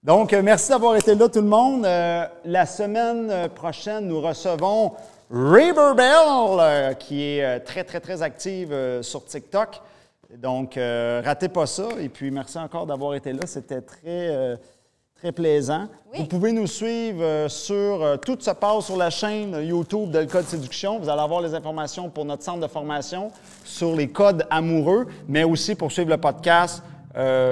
Donc, 0.02 0.32
euh, 0.32 0.42
merci 0.42 0.68
d'avoir 0.68 0.96
été 0.96 1.14
là, 1.14 1.28
tout 1.28 1.40
le 1.40 1.48
monde. 1.48 1.84
Euh, 1.84 2.26
la 2.44 2.66
semaine 2.66 3.30
euh, 3.30 3.48
prochaine, 3.48 4.06
nous 4.06 4.20
recevons 4.20 4.92
River 5.30 5.92
Bell, 5.96 6.58
euh, 6.58 6.92
qui 6.94 7.22
est 7.22 7.44
euh, 7.44 7.58
très, 7.64 7.82
très, 7.84 8.00
très 8.00 8.22
active 8.22 8.72
euh, 8.72 9.02
sur 9.02 9.24
TikTok. 9.24 9.80
Donc, 10.36 10.76
euh, 10.76 11.22
ratez 11.24 11.48
pas 11.48 11.66
ça. 11.66 11.88
Et 12.00 12.08
puis, 12.08 12.30
merci 12.30 12.58
encore 12.58 12.86
d'avoir 12.86 13.14
été 13.14 13.32
là. 13.32 13.46
C'était 13.46 13.80
très, 13.80 14.00
euh, 14.04 14.56
très 15.14 15.32
plaisant. 15.32 15.86
Oui. 16.12 16.18
Vous 16.20 16.26
pouvez 16.26 16.52
nous 16.52 16.66
suivre 16.66 17.22
euh, 17.22 17.48
sur... 17.48 18.18
tout 18.20 18.36
se 18.40 18.50
passe 18.50 18.86
sur 18.86 18.96
la 18.96 19.10
chaîne 19.10 19.56
YouTube 19.64 20.10
de 20.10 20.20
Le 20.20 20.26
Code 20.26 20.44
Séduction. 20.44 20.98
Vous 20.98 21.08
allez 21.08 21.22
avoir 21.22 21.40
les 21.40 21.54
informations 21.54 22.10
pour 22.10 22.24
notre 22.24 22.42
centre 22.42 22.60
de 22.60 22.66
formation 22.66 23.30
sur 23.64 23.94
les 23.94 24.08
codes 24.08 24.44
amoureux, 24.50 25.06
mais 25.28 25.44
aussi 25.44 25.74
pour 25.74 25.90
suivre 25.90 26.10
le 26.10 26.18
podcast 26.18 26.82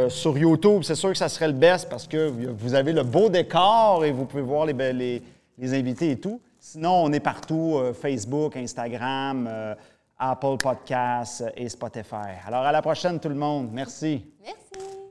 sur 0.09 0.37
YouTube. 0.37 0.83
C'est 0.83 0.97
sûr 0.97 1.11
que 1.11 1.19
ça 1.19 1.29
serait 1.29 1.47
le 1.47 1.53
best 1.53 1.89
parce 1.89 2.09
que 2.09 2.29
vous 2.29 2.75
avez 2.75 2.93
le 2.93 3.05
beau 3.05 3.29
décor 3.29 4.05
et 4.05 4.11
vous 4.11 4.25
pouvez 4.25 4.43
voir 4.43 4.67
les, 4.67 5.23
les 5.57 5.75
invités 5.75 6.11
et 6.11 6.19
tout. 6.19 6.41
Sinon, 6.73 7.05
on 7.05 7.13
est 7.13 7.21
partout, 7.21 7.75
euh, 7.77 7.93
Facebook, 7.93 8.57
Instagram, 8.57 9.47
euh, 9.47 9.75
Apple 10.19 10.57
Podcasts 10.57 11.45
et 11.55 11.69
Spotify. 11.69 12.41
Alors, 12.47 12.63
à 12.63 12.73
la 12.73 12.81
prochaine, 12.81 13.21
tout 13.21 13.29
le 13.29 13.35
monde. 13.35 13.69
Merci. 13.71 14.25
Merci. 14.43 15.02